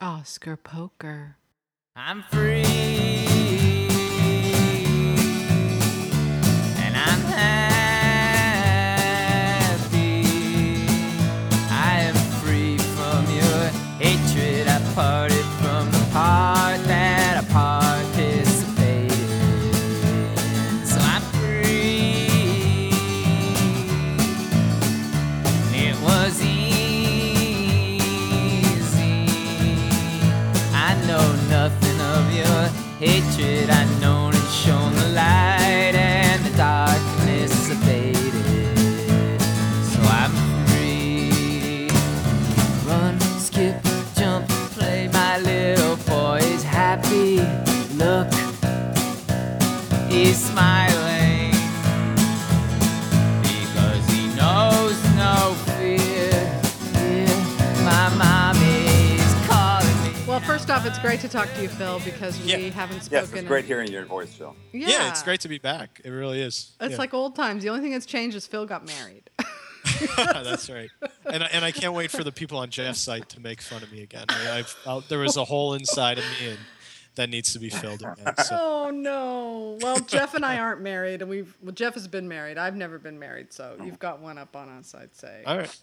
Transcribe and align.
Oscar 0.00 0.56
Poker. 0.56 1.36
I'm 1.96 2.22
free. 2.30 3.87
It's 60.88 60.98
great 60.98 61.20
to 61.20 61.28
talk 61.28 61.52
to 61.52 61.60
you, 61.60 61.68
Phil, 61.68 62.00
because 62.00 62.40
we 62.40 62.46
Yeah. 62.46 62.56
haven't 62.70 63.02
spoken. 63.02 63.12
Yes, 63.18 63.26
spoken. 63.26 63.38
it's 63.40 63.48
great 63.48 63.64
hearing 63.66 63.92
your 63.92 64.06
voice, 64.06 64.32
Phil. 64.32 64.56
Yeah. 64.72 64.88
Yeah. 64.88 65.10
it's 65.10 65.22
great 65.22 65.40
to 65.42 65.48
be 65.48 65.58
back. 65.58 66.00
It 66.02 66.08
really 66.08 66.40
is. 66.40 66.72
It's 66.80 66.92
Yeah. 66.92 66.96
like 66.96 67.12
old 67.12 67.36
times. 67.36 67.62
The 67.62 67.68
only 67.68 67.82
thing 67.82 67.92
that's 67.92 68.06
changed 68.06 68.34
is 68.34 68.46
Phil 68.46 68.64
got 68.64 68.86
married. 68.86 69.28
that's 70.16 70.70
right. 70.70 70.90
And 71.26 71.44
I, 71.44 71.46
and 71.52 71.62
I 71.62 71.72
can't 71.72 71.92
wait 71.92 72.10
for 72.10 72.24
the 72.24 72.32
people 72.32 72.56
on 72.56 72.70
Jeff's 72.70 73.00
site 73.00 73.28
to 73.30 73.40
make 73.40 73.60
fun 73.60 73.82
of 73.82 73.92
me 73.92 74.02
again. 74.02 74.24
I, 74.30 74.60
I've, 74.60 74.76
i 74.86 75.00
there 75.10 75.18
was 75.18 75.36
a 75.36 75.44
hole 75.44 75.74
inside 75.74 76.16
of 76.16 76.24
me, 76.24 76.50
and 76.50 76.58
that 77.16 77.28
needs 77.28 77.52
to 77.52 77.58
be 77.58 77.68
filled 77.68 78.00
again. 78.00 78.34
So. 78.44 78.56
oh 78.58 78.90
no. 78.90 79.76
Well, 79.82 80.00
Jeff 80.00 80.32
and 80.32 80.44
I 80.44 80.58
aren't 80.58 80.80
married, 80.80 81.20
and 81.20 81.30
we've 81.30 81.54
well, 81.60 81.72
Jeff 81.72 81.94
has 81.94 82.08
been 82.08 82.28
married. 82.28 82.56
I've 82.56 82.76
never 82.76 82.98
been 82.98 83.18
married, 83.18 83.52
so 83.52 83.76
you've 83.84 83.98
got 83.98 84.20
one 84.20 84.38
up 84.38 84.56
on 84.56 84.70
us, 84.70 84.94
I'd 84.94 85.14
say. 85.14 85.42
All 85.46 85.58
right. 85.58 85.76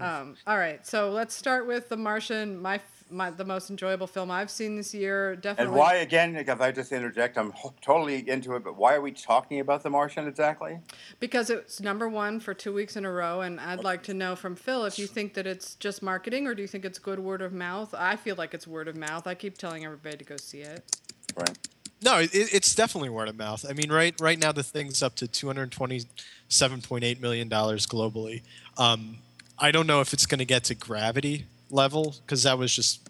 Um, 0.00 0.36
all 0.46 0.58
right, 0.58 0.84
so 0.86 1.10
let's 1.10 1.34
start 1.34 1.66
with 1.66 1.88
The 1.88 1.96
Martian, 1.96 2.60
my, 2.60 2.76
f- 2.76 2.95
my 3.10 3.30
the 3.30 3.44
most 3.44 3.70
enjoyable 3.70 4.06
film 4.06 4.30
I've 4.30 4.50
seen 4.50 4.76
this 4.76 4.94
year. 4.94 5.36
Definitely. 5.36 5.64
And 5.64 5.78
why, 5.78 5.94
again, 5.96 6.36
if 6.36 6.60
I 6.60 6.72
just 6.72 6.92
interject, 6.92 7.38
I'm 7.38 7.52
totally 7.80 8.28
into 8.28 8.54
it, 8.56 8.64
but 8.64 8.76
why 8.76 8.94
are 8.94 9.00
we 9.00 9.12
talking 9.12 9.60
about 9.60 9.82
The 9.82 9.90
Martian 9.90 10.26
exactly? 10.26 10.78
Because 11.20 11.50
it's 11.50 11.80
number 11.80 12.08
one 12.08 12.40
for 12.40 12.54
two 12.54 12.72
weeks 12.72 12.96
in 12.96 13.04
a 13.04 13.12
row, 13.12 13.40
and 13.40 13.60
I'd 13.60 13.84
like 13.84 14.02
to 14.04 14.14
know 14.14 14.36
from 14.36 14.56
Phil 14.56 14.84
if 14.84 14.98
you 14.98 15.06
think 15.06 15.34
that 15.34 15.46
it's 15.46 15.74
just 15.76 16.02
marketing 16.02 16.46
or 16.46 16.54
do 16.54 16.62
you 16.62 16.68
think 16.68 16.84
it's 16.84 16.98
good 16.98 17.18
word 17.18 17.42
of 17.42 17.52
mouth. 17.52 17.94
I 17.96 18.16
feel 18.16 18.36
like 18.36 18.54
it's 18.54 18.66
word 18.66 18.88
of 18.88 18.96
mouth. 18.96 19.26
I 19.26 19.34
keep 19.34 19.58
telling 19.58 19.84
everybody 19.84 20.16
to 20.18 20.24
go 20.24 20.36
see 20.36 20.60
it. 20.60 20.96
Right. 21.36 21.58
No, 22.02 22.18
it, 22.18 22.30
it's 22.32 22.74
definitely 22.74 23.08
word 23.08 23.28
of 23.28 23.36
mouth. 23.36 23.64
I 23.68 23.72
mean, 23.72 23.90
right 23.90 24.14
right 24.20 24.38
now 24.38 24.52
the 24.52 24.62
thing's 24.62 25.02
up 25.02 25.14
to 25.16 25.26
two 25.26 25.46
hundred 25.46 25.72
twenty-seven 25.72 26.82
point 26.82 27.04
eight 27.04 27.20
million 27.20 27.48
dollars 27.48 27.86
globally. 27.86 28.42
Um, 28.76 29.18
I 29.58 29.70
don't 29.70 29.86
know 29.86 30.00
if 30.02 30.12
it's 30.12 30.26
going 30.26 30.38
to 30.38 30.44
get 30.44 30.64
to 30.64 30.74
Gravity 30.74 31.46
level 31.70 32.14
because 32.24 32.42
that 32.44 32.58
was 32.58 32.74
just 32.74 33.00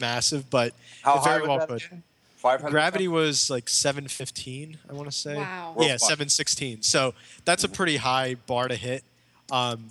massive, 0.00 0.48
but 0.50 0.72
How 1.02 1.14
it 1.16 1.18
high 1.18 1.24
very 1.24 1.40
was 1.42 1.48
well 1.48 1.58
that 1.58 1.68
could. 1.68 1.82
again? 1.84 2.02
500 2.36 2.70
Gravity 2.70 3.08
was 3.08 3.50
like 3.50 3.68
seven 3.68 4.06
fifteen, 4.08 4.78
I 4.88 4.92
want 4.92 5.10
to 5.10 5.16
say. 5.16 5.36
Wow. 5.36 5.74
Yeah, 5.80 5.96
seven 5.96 6.28
sixteen. 6.28 6.82
So 6.82 7.14
that's 7.44 7.64
a 7.64 7.68
pretty 7.68 7.96
high 7.96 8.36
bar 8.46 8.68
to 8.68 8.76
hit. 8.76 9.02
Um, 9.50 9.90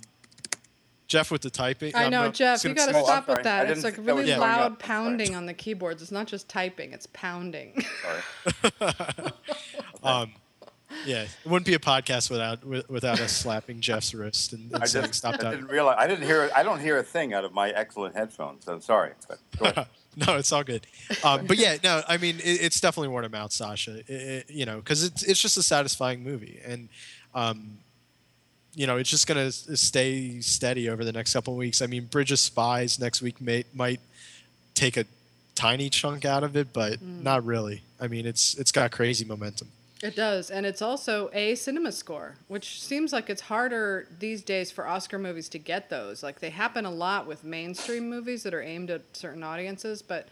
Jeff 1.08 1.30
with 1.30 1.42
the 1.42 1.50
typing. 1.50 1.94
I 1.94 2.08
know, 2.08 2.24
not- 2.24 2.34
Jeff. 2.34 2.64
You 2.64 2.70
gonna 2.74 2.74
got 2.74 2.86
to 2.86 2.92
say- 2.94 3.00
Oh, 3.00 3.04
stop 3.04 3.28
with 3.28 3.42
that. 3.44 3.70
It's 3.70 3.84
like 3.84 3.94
think 3.94 4.06
that 4.06 4.12
really 4.14 4.26
going 4.26 4.40
loud 4.40 4.78
pounding 4.78 5.34
on 5.36 5.46
the 5.46 5.54
keyboards. 5.54 6.02
It's 6.02 6.10
not 6.10 6.26
just 6.26 6.48
typing; 6.48 6.92
it's 6.92 7.06
pounding. 7.12 7.84
Sorry. 8.02 8.72
Um, 10.02 10.32
yeah, 11.04 11.22
it 11.22 11.30
wouldn't 11.44 11.66
be 11.66 11.74
a 11.74 11.78
podcast 11.78 12.30
without 12.30 12.64
without 12.88 13.20
us 13.20 13.32
slapping 13.32 13.80
Jeff's 13.80 14.14
wrist 14.14 14.52
and, 14.52 14.72
and 14.72 14.82
I 14.82 14.86
saying 14.86 15.06
just 15.06 15.18
stop 15.18 15.34
I 15.42 15.50
didn't 15.50 15.66
realize. 15.68 15.96
I 15.98 16.06
didn't 16.06 16.24
hear. 16.26 16.50
I 16.54 16.62
don't 16.62 16.80
hear 16.80 16.98
a 16.98 17.02
thing 17.02 17.34
out 17.34 17.44
of 17.44 17.52
my 17.52 17.70
excellent 17.70 18.14
headphones. 18.16 18.66
I'm 18.68 18.80
sorry. 18.80 19.12
But 19.58 19.88
no, 20.16 20.36
it's 20.36 20.52
all 20.52 20.64
good. 20.64 20.86
Um, 21.24 21.46
but 21.46 21.58
yeah, 21.58 21.76
no, 21.82 22.02
I 22.08 22.16
mean 22.18 22.36
it, 22.38 22.60
it's 22.62 22.80
definitely 22.80 23.08
word 23.08 23.24
of 23.24 23.32
mouth, 23.32 23.52
Sasha. 23.52 23.98
It- 23.98 24.08
it- 24.10 24.50
you 24.50 24.64
know, 24.64 24.76
because 24.76 25.02
it's 25.04 25.22
it's 25.24 25.40
just 25.40 25.56
a 25.56 25.62
satisfying 25.62 26.22
movie, 26.22 26.60
and 26.64 26.88
um, 27.34 27.78
you 28.74 28.86
know, 28.86 28.96
it's 28.96 29.10
just 29.10 29.26
gonna 29.26 29.50
stay 29.50 30.40
steady 30.40 30.88
over 30.88 31.04
the 31.04 31.12
next 31.12 31.32
couple 31.32 31.54
of 31.54 31.58
weeks. 31.58 31.82
I 31.82 31.86
mean, 31.86 32.04
Bridge 32.06 32.30
of 32.32 32.38
Spies 32.38 32.98
next 33.00 33.22
week 33.22 33.40
may 33.40 33.64
might 33.74 34.00
take 34.74 34.96
a 34.96 35.04
tiny 35.54 35.88
chunk 35.88 36.24
out 36.26 36.44
of 36.44 36.56
it, 36.56 36.72
but 36.72 37.00
Mm. 37.00 37.22
not 37.22 37.44
really. 37.44 37.82
I 38.00 38.06
mean, 38.08 38.26
it's 38.26 38.54
it's 38.54 38.70
got 38.72 38.90
crazy 38.92 39.24
momentum. 39.24 39.68
It 40.02 40.14
does, 40.14 40.50
and 40.50 40.66
it's 40.66 40.82
also 40.82 41.30
a 41.32 41.54
cinema 41.54 41.90
score, 41.90 42.36
which 42.48 42.82
seems 42.82 43.14
like 43.14 43.30
it's 43.30 43.40
harder 43.40 44.06
these 44.18 44.42
days 44.42 44.70
for 44.70 44.86
Oscar 44.86 45.18
movies 45.18 45.48
to 45.50 45.58
get 45.58 45.88
those. 45.88 46.22
Like 46.22 46.40
they 46.40 46.50
happen 46.50 46.84
a 46.84 46.90
lot 46.90 47.26
with 47.26 47.44
mainstream 47.44 48.10
movies 48.10 48.42
that 48.42 48.52
are 48.52 48.60
aimed 48.60 48.90
at 48.90 49.16
certain 49.16 49.42
audiences, 49.42 50.02
but 50.02 50.28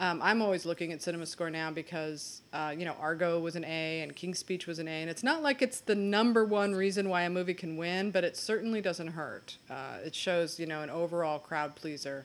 um, 0.00 0.20
I'm 0.22 0.40
always 0.40 0.64
looking 0.64 0.92
at 0.92 1.02
cinema 1.02 1.26
score 1.26 1.50
now 1.50 1.70
because 1.70 2.40
uh, 2.54 2.74
you 2.76 2.86
know 2.86 2.96
Argo 2.98 3.38
was 3.38 3.54
an 3.54 3.64
A 3.64 4.00
and 4.00 4.16
King's 4.16 4.38
Speech 4.38 4.66
was 4.66 4.78
an 4.78 4.88
A, 4.88 5.02
and 5.02 5.10
it's 5.10 5.22
not 5.22 5.42
like 5.42 5.60
it's 5.60 5.80
the 5.80 5.94
number 5.94 6.46
one 6.46 6.74
reason 6.74 7.10
why 7.10 7.22
a 7.22 7.30
movie 7.30 7.54
can 7.54 7.76
win, 7.76 8.10
but 8.12 8.24
it 8.24 8.34
certainly 8.36 8.80
doesn't 8.80 9.08
hurt. 9.08 9.58
Uh, 9.70 9.98
it 10.04 10.14
shows 10.14 10.58
you 10.58 10.64
know 10.64 10.80
an 10.80 10.88
overall 10.88 11.38
crowd 11.38 11.76
pleaser. 11.76 12.24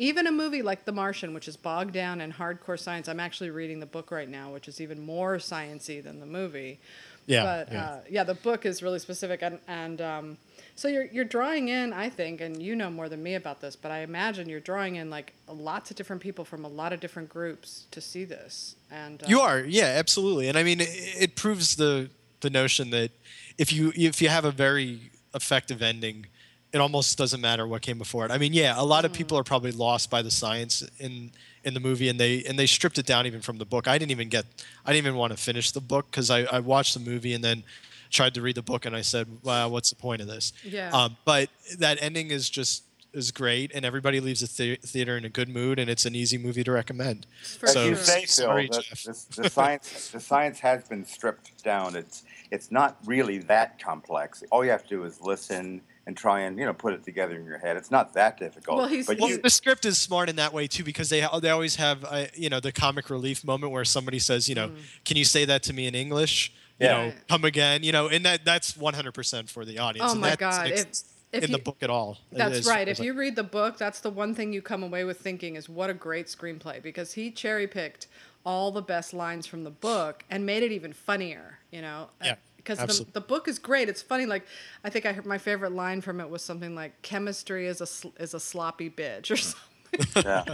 Even 0.00 0.26
a 0.26 0.32
movie 0.32 0.62
like 0.62 0.86
The 0.86 0.92
Martian, 0.92 1.34
which 1.34 1.46
is 1.46 1.58
bogged 1.58 1.92
down 1.92 2.22
in 2.22 2.32
hardcore 2.32 2.80
science. 2.80 3.06
I'm 3.06 3.20
actually 3.20 3.50
reading 3.50 3.80
the 3.80 3.86
book 3.86 4.10
right 4.10 4.30
now, 4.30 4.50
which 4.50 4.66
is 4.66 4.80
even 4.80 5.04
more 5.04 5.36
sciency 5.36 6.02
than 6.02 6.20
the 6.20 6.26
movie. 6.26 6.80
Yeah, 7.26 7.42
But 7.42 7.72
yeah. 7.72 7.84
Uh, 7.84 8.00
yeah, 8.08 8.24
the 8.24 8.34
book 8.34 8.64
is 8.64 8.82
really 8.82 8.98
specific, 8.98 9.42
and 9.42 9.58
and 9.68 10.00
um, 10.00 10.38
so 10.74 10.88
you're 10.88 11.04
you're 11.04 11.26
drawing 11.26 11.68
in, 11.68 11.92
I 11.92 12.08
think, 12.08 12.40
and 12.40 12.62
you 12.62 12.74
know 12.74 12.88
more 12.88 13.10
than 13.10 13.22
me 13.22 13.34
about 13.34 13.60
this, 13.60 13.76
but 13.76 13.90
I 13.90 13.98
imagine 13.98 14.48
you're 14.48 14.58
drawing 14.58 14.96
in 14.96 15.10
like 15.10 15.34
lots 15.46 15.90
of 15.90 15.98
different 15.98 16.22
people 16.22 16.46
from 16.46 16.64
a 16.64 16.68
lot 16.68 16.94
of 16.94 17.00
different 17.00 17.28
groups 17.28 17.84
to 17.90 18.00
see 18.00 18.24
this. 18.24 18.76
And 18.90 19.22
uh, 19.22 19.26
You 19.28 19.40
are, 19.40 19.60
yeah, 19.60 19.94
absolutely. 19.98 20.48
And 20.48 20.56
I 20.56 20.62
mean, 20.62 20.80
it, 20.80 20.88
it 20.88 21.36
proves 21.36 21.76
the 21.76 22.08
the 22.40 22.48
notion 22.48 22.88
that 22.90 23.10
if 23.58 23.70
you 23.70 23.92
if 23.94 24.22
you 24.22 24.30
have 24.30 24.46
a 24.46 24.50
very 24.50 25.10
effective 25.34 25.82
ending, 25.82 26.26
it 26.72 26.78
almost 26.80 27.18
doesn't 27.18 27.40
matter 27.40 27.66
what 27.66 27.82
came 27.82 27.98
before 27.98 28.24
it. 28.24 28.30
I 28.30 28.38
mean, 28.38 28.52
yeah, 28.52 28.74
a 28.76 28.84
lot 28.84 29.04
of 29.04 29.12
people 29.12 29.36
are 29.38 29.42
probably 29.44 29.72
lost 29.72 30.10
by 30.10 30.22
the 30.22 30.30
science 30.30 30.82
in 30.98 31.32
in 31.64 31.74
the 31.74 31.80
movie, 31.80 32.08
and 32.08 32.18
they 32.18 32.44
and 32.44 32.58
they 32.58 32.66
stripped 32.66 32.98
it 32.98 33.06
down 33.06 33.26
even 33.26 33.40
from 33.40 33.58
the 33.58 33.64
book. 33.64 33.88
I 33.88 33.98
didn't 33.98 34.12
even 34.12 34.28
get, 34.28 34.46
I 34.86 34.92
didn't 34.92 35.06
even 35.06 35.18
want 35.18 35.32
to 35.32 35.36
finish 35.36 35.70
the 35.72 35.80
book 35.80 36.06
because 36.10 36.30
I, 36.30 36.44
I 36.44 36.60
watched 36.60 36.94
the 36.94 37.00
movie 37.00 37.34
and 37.34 37.42
then 37.44 37.64
tried 38.10 38.34
to 38.34 38.42
read 38.42 38.56
the 38.56 38.62
book, 38.62 38.86
and 38.86 38.94
I 38.96 39.02
said, 39.02 39.26
"Wow, 39.42 39.68
what's 39.68 39.90
the 39.90 39.96
point 39.96 40.22
of 40.22 40.28
this?" 40.28 40.52
Yeah. 40.64 40.90
Um, 40.92 41.16
but 41.24 41.50
that 41.78 41.98
ending 42.00 42.30
is 42.30 42.48
just 42.48 42.84
is 43.12 43.32
great, 43.32 43.72
and 43.74 43.84
everybody 43.84 44.20
leaves 44.20 44.40
the 44.40 44.46
thea- 44.46 44.76
theater 44.76 45.16
in 45.18 45.24
a 45.24 45.28
good 45.28 45.48
mood, 45.48 45.80
and 45.80 45.90
it's 45.90 46.06
an 46.06 46.14
easy 46.14 46.38
movie 46.38 46.62
to 46.62 46.70
recommend. 46.70 47.26
For 47.58 47.66
As 47.66 47.72
So- 47.72 47.84
you 47.84 47.94
sure. 47.96 48.04
say, 48.04 48.20
Phil, 48.20 48.26
sorry, 48.28 48.68
the, 48.68 48.82
Jeff. 48.82 49.02
the, 49.02 49.42
the 49.42 49.50
science 49.50 50.08
the 50.10 50.20
science 50.20 50.60
has 50.60 50.84
been 50.88 51.04
stripped 51.04 51.62
down. 51.64 51.96
It's 51.96 52.22
it's 52.52 52.70
not 52.70 52.96
really 53.04 53.38
that 53.38 53.82
complex. 53.82 54.42
All 54.52 54.64
you 54.64 54.70
have 54.70 54.84
to 54.84 54.88
do 54.88 55.04
is 55.04 55.20
listen 55.20 55.82
and 56.06 56.16
try 56.16 56.40
and 56.40 56.58
you 56.58 56.64
know 56.64 56.72
put 56.72 56.92
it 56.94 57.04
together 57.04 57.36
in 57.36 57.44
your 57.44 57.58
head. 57.58 57.76
It's 57.76 57.90
not 57.90 58.14
that 58.14 58.38
difficult. 58.38 58.78
Well, 58.78 58.88
he's- 58.88 59.06
but 59.06 59.18
Well, 59.20 59.30
you, 59.30 59.38
the 59.38 59.50
script 59.50 59.84
is 59.84 59.98
smart 59.98 60.28
in 60.28 60.36
that 60.36 60.52
way 60.52 60.66
too 60.66 60.84
because 60.84 61.08
they 61.10 61.26
they 61.40 61.50
always 61.50 61.76
have 61.76 62.04
uh, 62.04 62.26
you 62.34 62.48
know 62.50 62.60
the 62.60 62.72
comic 62.72 63.10
relief 63.10 63.44
moment 63.44 63.72
where 63.72 63.84
somebody 63.84 64.18
says 64.18 64.48
you 64.48 64.54
know 64.54 64.68
Mm. 64.68 64.76
can 65.04 65.16
you 65.16 65.24
say 65.24 65.44
that 65.44 65.62
to 65.64 65.72
me 65.72 65.86
in 65.86 65.94
English 65.94 66.52
you 66.78 66.86
Yeah. 66.86 66.92
know 67.08 67.12
come 67.28 67.44
again 67.44 67.82
you 67.82 67.92
know 67.92 68.08
and 68.08 68.24
that 68.24 68.44
that's 68.44 68.72
100% 68.72 69.48
for 69.50 69.64
the 69.64 69.78
audience 69.78 70.08
Oh 70.08 70.12
and 70.12 70.20
my 70.20 70.30
that 70.30 70.38
God, 70.38 70.70
if- 70.70 70.86
if 71.32 71.44
in 71.44 71.50
you- 71.50 71.56
the 71.58 71.62
book 71.62 71.76
at 71.82 71.90
all 71.90 72.18
That's 72.32 72.58
as 72.58 72.66
right. 72.66 72.88
If 72.88 72.92
as 72.96 73.00
I- 73.00 73.04
you 73.04 73.14
read 73.14 73.36
the 73.36 73.44
book, 73.44 73.78
that's 73.78 74.00
the 74.00 74.10
one 74.10 74.34
thing 74.34 74.52
you 74.52 74.60
come 74.62 74.82
away 74.82 75.04
with 75.04 75.20
thinking 75.20 75.54
is 75.54 75.68
what 75.68 75.88
a 75.88 75.94
great 75.94 76.26
screenplay 76.26 76.82
because 76.82 77.12
he 77.12 77.30
cherry 77.30 77.68
picked 77.68 78.08
all 78.44 78.72
the 78.72 78.82
best 78.82 79.12
lines 79.14 79.46
from 79.46 79.62
the 79.62 79.70
book 79.70 80.24
and 80.30 80.44
made 80.44 80.62
it 80.64 80.72
even 80.72 80.92
funnier, 80.92 81.58
you 81.70 81.82
know? 81.82 82.08
Yeah, 82.24 82.34
Because 82.64 82.98
the, 82.98 83.06
the 83.12 83.20
book 83.20 83.48
is 83.48 83.58
great. 83.58 83.88
It's 83.88 84.02
funny. 84.02 84.26
Like, 84.26 84.46
I 84.84 84.90
think 84.90 85.06
I 85.06 85.12
heard 85.12 85.26
my 85.26 85.38
favorite 85.38 85.72
line 85.72 86.00
from 86.00 86.20
it 86.20 86.28
was 86.28 86.42
something 86.42 86.74
like, 86.74 87.00
chemistry 87.02 87.66
is 87.66 87.80
a, 87.80 87.86
sl- 87.86 88.08
is 88.18 88.34
a 88.34 88.40
sloppy 88.40 88.90
bitch 88.90 89.30
or 89.30 89.36
something. 89.96 90.24
yeah. 90.24 90.44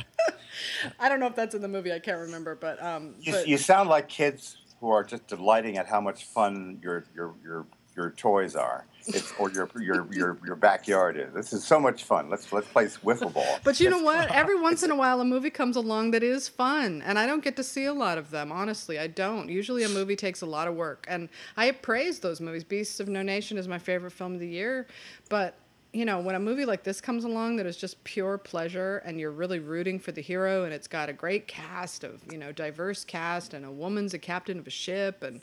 I 1.01 1.09
don't 1.09 1.21
know 1.21 1.27
if 1.27 1.37
that's 1.37 1.55
in 1.55 1.63
the 1.63 1.69
movie. 1.69 1.93
I 1.93 1.99
can't 1.99 2.21
remember. 2.21 2.55
But, 2.55 2.83
um, 2.83 3.15
you, 3.21 3.33
but 3.33 3.49
you 3.49 3.59
sound 3.59 3.89
like 3.89 4.09
kids 4.09 4.59
who 4.81 4.91
are 4.91 5.05
just 5.05 5.27
delighting 5.27 5.77
at 5.79 5.87
how 5.87 6.01
much 6.01 6.25
fun 6.25 6.79
your 6.83 7.05
your 7.15 7.35
your 7.43 7.67
your 7.97 8.11
toys 8.11 8.55
are. 8.55 8.85
It's 9.09 9.33
or 9.39 9.51
your 9.51 9.71
your 9.79 10.07
your 10.13 10.39
your 10.45 10.57
backyard 10.57 11.17
is. 11.17 11.33
This 11.33 11.53
is 11.53 11.65
so 11.65 11.79
much 11.79 12.05
fun. 12.05 12.29
Let's 12.29 12.53
let's 12.53 12.67
play 12.69 12.87
wiffle 12.87 13.33
ball. 13.33 13.61
But 13.63 13.79
you 13.79 13.89
know 13.89 14.03
what? 14.03 14.31
Every 14.35 14.61
once 14.61 14.83
in 14.83 14.91
a 14.91 14.97
while, 14.97 15.21
a 15.21 15.25
movie 15.25 15.51
comes 15.51 15.77
along 15.77 16.11
that 16.11 16.25
is 16.25 16.49
fun, 16.49 17.03
and 17.07 17.19
I 17.19 17.27
don't 17.27 17.43
get 17.43 17.55
to 17.57 17.63
see 17.63 17.85
a 17.85 17.95
lot 17.95 18.19
of 18.19 18.31
them. 18.31 18.51
Honestly, 18.51 18.99
I 18.99 19.07
don't. 19.07 19.49
Usually, 19.49 19.85
a 19.85 19.89
movie 19.89 20.17
takes 20.17 20.43
a 20.43 20.47
lot 20.47 20.67
of 20.67 20.75
work, 20.75 21.07
and 21.09 21.29
I 21.57 21.71
praise 21.71 22.19
those 22.19 22.41
movies. 22.41 22.65
Beasts 22.65 22.99
of 22.99 23.09
No 23.09 23.23
Nation 23.23 23.59
is 23.59 23.69
my 23.69 23.79
favorite 23.79 24.11
film 24.11 24.35
of 24.35 24.41
the 24.41 24.49
year, 24.49 24.89
but 25.29 25.57
you 25.97 26.05
know, 26.05 26.21
when 26.21 26.35
a 26.35 26.39
movie 26.39 26.67
like 26.67 26.83
this 26.83 27.01
comes 27.01 27.25
along 27.25 27.57
that 27.57 27.65
is 27.65 27.75
just 27.75 28.03
pure 28.05 28.37
pleasure 28.37 28.99
and 29.07 29.19
you're 29.19 29.31
really 29.31 29.61
rooting 29.61 29.99
for 29.99 30.13
the 30.13 30.21
hero 30.21 30.65
and 30.65 30.75
it's 30.75 30.87
got 30.87 31.09
a 31.09 31.13
great 31.13 31.49
cast 31.49 32.05
of, 32.05 32.21
you 32.31 32.37
know, 32.37 32.53
diverse 32.53 33.03
cast 33.03 33.55
and 33.55 33.65
a 33.65 33.71
woman's 33.71 34.13
a 34.13 34.19
captain 34.19 34.59
of 34.59 34.67
a 34.67 34.71
ship 34.71 35.23
and 35.23 35.41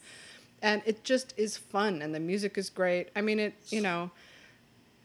and 0.63 0.81
it 0.86 1.04
just 1.04 1.33
is 1.38 1.57
fun 1.57 2.01
and 2.01 2.15
the 2.15 2.19
music 2.19 2.57
is 2.57 2.71
great. 2.71 3.10
I 3.15 3.21
mean 3.21 3.39
it, 3.39 3.54
you 3.68 3.81
know, 3.81 4.10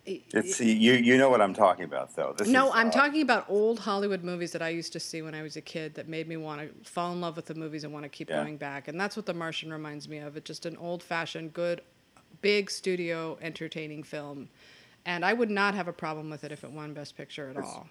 it's 0.07 0.59
you 0.61 0.95
you 0.95 1.19
know 1.19 1.29
what 1.29 1.43
I'm 1.43 1.53
talking 1.53 1.85
about 1.85 2.17
though. 2.17 2.35
This 2.39 2.49
no, 2.49 2.69
is, 2.69 2.73
I'm 2.75 2.89
uh, 2.89 2.93
talking 2.93 3.21
about 3.21 3.45
old 3.51 3.81
Hollywood 3.81 4.25
movies 4.25 4.53
that 4.53 4.63
I 4.63 4.71
used 4.71 4.93
to 4.95 5.01
see 5.01 5.21
when 5.21 5.35
I 5.35 5.43
was 5.43 5.57
a 5.57 5.61
kid 5.61 5.95
that 5.97 6.09
made 6.09 6.27
me 6.27 6.39
want 6.39 6.63
to 6.63 6.91
fall 6.91 7.13
in 7.13 7.21
love 7.21 7.37
with 7.37 7.45
the 7.45 7.55
movies 7.55 7.85
and 7.85 7.93
want 7.93 8.05
to 8.05 8.09
keep 8.09 8.31
yeah. 8.31 8.43
going 8.43 8.57
back. 8.57 8.89
And 8.89 8.99
that's 8.99 9.17
what 9.17 9.27
The 9.27 9.35
Martian 9.35 9.71
reminds 9.71 10.09
me 10.09 10.19
of. 10.19 10.37
It's 10.37 10.47
just 10.47 10.65
an 10.65 10.79
old-fashioned 10.79 11.53
good 11.53 11.83
big 12.41 12.71
studio 12.71 13.37
entertaining 13.43 14.03
film 14.03 14.49
and 15.09 15.25
I 15.25 15.33
would 15.33 15.51
not 15.51 15.75
have 15.75 15.89
a 15.89 15.93
problem 15.93 16.29
with 16.29 16.45
it 16.45 16.53
if 16.53 16.65
it 16.65 16.71
won 16.71 16.93
Best 16.93 17.17
Picture 17.17 17.49
at 17.49 17.57
it's 17.57 17.67
all. 17.67 17.89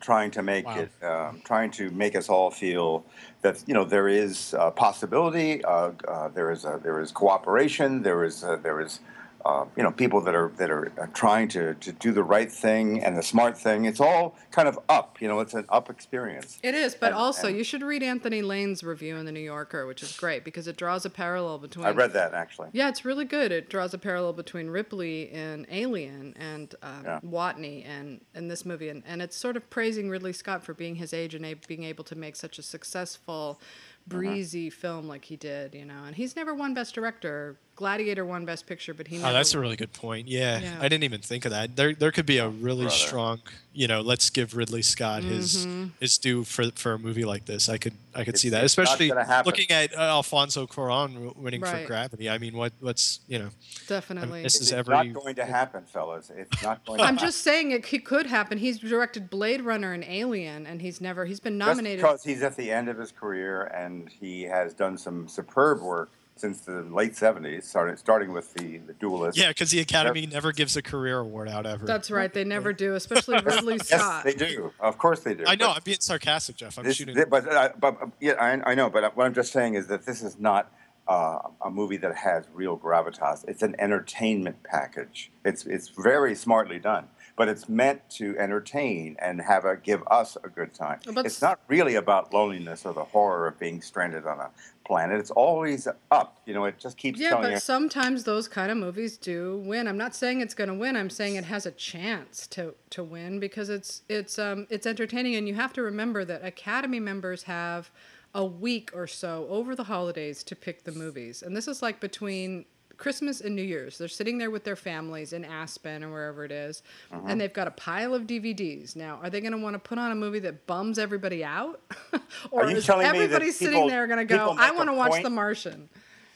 trying 0.00 0.30
to 0.30 0.42
make 0.42 0.64
wow. 0.64 0.78
it, 0.78 1.04
um, 1.04 1.42
trying 1.44 1.72
to 1.72 1.90
make 1.90 2.14
us 2.14 2.28
all 2.28 2.52
feel 2.52 3.04
that 3.42 3.62
you 3.66 3.74
know 3.74 3.84
there 3.84 4.06
is 4.06 4.54
a 4.56 4.70
possibility, 4.70 5.64
uh, 5.64 5.90
uh, 6.06 6.28
there 6.28 6.52
is 6.52 6.64
a, 6.64 6.78
there 6.80 7.00
is 7.00 7.10
cooperation, 7.10 8.00
there 8.00 8.22
is 8.22 8.44
a, 8.44 8.60
there 8.62 8.80
is 8.80 9.00
uh, 9.44 9.64
you 9.76 9.82
know, 9.82 9.90
people 9.90 10.20
that 10.20 10.34
are 10.34 10.52
that 10.56 10.70
are 10.70 10.92
uh, 11.00 11.06
trying 11.14 11.48
to, 11.48 11.74
to 11.74 11.92
do 11.92 12.12
the 12.12 12.22
right 12.22 12.50
thing 12.50 13.02
and 13.02 13.16
the 13.16 13.22
smart 13.22 13.58
thing. 13.58 13.84
It's 13.84 14.00
all 14.00 14.36
kind 14.50 14.68
of 14.68 14.78
up. 14.88 15.20
You 15.20 15.28
know, 15.28 15.40
it's 15.40 15.54
an 15.54 15.64
up 15.68 15.90
experience. 15.90 16.58
It 16.62 16.74
is, 16.74 16.94
but 16.94 17.06
and, 17.06 17.16
also 17.16 17.48
and 17.48 17.56
you 17.56 17.64
should 17.64 17.82
read 17.82 18.02
Anthony 18.02 18.42
Lane's 18.42 18.82
review 18.82 19.16
in 19.16 19.26
the 19.26 19.32
New 19.32 19.40
Yorker, 19.40 19.86
which 19.86 20.02
is 20.02 20.16
great 20.16 20.44
because 20.44 20.68
it 20.68 20.76
draws 20.76 21.04
a 21.04 21.10
parallel 21.10 21.58
between. 21.58 21.86
I 21.86 21.90
read 21.90 22.12
that 22.12 22.34
actually. 22.34 22.68
Yeah, 22.72 22.88
it's 22.88 23.04
really 23.04 23.24
good. 23.24 23.52
It 23.52 23.68
draws 23.68 23.94
a 23.94 23.98
parallel 23.98 24.32
between 24.32 24.68
Ripley 24.68 25.32
in 25.32 25.66
Alien 25.70 26.34
and 26.38 26.74
um, 26.82 27.02
yeah. 27.04 27.20
Watney 27.24 27.86
and 27.86 28.20
in 28.34 28.48
this 28.48 28.64
movie, 28.64 28.88
and, 28.88 29.02
and 29.06 29.20
it's 29.22 29.36
sort 29.36 29.56
of 29.56 29.68
praising 29.70 30.08
Ridley 30.08 30.32
Scott 30.32 30.62
for 30.62 30.74
being 30.74 30.96
his 30.96 31.12
age 31.12 31.34
and 31.34 31.44
a- 31.44 31.54
being 31.66 31.84
able 31.84 32.04
to 32.04 32.16
make 32.16 32.36
such 32.36 32.58
a 32.58 32.62
successful 32.62 33.58
uh-huh. 33.60 34.18
breezy 34.18 34.68
uh-huh. 34.68 34.76
film 34.80 35.08
like 35.08 35.24
he 35.24 35.36
did, 35.36 35.74
you 35.74 35.84
know. 35.84 36.04
And 36.06 36.16
he's 36.16 36.36
never 36.36 36.54
won 36.54 36.74
Best 36.74 36.94
Director. 36.94 37.58
Gladiator 37.74 38.24
won 38.24 38.44
Best 38.44 38.66
Picture, 38.66 38.92
but 38.92 39.08
he. 39.08 39.18
oh, 39.18 39.32
that's 39.32 39.54
won. 39.54 39.58
a 39.58 39.62
really 39.62 39.76
good 39.76 39.92
point. 39.92 40.28
Yeah, 40.28 40.60
yeah, 40.60 40.76
I 40.78 40.88
didn't 40.88 41.04
even 41.04 41.20
think 41.20 41.46
of 41.46 41.52
that. 41.52 41.74
There, 41.74 41.94
there 41.94 42.12
could 42.12 42.26
be 42.26 42.38
a 42.38 42.48
really 42.48 42.82
Brother. 42.82 42.90
strong, 42.90 43.40
you 43.72 43.88
know, 43.88 44.02
let's 44.02 44.28
give 44.28 44.54
Ridley 44.54 44.82
Scott 44.82 45.22
his 45.22 45.66
mm-hmm. 45.66 45.86
his 45.98 46.18
due 46.18 46.44
for 46.44 46.70
for 46.72 46.92
a 46.92 46.98
movie 46.98 47.24
like 47.24 47.46
this. 47.46 47.70
I 47.70 47.78
could 47.78 47.94
I 48.14 48.24
could 48.24 48.34
it's, 48.34 48.42
see 48.42 48.50
that, 48.50 48.62
especially 48.64 49.10
looking 49.46 49.70
at 49.70 49.96
uh, 49.96 50.00
Alfonso 50.00 50.66
Cuarón 50.66 51.34
winning 51.34 51.62
right. 51.62 51.82
for 51.82 51.86
Gravity. 51.86 52.28
I 52.28 52.36
mean, 52.36 52.56
what 52.56 52.74
what's 52.80 53.20
you 53.26 53.38
know, 53.38 53.48
definitely. 53.88 54.28
I 54.28 54.32
mean, 54.34 54.42
this 54.42 54.56
it's 54.56 54.66
is 54.66 54.72
every. 54.72 54.94
not 54.94 55.12
going 55.12 55.34
to 55.36 55.44
happen, 55.46 55.84
fellas. 55.84 56.30
It's 56.34 56.62
not 56.62 56.84
going. 56.84 57.00
I'm 57.00 57.16
just 57.16 57.38
saying 57.38 57.70
it, 57.70 57.90
it 57.90 58.04
could 58.04 58.26
happen. 58.26 58.58
He's 58.58 58.78
directed 58.78 59.30
Blade 59.30 59.62
Runner 59.62 59.94
and 59.94 60.04
Alien, 60.04 60.66
and 60.66 60.82
he's 60.82 61.00
never 61.00 61.24
he's 61.24 61.40
been 61.40 61.56
nominated. 61.56 62.00
Just 62.00 62.24
because 62.24 62.24
he's 62.24 62.42
at 62.42 62.56
the 62.56 62.70
end 62.70 62.90
of 62.90 62.98
his 62.98 63.12
career 63.12 63.64
and 63.74 64.10
he 64.10 64.42
has 64.42 64.74
done 64.74 64.98
some 64.98 65.26
superb 65.26 65.80
work 65.80 66.10
since 66.36 66.60
the 66.62 66.82
late 66.82 67.12
70s, 67.12 67.64
starting, 67.64 67.96
starting 67.96 68.32
with 68.32 68.52
the, 68.54 68.78
the 68.78 68.94
Duelist. 68.94 69.38
Yeah, 69.38 69.48
because 69.48 69.70
the 69.70 69.80
Academy 69.80 70.26
never 70.26 70.52
gives 70.52 70.76
a 70.76 70.82
career 70.82 71.18
award 71.20 71.48
out 71.48 71.66
ever. 71.66 71.84
That's 71.86 72.10
right. 72.10 72.32
They 72.32 72.44
never 72.44 72.72
do, 72.72 72.94
especially 72.94 73.40
Ridley 73.44 73.78
Scott. 73.78 74.24
Yes, 74.24 74.34
they 74.34 74.46
do. 74.46 74.72
Of 74.80 74.98
course 74.98 75.20
they 75.20 75.34
do. 75.34 75.44
I 75.46 75.54
know. 75.54 75.68
But 75.68 75.76
I'm 75.76 75.82
being 75.84 76.00
sarcastic, 76.00 76.56
Jeff. 76.56 76.78
I'm 76.78 76.84
this, 76.84 76.96
shooting. 76.96 77.22
But, 77.28 77.48
uh, 77.48 77.70
but 77.78 77.98
yeah, 78.20 78.32
I, 78.32 78.72
I, 78.72 78.74
know. 78.74 78.90
But 78.90 79.16
what 79.16 79.26
I'm 79.26 79.34
just 79.34 79.52
saying 79.52 79.74
is 79.74 79.86
that 79.88 80.06
this 80.06 80.22
is 80.22 80.38
not 80.38 80.72
uh, 81.06 81.38
a 81.60 81.70
movie 81.70 81.98
that 81.98 82.14
has 82.16 82.44
real 82.54 82.78
gravitas. 82.78 83.44
It's 83.46 83.62
an 83.62 83.76
entertainment 83.78 84.62
package. 84.62 85.30
It's, 85.44 85.66
it's 85.66 85.88
very 85.88 86.34
smartly 86.34 86.78
done 86.78 87.08
but 87.36 87.48
it's 87.48 87.68
meant 87.68 88.08
to 88.10 88.36
entertain 88.38 89.16
and 89.18 89.40
have 89.40 89.64
a 89.64 89.76
give 89.76 90.02
us 90.08 90.36
a 90.44 90.48
good 90.48 90.74
time. 90.74 91.00
But 91.12 91.26
it's 91.26 91.40
not 91.40 91.60
really 91.68 91.94
about 91.94 92.32
loneliness 92.32 92.84
or 92.84 92.92
the 92.92 93.04
horror 93.04 93.46
of 93.46 93.58
being 93.58 93.80
stranded 93.80 94.26
on 94.26 94.38
a 94.38 94.50
planet. 94.84 95.18
It's 95.18 95.30
always 95.30 95.88
up. 96.10 96.40
You 96.46 96.54
know, 96.54 96.64
it 96.64 96.78
just 96.78 96.96
keeps 96.96 97.18
yeah, 97.18 97.30
telling 97.30 97.44
but 97.44 97.52
you. 97.52 97.58
sometimes 97.58 98.24
those 98.24 98.48
kind 98.48 98.70
of 98.70 98.76
movies 98.76 99.16
do 99.16 99.62
win. 99.64 99.88
I'm 99.88 99.96
not 99.96 100.14
saying 100.14 100.40
it's 100.40 100.54
going 100.54 100.68
to 100.68 100.74
win. 100.74 100.96
I'm 100.96 101.10
saying 101.10 101.36
it 101.36 101.44
has 101.44 101.66
a 101.66 101.72
chance 101.72 102.46
to 102.48 102.74
to 102.90 103.02
win 103.02 103.40
because 103.40 103.68
it's 103.68 104.02
it's 104.08 104.38
um 104.38 104.66
it's 104.70 104.86
entertaining 104.86 105.36
and 105.36 105.48
you 105.48 105.54
have 105.54 105.72
to 105.74 105.82
remember 105.82 106.24
that 106.24 106.44
Academy 106.44 107.00
members 107.00 107.44
have 107.44 107.90
a 108.34 108.44
week 108.44 108.90
or 108.94 109.06
so 109.06 109.46
over 109.50 109.76
the 109.76 109.84
holidays 109.84 110.42
to 110.44 110.56
pick 110.56 110.84
the 110.84 110.92
movies. 110.92 111.42
And 111.42 111.56
this 111.56 111.68
is 111.68 111.82
like 111.82 112.00
between 112.00 112.64
Christmas 113.02 113.40
and 113.40 113.56
New 113.56 113.62
Year's. 113.62 113.98
They're 113.98 114.06
sitting 114.06 114.38
there 114.38 114.50
with 114.50 114.62
their 114.62 114.76
families 114.76 115.32
in 115.32 115.44
Aspen 115.44 116.04
or 116.04 116.12
wherever 116.12 116.44
it 116.44 116.52
is, 116.52 116.84
uh-huh. 117.10 117.26
and 117.26 117.40
they've 117.40 117.52
got 117.52 117.66
a 117.66 117.72
pile 117.72 118.14
of 118.14 118.28
DVDs. 118.28 118.94
Now, 118.94 119.18
are 119.20 119.28
they 119.28 119.40
going 119.40 119.52
to 119.52 119.58
want 119.58 119.74
to 119.74 119.80
put 119.80 119.98
on 119.98 120.12
a 120.12 120.14
movie 120.14 120.38
that 120.38 120.68
bums 120.68 121.00
everybody 121.00 121.42
out, 121.42 121.80
or 122.52 122.70
is 122.70 122.88
everybody 122.88 123.50
sitting 123.50 123.74
people, 123.74 123.88
there 123.88 124.06
going 124.06 124.20
to 124.20 124.24
go, 124.24 124.54
"I 124.56 124.70
want 124.70 124.88
to 124.88 124.94
watch 124.94 125.20
The 125.20 125.30
Martian"? 125.30 125.88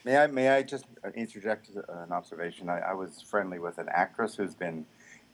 May 0.03 0.17
I 0.17 0.27
may 0.27 0.49
I 0.49 0.61
just 0.61 0.83
interject 1.15 1.69
an 1.69 2.11
observation? 2.11 2.67
I, 2.67 2.79
I 2.79 2.93
was 2.93 3.21
friendly 3.21 3.59
with 3.59 3.77
an 3.77 3.87
actress 3.89 4.35
who's 4.35 4.53
been 4.53 4.85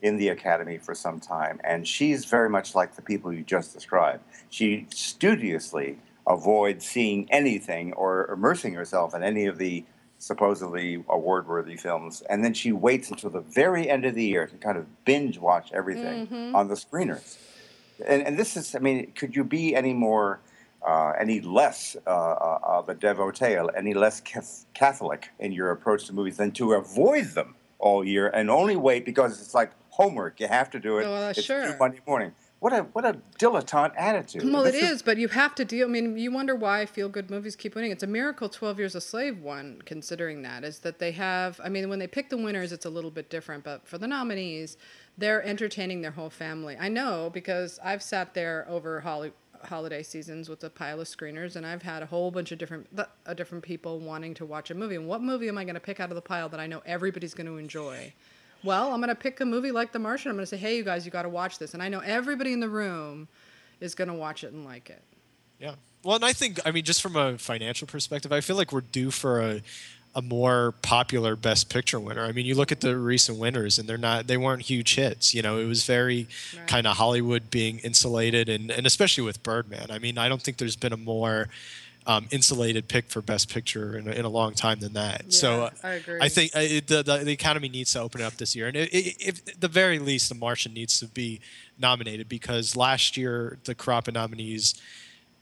in 0.04 0.18
the 0.18 0.28
academy 0.28 0.78
for 0.78 0.94
some 0.94 1.20
time, 1.20 1.60
and 1.64 1.88
she's 1.88 2.26
very 2.26 2.50
much 2.50 2.76
like 2.76 2.96
the 2.96 3.02
people 3.02 3.34
you 3.34 3.44
just 3.44 3.74
described. 3.74 4.24
She 4.52 4.86
studiously 4.92 5.98
avoids 6.28 6.86
seeing 6.86 7.28
anything 7.32 7.92
or 7.94 8.32
immersing 8.32 8.76
herself 8.76 9.16
in 9.16 9.24
any 9.24 9.48
of 9.48 9.58
the 9.58 9.84
supposedly 10.24 11.04
award 11.10 11.48
worthy 11.48 11.76
films. 11.76 12.24
And 12.30 12.44
then 12.44 12.54
she 12.54 12.72
waits 12.72 13.12
until 13.12 13.30
the 13.30 13.42
very 13.42 13.90
end 13.90 14.06
of 14.06 14.16
the 14.16 14.24
year 14.24 14.48
to 14.48 14.56
kind 14.56 14.78
of 14.78 14.86
binge 15.06 15.38
watch 15.38 15.72
everything 15.74 16.28
mm-hmm. 16.28 16.56
on 16.56 16.70
the 16.70 16.76
screeners. 16.76 17.38
And, 18.08 18.22
and 18.24 18.40
this 18.40 18.56
is, 18.56 18.74
I 18.74 18.80
mean, 18.80 19.12
could 19.12 19.36
you 19.36 19.44
be 19.44 19.76
any 19.76 19.94
more, 19.94 20.40
uh, 20.88 21.12
any 21.20 21.42
less 21.42 21.98
uh, 22.08 22.10
uh, 22.10 22.60
of 22.64 22.90
a 22.90 22.96
devotee, 22.96 23.58
any 23.76 23.94
less 23.94 24.22
Catholic 24.74 25.30
in 25.40 25.52
your 25.52 25.72
approach 25.72 26.06
to 26.06 26.14
movies 26.14 26.38
than 26.38 26.52
to 26.54 26.74
avoid 26.74 27.26
them 27.36 27.56
all 27.80 28.04
year 28.04 28.30
and 28.30 28.50
only 28.50 28.78
wait 28.78 29.04
because 29.04 29.42
it's 29.42 29.54
like 29.54 29.72
homework. 29.90 30.40
You 30.40 30.48
have 30.48 30.70
to 30.72 30.80
do 30.80 31.00
it. 31.00 31.04
Well, 31.04 31.30
it's 31.30 31.44
sure. 31.44 31.76
Monday 31.78 32.00
morning 32.08 32.34
what 32.64 32.72
a 32.72 32.84
what 32.94 33.04
a 33.04 33.18
dilettante 33.38 33.92
attitude. 33.98 34.50
Well, 34.50 34.64
this 34.64 34.76
it 34.76 34.84
is, 34.84 34.92
is, 34.92 35.02
but 35.02 35.18
you 35.18 35.28
have 35.28 35.54
to 35.56 35.66
deal. 35.66 35.86
I 35.86 35.92
mean, 35.92 36.18
you 36.18 36.32
wonder 36.32 36.56
why 36.56 36.86
feel 36.86 37.10
good 37.10 37.30
movies 37.30 37.58
keep 37.58 37.76
winning. 37.76 37.92
It's 37.92 38.04
a 38.04 38.08
miracle. 38.08 38.48
Twelve 38.48 38.80
Years 38.80 38.96
a 38.96 39.02
Slave 39.02 39.40
won, 39.40 39.82
considering 39.84 40.44
that 40.44 40.64
is 40.64 40.80
that 40.80 40.98
they 40.98 41.12
have. 41.12 41.60
I 41.62 41.68
mean, 41.68 41.90
when 41.90 42.00
they 42.00 42.08
pick 42.08 42.30
the 42.30 42.38
winners, 42.38 42.72
it's 42.72 42.86
a 42.86 42.90
little 42.90 43.12
bit 43.12 43.30
different, 43.30 43.66
but 43.66 43.86
for 43.86 43.98
the 43.98 44.08
nominees, 44.08 44.78
they're 45.18 45.44
entertaining 45.44 46.02
their 46.02 46.12
whole 46.12 46.30
family. 46.30 46.78
I 46.80 46.88
know 46.88 47.30
because 47.34 47.82
I've 47.84 48.02
sat 48.02 48.34
there 48.34 48.66
over 48.70 49.02
Holly, 49.02 49.34
holiday 49.66 50.02
seasons 50.02 50.48
with 50.48 50.64
a 50.64 50.70
pile 50.70 51.02
of 51.02 51.08
screeners, 51.08 51.58
and 51.58 51.66
I've 51.66 51.82
had 51.82 52.02
a 52.02 52.06
whole 52.06 52.32
bunch 52.32 52.54
of 52.54 52.60
different 52.60 52.88
uh, 52.98 53.34
different 53.34 53.66
people 53.66 54.00
wanting 54.00 54.34
to 54.36 54.46
watch 54.46 54.72
a 54.72 54.74
movie. 54.74 54.96
And 54.96 55.06
what 55.06 55.22
movie 55.22 55.50
am 55.50 55.58
I 55.58 55.66
going 55.66 55.76
to 55.76 55.82
pick 55.82 56.00
out 56.00 56.12
of 56.12 56.16
the 56.16 56.22
pile 56.22 56.48
that 56.48 56.62
I 56.62 56.68
know 56.68 56.82
everybody's 56.86 57.34
going 57.34 57.48
to 57.48 57.58
enjoy? 57.58 58.14
Well, 58.64 58.94
I'm 58.94 59.00
going 59.00 59.10
to 59.10 59.16
pick 59.16 59.40
a 59.42 59.46
movie 59.46 59.72
like 59.72 59.92
The 59.92 60.00
Martian. 60.00 60.30
I'm 60.30 60.38
going 60.38 60.44
to 60.44 60.50
say, 60.50 60.58
hey, 60.58 60.78
you 60.78 60.84
guys, 60.84 61.06
you 61.06 61.12
got 61.12 61.24
to 61.24 61.30
watch 61.30 61.60
this. 61.60 61.74
And 61.74 61.84
I 61.84 61.90
know 61.90 62.00
everybody 62.00 62.54
in 62.54 62.60
the 62.60 62.70
room 62.70 63.28
is 63.80 63.94
going 63.94 64.08
to 64.08 64.14
watch 64.14 64.44
it 64.44 64.54
and 64.54 64.64
like 64.64 64.90
it. 64.90 65.02
Yeah. 65.60 65.76
Well, 66.04 66.16
and 66.16 66.26
I 66.26 66.34
think, 66.34 66.60
I 66.66 66.72
mean, 66.72 66.84
just 66.84 67.02
from 67.02 67.16
a 67.16 67.38
financial 67.38 67.88
perspective, 67.88 68.32
I 68.32 68.42
feel 68.42 68.56
like 68.56 68.72
we're 68.72 68.82
due 68.82 69.12
for 69.12 69.42
a, 69.42 69.62
a 70.16 70.22
more 70.22 70.74
popular 70.82 71.36
Best 71.36 71.70
Picture 71.70 72.00
winner. 72.00 72.24
I 72.24 72.32
mean, 72.32 72.46
you 72.46 72.56
look 72.56 72.72
at 72.72 72.82
the 72.82 72.98
recent 72.98 73.40
winners, 73.40 73.80
and 73.80 73.88
they're 73.88 73.98
not, 73.98 74.28
they 74.28 74.38
weren't 74.38 74.62
huge 74.62 74.96
hits. 74.96 75.34
You 75.34 75.42
know, 75.42 75.60
it 75.60 75.66
was 75.66 75.86
very 75.86 76.28
right. 76.56 76.68
kind 76.68 76.88
of 76.88 76.98
Hollywood 76.98 77.50
being 77.50 77.80
insulated, 77.80 78.48
and, 78.48 78.70
and 78.70 78.86
especially 78.86 79.24
with 79.24 79.44
Birdman. 79.44 79.92
I 79.92 80.00
mean, 80.00 80.18
I 80.18 80.30
don't 80.30 80.42
think 80.42 80.58
there's 80.58 80.76
been 80.76 80.94
a 80.94 80.98
more 80.98 81.48
um, 82.06 82.28
insulated 82.32 82.88
pick 82.88 83.10
for 83.10 83.22
Best 83.22 83.52
Picture 83.54 83.98
in 83.98 84.08
a, 84.08 84.12
in 84.12 84.26
a 84.26 84.30
long 84.30 84.54
time 84.54 84.80
than 84.80 84.94
that. 84.94 85.24
Yeah, 85.26 85.30
so 85.30 85.70
I 85.84 85.94
agree. 85.94 86.20
I 86.22 86.30
think 86.30 86.52
uh, 86.56 86.60
the, 86.60 87.04
the, 87.06 87.22
the 87.26 87.32
Academy 87.32 87.70
needs 87.70 87.94
to 87.94 88.02
open 88.02 88.22
it 88.22 88.24
up 88.24 88.34
this 88.36 88.56
year, 88.56 88.68
and 88.68 88.76
it, 88.76 88.94
it, 88.94 89.16
if 89.20 89.48
at 89.48 89.62
the 89.62 89.68
very 89.68 90.00
least, 90.00 90.30
The 90.30 90.36
Martian 90.36 90.74
needs 90.74 91.00
to 91.00 91.08
be 91.08 91.40
nominated 91.80 92.30
because 92.30 92.76
last 92.76 93.18
year 93.18 93.58
the 93.64 93.76
crop 93.76 94.08
of 94.08 94.14
nominees 94.14 94.76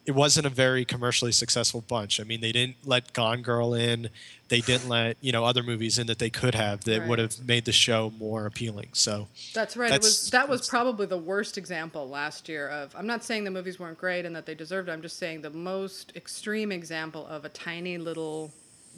it 0.06 0.14
wasn't 0.14 0.46
a 0.46 0.50
very 0.50 0.84
commercially 0.84 1.32
successful 1.32 1.82
bunch. 1.82 2.20
I 2.20 2.24
mean, 2.24 2.42
they 2.42 2.52
didn't 2.52 2.78
let 2.86 3.14
Gone 3.14 3.42
Girl 3.42 3.74
in. 3.74 4.10
They 4.50 4.62
didn't 4.62 4.90
let 4.90 5.18
you 5.22 5.32
know 5.32 5.46
other 5.46 5.62
movies 5.62 6.00
in 6.00 6.08
that 6.08 6.18
they 6.18 6.30
could 6.30 6.56
have 6.56 6.84
that 6.86 7.02
right. 7.02 7.10
would 7.10 7.20
have 7.20 7.46
made 7.46 7.66
the 7.66 7.72
show 7.72 8.12
more 8.18 8.46
appealing. 8.46 8.90
So 8.94 9.28
that's 9.54 9.78
right. 9.78 9.90
That's, 9.92 10.06
it 10.06 10.10
was 10.10 10.30
that 10.32 10.50
was 10.50 10.68
probably 10.68 11.06
the 11.06 11.18
worst 11.18 11.58
example 11.58 12.10
last 12.10 12.50
year 12.50 12.68
of. 12.70 12.96
I'm 12.96 13.08
not 13.08 13.24
saying 13.24 13.44
the 13.44 13.52
movies 13.52 13.80
weren't 13.80 13.98
great 13.98 14.26
and 14.26 14.36
that 14.36 14.46
they 14.46 14.56
deserved. 14.56 14.90
it. 14.90 14.92
I'm 14.92 15.02
just 15.02 15.20
saying 15.20 15.42
the 15.42 15.52
most 15.52 16.14
extreme 16.16 16.72
example 16.72 17.28
of 17.28 17.46
a 17.46 17.50
tiny 17.50 17.98
little 17.98 18.52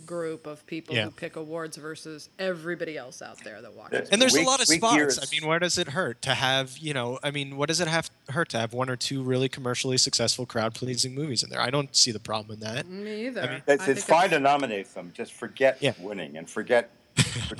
group 0.05 0.45
of 0.47 0.65
people 0.67 0.93
Yeah. 0.95 1.05
who 1.05 1.11
pick 1.11 1.35
awards 1.37 1.77
versus 1.77 2.29
everybody 2.37 2.97
else 2.97 3.21
out 3.21 3.37
there 3.43 3.61
that 3.61 3.73
watches. 3.73 4.09
And 4.09 4.21
there's 4.21 4.33
Weak- 4.33 4.45
a 4.45 4.49
lot 4.49 4.59
of 4.59 4.67
spots. 4.67 4.95
years. 4.95 5.19
I 5.19 5.25
mean, 5.31 5.47
where 5.47 5.59
does 5.59 5.77
it 5.77 5.87
hurt 5.89 6.21
to 6.23 6.33
have, 6.35 6.77
you 6.77 6.93
know, 6.93 7.19
I 7.23 7.31
mean, 7.31 7.55
what 7.55 7.69
does 7.69 7.79
it 7.79 7.87
have 7.87 8.09
hurt 8.29 8.49
to 8.49 8.59
have 8.59 8.73
one 8.73 8.89
or 8.89 8.95
two 8.97 9.23
really 9.23 9.47
commercially 9.47 9.97
successful, 9.97 10.45
crowd 10.45 10.73
pleasing 10.73 11.15
movies 11.15 11.41
in 11.43 11.49
there? 11.49 11.61
I 11.61 11.69
don't 11.69 11.95
see 11.95 12.11
the 12.11 12.19
problem 12.19 12.55
in 12.55 12.59
that. 12.61 12.85
Me 12.87 13.27
either. 13.27 13.41
mean, 13.43 13.61
It's, 13.67 13.83
I 13.83 13.91
it's 13.91 14.03
think 14.03 14.19
fine 14.19 14.29
to 14.31 14.39
nominate 14.39 14.93
them. 14.93 15.11
Just 15.15 15.31
forget 15.33 15.77
Yeah. 15.79 15.93
winning 15.99 16.35
and 16.37 16.49
forget 16.49 16.89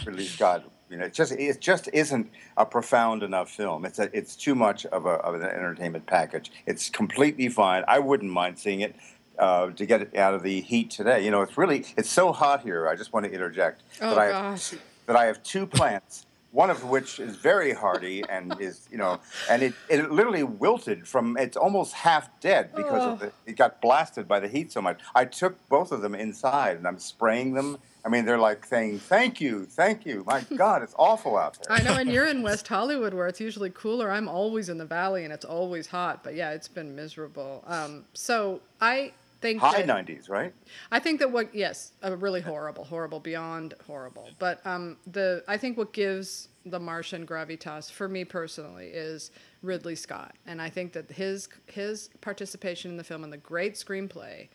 Ridley 0.06 0.26
Scott. 0.26 0.70
You 0.90 0.98
know, 1.00 1.06
it 1.06 1.14
just 1.14 1.32
it 1.32 1.60
just 1.60 1.90
isn't 1.92 2.30
a 2.58 2.66
profound 2.66 3.24
enough 3.24 3.50
film. 3.50 3.84
It's 3.86 3.98
a, 3.98 4.16
it's 4.16 4.36
too 4.36 4.54
much 4.54 4.86
of, 4.88 5.06
a, 5.08 5.12
of 5.12 5.34
an 5.36 5.42
entertainment 5.44 6.06
package. 6.06 6.52
It's 6.68 6.90
completely 6.90 7.50
fine. 7.50 7.84
I 7.88 7.98
wouldn't 8.00 8.32
mind 8.32 8.60
seeing 8.60 8.82
it 8.82 8.96
uh, 9.40 9.68
to 9.72 9.86
get 9.86 10.02
it 10.02 10.16
out 10.16 10.34
of 10.34 10.44
the 10.44 10.62
heat 10.62 10.90
today. 10.92 11.24
You 11.26 11.32
know, 11.32 11.42
it's 11.42 11.58
really 11.58 11.86
it's 11.98 12.10
so 12.10 12.32
hot 12.32 12.62
here. 12.62 12.88
I 12.88 12.96
just 12.96 13.14
want 13.14 13.26
to 13.26 13.32
interject 13.32 13.84
Oh 14.02 14.10
that 14.10 14.18
I 14.20 14.30
gosh. 14.30 14.74
that 15.08 15.16
I 15.16 15.26
have 15.26 15.42
two 15.44 15.66
plants, 15.66 16.26
one 16.52 16.70
of 16.70 16.84
which 16.84 17.20
is 17.20 17.36
very 17.36 17.74
hardy 17.74 18.24
and 18.30 18.56
is, 18.60 18.88
you 18.92 18.98
know, 18.98 19.20
and 19.50 19.64
it, 19.64 19.74
it 19.90 20.12
literally 20.12 20.44
wilted 20.44 21.08
from, 21.08 21.36
it's 21.38 21.58
almost 21.58 21.94
half 21.94 22.30
dead 22.40 22.70
because 22.76 23.04
of 23.04 23.22
Oh. 23.24 23.26
the, 23.26 23.32
it 23.52 23.58
got 23.58 23.82
blasted 23.82 24.28
by 24.28 24.40
the 24.40 24.48
heat 24.48 24.72
so 24.72 24.82
much. 24.82 25.00
I 25.16 25.26
took 25.26 25.58
both 25.68 25.92
of 25.92 26.02
them 26.02 26.14
inside 26.16 26.78
and 26.78 26.88
I'm 26.88 27.00
spraying 27.00 27.54
them. 27.56 27.80
I 28.06 28.10
mean, 28.10 28.26
they're 28.26 28.38
like 28.38 28.66
saying, 28.66 29.00
thank 29.00 29.42
you, 29.42 29.66
thank 29.66 30.06
you. 30.06 30.24
My 30.28 30.42
God, 30.56 30.84
it's 30.84 30.94
awful 30.98 31.38
out 31.38 31.58
there. 31.68 31.76
I 31.78 31.82
know, 31.82 31.96
and 31.98 32.10
you're 32.12 32.28
in 32.28 32.42
West 32.50 32.68
Hollywood 32.68 33.14
where 33.16 33.28
it's 33.28 33.40
usually 33.42 33.70
cooler. 33.72 34.12
I'm 34.12 34.28
always 34.28 34.70
in 34.70 34.78
the 34.78 34.86
valley 34.86 35.24
and 35.24 35.34
it's 35.34 35.46
always 35.46 35.88
hot, 35.88 36.24
but 36.24 36.36
yeah, 36.36 36.52
it's 36.52 36.68
been 36.68 36.96
miserable. 36.96 37.64
Um, 37.66 38.06
so 38.14 38.62
I 38.80 39.12
think 39.44 39.62
High 39.62 39.84
that, 39.84 40.08
90s, 40.08 40.30
right? 40.30 40.54
I 40.90 41.00
think 41.00 41.20
that 41.20 41.32
what 41.32 41.54
yes, 41.54 41.92
uh, 42.04 42.16
really 42.18 42.42
horrible, 42.42 42.86
horrible 42.86 43.20
beyond 43.20 43.76
horrible. 43.86 44.30
But 44.40 44.66
um, 44.66 44.98
the 45.06 45.44
I 45.48 45.58
think 45.58 45.78
what 45.78 45.94
gives 45.94 46.48
The 46.66 46.80
Martian 46.80 47.28
gravitas 47.28 47.92
for 47.92 48.08
me 48.08 48.24
personally 48.26 48.88
is 48.88 49.32
Ridley 49.62 49.96
Scott, 49.96 50.36
and 50.48 50.62
I 50.62 50.70
think 50.70 50.94
that 50.94 51.12
his 51.12 51.50
his 51.68 52.10
participation 52.22 52.90
in 52.90 52.98
the 52.98 53.04
film 53.04 53.24
and 53.24 53.32
the 53.32 53.38
great 53.38 53.76
screenplay. 53.76 54.48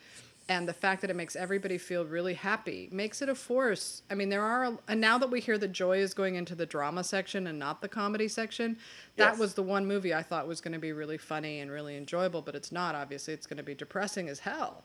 And 0.50 0.66
the 0.66 0.72
fact 0.72 1.02
that 1.02 1.10
it 1.10 1.16
makes 1.16 1.36
everybody 1.36 1.76
feel 1.76 2.06
really 2.06 2.32
happy 2.32 2.88
makes 2.90 3.20
it 3.20 3.28
a 3.28 3.34
force. 3.34 4.02
I 4.10 4.14
mean, 4.14 4.30
there 4.30 4.42
are, 4.42 4.78
and 4.88 4.98
now 4.98 5.18
that 5.18 5.30
we 5.30 5.40
hear 5.40 5.58
that 5.58 5.72
Joy 5.72 5.98
is 5.98 6.14
going 6.14 6.36
into 6.36 6.54
the 6.54 6.64
drama 6.64 7.04
section 7.04 7.46
and 7.48 7.58
not 7.58 7.82
the 7.82 7.88
comedy 7.88 8.28
section, 8.28 8.78
that 9.16 9.32
Yes. 9.32 9.38
was 9.38 9.52
the 9.52 9.62
one 9.62 9.84
movie 9.86 10.14
I 10.14 10.22
thought 10.22 10.48
was 10.48 10.62
going 10.62 10.72
to 10.72 10.78
be 10.78 10.92
really 10.92 11.18
funny 11.18 11.60
and 11.60 11.70
really 11.70 11.98
enjoyable, 11.98 12.40
but 12.40 12.54
it's 12.54 12.72
not. 12.72 12.94
Obviously, 12.94 13.34
it's 13.34 13.46
going 13.46 13.58
to 13.58 13.62
be 13.62 13.74
depressing 13.74 14.30
as 14.30 14.38
hell. 14.38 14.84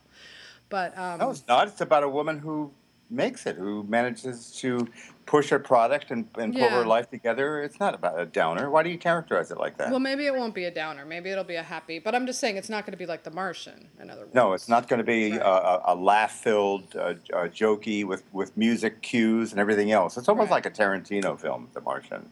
But 0.67 0.97
um, 0.97 1.19
No, 1.19 1.29
it's 1.29 1.47
not. 1.47 1.67
It's 1.69 1.79
about 1.79 2.03
a 2.03 2.09
woman 2.09 2.39
who 2.39 2.73
makes 3.13 3.45
it, 3.45 3.55
who 3.55 3.83
manages 3.87 4.51
to 4.59 4.87
push 5.25 5.49
her 5.49 5.59
product 5.59 6.11
and, 6.11 6.27
and 6.37 6.53
pull 6.53 6.67
her 6.69 6.85
life 6.85 7.09
together. 7.09 7.61
It's 7.63 7.79
not 7.79 7.93
about 7.95 8.19
a 8.19 8.25
downer. 8.25 8.69
Why 8.69 8.83
do 8.83 8.89
you 8.89 8.97
characterize 8.97 9.51
it 9.51 9.57
like 9.57 9.77
that? 9.77 9.89
Well, 9.89 9.99
maybe 10.01 10.25
it 10.25 10.35
won't 10.35 10.53
be 10.53 10.65
a 10.65 10.71
downer. 10.71 11.05
Maybe 11.05 11.29
it'll 11.29 11.45
be 11.45 11.55
a 11.55 11.63
happy. 11.63 11.99
But 11.99 12.13
I'm 12.13 12.25
just 12.25 12.39
saying 12.41 12.57
it's 12.57 12.69
not 12.69 12.85
going 12.85 12.91
to 12.91 12.97
be 12.97 13.05
like 13.05 13.23
The 13.23 13.31
Martian. 13.31 13.87
In 14.01 14.09
other 14.09 14.21
words. 14.21 14.33
No, 14.35 14.51
it's 14.53 14.67
not 14.67 14.89
going 14.89 14.97
to 14.97 15.05
be 15.05 15.31
Right. 15.31 15.41
a, 15.41 15.45
a, 15.47 15.81
a 15.93 15.95
laugh-filled, 15.95 16.95
uh, 16.95 16.99
uh, 16.99 17.13
jokey 17.47 18.05
with, 18.05 18.23
with 18.33 18.55
music 18.57 19.01
cues 19.01 19.51
and 19.51 19.59
everything 19.61 19.91
else. 19.91 20.17
It's 20.17 20.27
almost 20.27 20.49
Right. 20.51 20.63
like 20.63 20.65
a 20.65 20.71
Tarantino 20.71 21.39
film, 21.39 21.69
The 21.73 21.81
Martian. 21.81 22.29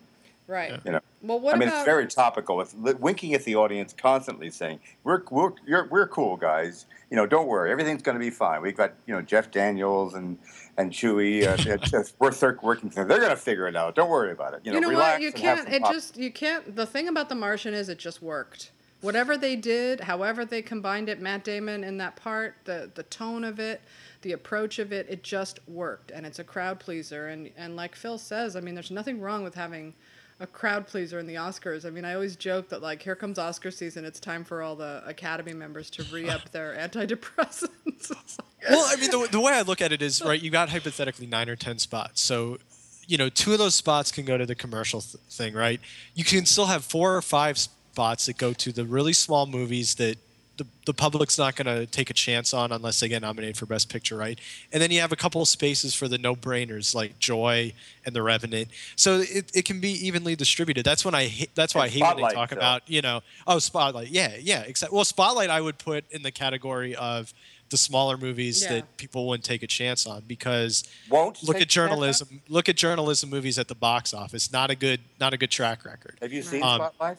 Right. 0.48 0.82
You 0.84 0.92
know, 0.94 1.00
Well, 1.22 1.40
what 1.40 1.56
I 1.56 1.58
mean, 1.60 1.70
about? 1.70 1.78
it's 1.78 1.86
very 1.86 2.08
topical. 2.08 2.60
It's 2.60 2.74
winking 2.74 3.34
at 3.34 3.46
the 3.46 3.56
audience, 3.56 3.94
constantly 3.94 4.50
saying, 4.50 4.82
"We're 5.06 5.22
we're 5.32 5.52
you're, 5.66 5.88
we're 5.88 6.08
cool, 6.08 6.36
guys. 6.36 6.88
You 7.10 7.16
know, 7.16 7.26
don't 7.26 7.48
worry, 7.48 7.72
everything's 7.72 8.02
going 8.02 8.16
to 8.16 8.20
be 8.20 8.32
fine. 8.32 8.62
We've 8.62 8.76
got 8.76 8.92
you 9.06 9.14
know 9.14 9.22
Jeff 9.22 9.50
Daniels 9.50 10.14
and 10.14 10.38
and 10.82 10.92
Chewie. 10.92 11.48
Uh, 11.48 11.78
just, 11.78 12.16
we're 12.20 12.58
working. 12.62 12.90
They're 12.90 13.06
going 13.06 13.30
to 13.30 13.36
figure 13.36 13.68
it 13.68 13.76
out. 13.76 13.96
Don't 13.96 14.10
worry 14.10 14.32
about 14.32 14.54
it. 14.54 14.62
You 14.64 14.72
know, 14.72 14.80
you 14.80 14.94
know 14.94 15.00
what? 15.00 15.22
You 15.22 15.32
can't. 15.32 15.68
It 15.70 15.82
pop- 15.82 15.94
just 15.94 16.18
you 16.18 16.32
can't. 16.32 16.76
The 16.76 16.86
thing 16.86 17.08
about 17.08 17.30
The 17.30 17.36
Martian 17.36 17.74
is 17.74 17.90
it 17.90 17.98
just 17.98 18.22
worked. 18.22 18.72
Whatever 19.02 19.36
they 19.36 19.56
did, 19.56 20.02
however 20.02 20.46
they 20.46 20.62
combined 20.62 21.10
it, 21.10 21.20
Matt 21.20 21.44
Damon 21.44 21.84
in 21.84 21.98
that 21.98 22.16
part, 22.16 22.56
the 22.66 22.92
the 22.94 23.04
tone 23.04 23.44
of 23.44 23.60
it, 23.60 23.82
the 24.22 24.34
approach 24.34 24.78
of 24.78 24.92
it, 24.92 25.08
it 25.10 25.24
just 25.24 25.60
worked, 25.68 26.12
and 26.12 26.26
it's 26.26 26.40
a 26.40 26.44
crowd 26.44 26.80
pleaser. 26.80 27.28
And 27.28 27.50
and 27.58 27.76
like 27.76 27.96
Phil 27.96 28.18
says, 28.18 28.56
I 28.56 28.60
mean, 28.60 28.76
there's 28.76 28.92
nothing 28.92 29.20
wrong 29.20 29.44
with 29.44 29.56
having 29.56 29.94
a 30.41 30.48
crowd 30.48 30.88
pleaser 30.88 31.19
in 31.19 31.27
the 31.27 31.36
Oscars. 31.36 31.86
I 31.86 31.91
mean, 31.91 32.03
I 32.03 32.15
always 32.15 32.36
joke 32.36 32.69
that 32.69 32.81
like 32.81 33.01
here 33.01 33.15
comes 33.15 33.38
Oscar 33.38 33.69
season, 33.69 34.03
it's 34.03 34.19
time 34.19 34.43
for 34.43 34.63
all 34.63 34.75
the 34.75 35.03
Academy 35.05 35.53
members 35.53 35.89
to 35.91 36.03
re 36.12 36.27
up 36.29 36.51
their 36.51 36.75
antidepressants. 36.77 38.12
Well, 38.69 38.86
I 38.88 38.95
mean, 38.95 39.10
the, 39.10 39.27
the 39.31 39.41
way 39.41 39.53
I 39.53 39.63
look 39.63 39.81
at 39.81 39.91
it 39.91 40.03
is 40.03 40.21
right. 40.21 40.39
You 40.39 40.51
got 40.51 40.69
hypothetically 40.69 41.25
nine 41.25 41.50
or 41.50 41.55
ten 41.55 41.79
spots, 41.79 42.21
so 42.21 42.60
you 43.07 43.17
know, 43.17 43.27
two 43.27 43.53
of 43.53 43.57
those 43.57 43.74
spots 43.74 44.12
can 44.12 44.24
go 44.24 44.38
to 44.38 44.45
the 44.45 44.53
commercial 44.53 45.01
th- 45.01 45.15
thing, 45.31 45.55
right? 45.55 45.81
You 46.13 46.24
can 46.24 46.45
still 46.45 46.67
have 46.67 46.86
four 46.86 47.15
or 47.15 47.24
five 47.24 47.57
spots 47.57 48.27
that 48.27 48.38
go 48.38 48.53
to 48.53 48.71
the 48.71 48.86
really 48.86 49.13
small 49.13 49.48
movies 49.48 49.95
that 49.95 50.17
the, 50.63 50.68
the 50.86 50.94
public's 50.94 51.38
not 51.38 51.56
going 51.56 51.65
to 51.65 51.86
take 51.86 52.10
a 52.10 52.13
chance 52.13 52.53
on 52.53 52.72
unless 52.72 53.00
they 53.00 53.08
get 53.08 53.22
nominated 53.22 53.58
for 53.58 53.65
Best 53.65 53.89
Picture, 53.89 54.15
right? 54.18 54.39
And 54.72 54.82
then 54.82 54.91
you 54.91 55.00
have 55.01 55.12
a 55.12 55.15
couple 55.15 55.41
of 55.41 55.48
spaces 55.48 55.94
for 55.96 56.08
the 56.08 56.18
no-brainers 56.18 56.94
like 56.94 57.18
Joy 57.20 57.74
and 58.06 58.15
The 58.15 58.22
Revenant. 58.22 58.68
So 58.96 59.20
it, 59.22 59.51
it 59.56 59.65
can 59.65 59.80
be 59.80 59.91
evenly 60.06 60.36
distributed. 60.36 60.86
That's 60.86 61.03
when 61.06 61.15
I 61.15 61.48
that's 61.56 61.74
why 61.75 61.86
And 61.86 61.91
I 61.91 61.94
hate 61.94 62.15
when 62.15 62.27
they 62.27 62.34
talk 62.34 62.50
Phil. 62.50 62.58
about 62.58 62.82
you 62.89 63.01
know 63.01 63.22
oh 63.48 63.60
Spotlight, 63.60 64.10
yeah, 64.10 64.36
yeah, 64.39 64.62
exactly. 64.62 64.96
Well, 64.96 65.06
Spotlight 65.06 65.50
I 65.50 65.62
would 65.62 65.77
put 65.77 66.06
in 66.12 66.22
the 66.24 66.32
category 66.32 66.96
of 66.96 67.34
the 67.70 67.77
smaller 67.77 68.18
movies 68.18 68.62
Yeah. 68.63 68.74
that 68.75 68.98
people 68.98 69.27
wouldn't 69.27 69.46
take 69.46 69.63
a 69.63 69.68
chance 69.68 70.06
on 70.06 70.24
because 70.27 70.84
Won't 71.10 71.41
look 71.44 71.56
at 71.56 71.62
a 71.62 71.65
chance 71.65 71.77
on? 71.77 71.89
journalism 71.89 72.41
look 72.50 72.68
at 72.68 72.75
journalism 72.75 73.30
movies 73.30 73.58
at 73.58 73.68
the 73.70 73.75
box 73.75 74.13
office 74.13 74.51
not 74.51 74.70
a 74.70 74.75
good 74.75 75.00
not 75.22 75.34
a 75.34 75.38
good 75.38 75.51
track 75.51 75.86
record 75.86 76.18
Have 76.22 76.34
you 76.34 76.41
seen 76.44 76.62
Um, 76.63 76.75
Spotlight? 76.82 77.18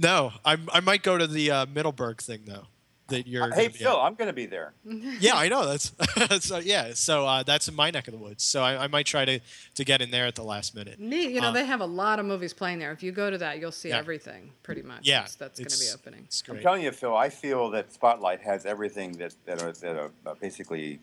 No 0.00 0.32
i, 0.44 0.56
I 0.72 0.80
might 0.80 1.02
go 1.02 1.16
to 1.18 1.26
the 1.26 1.50
uh, 1.50 1.66
middleburg 1.66 2.20
thing 2.20 2.40
though 2.46 2.66
that 3.10 3.26
you're 3.26 3.44
Uh, 3.44 3.48
hey 3.54 3.66
gonna 3.66 3.70
be 3.70 3.78
Phil, 3.78 3.92
at. 3.92 3.98
I'm 4.04 4.14
going 4.14 4.26
to 4.28 4.32
be 4.32 4.46
there. 4.46 4.72
yeah 5.20 5.34
i 5.36 5.48
know 5.48 5.66
that's 5.66 5.92
so 6.44 6.58
yeah 6.58 6.92
so 6.94 7.26
uh, 7.26 7.42
that's 7.42 7.68
in 7.68 7.74
my 7.74 7.90
neck 7.90 8.08
of 8.08 8.12
the 8.12 8.18
woods 8.18 8.42
so 8.42 8.62
I, 8.62 8.84
I 8.84 8.86
might 8.88 9.06
try 9.06 9.24
to 9.24 9.40
to 9.74 9.84
get 9.84 10.00
in 10.02 10.10
there 10.10 10.26
at 10.26 10.34
the 10.34 10.42
last 10.44 10.74
minute 10.74 10.98
Neat. 10.98 11.30
You 11.30 11.40
know, 11.40 11.48
Uh, 11.48 11.52
they 11.52 11.64
have 11.64 11.80
a 11.80 11.86
lot 11.86 12.18
of 12.18 12.26
movies 12.26 12.52
playing 12.54 12.78
there. 12.78 12.92
If 12.92 13.02
you 13.02 13.12
go 13.12 13.30
to 13.30 13.38
that, 13.38 13.58
you'll 13.60 13.72
see 13.72 13.90
Yeah. 13.90 13.98
everything 13.98 14.52
pretty 14.62 14.82
much. 14.82 15.00
yeah 15.06 15.20
That's, 15.22 15.34
that's 15.36 15.58
going 15.58 15.68
to 15.68 15.78
be 15.78 15.84
it's- 15.84 15.94
opening. 15.94 16.22
it's 16.24 16.42
I'm 16.48 16.60
telling 16.60 16.82
you, 16.82 16.92
Phil. 16.92 17.16
I 17.16 17.28
feel 17.28 17.70
that 17.70 17.92
Spotlight 17.92 18.40
has 18.42 18.64
everything 18.66 19.12
that 19.18 19.34
that, 19.46 19.62
are, 19.62 19.72
that 19.72 19.96
are 19.96 20.10
uh, 20.26 20.34
basically 20.40 21.00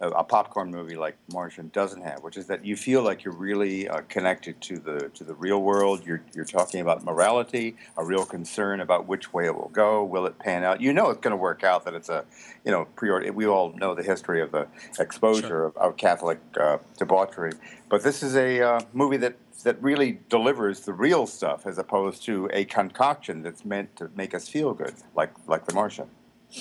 a, 0.00 0.08
a 0.10 0.24
popcorn 0.24 0.70
movie 0.70 0.94
like 0.96 1.16
Martian 1.32 1.70
doesn't 1.72 2.02
have, 2.02 2.22
which 2.22 2.36
is 2.36 2.46
that 2.46 2.64
you 2.64 2.76
feel 2.76 3.02
like 3.02 3.24
you're 3.24 3.34
really 3.50 3.88
uh, 3.88 4.00
connected 4.08 4.60
to 4.68 4.78
the 4.78 5.08
to 5.14 5.24
the 5.24 5.34
real 5.34 5.60
world. 5.62 6.04
You're 6.06 6.22
you're 6.34 6.44
talking 6.58 6.80
about 6.80 7.04
morality, 7.04 7.76
a 7.96 8.04
real 8.04 8.24
concern 8.24 8.80
about 8.80 9.06
which 9.06 9.32
way 9.32 9.46
it 9.46 9.54
will 9.54 9.72
go. 9.84 10.04
Will 10.04 10.26
it 10.26 10.38
pan 10.38 10.62
out? 10.64 10.80
You 10.80 10.92
know 10.92 11.10
it's 11.10 11.20
going 11.20 11.32
to 11.36 11.37
work 11.38 11.64
out. 11.64 11.84
That 11.84 11.94
it's 11.94 12.08
a 12.08 12.24
you 12.64 12.70
know 12.70 12.84
priority. 12.96 13.30
We 13.30 13.46
all 13.46 13.72
know 13.74 13.94
the 13.94 14.02
history 14.02 14.40
of 14.42 14.50
the 14.52 14.66
exposure 14.98 15.46
Sure. 15.48 15.64
of, 15.66 15.76
of 15.76 15.96
Catholic 15.96 16.38
uh, 16.60 16.78
debauchery, 16.98 17.52
but 17.88 18.02
this 18.02 18.22
is 18.22 18.36
a 18.36 18.60
uh, 18.60 18.80
movie 18.92 19.16
that 19.18 19.36
that 19.64 19.82
really 19.82 20.20
delivers 20.28 20.80
the 20.80 20.92
real 20.92 21.26
stuff 21.26 21.66
as 21.66 21.78
opposed 21.78 22.22
to 22.24 22.48
a 22.52 22.64
concoction 22.64 23.42
that's 23.42 23.64
meant 23.64 23.96
to 23.96 24.08
make 24.14 24.32
us 24.34 24.48
feel 24.48 24.72
good, 24.74 24.94
like 25.16 25.30
like 25.46 25.66
The 25.66 25.74
Martian. 25.74 26.08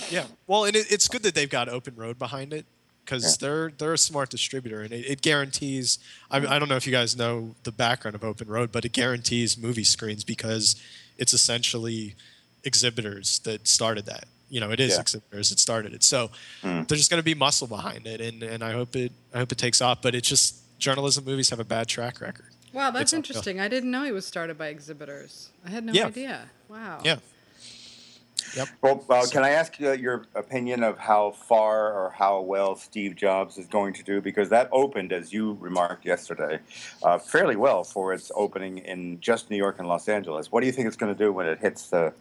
yeah 0.09 0.25
well 0.47 0.65
and 0.65 0.75
it, 0.75 0.91
it's 0.91 1.07
good 1.07 1.23
that 1.23 1.33
they've 1.35 1.49
got 1.49 1.69
open 1.69 1.95
road 1.95 2.17
behind 2.19 2.51
it 2.53 2.65
because 3.05 3.23
Yeah. 3.23 3.47
they're 3.47 3.71
they're 3.77 3.93
a 3.93 3.97
smart 3.97 4.29
distributor 4.29 4.81
and 4.81 4.91
it, 4.91 5.05
it 5.13 5.21
guarantees 5.21 5.99
I, 6.29 6.37
I 6.39 6.59
don't 6.59 6.67
know 6.67 6.75
if 6.75 6.85
you 6.85 6.91
guys 6.91 7.15
know 7.15 7.55
the 7.63 7.71
background 7.71 8.15
of 8.15 8.23
open 8.23 8.47
road 8.49 8.69
but 8.71 8.83
it 8.83 8.91
guarantees 8.91 9.57
movie 9.57 9.85
screens 9.85 10.23
because 10.25 10.75
it's 11.17 11.33
essentially 11.33 12.15
exhibitors 12.65 13.39
that 13.39 13.67
started 13.67 14.05
that 14.07 14.25
you 14.49 14.59
know 14.59 14.71
it 14.71 14.79
is 14.79 14.93
Yeah. 14.93 15.01
exhibitors 15.01 15.49
that 15.49 15.59
started 15.59 15.93
it 15.93 16.03
so 16.03 16.29
Mm. 16.63 16.87
there's 16.87 16.99
just 17.01 17.09
going 17.11 17.19
to 17.19 17.25
be 17.25 17.33
muscle 17.35 17.67
behind 17.67 18.07
it 18.07 18.19
and, 18.21 18.41
and 18.43 18.63
i 18.63 18.71
hope 18.71 18.95
it 18.95 19.11
i 19.33 19.37
hope 19.39 19.51
it 19.51 19.57
takes 19.57 19.81
off 19.81 20.01
but 20.01 20.15
it's 20.15 20.27
just 20.27 20.55
journalism 20.79 21.25
movies 21.25 21.49
have 21.49 21.59
a 21.59 21.63
bad 21.65 21.87
track 21.87 22.21
record 22.21 22.45
Wow, 22.73 22.91
that's 22.91 23.01
It's 23.01 23.13
uphill. 23.13 23.17
interesting. 23.19 23.59
I 23.59 23.69
didn't 23.69 23.89
know 23.89 24.03
he 24.03 24.11
was 24.11 24.25
started 24.27 24.55
by 24.57 24.67
exhibitors. 24.67 25.49
I 25.65 25.69
had 25.71 25.83
no 25.85 25.93
Yeah. 25.93 26.07
idea. 26.07 26.49
Wow. 26.69 27.01
yeah 27.03 27.17
yep 28.57 28.67
Well, 28.81 29.03
uh, 29.09 29.25
can 29.31 29.43
I 29.43 29.51
ask 29.51 29.79
you 29.79 29.93
your 29.93 30.25
opinion 30.35 30.83
of 30.83 30.97
how 30.97 31.31
far 31.31 31.93
or 31.93 32.09
how 32.11 32.41
well 32.41 32.75
Steve 32.75 33.15
Jobs 33.15 33.57
is 33.57 33.67
going 33.67 33.93
to 33.93 34.03
do? 34.03 34.21
Because 34.21 34.49
that 34.49 34.69
opened, 34.71 35.13
as 35.13 35.31
you 35.31 35.57
remarked 35.59 36.05
yesterday, 36.05 36.59
uh, 37.03 37.17
fairly 37.17 37.55
well 37.55 37.83
for 37.83 38.13
its 38.13 38.31
opening 38.35 38.79
in 38.79 39.19
just 39.21 39.49
New 39.49 39.57
York 39.57 39.79
and 39.79 39.87
Los 39.87 40.07
Angeles. 40.09 40.51
What 40.51 40.61
do 40.61 40.67
you 40.67 40.73
think 40.73 40.87
it's 40.87 40.97
going 40.97 41.13
to 41.15 41.17
do 41.17 41.31
when 41.31 41.47
it 41.47 41.59
hits 41.59 41.89
the 41.89 42.13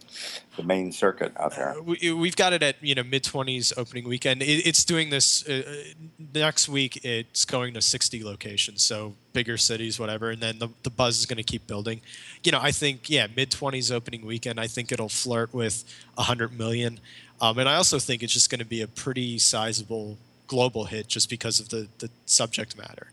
the 0.56 0.62
main 0.62 0.92
circuit 0.92 1.32
out 1.36 1.54
there? 1.56 1.78
Uh, 1.78 1.82
we, 1.82 2.12
we've 2.12 2.36
got 2.36 2.52
it 2.52 2.62
at 2.62 2.76
you 2.82 2.94
know 2.94 3.02
mid 3.02 3.24
20s 3.24 3.72
opening 3.76 4.08
weekend 4.08 4.42
it, 4.42 4.66
it's 4.66 4.84
doing 4.84 5.10
this 5.10 5.46
uh, 5.48 5.62
uh, 5.66 6.18
next 6.34 6.68
week 6.68 7.04
it's 7.04 7.44
going 7.44 7.74
to 7.74 7.80
60 7.80 8.24
locations 8.24 8.82
so 8.82 9.14
bigger 9.36 9.58
cities 9.58 10.00
whatever 10.00 10.30
and 10.30 10.40
then 10.40 10.58
the, 10.58 10.68
the 10.82 10.88
buzz 10.88 11.18
is 11.18 11.26
going 11.26 11.36
to 11.36 11.42
keep 11.42 11.66
building 11.66 12.00
you 12.42 12.50
know 12.50 12.58
i 12.62 12.70
think 12.70 13.10
yeah 13.10 13.26
mid 13.36 13.50
20s 13.50 13.92
opening 13.92 14.24
weekend 14.24 14.58
i 14.58 14.66
think 14.66 14.90
it'll 14.90 15.10
flirt 15.10 15.52
with 15.52 15.84
100 16.14 16.58
million 16.58 16.98
um, 17.42 17.58
and 17.58 17.68
i 17.68 17.74
also 17.74 17.98
think 17.98 18.22
it's 18.22 18.32
just 18.32 18.48
going 18.48 18.60
to 18.60 18.64
be 18.76 18.80
a 18.80 18.88
pretty 18.88 19.38
sizable 19.38 20.16
global 20.46 20.86
hit 20.86 21.06
just 21.06 21.28
because 21.28 21.60
of 21.60 21.68
the 21.68 21.86
the 21.98 22.08
subject 22.24 22.78
matter. 22.78 23.08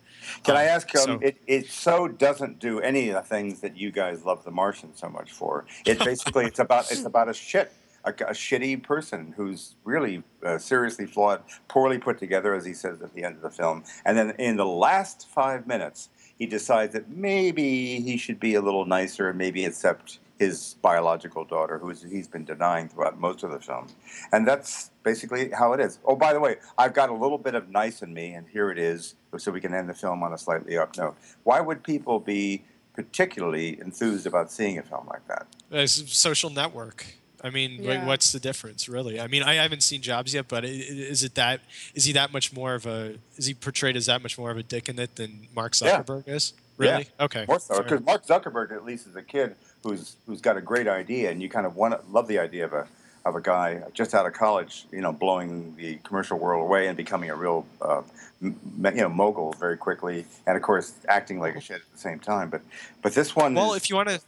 Can 0.46 0.56
I 0.56 0.63
Um, 0.68 0.75
ask? 0.75 0.96
Um, 0.96 1.01
so- 1.03 1.20
it, 1.22 1.36
it 1.48 1.68
so 1.70 2.08
doesn't 2.08 2.60
do 2.60 2.80
any 2.80 3.10
of 3.10 3.15
the 3.15 3.27
things 3.36 3.60
that 3.60 3.75
you 3.75 3.92
guys 3.92 4.24
love 4.24 4.46
The 4.46 4.51
Martian 4.51 4.96
so 4.96 5.10
much 5.10 5.32
for. 5.32 5.65
It 5.86 6.00
basically 6.00 6.46
it's 6.46 6.60
about 6.60 6.92
it's 6.92 7.03
about 7.06 7.27
a 7.27 7.34
shit 7.34 7.74
a, 8.05 8.10
a 8.10 8.33
shitty 8.33 8.81
person 8.83 9.33
who's 9.38 9.75
really 9.83 10.24
uh, 10.45 10.57
seriously 10.57 11.05
flawed, 11.05 11.41
poorly 11.67 11.98
put 11.98 12.17
together, 12.17 12.53
as 12.53 12.65
he 12.65 12.74
says 12.74 13.01
at 13.01 13.13
the 13.13 13.24
end 13.24 13.36
of 13.36 13.41
the 13.41 13.50
film. 13.50 13.83
And 14.05 14.17
then 14.17 14.31
in 14.39 14.57
the 14.57 14.65
last 14.65 15.27
five 15.29 15.67
minutes, 15.67 16.10
he 16.38 16.45
decides 16.45 16.93
that 16.93 17.10
maybe 17.10 18.01
he 18.01 18.17
should 18.17 18.39
be 18.39 18.55
a 18.55 18.62
little 18.62 18.86
nicer 18.86 19.29
and 19.29 19.38
maybe 19.38 19.65
accept 19.65 20.19
his 20.39 20.75
biological 20.81 21.45
daughter, 21.45 21.77
who 21.77 21.89
he's 21.89 22.27
been 22.27 22.43
denying 22.43 22.89
throughout 22.89 23.19
most 23.19 23.43
of 23.43 23.51
the 23.51 23.60
film. 23.60 23.88
And 24.31 24.48
that's 24.48 24.89
basically 25.03 25.51
how 25.51 25.74
it 25.74 25.79
is. 25.79 26.00
Oh, 26.05 26.15
by 26.15 26.33
the 26.33 26.39
way, 26.39 26.57
I've 26.77 26.93
got 26.93 27.10
a 27.10 27.13
little 27.13 27.38
bit 27.38 27.55
of 27.55 27.69
nice 27.69 28.01
in 28.01 28.13
me, 28.13 28.33
and 28.33 28.48
here 28.48 28.72
it 28.72 28.79
is, 28.79 29.15
so 29.38 29.51
we 29.51 29.62
can 29.62 29.74
end 29.74 29.88
the 29.88 29.93
film 29.93 30.24
on 30.24 30.33
a 30.33 30.38
slightly 30.38 30.77
up 30.77 30.98
note. 30.98 31.15
Why 31.43 31.62
would 31.62 31.83
people 31.83 32.19
be 32.19 32.63
particularly 32.95 33.79
enthused 33.79 34.25
about 34.25 34.51
seeing 34.51 34.77
a 34.79 34.83
film 34.83 35.07
like 35.07 35.25
that? 35.27 35.48
It's 35.72 36.01
a 36.01 36.07
social 36.07 36.50
network. 36.50 37.05
I 37.43 37.50
mean, 37.50 37.83
like, 37.85 38.05
what's 38.05 38.31
the 38.31 38.39
difference, 38.39 38.88
really? 38.88 39.19
I 39.19 39.27
mean, 39.27 39.43
I 39.43 39.55
haven't 39.55 39.83
seen 39.83 40.01
Jobs 40.01 40.33
yet, 40.33 40.47
but 40.47 40.63
i- 40.63 40.67
i- 40.67 40.71
is 40.71 41.23
it 41.23 41.35
that? 41.35 41.59
Is 41.93 42.05
he 42.05 42.13
that 42.13 42.31
much 42.31 42.53
more 42.53 42.73
of 42.73 42.85
a? 42.85 43.15
Is 43.35 43.45
he 43.47 43.53
portrayed 43.53 43.97
as 43.97 44.05
that 44.05 44.21
much 44.23 44.38
more 44.38 44.50
of 44.50 44.57
a 44.57 44.63
dick 44.63 44.88
in 44.88 44.97
it 44.97 45.15
than 45.17 45.47
Mark 45.53 45.73
Yeah. 45.81 46.01
Zuckerberg 46.01 46.27
is? 46.27 46.53
Really? 46.77 47.07
Okay. 47.19 47.45
More 47.47 47.59
so, 47.59 47.83
because 47.83 48.01
Mark 48.01 48.25
Zuckerberg, 48.25 48.71
at 48.71 48.85
least, 48.85 49.07
is 49.07 49.15
a 49.15 49.21
kid 49.21 49.55
who's 49.83 50.15
who's 50.25 50.39
got 50.41 50.55
a 50.57 50.62
great 50.62 50.88
idea, 50.88 51.29
and 51.31 51.41
you 51.41 51.50
kind 51.50 51.65
of 51.65 51.75
want 51.75 52.12
love 52.13 52.27
the 52.29 52.39
idea 52.39 52.63
of 52.65 52.73
a 52.73 52.88
of 53.25 53.35
a 53.35 53.41
guy 53.41 53.81
just 53.93 54.13
out 54.13 54.25
of 54.25 54.33
college, 54.33 54.85
you 54.91 55.00
know, 55.01 55.12
blowing 55.13 55.75
the 55.77 55.95
commercial 56.03 56.38
world 56.38 56.62
away 56.63 56.88
and 56.88 56.97
becoming 56.97 57.29
a 57.29 57.35
real, 57.35 57.65
uh, 57.81 58.01
m- 58.41 58.59
you 58.83 58.91
know, 59.01 59.07
mogul 59.07 59.53
very 59.59 59.77
quickly, 59.77 60.25
and 60.45 60.57
of 60.57 60.63
course, 60.63 60.93
acting 61.07 61.39
like 61.39 61.55
a 61.55 61.62
shit 61.62 61.77
at 61.77 61.91
the 61.93 61.97
same 62.00 62.19
time. 62.19 62.50
But 62.50 62.62
but 63.01 63.13
this 63.13 63.35
one, 63.35 63.53
Well, 63.53 63.73
is, 63.73 63.83
if 63.83 63.89
you 63.89 63.95
want 63.95 64.09
to, 64.09 64.19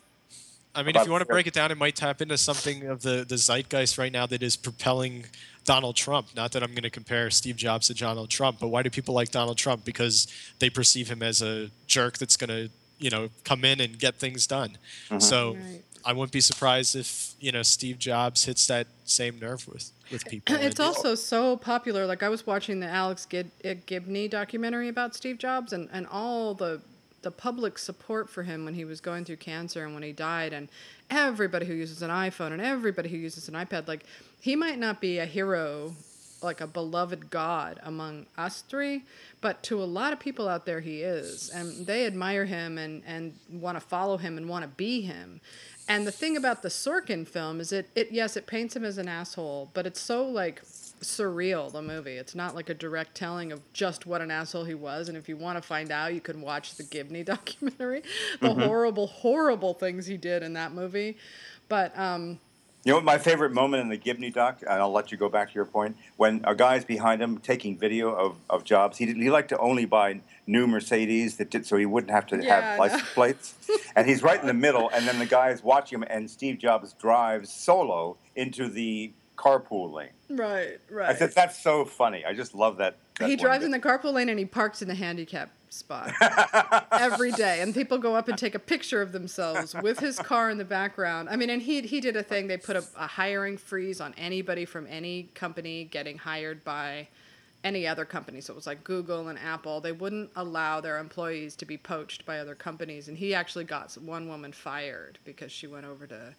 I 0.76 0.84
mean, 0.84 0.96
if 0.96 1.06
you 1.06 1.12
want 1.12 1.22
to 1.22 1.26
break 1.26 1.48
it 1.48 1.54
down, 1.54 1.72
it 1.72 1.78
might 1.78 1.96
tap 1.96 2.22
into 2.22 2.38
something 2.38 2.86
of 2.88 3.02
the 3.02 3.26
the 3.28 3.38
zeitgeist 3.38 3.98
right 3.98 4.12
now 4.12 4.26
that 4.28 4.44
is 4.44 4.56
propelling 4.56 5.26
Donald 5.64 5.96
Trump. 5.96 6.28
Not 6.36 6.52
that 6.52 6.62
I'm 6.64 6.72
going 6.72 6.84
to 6.84 6.90
compare 6.90 7.30
Steve 7.32 7.56
Jobs 7.56 7.88
to 7.88 7.94
Donald 7.94 8.30
Trump, 8.30 8.60
but 8.60 8.68
why 8.68 8.84
do 8.84 8.90
people 8.90 9.16
like 9.16 9.32
Donald 9.32 9.58
Trump? 9.58 9.86
Because 9.86 10.28
they 10.60 10.70
perceive 10.70 11.08
him 11.10 11.24
as 11.24 11.42
a 11.42 11.70
jerk 11.88 12.18
that's 12.18 12.38
going 12.38 12.50
to, 12.50 12.70
you 13.00 13.10
know, 13.10 13.30
come 13.44 13.66
in 13.66 13.80
and 13.80 13.98
get 13.98 14.16
things 14.16 14.46
done. 14.48 14.78
Mm-hmm. 15.10 15.20
So 15.20 15.54
Right. 15.56 15.82
I 16.08 16.14
wouldn't 16.14 16.32
be 16.32 16.42
surprised 16.42 16.96
if 16.96 17.34
you 17.40 17.52
know 17.52 17.64
Steve 17.64 17.98
Jobs 17.98 18.46
hits 18.46 18.68
that 18.68 18.86
same 19.06 19.40
nerve 19.40 19.68
with 19.68 19.92
with 20.12 20.24
people. 20.30 20.56
It's 20.56 20.80
And- 20.80 20.88
also 20.88 21.16
so 21.16 21.58
popular. 21.58 22.06
Like 22.06 22.22
I 22.22 22.30
was 22.30 22.46
watching 22.46 22.80
the 22.80 22.88
Alex 22.88 23.26
Gid- 23.26 23.50
uh, 23.64 23.74
Gibney 23.88 24.28
documentary 24.28 24.88
about 24.90 25.16
Steve 25.16 25.40
Jobs, 25.40 25.74
and, 25.74 25.90
and 25.92 26.06
all 26.08 26.54
the 26.54 26.80
the 27.26 27.32
public 27.32 27.80
support 27.80 28.30
for 28.30 28.44
him 28.44 28.66
when 28.66 28.76
he 28.76 28.86
was 28.86 29.02
going 29.02 29.26
through 29.26 29.38
cancer 29.38 29.84
and 29.84 29.96
when 29.96 30.04
he 30.04 30.12
died, 30.12 30.54
and 30.54 30.70
everybody 31.10 31.66
who 31.66 31.74
uses 31.74 32.04
an 32.04 32.12
iPhone 32.12 32.52
and 32.52 32.62
everybody 32.62 33.10
who 33.10 33.18
uses 33.18 33.50
an 33.50 33.56
iPad. 33.56 33.88
Like 33.88 34.06
he 34.40 34.56
might 34.56 34.78
not 34.78 35.02
be 35.02 35.18
a 35.18 35.26
hero, 35.26 35.96
like 36.44 36.62
a 36.62 36.68
beloved 36.68 37.32
god 37.32 37.80
among 37.82 38.28
us 38.38 38.62
three, 38.62 39.06
but 39.42 39.64
to 39.64 39.82
a 39.82 39.86
lot 39.86 40.14
of 40.14 40.20
people 40.20 40.48
out 40.48 40.68
there, 40.68 40.82
he 40.82 41.02
is, 41.02 41.50
and 41.50 41.88
they 41.88 42.06
admire 42.06 42.46
him 42.46 42.78
and 42.78 43.02
and 43.08 43.34
want 43.52 43.76
to 43.76 43.82
follow 43.82 44.18
him 44.18 44.38
and 44.38 44.48
want 44.48 44.62
to 44.62 44.70
be 44.70 45.02
him. 45.02 45.42
And 45.90 46.06
the 46.06 46.12
thing 46.12 46.38
about 46.38 46.62
the 46.62 46.70
Sorkin 46.70 47.28
film 47.28 47.60
is 47.60 47.72
it, 47.72 47.90
it 47.96 48.12
yes, 48.12 48.38
it 48.38 48.46
paints 48.46 48.76
him 48.76 48.86
as 48.86 49.00
an 49.00 49.08
asshole, 49.08 49.72
but 49.74 49.88
it's 49.88 50.00
so 50.00 50.24
like 50.28 50.62
surreal 51.02 51.72
the 51.72 51.82
movie. 51.82 52.14
It's 52.14 52.36
not 52.36 52.56
like 52.56 52.70
a 52.70 52.74
direct 52.74 53.16
telling 53.16 53.52
of 53.52 53.62
just 53.74 54.06
what 54.06 54.22
an 54.22 54.32
asshole 54.32 54.64
he 54.66 54.74
was. 54.74 55.10
And 55.10 55.18
if 55.18 55.28
you 55.30 55.38
want 55.38 55.58
to 55.58 55.62
find 55.62 55.92
out, 55.92 56.14
you 56.14 56.22
can 56.22 56.42
watch 56.42 56.76
the 56.76 56.84
Gibney 56.84 57.24
documentary, 57.26 58.04
the 58.42 58.54
horrible, 58.54 59.08
horrible 59.08 59.74
things 59.74 60.06
he 60.08 60.18
did 60.18 60.44
in 60.44 60.54
that 60.54 60.72
movie. 60.74 61.18
But 61.70 61.98
um, 61.98 62.40
You 62.84 62.92
know 62.92 62.96
what 62.98 63.06
my 63.06 63.18
favorite 63.18 63.52
moment 63.52 63.82
in 63.82 63.90
the 63.90 63.98
Gibney 63.98 64.32
doc, 64.32 64.62
and 64.62 64.70
I'll 64.70 64.92
let 64.92 65.12
you 65.12 65.18
go 65.18 65.30
back 65.30 65.50
to 65.50 65.56
your 65.56 65.66
point, 65.66 65.98
when 66.18 66.42
a 66.46 66.56
guy's 66.56 66.86
behind 66.86 67.22
him 67.22 67.40
taking 67.40 67.78
video 67.78 68.14
of, 68.14 68.36
of 68.50 68.64
Jobs, 68.64 68.98
he, 68.98 69.06
he 69.06 69.30
liked 69.30 69.50
to 69.50 69.58
only 69.58 69.86
buy 69.86 70.22
new 70.48 70.68
Mercedes 70.68 71.38
that 71.38 71.50
did, 71.50 71.66
so 71.66 71.78
he 71.78 71.86
wouldn't 71.88 72.12
have 72.12 72.28
to 72.28 72.44
Yeah, 72.44 72.62
have 72.62 72.80
license 72.80 73.10
plates. 73.14 73.56
and 73.96 74.08
he's 74.08 74.22
right 74.22 74.40
in 74.40 74.46
the 74.48 74.54
middle, 74.54 74.90
and 74.94 75.08
then 75.08 75.18
the 75.20 75.26
guy 75.26 75.50
is 75.50 75.64
watching 75.64 76.00
him, 76.00 76.08
and 76.10 76.30
Steve 76.30 76.60
Jobs 76.60 76.94
drives 76.94 77.52
solo 77.52 78.18
into 78.36 78.68
the 78.70 79.12
carpool 79.36 79.92
lane. 79.92 80.10
right, 80.30 80.80
right. 80.90 81.10
I 81.10 81.16
said, 81.16 81.34
that's 81.34 81.62
so 81.62 81.86
funny. 81.86 82.26
I 82.26 82.34
just 82.34 82.56
love 82.56 82.78
that. 82.78 82.98
that 83.20 83.30
he 83.30 83.36
drives 83.36 83.60
bit. 83.60 83.66
in 83.66 83.72
the 83.72 83.80
carpool 83.80 84.14
lane 84.14 84.30
and 84.30 84.40
he 84.40 84.46
parks 84.46 84.82
in 84.82 84.88
the 84.88 84.96
handicap 84.96 85.50
spot 85.76 86.14
every 86.92 87.32
day 87.32 87.62
and 87.62 87.74
people 87.74 87.98
go 87.98 88.16
up 88.16 88.28
and 88.28 88.38
take 88.38 88.56
a 88.56 88.60
picture 88.60 89.02
of 89.02 89.12
themselves 89.12 89.76
with 89.82 90.00
his 90.00 90.18
car 90.18 90.50
in 90.50 90.58
the 90.58 90.66
background 90.66 91.28
i 91.30 91.36
mean 91.36 91.50
and 91.50 91.62
he, 91.62 91.82
he 91.82 92.00
did 92.00 92.16
a 92.16 92.24
thing 92.24 92.48
they 92.48 92.58
put 92.58 92.76
a, 92.76 92.84
a 92.98 93.08
hiring 93.08 93.58
freeze 93.58 94.00
on 94.00 94.14
anybody 94.18 94.66
from 94.66 94.88
any 94.90 95.24
company 95.34 95.84
getting 95.84 96.18
hired 96.18 96.64
by 96.64 97.08
any 97.64 97.86
other 97.86 98.06
company 98.06 98.40
so 98.40 98.54
it 98.54 98.56
was 98.56 98.68
like 98.68 98.84
google 98.84 99.28
and 99.28 99.38
apple 99.40 99.82
they 99.82 99.92
wouldn't 99.92 100.30
allow 100.36 100.80
their 100.80 100.98
employees 100.98 101.56
to 101.56 101.66
be 101.66 101.78
poached 101.78 102.26
by 102.26 102.40
other 102.40 102.56
companies 102.56 103.08
and 103.08 103.18
he 103.18 103.34
actually 103.34 103.66
got 103.66 103.92
one 103.96 104.28
woman 104.30 104.54
fired 104.54 105.20
because 105.26 105.52
she 105.52 105.68
went 105.68 105.86
over 105.86 106.08
to 106.08 106.34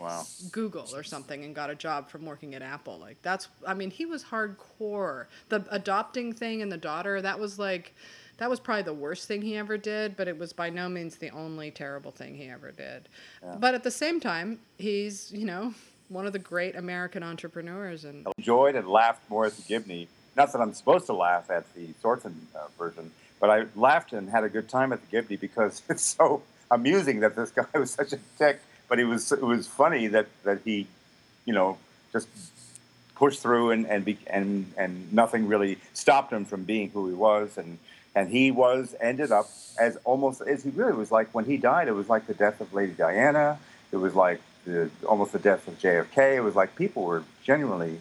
Wow. 0.00 0.24
Google 0.50 0.88
or 0.94 1.02
something 1.02 1.44
and 1.44 1.54
got 1.54 1.68
a 1.68 1.74
job 1.74 2.08
from 2.08 2.24
working 2.24 2.54
at 2.54 2.62
Apple. 2.62 2.98
Like 2.98 3.20
that's 3.22 3.48
I 3.66 3.74
mean, 3.74 3.90
he 3.90 4.06
was 4.06 4.24
hardcore. 4.24 5.26
The 5.50 5.64
adopting 5.70 6.32
thing 6.32 6.62
and 6.62 6.72
the 6.72 6.78
daughter, 6.78 7.20
that 7.20 7.38
was 7.38 7.58
like 7.58 7.94
that 8.38 8.48
was 8.48 8.58
probably 8.58 8.84
the 8.84 8.94
worst 8.94 9.28
thing 9.28 9.42
he 9.42 9.56
ever 9.56 9.76
did, 9.76 10.16
but 10.16 10.26
it 10.26 10.38
was 10.38 10.54
by 10.54 10.70
no 10.70 10.88
means 10.88 11.16
the 11.16 11.28
only 11.30 11.70
terrible 11.70 12.10
thing 12.10 12.34
he 12.34 12.48
ever 12.48 12.70
did. 12.70 13.08
But 13.58 13.74
at 13.74 13.82
the 13.82 13.90
same 13.90 14.18
time, 14.18 14.60
he's, 14.78 15.30
you 15.30 15.44
know, 15.44 15.74
one 16.08 16.26
of 16.26 16.32
the 16.32 16.38
great 16.38 16.74
American 16.74 17.22
entrepreneurs 17.22 18.04
and 18.04 18.26
enjoyed 18.38 18.76
and 18.76 18.88
laughed 18.88 19.28
more 19.28 19.44
at 19.44 19.56
the 19.56 19.62
Gibney. 19.62 20.08
Not 20.36 20.52
that 20.52 20.60
I'm 20.60 20.72
supposed 20.72 21.04
to 21.06 21.12
laugh 21.12 21.50
at 21.50 21.72
the 21.74 21.88
Thornton 22.00 22.48
uh, 22.54 22.68
version, 22.78 23.10
but 23.40 23.50
I 23.50 23.66
laughed 23.76 24.14
and 24.14 24.30
had 24.30 24.42
a 24.42 24.48
good 24.48 24.70
time 24.70 24.94
at 24.94 25.02
the 25.02 25.06
Gibney 25.08 25.36
because 25.36 25.82
it's 25.90 26.02
so 26.02 26.42
amusing 26.70 27.20
that 27.20 27.36
this 27.36 27.50
guy 27.50 27.66
was 27.74 27.90
such 27.90 28.14
a 28.14 28.18
dick. 28.38 28.62
But 28.90 28.98
it 28.98 29.04
was 29.04 29.32
it 29.32 29.40
was 29.40 29.66
funny 29.66 30.08
that, 30.08 30.26
that 30.42 30.60
he, 30.64 30.88
you 31.46 31.54
know, 31.54 31.78
just 32.12 32.28
pushed 33.14 33.40
through 33.40 33.70
and 33.70 33.86
and, 33.86 34.04
be, 34.04 34.18
and 34.26 34.72
and 34.76 35.12
nothing 35.12 35.46
really 35.46 35.78
stopped 35.94 36.32
him 36.32 36.44
from 36.44 36.64
being 36.64 36.90
who 36.90 37.08
he 37.08 37.14
was. 37.14 37.56
And 37.56 37.78
and 38.16 38.28
he 38.28 38.50
was 38.50 38.96
ended 39.00 39.30
up 39.30 39.48
as 39.78 39.96
almost 40.04 40.42
as 40.42 40.64
he 40.64 40.70
really 40.70 40.92
was 40.92 41.12
like 41.12 41.32
when 41.32 41.44
he 41.44 41.56
died 41.56 41.86
it 41.86 41.92
was 41.92 42.08
like 42.08 42.26
the 42.26 42.34
death 42.34 42.60
of 42.60 42.74
Lady 42.74 42.92
Diana. 42.92 43.60
It 43.92 43.96
was 43.96 44.14
like 44.16 44.40
the, 44.66 44.90
almost 45.06 45.32
the 45.32 45.38
death 45.38 45.68
of 45.68 45.78
JFK 45.78 46.36
it 46.36 46.40
was 46.40 46.56
like 46.56 46.74
people 46.74 47.04
were 47.04 47.22
genuinely 47.44 48.00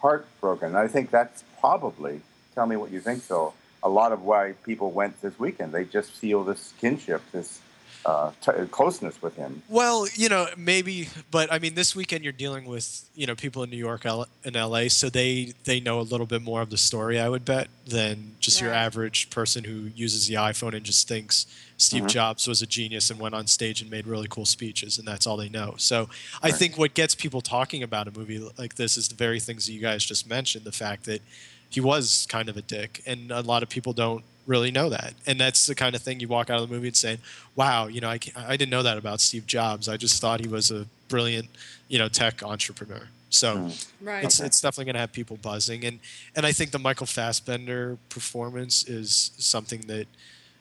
heartbroken. 0.00 0.68
And 0.68 0.78
I 0.78 0.88
think 0.88 1.10
that's 1.10 1.44
probably 1.60 2.22
tell 2.54 2.66
me 2.66 2.76
what 2.76 2.90
you 2.90 3.00
think 3.00 3.22
Phil 3.22 3.54
a 3.82 3.88
lot 3.88 4.12
of 4.12 4.22
why 4.22 4.54
people 4.64 4.92
went 4.92 5.20
this 5.20 5.38
weekend. 5.38 5.72
They 5.72 5.84
just 5.84 6.12
feel 6.12 6.44
this 6.44 6.72
kinship 6.80 7.20
this 7.32 7.60
uh, 8.04 8.30
t- 8.40 8.52
closeness 8.70 9.20
with 9.22 9.36
him 9.36 9.62
Well, 9.68 10.06
you 10.14 10.28
know, 10.28 10.46
maybe, 10.56 11.08
but 11.30 11.52
I 11.52 11.58
mean, 11.58 11.74
this 11.74 11.94
weekend 11.94 12.24
you're 12.24 12.32
dealing 12.32 12.64
with 12.64 13.08
you 13.14 13.26
know 13.26 13.34
people 13.34 13.62
in 13.62 13.70
New 13.70 13.76
York 13.76 14.04
L- 14.06 14.26
and 14.44 14.56
L.A., 14.56 14.88
so 14.88 15.08
they 15.08 15.54
they 15.64 15.80
know 15.80 16.00
a 16.00 16.02
little 16.02 16.26
bit 16.26 16.42
more 16.42 16.62
of 16.62 16.70
the 16.70 16.76
story, 16.76 17.20
I 17.20 17.28
would 17.28 17.44
bet, 17.44 17.68
than 17.86 18.36
just 18.40 18.60
your 18.60 18.72
average 18.72 19.30
person 19.30 19.64
who 19.64 19.90
uses 19.94 20.26
the 20.26 20.34
iPhone 20.34 20.74
and 20.74 20.84
just 20.84 21.08
thinks 21.08 21.46
Steve 21.76 22.06
Jobs 22.06 22.46
was 22.46 22.62
a 22.62 22.66
genius 22.66 23.10
and 23.10 23.18
went 23.18 23.34
on 23.34 23.46
stage 23.46 23.82
and 23.82 23.90
made 23.90 24.06
really 24.06 24.28
cool 24.28 24.46
speeches, 24.46 24.98
and 24.98 25.06
that's 25.06 25.26
all 25.26 25.36
they 25.36 25.48
know. 25.48 25.74
So 25.78 26.08
I 26.42 26.50
think 26.50 26.78
what 26.78 26.94
gets 26.94 27.14
people 27.14 27.40
talking 27.40 27.82
about 27.82 28.08
a 28.08 28.18
movie 28.18 28.38
like 28.58 28.76
this 28.76 28.96
is 28.96 29.08
the 29.08 29.14
very 29.14 29.40
things 29.40 29.66
that 29.66 29.72
you 29.72 29.80
guys 29.80 30.04
just 30.04 30.28
mentioned, 30.28 30.64
the 30.64 30.72
fact 30.72 31.04
that 31.04 31.22
he 31.68 31.80
was 31.80 32.26
kind 32.28 32.48
of 32.48 32.56
a 32.56 32.62
dick, 32.62 33.02
and 33.06 33.30
a 33.30 33.40
lot 33.40 33.62
of 33.62 33.68
people 33.68 33.92
don't 33.92 34.24
really 34.46 34.70
know 34.70 34.88
that. 34.88 35.14
And 35.26 35.40
that's 35.40 35.66
the 35.66 35.74
kind 35.74 35.94
of 35.94 36.02
thing 36.02 36.20
you 36.20 36.28
walk 36.28 36.50
out 36.50 36.60
of 36.60 36.68
the 36.68 36.74
movie 36.74 36.88
and 36.88 36.96
saying, 36.96 37.18
"Wow, 37.56 37.86
you 37.86 38.00
know, 38.00 38.08
I, 38.08 38.18
ca- 38.18 38.32
I 38.36 38.56
didn't 38.56 38.70
know 38.70 38.82
that 38.82 38.98
about 38.98 39.20
Steve 39.20 39.46
Jobs. 39.46 39.88
I 39.88 39.96
just 39.96 40.20
thought 40.20 40.40
he 40.40 40.48
was 40.48 40.70
a 40.70 40.86
brilliant, 41.08 41.48
you 41.88 41.98
know, 41.98 42.08
tech 42.08 42.42
entrepreneur." 42.42 43.08
So 43.30 43.70
right. 44.02 44.24
it's 44.24 44.40
it's 44.40 44.60
definitely 44.60 44.86
going 44.86 44.94
to 44.94 45.00
have 45.00 45.12
people 45.12 45.38
buzzing, 45.38 45.84
and 45.84 46.00
and 46.36 46.44
I 46.44 46.52
think 46.52 46.70
the 46.70 46.78
Michael 46.78 47.06
Fassbender 47.06 47.96
performance 48.10 48.86
is 48.86 49.30
something 49.38 49.80
that 49.82 50.06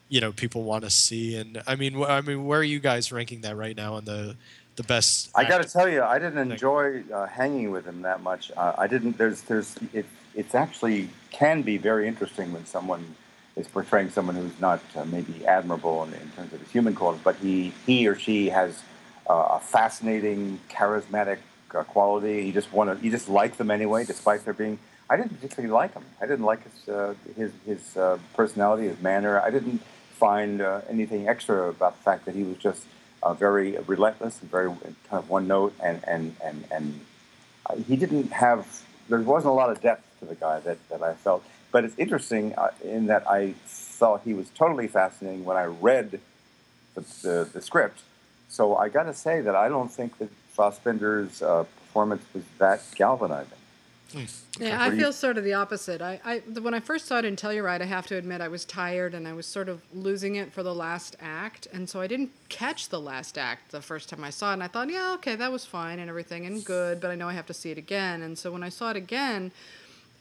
you 0.08 0.22
know 0.22 0.32
people 0.32 0.64
want 0.64 0.84
to 0.86 0.90
see. 0.90 1.36
And 1.36 1.62
I 1.68 1.76
mean, 1.76 1.94
wh- 1.94 2.10
I 2.10 2.22
mean, 2.22 2.46
where 2.46 2.60
are 2.60 2.64
you 2.64 2.80
guys 2.80 3.12
ranking 3.12 3.42
that 3.42 3.58
right 3.58 3.76
now 3.76 3.96
on 3.96 4.06
the 4.06 4.38
the 4.78 4.84
best? 4.84 5.32
I 5.36 5.44
got 5.44 5.62
to 5.62 5.68
tell 5.68 5.90
you, 5.90 6.02
I 6.02 6.18
didn't 6.18 6.52
enjoy 6.52 7.04
uh, 7.14 7.28
hanging 7.28 7.72
with 7.72 7.86
him 7.86 8.04
that 8.04 8.22
much. 8.22 8.52
Uh, 8.56 8.74
I 8.78 8.88
didn't. 8.88 9.18
There's, 9.18 9.42
there's. 9.42 9.76
It, 9.94 10.06
it's 10.34 10.56
actually 10.56 11.10
can 11.30 11.62
be 11.62 11.78
very 11.78 12.08
interesting 12.08 12.54
when 12.54 12.66
someone 12.66 13.16
is 13.56 13.68
portraying 13.68 14.10
someone 14.10 14.36
who's 14.36 14.60
not 14.60 14.82
uh, 14.96 15.04
maybe 15.06 15.46
admirable 15.46 16.04
in, 16.04 16.14
in 16.14 16.30
terms 16.32 16.54
of 16.54 16.60
his 16.60 16.72
human 16.72 16.96
qualities, 16.96 17.24
but 17.24 17.36
he, 17.38 17.74
he 17.86 18.08
or 18.08 18.16
she 18.16 18.50
has 18.50 18.82
uh, 19.30 19.58
a 19.58 19.60
fascinating, 19.60 20.60
charismatic 20.70 21.40
uh, 21.76 21.84
quality. 21.84 22.46
You 22.46 22.54
just 22.54 22.72
want 22.72 22.98
to, 22.98 23.04
you 23.04 23.12
just 23.12 23.30
like 23.30 23.58
them 23.58 23.72
anyway, 23.72 24.06
despite 24.06 24.46
there 24.46 24.54
being. 24.54 24.80
I 25.10 25.18
didn't 25.18 25.36
particularly 25.36 25.74
like 25.74 25.94
him. 25.94 26.06
I 26.22 26.26
didn't 26.26 26.46
like 26.46 26.64
his 26.64 26.90
uh, 26.90 27.14
his 27.36 27.52
his 27.66 27.98
uh, 27.98 28.18
personality, 28.34 28.88
his 28.88 29.02
manner. 29.02 29.42
I 29.42 29.50
didn't 29.50 29.82
find 30.14 30.62
uh, 30.62 30.82
anything 30.90 31.28
extra 31.28 31.68
about 31.70 31.98
the 31.98 32.04
fact 32.04 32.26
that 32.26 32.36
he 32.36 32.44
was 32.44 32.58
just 32.58 32.86
very 33.38 33.78
relentless 33.88 34.42
and 34.42 34.50
very 34.50 34.70
kind 34.70 35.20
of 35.22 35.30
one 35.30 35.48
note, 35.48 35.74
and 35.84 36.02
and 36.08 36.36
and 36.42 36.64
and 36.72 37.02
he 37.88 37.96
didn't 37.98 38.32
have. 38.32 38.66
There 39.10 39.20
wasn't 39.20 39.52
a 39.52 39.56
lot 39.56 39.70
of 39.70 39.82
depth 39.82 40.06
to 40.20 40.26
the 40.26 40.36
guy 40.36 40.62
that, 40.62 40.78
that 40.90 41.04
I 41.04 41.14
felt. 41.16 41.44
But 41.72 41.86
it's 41.86 41.98
interesting 41.98 42.54
uh, 42.56 42.72
in 42.84 43.08
that 43.08 43.30
I 43.30 43.54
thought 43.66 44.22
he 44.24 44.34
was 44.34 44.50
totally 44.50 44.88
fascinating 44.88 45.46
when 45.46 45.58
I 45.58 45.66
read 45.66 46.20
the, 46.96 47.02
the, 47.22 47.50
the 47.54 47.62
script. 47.62 48.02
So 48.50 48.76
I 48.76 48.90
got 48.90 49.04
to 49.04 49.14
say 49.14 49.42
that 49.42 49.56
I 49.56 49.70
don't 49.70 49.90
think 49.90 50.18
that 50.18 50.30
Fassbender's 50.58 51.42
uh, 51.42 51.64
performance 51.64 52.24
was 52.34 52.44
that 52.58 52.84
galvanizing. 52.96 53.58
Nice. 54.14 54.44
Yeah, 54.60 54.84
I 54.84 54.92
feel 54.92 55.14
sort 55.14 55.38
of 55.38 55.46
the 55.46 55.54
opposite. 55.54 56.02
I, 56.02 56.20
I 56.26 56.40
when 56.60 56.74
I 56.74 56.82
first 56.82 57.06
saw 57.06 57.20
it 57.20 57.26
in 57.26 57.38
Telluride, 57.38 57.82
I 57.82 57.86
have 57.86 58.08
to 58.08 58.18
admit 58.18 58.42
I 58.42 58.50
was 58.50 58.66
tired 58.66 59.14
and 59.14 59.26
I 59.26 59.32
was 59.32 59.46
sort 59.46 59.70
of 59.70 59.82
losing 59.94 60.36
it 60.36 60.52
for 60.52 60.64
the 60.64 60.76
last 60.76 61.16
act, 61.22 61.68
and 61.72 61.88
so 61.88 62.02
I 62.02 62.08
didn't 62.08 62.32
catch 62.50 62.90
the 62.90 63.00
last 63.00 63.38
act 63.38 63.72
the 63.72 63.82
first 63.82 64.10
time 64.10 64.24
I 64.24 64.30
saw 64.30 64.50
it. 64.50 64.54
And 64.56 64.64
I 64.64 64.68
thought, 64.68 64.90
yeah, 64.90 65.14
okay, 65.14 65.36
that 65.38 65.52
was 65.52 65.66
fine 65.66 66.00
and 66.00 66.10
everything 66.10 66.46
and 66.46 66.64
good, 66.66 67.00
but 67.00 67.10
I 67.10 67.16
know 67.16 67.30
I 67.30 67.34
have 67.34 67.46
to 67.46 67.54
see 67.54 67.72
it 67.72 67.78
again. 67.78 68.22
And 68.22 68.38
so 68.38 68.52
when 68.52 68.64
I 68.64 68.70
saw 68.70 68.90
it 68.92 68.98
again, 68.98 69.52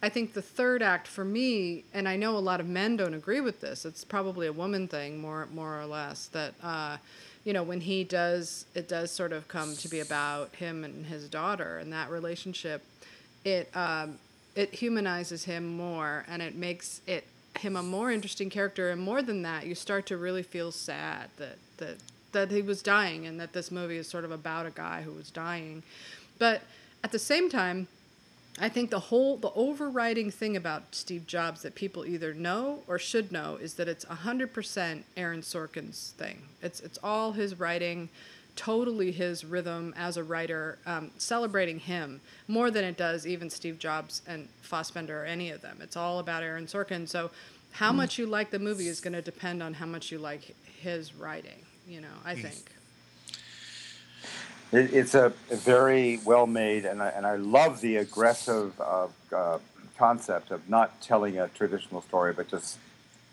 I 0.02 0.08
think 0.08 0.32
the 0.32 0.42
third 0.42 0.82
act 0.82 1.06
for 1.06 1.24
me, 1.24 1.84
and 1.92 2.08
I 2.08 2.16
know 2.16 2.36
a 2.36 2.38
lot 2.38 2.60
of 2.60 2.66
men 2.66 2.96
don't 2.96 3.12
agree 3.12 3.40
with 3.40 3.60
this. 3.60 3.84
It's 3.84 4.02
probably 4.02 4.46
a 4.46 4.52
woman 4.52 4.88
thing, 4.88 5.20
more 5.20 5.46
more 5.52 5.78
or 5.78 5.84
less. 5.84 6.26
That 6.28 6.54
uh, 6.62 6.96
you 7.44 7.52
know, 7.52 7.62
when 7.62 7.82
he 7.82 8.04
does, 8.04 8.64
it 8.74 8.88
does 8.88 9.10
sort 9.10 9.32
of 9.32 9.48
come 9.48 9.76
to 9.76 9.88
be 9.88 10.00
about 10.00 10.54
him 10.56 10.84
and 10.84 11.06
his 11.06 11.28
daughter 11.28 11.78
and 11.78 11.92
that 11.92 12.10
relationship. 12.10 12.82
It 13.44 13.74
um, 13.76 14.18
it 14.54 14.74
humanizes 14.74 15.44
him 15.44 15.76
more, 15.76 16.24
and 16.28 16.40
it 16.40 16.54
makes 16.54 17.02
it 17.06 17.24
him 17.58 17.76
a 17.76 17.82
more 17.82 18.10
interesting 18.10 18.48
character. 18.48 18.90
And 18.90 19.02
more 19.02 19.20
than 19.20 19.42
that, 19.42 19.66
you 19.66 19.74
start 19.74 20.06
to 20.06 20.16
really 20.16 20.42
feel 20.42 20.72
sad 20.72 21.28
that 21.36 21.56
that 21.76 21.96
that 22.32 22.50
he 22.50 22.62
was 22.62 22.80
dying, 22.80 23.26
and 23.26 23.38
that 23.38 23.52
this 23.52 23.70
movie 23.70 23.98
is 23.98 24.08
sort 24.08 24.24
of 24.24 24.30
about 24.30 24.64
a 24.64 24.70
guy 24.70 25.02
who 25.02 25.12
was 25.12 25.30
dying. 25.30 25.82
But 26.38 26.62
at 27.04 27.12
the 27.12 27.18
same 27.18 27.50
time, 27.50 27.86
I 28.60 28.68
think 28.68 28.90
the 28.90 29.00
whole 29.00 29.38
the 29.38 29.50
overriding 29.54 30.30
thing 30.30 30.54
about 30.54 30.94
Steve 30.94 31.26
Jobs 31.26 31.62
that 31.62 31.74
people 31.74 32.04
either 32.04 32.34
know 32.34 32.82
or 32.86 32.98
should 32.98 33.32
know 33.32 33.56
is 33.56 33.74
that 33.74 33.88
it's 33.88 34.04
100% 34.04 35.02
Aaron 35.16 35.40
Sorkin's 35.40 36.14
thing. 36.18 36.42
It's 36.62 36.80
it's 36.80 36.98
all 37.02 37.32
his 37.32 37.58
writing, 37.58 38.10
totally 38.56 39.12
his 39.12 39.46
rhythm 39.46 39.94
as 39.96 40.18
a 40.18 40.22
writer, 40.22 40.78
um, 40.84 41.10
celebrating 41.16 41.78
him 41.78 42.20
more 42.48 42.70
than 42.70 42.84
it 42.84 42.98
does 42.98 43.26
even 43.26 43.48
Steve 43.48 43.78
Jobs 43.78 44.20
and 44.26 44.46
Fassbender 44.60 45.22
or 45.22 45.24
any 45.24 45.50
of 45.50 45.62
them. 45.62 45.78
It's 45.80 45.96
all 45.96 46.18
about 46.18 46.42
Aaron 46.42 46.66
Sorkin. 46.66 47.08
So 47.08 47.30
how 47.72 47.92
much 47.92 48.18
you 48.18 48.26
like 48.26 48.50
the 48.50 48.58
movie 48.58 48.88
is 48.88 49.00
going 49.00 49.14
to 49.14 49.22
depend 49.22 49.62
on 49.62 49.74
how 49.74 49.86
much 49.86 50.12
you 50.12 50.18
like 50.18 50.54
his 50.80 51.14
writing, 51.14 51.64
you 51.88 52.02
know, 52.02 52.08
I 52.24 52.34
think. 52.34 52.72
It, 54.72 54.94
it's 54.94 55.14
a, 55.14 55.32
very 55.50 56.20
well 56.24 56.46
made, 56.46 56.84
and 56.84 57.02
I, 57.02 57.08
and 57.08 57.26
I 57.26 57.36
love 57.36 57.80
the 57.80 57.96
aggressive 57.96 58.80
uh, 58.80 59.08
uh, 59.34 59.58
concept 59.98 60.50
of 60.50 60.68
not 60.68 61.00
telling 61.00 61.38
a 61.38 61.48
traditional 61.48 62.02
story, 62.02 62.32
but 62.32 62.48
just 62.48 62.78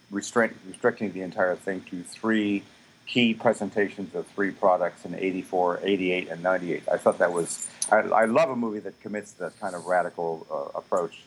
restricting 0.10 1.12
the 1.12 1.22
entire 1.22 1.56
thing 1.56 1.82
to 1.90 2.02
three 2.04 2.64
key 3.06 3.34
presentations 3.34 4.14
of 4.16 4.26
three 4.28 4.52
products 4.52 5.06
in 5.06 5.16
84, 5.16 5.80
88, 5.84 6.30
and 6.30 6.44
98. 6.44 6.84
I 6.92 6.98
thought 6.98 7.20
that 7.20 7.32
was, 7.32 7.70
I, 7.92 7.98
I 7.98 8.26
love 8.26 8.50
a 8.50 8.56
movie 8.56 8.80
that 8.80 9.00
commits 9.02 9.32
that 9.34 9.58
kind 9.60 9.76
of 9.76 9.86
radical 9.86 10.46
uh, 10.52 10.78
approach. 10.78 11.22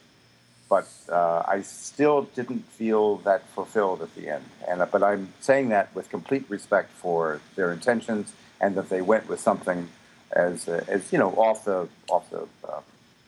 But 0.69 0.87
uh, 1.09 1.43
I 1.49 1.63
still 1.63 2.23
didn't 2.37 2.65
feel 2.69 3.17
that 3.19 3.49
fulfilled 3.49 4.03
at 4.03 4.15
the 4.15 4.29
end. 4.29 4.45
And, 4.69 4.87
but 4.91 5.03
I'm 5.03 5.33
saying 5.41 5.71
that 5.71 5.95
with 5.95 6.11
complete 6.11 6.45
respect 6.49 6.91
for 6.93 7.41
their 7.57 7.73
intentions 7.73 8.33
and 8.61 8.75
that 8.77 8.89
they 8.89 9.03
went 9.03 9.29
with 9.29 9.41
something 9.41 9.89
as 10.33 10.69
uh, 10.69 10.85
as 10.89 11.13
you 11.13 11.19
know 11.19 11.31
off 11.37 11.65
the 11.65 11.89
off 12.09 12.29
the 12.31 12.47
uh, 12.65 12.81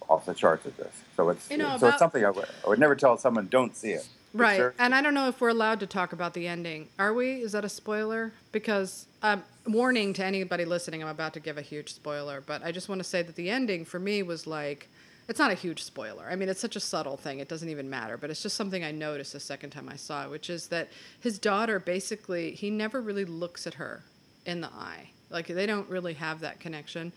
off 0.09 0.27
the 0.27 0.35
charts 0.35 0.67
at 0.67 0.77
this. 0.77 0.93
So 1.17 1.29
it's 1.31 1.51
You 1.51 1.57
know, 1.59 1.71
so 1.71 1.77
about- 1.77 1.89
it's 1.91 1.99
something 1.99 2.25
I 2.25 2.31
would, 2.31 2.47
I 2.65 2.69
would 2.69 2.79
never 2.79 2.95
tell 2.97 3.17
someone 3.17 3.49
don't 3.49 3.75
see 3.77 3.93
it. 3.93 4.07
Right. 4.35 4.57
sure- 4.57 4.75
And 4.79 4.95
I 4.95 5.03
don't 5.03 5.13
know 5.15 5.29
if 5.29 5.41
we're 5.43 5.51
allowed 5.51 5.81
to 5.81 5.87
talk 5.87 6.13
about 6.15 6.33
the 6.33 6.49
ending. 6.49 6.89
Are 6.99 7.13
we? 7.13 7.43
Is 7.43 7.53
that 7.53 7.65
a 7.67 7.69
spoiler? 7.69 8.33
Because 8.51 9.07
um, 9.23 9.43
warning 9.67 10.15
to 10.15 10.25
anybody 10.25 10.65
listening, 10.65 11.03
I'm 11.03 11.09
about 11.09 11.35
to 11.35 11.41
give 11.41 11.59
a 11.59 11.63
huge 11.63 11.93
spoiler, 11.93 12.43
but 12.45 12.65
I 12.65 12.73
just 12.73 12.89
want 12.89 12.99
to 13.01 13.05
say 13.05 13.23
that 13.23 13.37
the 13.37 13.51
ending 13.51 13.85
for 13.85 13.99
me 13.99 14.23
was 14.23 14.47
like 14.47 14.89
it's 15.29 15.39
not 15.39 15.51
a 15.53 15.55
huge 15.55 15.83
spoiler. 15.83 16.27
I 16.29 16.35
mean, 16.35 16.49
it's 16.49 16.61
such 16.61 16.75
a 16.77 16.81
subtle 16.81 17.17
thing, 17.17 17.39
it 17.39 17.49
doesn't 17.49 17.69
even 17.69 17.89
matter, 17.89 18.17
but 18.17 18.29
it's 18.29 18.43
just 18.43 18.57
something 18.57 18.83
I 18.83 18.91
noticed 18.91 19.33
the 19.33 19.41
second 19.41 19.71
time 19.71 19.89
I 19.89 19.97
saw 19.97 20.25
it, 20.25 20.31
which 20.31 20.51
is 20.51 20.67
that 20.69 20.89
his 21.21 21.39
daughter 21.39 21.79
basically, 21.79 22.51
he 22.53 22.71
never 22.71 23.01
really 23.01 23.25
looks 23.25 23.67
at 23.67 23.75
her 23.75 24.03
in 24.45 24.61
the 24.63 24.69
eye. 24.69 25.11
Like, 25.33 25.47
they 25.47 25.67
don't 25.67 25.89
really 25.89 26.15
have 26.15 26.41
that 26.41 26.61
connection. 26.61 27.13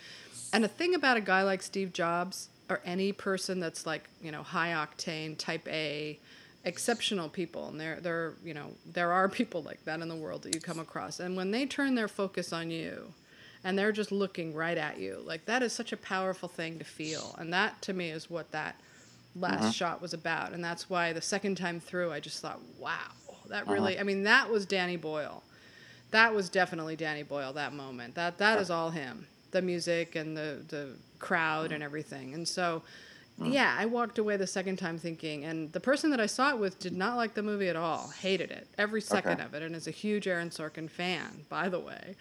And 0.54 0.64
the 0.64 0.70
thing 0.70 0.96
about 0.96 1.18
a 1.18 1.22
guy 1.22 1.44
like 1.44 1.62
Steve 1.62 1.94
Jobs, 1.94 2.50
or 2.70 2.82
any 2.86 3.12
person 3.12 3.60
that's 3.60 3.86
like, 3.86 4.10
you 4.22 4.32
know, 4.32 4.42
high 4.42 4.70
octane, 4.70 5.38
type 5.38 5.68
A, 5.68 6.18
exceptional 6.64 7.30
people, 7.30 7.68
and 7.68 7.80
there, 7.80 8.00
there, 8.02 8.34
you 8.44 8.54
know, 8.54 8.72
there 8.92 9.12
are 9.12 9.30
people 9.30 9.62
like 9.62 9.84
that 9.86 10.02
in 10.02 10.10
the 10.10 10.16
world 10.16 10.42
that 10.44 10.56
you 10.56 10.62
come 10.62 10.80
across. 10.80 11.20
And 11.20 11.36
when 11.36 11.52
they 11.52 11.66
turn 11.66 11.94
their 11.94 12.08
focus 12.08 12.52
on 12.52 12.72
you, 12.72 13.14
and 13.66 13.78
they're 13.78 13.92
just 13.92 14.12
looking 14.12 14.54
right 14.54 14.78
at 14.78 15.00
you. 15.00 15.22
Like 15.26 15.46
that 15.46 15.64
is 15.64 15.74
such 15.74 15.92
a 15.92 15.98
powerful 15.98 16.48
thing 16.48 16.78
to 16.78 16.86
feel, 16.86 17.36
and 17.40 17.52
that 17.52 17.82
to 17.82 17.94
me 17.94 18.12
is 18.12 18.30
what 18.30 18.52
that 18.52 18.80
last 19.36 19.62
mm-hmm. 19.62 19.70
shot 19.72 20.02
was 20.02 20.14
about. 20.14 20.54
And 20.54 20.64
that's 20.64 20.90
why 20.90 21.12
the 21.12 21.22
second 21.22 21.56
time 21.56 21.80
through, 21.80 22.12
I 22.12 22.20
just 22.20 22.42
thought, 22.42 22.62
wow, 22.80 23.12
that 23.50 23.68
really. 23.68 23.96
Uh-huh. 23.96 24.02
I 24.02 24.04
mean, 24.04 24.24
that 24.24 24.50
was 24.50 24.66
Danny 24.68 24.98
Boyle. 24.98 25.44
That 26.16 26.34
was 26.34 26.50
definitely 26.50 26.96
Danny 26.96 27.24
Boyle. 27.24 27.52
That 27.54 27.74
moment. 27.74 28.16
That 28.16 28.38
that 28.38 28.58
is 28.60 28.70
all 28.70 28.90
him. 28.90 29.28
The 29.52 29.62
music 29.62 30.16
and 30.16 30.36
the 30.36 30.64
the 30.70 30.94
crowd 31.20 31.72
and 31.74 31.84
everything. 31.84 32.34
And 32.34 32.48
so. 32.48 32.84
Yeah, 33.44 33.76
I 33.78 33.86
walked 33.86 34.18
away 34.18 34.38
the 34.38 34.48
second 34.48 34.78
time 34.78 34.98
thinking, 34.98 35.44
and 35.44 35.70
the 35.74 35.82
person 35.82 36.10
that 36.12 36.22
I 36.22 36.26
saw 36.26 36.52
it 36.52 36.58
with 36.58 36.80
did 36.80 36.94
not 36.94 37.18
like 37.18 37.34
the 37.34 37.44
movie 37.44 37.68
at 37.68 37.76
all. 37.76 38.14
Hated 38.22 38.50
it, 38.50 38.66
every 38.78 39.02
second 39.02 39.34
Okay. 39.34 39.44
of 39.44 39.54
it, 39.54 39.62
and 39.62 39.76
is 39.76 39.88
a 39.88 39.92
huge 39.92 40.26
Aaron 40.26 40.50
Sorkin 40.52 40.90
fan, 40.90 41.44
by 41.50 41.68
the 41.68 41.78
way. 41.78 42.16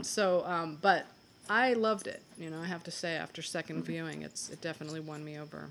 So, 0.00 0.42
um, 0.46 0.78
but 0.80 1.04
I 1.50 1.74
loved 1.74 2.06
it. 2.06 2.22
You 2.38 2.48
know, 2.48 2.62
I 2.62 2.64
have 2.64 2.82
to 2.84 2.90
say, 2.90 3.14
after 3.16 3.42
second 3.42 3.82
viewing, 3.84 4.22
it's 4.22 4.48
it 4.48 4.62
definitely 4.62 5.00
won 5.00 5.22
me 5.22 5.38
over. 5.38 5.68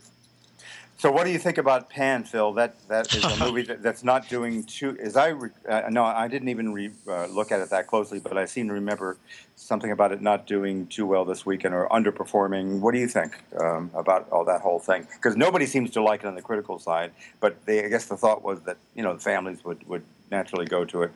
So 0.97 1.11
what 1.11 1.25
do 1.25 1.31
you 1.31 1.39
think 1.39 1.57
about 1.57 1.89
Pan, 1.89 2.23
Phil? 2.23 2.53
That 2.53 2.75
that 2.87 3.13
is 3.13 3.23
a 3.23 3.35
movie 3.45 3.63
that, 3.63 3.83
that's 3.83 4.03
not 4.03 4.29
doing 4.29 4.63
too. 4.63 4.97
As 5.01 5.17
I 5.17 5.29
re, 5.29 5.49
uh, 5.67 5.83
no, 5.89 6.05
I 6.05 6.27
didn't 6.27 6.49
even 6.49 6.73
re, 6.73 6.91
uh, 7.07 7.25
look 7.25 7.51
at 7.51 7.59
it 7.59 7.69
that 7.71 7.87
closely, 7.87 8.19
but 8.19 8.37
I 8.37 8.45
seem 8.45 8.67
to 8.67 8.73
remember 8.73 9.17
something 9.55 9.91
about 9.91 10.11
it 10.11 10.21
not 10.21 10.47
doing 10.47 10.87
too 10.87 11.05
well 11.05 11.25
this 11.25 11.45
weekend 11.45 11.73
or 11.73 11.87
underperforming. 11.89 12.79
What 12.79 12.93
do 12.93 12.99
you 12.99 13.07
think 13.07 13.33
um, 13.59 13.91
about 13.93 14.29
all 14.29 14.45
that 14.45 14.61
whole 14.61 14.79
thing? 14.79 15.07
Because 15.13 15.35
nobody 15.35 15.65
seems 15.65 15.91
to 15.91 16.01
like 16.01 16.21
it 16.21 16.27
on 16.27 16.35
the 16.35 16.41
critical 16.41 16.79
side, 16.79 17.11
but 17.39 17.65
they, 17.65 17.83
I 17.83 17.89
guess 17.89 18.05
the 18.05 18.17
thought 18.17 18.43
was 18.43 18.61
that 18.61 18.77
you 18.95 19.03
know 19.03 19.13
the 19.13 19.19
families 19.19 19.63
would 19.65 19.87
would 19.87 20.03
naturally 20.31 20.65
go 20.65 20.85
to 20.85 21.03
it. 21.03 21.11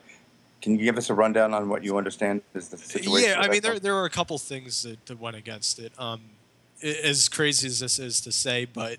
Can 0.60 0.76
you 0.76 0.84
give 0.84 0.98
us 0.98 1.08
a 1.08 1.14
rundown 1.14 1.54
on 1.54 1.68
what 1.68 1.84
you 1.84 1.96
understand 1.96 2.42
is 2.54 2.68
the 2.68 2.76
situation? 2.76 3.30
Yeah, 3.30 3.40
I 3.40 3.48
mean, 3.48 3.60
there, 3.62 3.78
there 3.78 3.94
were 3.94 4.06
a 4.06 4.10
couple 4.10 4.36
things 4.38 4.82
that, 4.82 5.06
that 5.06 5.20
went 5.20 5.36
against 5.36 5.78
it. 5.78 5.92
Um, 5.98 6.20
as 6.82 7.28
crazy 7.28 7.68
as 7.68 7.80
this 7.80 7.98
is 7.98 8.20
to 8.22 8.32
say, 8.32 8.64
but 8.64 8.98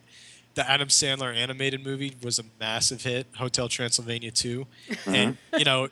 the 0.55 0.69
Adam 0.69 0.88
Sandler 0.89 1.33
animated 1.35 1.83
movie 1.85 2.15
was 2.23 2.39
a 2.39 2.43
massive 2.59 3.03
hit, 3.03 3.27
Hotel 3.38 3.69
Transylvania 3.69 4.31
2. 4.31 4.65
And, 5.05 5.38
you 5.57 5.63
know, 5.63 5.88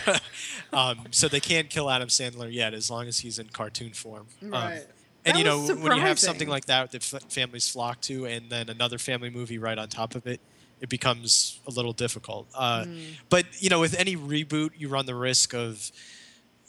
um, 0.72 1.00
so 1.10 1.28
they 1.28 1.40
can't 1.40 1.68
kill 1.70 1.90
Adam 1.90 2.08
Sandler 2.08 2.52
yet 2.52 2.74
as 2.74 2.90
long 2.90 3.06
as 3.06 3.18
he's 3.20 3.38
in 3.38 3.48
cartoon 3.48 3.92
form. 3.92 4.26
Right. 4.42 4.46
Um, 4.48 4.62
Right. 4.70 4.86
and, 5.24 5.34
That 5.34 5.38
you 5.38 5.44
know, 5.44 5.66
when 5.76 5.96
you 5.96 6.02
have 6.02 6.18
something 6.18 6.48
like 6.48 6.66
that 6.66 6.92
that 6.92 7.12
f- 7.14 7.22
families 7.30 7.68
flock 7.68 8.00
to 8.02 8.26
and 8.26 8.48
then 8.50 8.68
another 8.68 8.98
family 8.98 9.30
movie 9.30 9.58
right 9.58 9.76
on 9.78 9.88
top 9.88 10.14
of 10.14 10.26
it, 10.26 10.40
it 10.80 10.88
becomes 10.88 11.60
a 11.66 11.70
little 11.70 11.92
difficult. 11.92 12.46
Uh, 12.54 12.84
Mm. 12.86 13.00
But, 13.30 13.46
you 13.60 13.70
know, 13.70 13.80
with 13.80 13.98
any 13.98 14.16
reboot, 14.16 14.70
you 14.76 14.88
run 14.88 15.06
the 15.06 15.14
risk 15.14 15.54
of, 15.54 15.90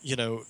you 0.02 0.16
know, 0.16 0.44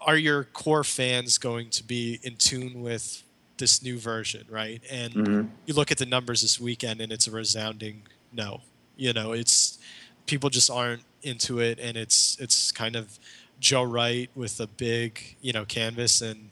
are 0.00 0.16
your 0.16 0.44
core 0.44 0.84
fans 0.84 1.38
going 1.38 1.70
to 1.70 1.82
be 1.84 2.20
in 2.22 2.36
tune 2.36 2.82
with 2.82 3.22
this 3.60 3.80
new 3.82 3.96
version, 3.98 4.44
right? 4.50 4.82
And 4.90 5.14
Mhm. 5.14 5.50
you 5.66 5.74
look 5.74 5.92
at 5.92 5.98
the 5.98 6.06
numbers 6.06 6.42
this 6.42 6.58
weekend, 6.58 7.00
and 7.00 7.12
it's 7.12 7.28
a 7.28 7.30
resounding 7.30 8.02
no. 8.32 8.62
You 8.96 9.12
know, 9.12 9.32
it's 9.32 9.78
people 10.26 10.50
just 10.50 10.68
aren't 10.70 11.04
into 11.22 11.60
it, 11.60 11.78
and 11.78 11.96
it's 11.96 12.36
it's 12.40 12.72
kind 12.72 12.96
of 12.96 13.18
Joe 13.60 13.84
Wright 13.84 14.28
with 14.34 14.58
a 14.60 14.66
big 14.66 15.36
you 15.40 15.52
know 15.52 15.64
canvas, 15.64 16.20
and 16.22 16.50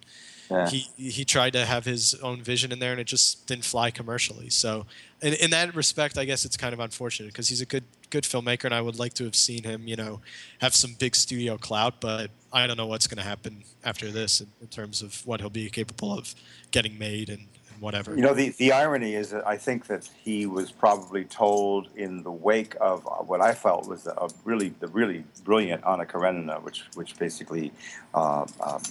Yeah. 0.50 0.70
he 0.70 0.78
he 0.96 1.24
tried 1.24 1.52
to 1.54 1.66
have 1.66 1.84
his 1.84 2.14
own 2.22 2.42
vision 2.42 2.70
in 2.72 2.78
there, 2.78 2.92
and 2.92 3.00
it 3.00 3.06
just 3.08 3.46
didn't 3.46 3.64
fly 3.64 3.90
commercially. 3.90 4.50
So, 4.50 4.86
in, 5.20 5.34
in 5.34 5.50
that 5.50 5.74
respect, 5.74 6.16
I 6.16 6.24
guess 6.24 6.44
it's 6.44 6.56
kind 6.56 6.72
of 6.72 6.80
unfortunate 6.80 7.28
because 7.32 7.48
he's 7.48 7.60
a 7.60 7.66
good 7.66 7.84
good 8.10 8.24
filmmaker, 8.24 8.64
and 8.64 8.74
I 8.74 8.80
would 8.80 8.98
like 8.98 9.14
to 9.14 9.24
have 9.24 9.34
seen 9.36 9.64
him, 9.64 9.86
you 9.88 9.96
know, 9.96 10.20
have 10.60 10.74
some 10.74 10.94
big 10.98 11.14
studio 11.16 11.58
clout. 11.58 12.00
But 12.00 12.30
I 12.52 12.66
don't 12.66 12.76
know 12.76 12.86
what's 12.86 13.06
going 13.06 13.18
to 13.18 13.28
happen 13.28 13.64
after 13.84 14.10
this 14.10 14.40
in, 14.40 14.48
in 14.60 14.68
terms 14.68 15.02
of 15.02 15.26
what 15.26 15.40
he'll 15.40 15.50
be 15.50 15.68
capable 15.70 16.16
of 16.16 16.34
getting 16.70 16.98
made 16.98 17.28
and, 17.28 17.46
and 17.72 17.82
whatever. 17.82 18.14
You 18.14 18.22
know, 18.22 18.34
the, 18.34 18.50
the 18.50 18.72
irony 18.72 19.14
is 19.14 19.30
that 19.30 19.46
I 19.46 19.56
think 19.56 19.86
that 19.86 20.08
he 20.22 20.46
was 20.46 20.70
probably 20.72 21.24
told 21.24 21.88
in 21.94 22.22
the 22.22 22.32
wake 22.32 22.74
of 22.80 23.06
uh, 23.06 23.10
what 23.24 23.40
I 23.40 23.54
felt 23.54 23.86
was 23.86 24.06
a 24.06 24.28
really 24.44 24.70
the 24.80 24.88
really 24.88 25.24
brilliant 25.44 25.84
Anna 25.86 26.06
Karenina, 26.06 26.60
which 26.60 26.84
which 26.94 27.18
basically 27.18 27.72
uh, 28.14 28.46
um, 28.60 28.82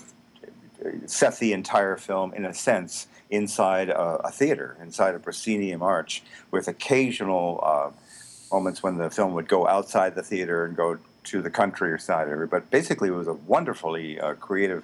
set 1.05 1.39
the 1.39 1.53
entire 1.53 1.97
film 1.97 2.33
in 2.33 2.45
a 2.45 2.53
sense 2.53 3.07
inside 3.29 3.89
a, 3.89 4.21
a 4.23 4.31
theater, 4.31 4.77
inside 4.81 5.15
a 5.15 5.19
proscenium 5.19 5.81
arch, 5.81 6.23
with 6.51 6.67
occasional 6.67 7.59
uh, 7.63 7.89
moments 8.51 8.81
when 8.81 8.97
the 8.97 9.09
film 9.09 9.33
would 9.33 9.47
go 9.47 9.67
outside 9.67 10.15
the 10.15 10.23
theater 10.23 10.65
and 10.65 10.77
go 10.77 10.97
to 11.27 11.41
the 11.41 11.49
country 11.49 11.91
or 11.91 11.97
side 11.97 12.27
of 12.29 12.41
it. 12.41 12.49
But 12.49 12.69
basically, 12.69 13.09
it 13.09 13.13
was 13.13 13.27
a 13.27 13.33
wonderfully 13.33 14.19
uh, 14.19 14.33
creative. 14.35 14.83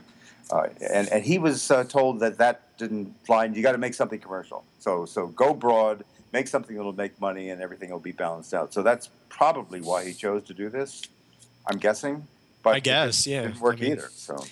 Uh, 0.52 0.68
and, 0.94 1.08
and 1.10 1.24
he 1.24 1.38
was 1.40 1.72
uh, 1.72 1.84
told 1.86 2.20
that 2.20 2.38
that 2.38 2.78
didn't 2.78 3.14
fly. 3.26 3.46
And 3.46 3.56
You 3.56 3.64
got 3.64 3.72
to 3.74 3.78
make 3.78 3.94
something 3.94 4.20
commercial. 4.20 4.64
So 4.80 5.06
so 5.06 5.28
go 5.28 5.54
broad, 5.54 6.04
make 6.32 6.48
something 6.48 6.76
that'll 6.76 6.94
make 6.94 7.20
money, 7.22 7.50
and 7.50 7.62
everything 7.62 7.90
will 7.90 8.00
be 8.00 8.12
balanced 8.12 8.54
out. 8.54 8.74
So 8.74 8.84
that's 8.84 9.10
probably 9.30 9.82
why 9.82 10.06
he 10.06 10.14
chose 10.14 10.44
to 10.44 10.54
do 10.54 10.70
this. 10.70 11.02
I'm 11.66 11.78
guessing. 11.78 12.28
But 12.62 12.76
I 12.76 12.80
guess, 12.80 13.26
it 13.26 13.32
yeah. 13.32 13.42
didn't 13.44 13.60
work 13.60 13.78
I 13.78 13.82
mean- 13.82 13.92
either. 13.94 14.10
So 14.12 14.44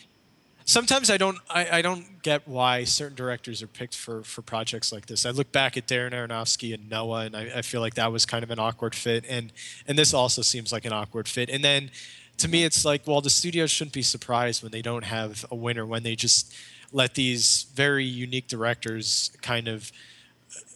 sometimes 0.72 1.10
I 1.10 1.18
don't 1.18 1.38
I, 1.50 1.80
I 1.80 1.82
don't 1.82 2.22
get 2.24 2.48
why 2.48 2.86
certain 2.86 3.16
directors 3.16 3.62
are 3.62 3.68
picked 3.68 3.96
for 3.96 4.24
for 4.24 4.42
projects 4.42 4.92
like 4.92 5.06
this. 5.06 5.26
I 5.26 5.32
look 5.32 5.52
back 5.52 5.76
at 5.76 5.86
Darren 5.88 6.12
Aronofsky 6.12 6.74
and 6.74 6.90
Noah, 6.90 7.26
and 7.26 7.36
I, 7.36 7.52
I 7.58 7.62
feel 7.62 7.82
like 7.82 7.96
that 7.96 8.12
was 8.12 8.26
kind 8.26 8.44
of 8.44 8.52
an 8.52 8.60
awkward 8.60 8.96
fit, 8.96 9.26
and 9.28 9.52
and 9.88 9.98
this 9.98 10.14
also 10.14 10.42
seems 10.42 10.72
like 10.72 10.86
an 10.86 10.94
awkward 10.94 11.28
fit. 11.28 11.50
And 11.50 11.64
then 11.64 11.92
to 12.38 12.48
me, 12.48 12.64
it's 12.64 12.86
like, 12.86 13.06
well, 13.06 13.22
the 13.22 13.30
studios 13.30 13.70
shouldn't 13.70 13.94
be 13.94 14.02
surprised 14.02 14.64
when 14.64 14.72
they 14.72 14.82
don't 14.82 15.04
have 15.04 15.46
a 15.52 15.56
winner 15.56 15.86
when 15.86 16.04
they 16.04 16.16
just 16.16 16.54
let 16.94 17.14
these 17.14 17.68
very 17.76 18.06
unique 18.06 18.48
directors 18.48 19.32
kind 19.42 19.68
of 19.68 19.92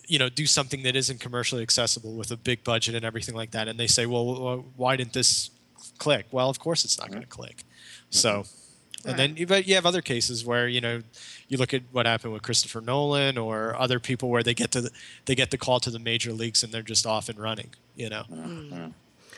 you 0.08 0.20
know 0.20 0.30
do 0.30 0.46
something 0.46 0.84
that 0.84 0.96
isn't 0.96 1.20
commercially 1.20 1.64
accessible 1.64 2.14
with 2.14 2.32
a 2.32 2.38
big 2.38 2.64
budget 2.64 2.96
and 2.96 3.06
everything 3.06 3.34
like 3.34 3.52
that. 3.52 3.70
And 3.70 3.80
they 3.80 3.88
say 3.88 4.06
well 4.06 4.66
why 4.76 4.98
didn't 4.98 5.14
this 5.14 5.52
click? 5.98 6.26
Well 6.32 6.50
of 6.50 6.60
course 6.60 6.84
it's 6.84 7.00
not 7.00 7.10
going 7.10 7.22
to 7.22 7.28
mm-hmm. 7.28 7.42
click. 7.42 7.64
So 8.10 8.30
mm-hmm. 8.42 8.65
And 9.06 9.20
then 9.20 9.46
but 9.48 9.68
you 9.68 9.76
have 9.76 9.86
other 9.86 10.02
cases 10.02 10.46
where 10.46 10.68
you 10.68 10.82
know 10.82 11.02
you 11.48 11.58
look 11.58 11.74
at 11.74 11.84
what 11.92 12.06
happened 12.06 12.34
with 12.34 12.42
Christopher 12.42 12.82
Nolan 12.82 13.38
or 13.38 13.76
other 13.76 14.00
people 14.00 14.30
where 14.30 14.44
they 14.44 14.54
get 14.54 14.72
to 14.72 14.82
the, 14.82 14.92
they 15.26 15.36
get 15.36 15.52
the 15.52 15.58
call 15.58 15.80
to 15.82 15.90
the 15.90 16.00
major 16.00 16.32
leagues 16.34 16.64
and 16.64 16.74
they're 16.74 16.82
just 16.82 17.06
off 17.06 17.30
and 17.30 17.40
running 17.40 17.70
you 17.96 18.10
know 18.10 18.92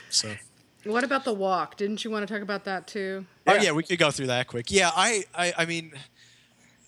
so 0.10 0.34
What 0.84 1.04
about 1.04 1.26
the 1.26 1.34
walk? 1.34 1.76
Didn't 1.76 2.04
you 2.06 2.12
want 2.12 2.26
to 2.28 2.34
talk 2.34 2.42
about 2.42 2.64
that 2.66 2.88
too? 2.88 3.26
Oh 3.46 3.56
Yeah. 3.56 3.62
yeah, 3.64 3.72
we 3.74 3.84
could 3.84 4.00
go 4.00 4.10
through 4.12 4.28
that 4.28 4.48
quick. 4.48 4.72
Yeah, 4.72 4.90
I, 4.96 5.26
I, 5.36 5.54
I 5.58 5.66
mean, 5.66 5.92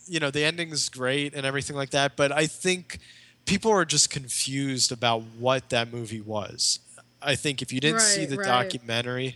you 0.08 0.20
know, 0.22 0.32
the 0.32 0.44
ending's 0.44 0.88
great 0.89 1.34
and 1.36 1.46
everything 1.46 1.76
like 1.76 1.89
that, 1.89 2.15
but 2.15 2.32
I 2.32 2.48
think 2.48 3.00
people 3.46 3.72
are 3.72 3.86
just 3.86 4.10
confused 4.10 4.92
about 4.92 5.24
what 5.38 5.70
that 5.70 5.92
movie 5.92 6.22
was. 6.22 6.80
I 7.22 7.36
think 7.36 7.62
if 7.62 7.74
you 7.74 7.82
didn't 7.82 8.02
see 8.02 8.26
the 8.26 8.38
right. 8.38 8.46
documentary, 8.48 9.36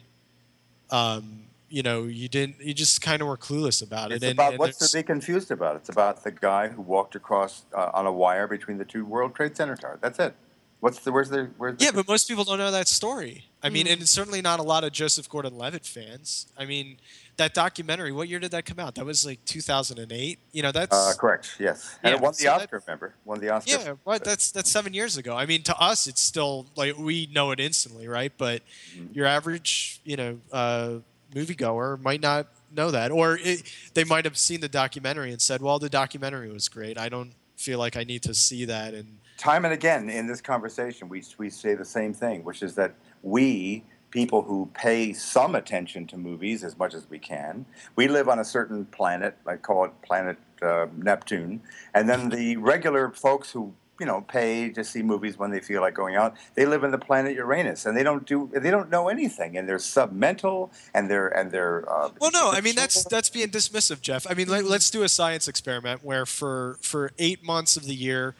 um, 0.89 1.41
you 1.73 1.81
know, 1.81 2.03
you 2.03 2.29
didn't, 2.29 2.61
you 2.61 2.71
just 2.71 3.01
kind 3.01 3.19
of 3.23 3.27
were 3.27 3.35
clueless 3.35 3.81
about 3.81 4.11
it. 4.11 4.15
it's 4.17 4.23
and, 4.25 4.33
about 4.33 4.51
and 4.51 4.59
what's 4.59 4.77
to 4.91 4.95
be 4.95 5.01
confused 5.01 5.49
about. 5.49 5.75
It's 5.75 5.89
about 5.89 6.23
the 6.23 6.29
guy 6.31 6.67
who 6.67 6.83
walked 6.83 7.15
across 7.15 7.63
uh, 7.75 7.89
on 7.95 8.05
a 8.05 8.11
wire 8.11 8.47
between 8.47 8.77
the 8.77 8.85
two 8.85 9.03
World 9.05 9.33
Trade 9.33 9.57
Center 9.57 9.75
towers. 9.75 9.97
That's 9.99 10.19
it. 10.19 10.35
What's 10.81 10.99
the 10.99 11.11
where's 11.11 11.29
the 11.29 11.49
where's 11.57 11.77
the 11.79 11.85
Yeah, 11.85 11.91
but 11.95 12.07
most 12.07 12.27
people 12.27 12.43
don't 12.43 12.59
know 12.59 12.69
that 12.69 12.87
story. 12.89 13.45
I 13.63 13.69
Hmm. 13.69 13.73
mean, 13.73 13.87
and 13.87 14.07
certainly 14.07 14.41
not 14.41 14.59
a 14.59 14.63
lot 14.63 14.83
of 14.83 14.91
Joseph 14.91 15.27
Gordon-Levitt 15.29 15.85
fans. 15.85 16.45
I 16.57 16.65
mean, 16.65 16.97
that 17.37 17.53
documentary. 17.55 18.11
What 18.11 18.27
year 18.29 18.37
did 18.39 18.51
that 18.51 18.65
come 18.65 18.77
out? 18.79 18.93
That 18.95 19.05
was 19.05 19.25
like 19.25 19.43
2008. 19.45 20.37
You 20.51 20.61
know, 20.61 20.71
that's 20.73 20.95
Uh, 20.95 21.13
correct. 21.17 21.55
Yes, 21.59 21.97
and 22.03 22.11
Yeah, 22.11 22.17
it 22.17 22.21
won 22.21 22.33
the 22.33 22.37
so 22.37 22.43
that- 22.43 22.61
Oscar. 22.63 22.83
remember, 22.85 23.15
won 23.25 23.39
the 23.39 23.49
Oscar. 23.49 23.71
Yeah, 23.71 23.93
what? 24.03 24.23
That's 24.23 24.51
that's 24.51 24.69
seven 24.69 24.93
years 24.93 25.17
ago. 25.17 25.35
I 25.35 25.45
mean, 25.47 25.63
to 25.63 25.75
us, 25.77 26.05
it's 26.05 26.21
still 26.21 26.67
like 26.75 26.97
we 26.99 27.27
know 27.33 27.49
it 27.51 27.59
instantly, 27.59 28.07
right? 28.07 28.33
But 28.37 28.61
Mm-hmm. 28.95 29.13
your 29.13 29.25
average, 29.25 30.01
you 30.03 30.17
know, 30.17 30.39
uh, 30.51 30.95
moviegoer 31.33 31.99
might 31.99 32.21
not 32.21 32.47
know 32.71 32.91
that, 32.91 33.11
or 33.11 33.37
it, 33.41 33.63
they 33.93 34.03
might 34.03 34.25
have 34.25 34.37
seen 34.37 34.61
the 34.61 34.69
documentary 34.69 35.31
and 35.31 35.41
said, 35.41 35.61
"Well, 35.61 35.79
the 35.79 35.89
documentary 35.89 36.51
was 36.51 36.69
great. 36.69 36.97
I 36.97 37.09
don't 37.09 37.33
feel 37.55 37.79
like 37.79 37.97
I 37.97 38.03
need 38.03 38.23
to 38.23 38.33
see 38.33 38.65
that." 38.65 38.93
And 38.93 39.19
Time 39.37 39.65
and 39.65 39.73
again 39.73 40.09
in 40.09 40.27
this 40.27 40.41
conversation, 40.41 41.09
we 41.09 41.23
we 41.37 41.49
say 41.49 41.75
the 41.75 41.85
same 41.85 42.13
thing, 42.13 42.43
which 42.43 42.61
is 42.63 42.75
that 42.75 42.95
we 43.21 43.83
people 44.13 44.43
who 44.43 44.69
pay 44.75 45.11
some 45.11 45.55
attention 45.55 46.05
to 46.05 46.15
movies 46.15 46.63
as 46.63 46.77
much 46.77 46.93
as 46.93 47.09
we 47.09 47.17
can, 47.17 47.65
we 47.95 48.07
live 48.07 48.29
on 48.29 48.37
a 48.37 48.45
certain 48.45 48.85
planet. 48.85 49.35
I 49.47 49.55
call 49.55 49.85
it 49.85 49.91
planet 50.03 50.37
uh, 50.61 50.85
Neptune, 50.95 51.61
and 51.95 52.07
then 52.07 52.29
the 52.29 52.57
regular 52.57 53.09
folks 53.09 53.51
who 53.51 53.73
you 53.99 54.05
know 54.05 54.21
pay 54.21 54.69
to 54.69 54.83
see 54.83 55.03
movies 55.03 55.37
when 55.37 55.51
they 55.51 55.59
feel 55.59 55.81
like 55.81 55.93
going 55.93 56.15
out 56.15 56.35
they 56.55 56.65
live 56.65 56.83
in 56.83 56.91
the 56.91 56.97
planet 56.97 57.35
uranus 57.35 57.85
and 57.85 57.95
they 57.95 58.03
don't 58.03 58.25
do 58.25 58.49
they 58.53 58.71
don't 58.71 58.89
know 58.89 59.07
anything 59.07 59.57
and 59.57 59.69
they're 59.69 59.77
submental 59.77 60.71
and 60.93 61.09
they're 61.09 61.27
and 61.27 61.51
they're 61.51 61.83
uh, 61.89 62.09
well, 62.19 62.31
no, 62.31 62.51
I 62.51 62.61
mean 62.61 62.75
that's 62.75 63.03
that's 63.05 63.29
being 63.29 63.49
dismissive, 63.49 64.01
Jeff. 64.01 64.25
I 64.29 64.33
mean, 64.33 64.47
let, 64.47 64.65
let's 64.65 64.89
do 64.89 65.03
a 65.03 65.09
science 65.09 65.47
experiment 65.47 66.03
where 66.03 66.25
for 66.25 66.77
for 66.81 67.11
eight 67.19 67.43
months 67.43 67.77
of 67.77 67.85
the 67.85 67.95
year, 67.95 68.35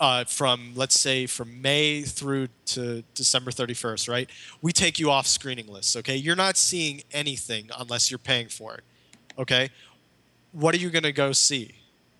uh, 0.00 0.24
from 0.24 0.72
let's 0.74 0.98
say 0.98 1.26
from 1.26 1.60
May 1.60 2.02
through 2.02 2.48
to 2.66 3.02
December 3.14 3.50
31st, 3.50 4.08
right? 4.08 4.30
We 4.62 4.72
take 4.72 4.98
you 4.98 5.10
off 5.10 5.26
screening 5.26 5.68
lists. 5.68 5.96
Okay, 5.96 6.16
you're 6.16 6.36
not 6.36 6.56
seeing 6.56 7.02
anything 7.12 7.70
unless 7.78 8.10
you're 8.10 8.18
paying 8.18 8.48
for 8.48 8.74
it. 8.74 8.84
Okay, 9.38 9.70
what 10.52 10.74
are 10.74 10.78
you 10.78 10.90
going 10.90 11.04
to 11.04 11.12
go 11.12 11.32
see? 11.32 11.72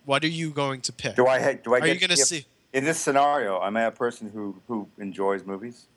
What 0.05 0.23
are 0.23 0.29
you 0.29 0.51
going 0.51 0.81
to 0.81 0.93
pick? 0.93 1.15
do 1.15 1.27
i 1.27 1.53
do 1.53 1.75
i 1.75 1.79
Are 1.79 1.87
you 1.87 1.99
going 1.99 2.09
to 2.09 2.15
to 2.15 2.17
see? 2.17 2.45
In 2.73 2.83
this 2.83 2.99
scenario 2.99 3.61
am 3.63 3.77
i 3.77 3.83
a 3.83 3.91
person 3.91 4.29
who 4.29 4.55
who 4.67 4.87
enjoys 4.97 5.43
movies 5.45 5.87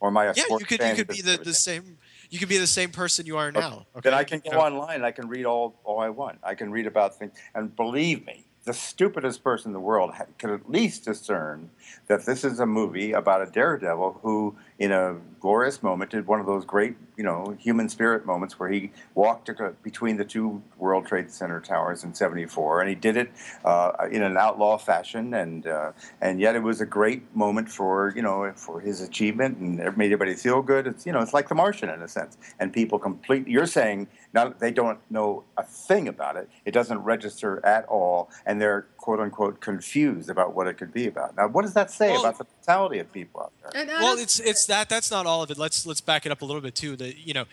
or 0.00 0.08
am 0.08 0.16
i 0.16 0.24
a 0.26 0.28
Yeah, 0.28 0.34
you 0.36 0.44
sports 0.44 0.64
could 0.64 0.80
you 0.82 0.94
could 0.94 1.08
be 1.08 1.22
the, 1.22 1.38
the 1.38 1.54
same. 1.54 1.98
You 2.30 2.38
could 2.38 2.48
be 2.48 2.58
the 2.58 2.66
same 2.66 2.90
person 2.90 3.26
you 3.26 3.36
are 3.36 3.50
now. 3.50 3.86
Okay, 3.96 4.08
Then 4.08 4.14
I 4.14 4.22
can 4.22 4.40
go 4.40 4.52
know? 4.52 4.60
online 4.60 4.96
and 4.96 5.04
I 5.04 5.10
can 5.10 5.28
read 5.28 5.46
all, 5.46 5.74
all 5.82 5.98
I 5.98 6.10
want. 6.10 6.38
I 6.44 6.54
can 6.54 6.70
read 6.70 6.86
about 6.86 7.18
things. 7.18 7.32
And 7.56 7.74
believe 7.74 8.24
me, 8.24 8.44
the 8.64 8.72
stupidest 8.72 9.42
person 9.42 9.70
in 9.70 9.72
the 9.72 9.80
world 9.80 10.12
ha- 10.14 10.26
can 10.38 10.50
at 10.50 10.70
least 10.70 11.04
discern 11.06 11.70
that 12.06 12.24
this 12.26 12.44
is 12.44 12.60
a 12.60 12.66
movie 12.66 13.10
about 13.12 13.42
a 13.42 13.50
daredevil 13.50 14.20
who, 14.22 14.54
in 14.80 14.92
a 14.92 15.14
glorious 15.40 15.82
moment, 15.82 16.10
did 16.10 16.26
one 16.26 16.40
of 16.40 16.46
those 16.46 16.64
great, 16.64 16.96
you 17.18 17.22
know, 17.22 17.54
human 17.60 17.86
spirit 17.86 18.24
moments 18.24 18.58
where 18.58 18.70
he 18.70 18.90
walked 19.14 19.50
between 19.82 20.16
the 20.16 20.24
two 20.24 20.62
World 20.78 21.06
Trade 21.06 21.30
Center 21.30 21.60
towers 21.60 22.02
in 22.02 22.14
'74, 22.14 22.80
and 22.80 22.88
he 22.88 22.94
did 22.94 23.18
it 23.18 23.30
uh, 23.62 23.92
in 24.10 24.22
an 24.22 24.38
outlaw 24.38 24.78
fashion, 24.78 25.34
and 25.34 25.66
uh, 25.66 25.92
and 26.22 26.40
yet 26.40 26.56
it 26.56 26.62
was 26.62 26.80
a 26.80 26.86
great 26.86 27.36
moment 27.36 27.68
for 27.68 28.14
you 28.16 28.22
know 28.22 28.50
for 28.56 28.80
his 28.80 29.02
achievement, 29.02 29.58
and 29.58 29.80
it 29.80 29.98
made 29.98 30.06
everybody 30.06 30.34
feel 30.34 30.62
good. 30.62 30.86
It's 30.86 31.04
you 31.04 31.12
know 31.12 31.20
it's 31.20 31.34
like 31.34 31.50
The 31.50 31.54
Martian 31.54 31.90
in 31.90 32.00
a 32.00 32.08
sense, 32.08 32.38
and 32.58 32.72
people 32.72 32.98
completely. 32.98 33.52
You're 33.52 33.66
saying 33.66 34.08
now 34.32 34.48
they 34.58 34.70
don't 34.70 34.98
know 35.10 35.44
a 35.58 35.62
thing 35.62 36.08
about 36.08 36.36
it. 36.36 36.48
It 36.64 36.72
doesn't 36.72 37.00
register 37.00 37.64
at 37.66 37.84
all, 37.84 38.30
and 38.46 38.58
they're 38.58 38.86
quote 39.00 39.18
unquote 39.18 39.60
confused 39.60 40.28
about 40.28 40.54
what 40.54 40.66
it 40.66 40.74
could 40.74 40.92
be 40.92 41.06
about. 41.06 41.34
Now, 41.34 41.48
what 41.48 41.62
does 41.62 41.72
that 41.74 41.90
say 41.90 42.10
Well- 42.10 42.20
about 42.20 42.38
the 42.38 42.46
mentality 42.58 42.98
of 42.98 43.10
people 43.12 43.40
out 43.40 43.52
there? 43.62 43.82
And 43.82 43.90
well 43.90 44.18
it's 44.18 44.38
it's 44.38 44.66
that 44.66 44.88
that's 44.88 45.10
not 45.10 45.26
all 45.26 45.42
of 45.42 45.50
it 45.50 45.58
let's 45.58 45.86
let's 45.86 46.00
back 46.00 46.26
it 46.26 46.32
up 46.32 46.42
a 46.42 46.44
little 46.44 46.60
bit 46.60 46.74
too 46.74 46.96
that 46.96 47.16
you 47.26 47.34
know 47.34 47.44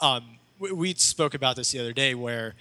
um, 0.00 0.38
we, 0.58 0.72
we 0.72 0.94
spoke 0.94 1.34
about 1.34 1.56
this 1.56 1.70
the 1.72 1.78
other 1.78 1.92
day 1.92 2.14
where 2.14 2.54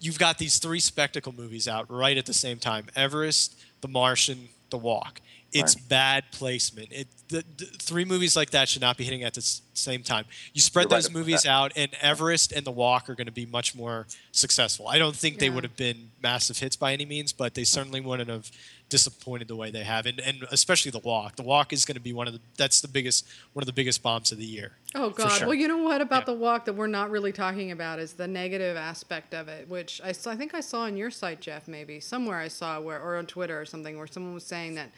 you've 0.00 0.18
got 0.18 0.38
these 0.38 0.58
three 0.58 0.80
spectacle 0.80 1.32
movies 1.32 1.68
out 1.68 1.90
right 1.90 2.16
at 2.18 2.26
the 2.26 2.34
same 2.34 2.58
time 2.58 2.86
everest 2.96 3.56
the 3.80 3.88
martian 3.88 4.48
the 4.70 4.76
walk 4.78 5.20
it's 5.58 5.74
Right. 5.76 5.88
bad 5.88 6.24
placement 6.32 6.88
it 6.92 7.08
the, 7.28 7.44
the 7.56 7.64
three 7.64 8.04
movies 8.04 8.36
like 8.36 8.50
that 8.50 8.68
should 8.68 8.82
not 8.82 8.96
be 8.96 9.02
hitting 9.04 9.24
at 9.24 9.34
the 9.34 9.40
s- 9.40 9.62
same 9.74 10.02
time 10.02 10.24
you 10.54 10.60
spread 10.60 10.84
You're 10.84 10.90
those 10.98 11.06
about 11.06 11.18
movies 11.18 11.44
out 11.46 11.72
and 11.76 11.90
everest 12.00 12.52
and 12.52 12.64
the 12.64 12.70
walk 12.70 13.10
are 13.10 13.14
going 13.14 13.26
to 13.26 13.32
be 13.32 13.46
much 13.46 13.74
more 13.74 14.06
successful 14.32 14.86
i 14.88 14.96
don't 14.98 15.16
think 15.16 15.38
they 15.38 15.50
would 15.50 15.64
have 15.64 15.76
been 15.76 16.10
massive 16.22 16.58
hits 16.58 16.76
by 16.76 16.92
any 16.92 17.04
means 17.04 17.32
but 17.32 17.54
they 17.54 17.64
certainly 17.64 18.00
wouldn't 18.00 18.30
have 18.30 18.50
disappointed 18.88 19.48
the 19.48 19.56
way 19.56 19.70
they 19.72 19.82
have 19.82 20.06
and, 20.06 20.20
and 20.20 20.44
especially 20.52 20.92
the 20.92 21.00
walk 21.00 21.34
the 21.34 21.42
walk 21.42 21.72
is 21.72 21.84
going 21.84 21.96
to 21.96 22.00
be 22.00 22.12
one 22.12 22.28
of 22.28 22.32
the 22.32 22.40
that's 22.56 22.80
the 22.80 22.86
biggest 22.88 23.26
one 23.52 23.62
of 23.62 23.66
the 23.66 23.72
biggest 23.72 24.02
bombs 24.02 24.30
of 24.30 24.38
the 24.38 24.44
year 24.44 24.72
Oh 24.94 25.10
God! 25.10 25.28
sure. 25.32 25.48
Well, 25.48 25.54
you 25.56 25.68
know 25.68 25.76
what 25.78 26.00
about 26.00 26.22
Yeah. 26.22 26.26
the 26.32 26.34
walk 26.40 26.64
that 26.64 26.72
we're 26.72 26.86
not 26.86 27.10
really 27.10 27.32
talking 27.32 27.70
about 27.70 27.98
is 27.98 28.14
the 28.14 28.26
negative 28.26 28.78
aspect 28.78 29.34
of 29.34 29.46
it, 29.48 29.68
which 29.68 30.00
I, 30.02 30.12
saw, 30.12 30.30
I 30.30 30.36
think 30.36 30.54
I 30.54 30.60
saw 30.60 30.82
on 30.84 30.96
your 30.96 31.10
site, 31.10 31.40
Jeff, 31.40 31.68
maybe 31.68 32.00
somewhere 32.00 32.38
I 32.38 32.48
saw 32.48 32.80
where 32.80 32.98
or 33.02 33.16
on 33.18 33.26
Twitter 33.26 33.60
or 33.60 33.66
something 33.66 33.98
where 33.98 34.06
someone 34.06 34.32
was 34.32 34.44
saying 34.46 34.76
that 34.76 34.90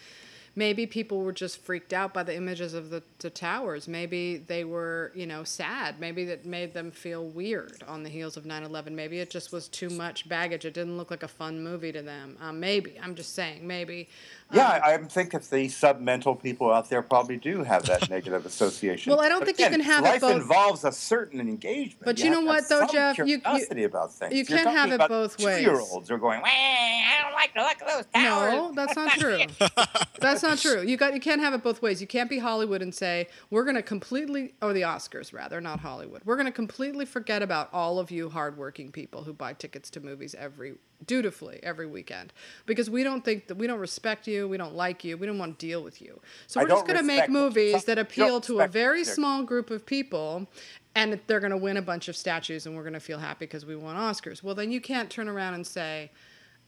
maybe 0.54 0.86
people 0.86 1.20
were 1.20 1.32
just 1.32 1.58
freaked 1.62 1.92
out 1.92 2.12
by 2.14 2.22
the 2.22 2.34
images 2.34 2.74
of 2.74 2.90
the, 2.90 3.02
the 3.18 3.30
towers. 3.30 3.88
Maybe 3.88 4.36
they 4.38 4.64
were, 4.64 5.12
you 5.14 5.26
know, 5.26 5.44
sad. 5.44 6.00
Maybe 6.00 6.24
that 6.26 6.44
made 6.44 6.74
them 6.74 6.90
feel 6.90 7.24
weird 7.24 7.82
on 7.86 8.02
the 8.02 8.10
heels 8.10 8.36
of 8.36 8.44
9/11. 8.44 8.92
Maybe 8.92 9.18
it 9.20 9.30
just 9.30 9.52
was 9.52 9.68
too 9.68 9.90
much 9.90 10.28
baggage. 10.28 10.64
It 10.64 10.74
didn't 10.74 10.96
look 10.96 11.10
like 11.10 11.22
a 11.22 11.28
fun 11.28 11.62
movie 11.62 11.92
to 11.92 12.02
them. 12.02 12.36
Um, 12.40 12.60
maybe 12.60 12.98
I'm 13.02 13.14
just 13.14 13.34
saying. 13.34 13.66
Maybe. 13.66 14.08
Yeah, 14.50 14.66
Um, 14.76 14.80
I, 14.82 14.96
think 15.08 15.34
if 15.34 15.50
the 15.50 15.66
submental 15.66 16.40
people 16.42 16.72
out 16.72 16.88
there 16.88 17.02
probably 17.02 17.36
do 17.36 17.62
have 17.64 17.84
that 17.84 18.08
negative 18.08 18.46
association. 18.46 19.10
Well, 19.10 19.20
I 19.20 19.28
don't 19.28 19.40
But 19.40 19.46
think 19.46 19.58
you 19.58 19.68
can 19.68 19.80
have 19.80 20.06
it 20.06 20.20
both. 20.22 20.30
life 20.32 20.40
involves 20.40 20.84
a 20.84 20.92
certain 20.92 21.38
engagement. 21.40 22.02
But 22.04 22.18
you 22.18 22.30
know 22.30 22.38
have 22.40 22.46
what, 22.46 22.68
though, 22.68 22.86
Jeff? 22.90 23.18
You- 23.18 23.26
you- 23.26 23.84
about 23.84 24.12
things. 24.14 24.32
you 24.32 24.38
You're 24.38 24.44
can't 24.58 24.70
have 24.70 24.90
it 24.90 24.94
about 24.94 25.10
both 25.10 25.38
ways. 25.44 25.58
Two-year-olds 25.64 26.10
are 26.10 26.16
going. 26.16 26.40
"Wah, 26.40 26.48
I 26.48 27.20
don't 27.22 27.32
like 27.34 27.52
the 27.54 27.60
look 27.60 27.82
of 27.82 27.88
those 27.88 28.06
towers. 28.14 28.52
No, 28.54 28.72
that's 28.74 28.96
not 28.96 29.10
true. 29.18 29.38
that's 30.20 30.42
not 30.42 30.58
true. 30.58 30.80
You 30.82 30.96
got 30.96 31.12
you 31.14 31.20
can't 31.20 31.40
have 31.42 31.52
it 31.54 31.62
both 31.62 31.82
ways. 31.82 32.00
You 32.00 32.06
can't 32.06 32.30
be 32.30 32.38
Hollywood 32.38 32.80
and 32.82 32.94
say 32.94 33.28
we're 33.50 33.64
going 33.64 33.76
to 33.76 33.82
completely 33.82 34.54
or 34.62 34.72
the 34.72 34.82
Oscars 34.82 35.32
rather, 35.32 35.60
not 35.60 35.80
Hollywood. 35.80 36.22
We're 36.24 36.36
going 36.36 36.46
to 36.46 36.52
completely 36.52 37.04
forget 37.04 37.42
about 37.42 37.68
all 37.72 37.98
of 37.98 38.10
you 38.10 38.30
hardworking 38.30 38.92
people 38.92 39.24
who 39.24 39.32
buy 39.32 39.52
tickets 39.52 39.90
to 39.90 40.00
movies 40.00 40.34
every 40.38 40.76
dutifully 41.06 41.60
every 41.62 41.86
weekend 41.86 42.32
because 42.66 42.90
we 42.90 43.02
don't 43.02 43.24
think 43.24 43.46
that 43.46 43.56
we 43.56 43.66
don't 43.66 43.78
respect 43.78 44.26
you, 44.26 44.48
we 44.48 44.56
don't 44.56 44.74
like 44.74 45.04
you, 45.04 45.16
we 45.16 45.26
don't 45.26 45.38
want 45.38 45.58
to 45.58 45.66
deal 45.66 45.82
with 45.82 46.02
you. 46.02 46.20
So 46.46 46.60
we're 46.60 46.68
just 46.68 46.86
going 46.86 46.98
to 46.98 47.04
make 47.04 47.28
movies 47.28 47.84
that 47.84 47.98
appeal 47.98 48.40
to 48.42 48.60
a 48.60 48.68
very 48.68 49.04
small 49.04 49.42
group 49.42 49.70
of 49.70 49.86
people 49.86 50.48
and 50.94 51.20
they're 51.26 51.40
going 51.40 51.52
to 51.52 51.56
win 51.56 51.76
a 51.76 51.82
bunch 51.82 52.08
of 52.08 52.16
statues 52.16 52.66
and 52.66 52.74
we're 52.74 52.82
going 52.82 52.92
to 52.94 53.00
feel 53.00 53.18
happy 53.18 53.46
because 53.46 53.64
we 53.64 53.76
won 53.76 53.96
Oscars. 53.96 54.42
Well, 54.42 54.54
then 54.54 54.72
you 54.72 54.80
can't 54.80 55.08
turn 55.08 55.28
around 55.28 55.54
and 55.54 55.66
say, 55.66 56.10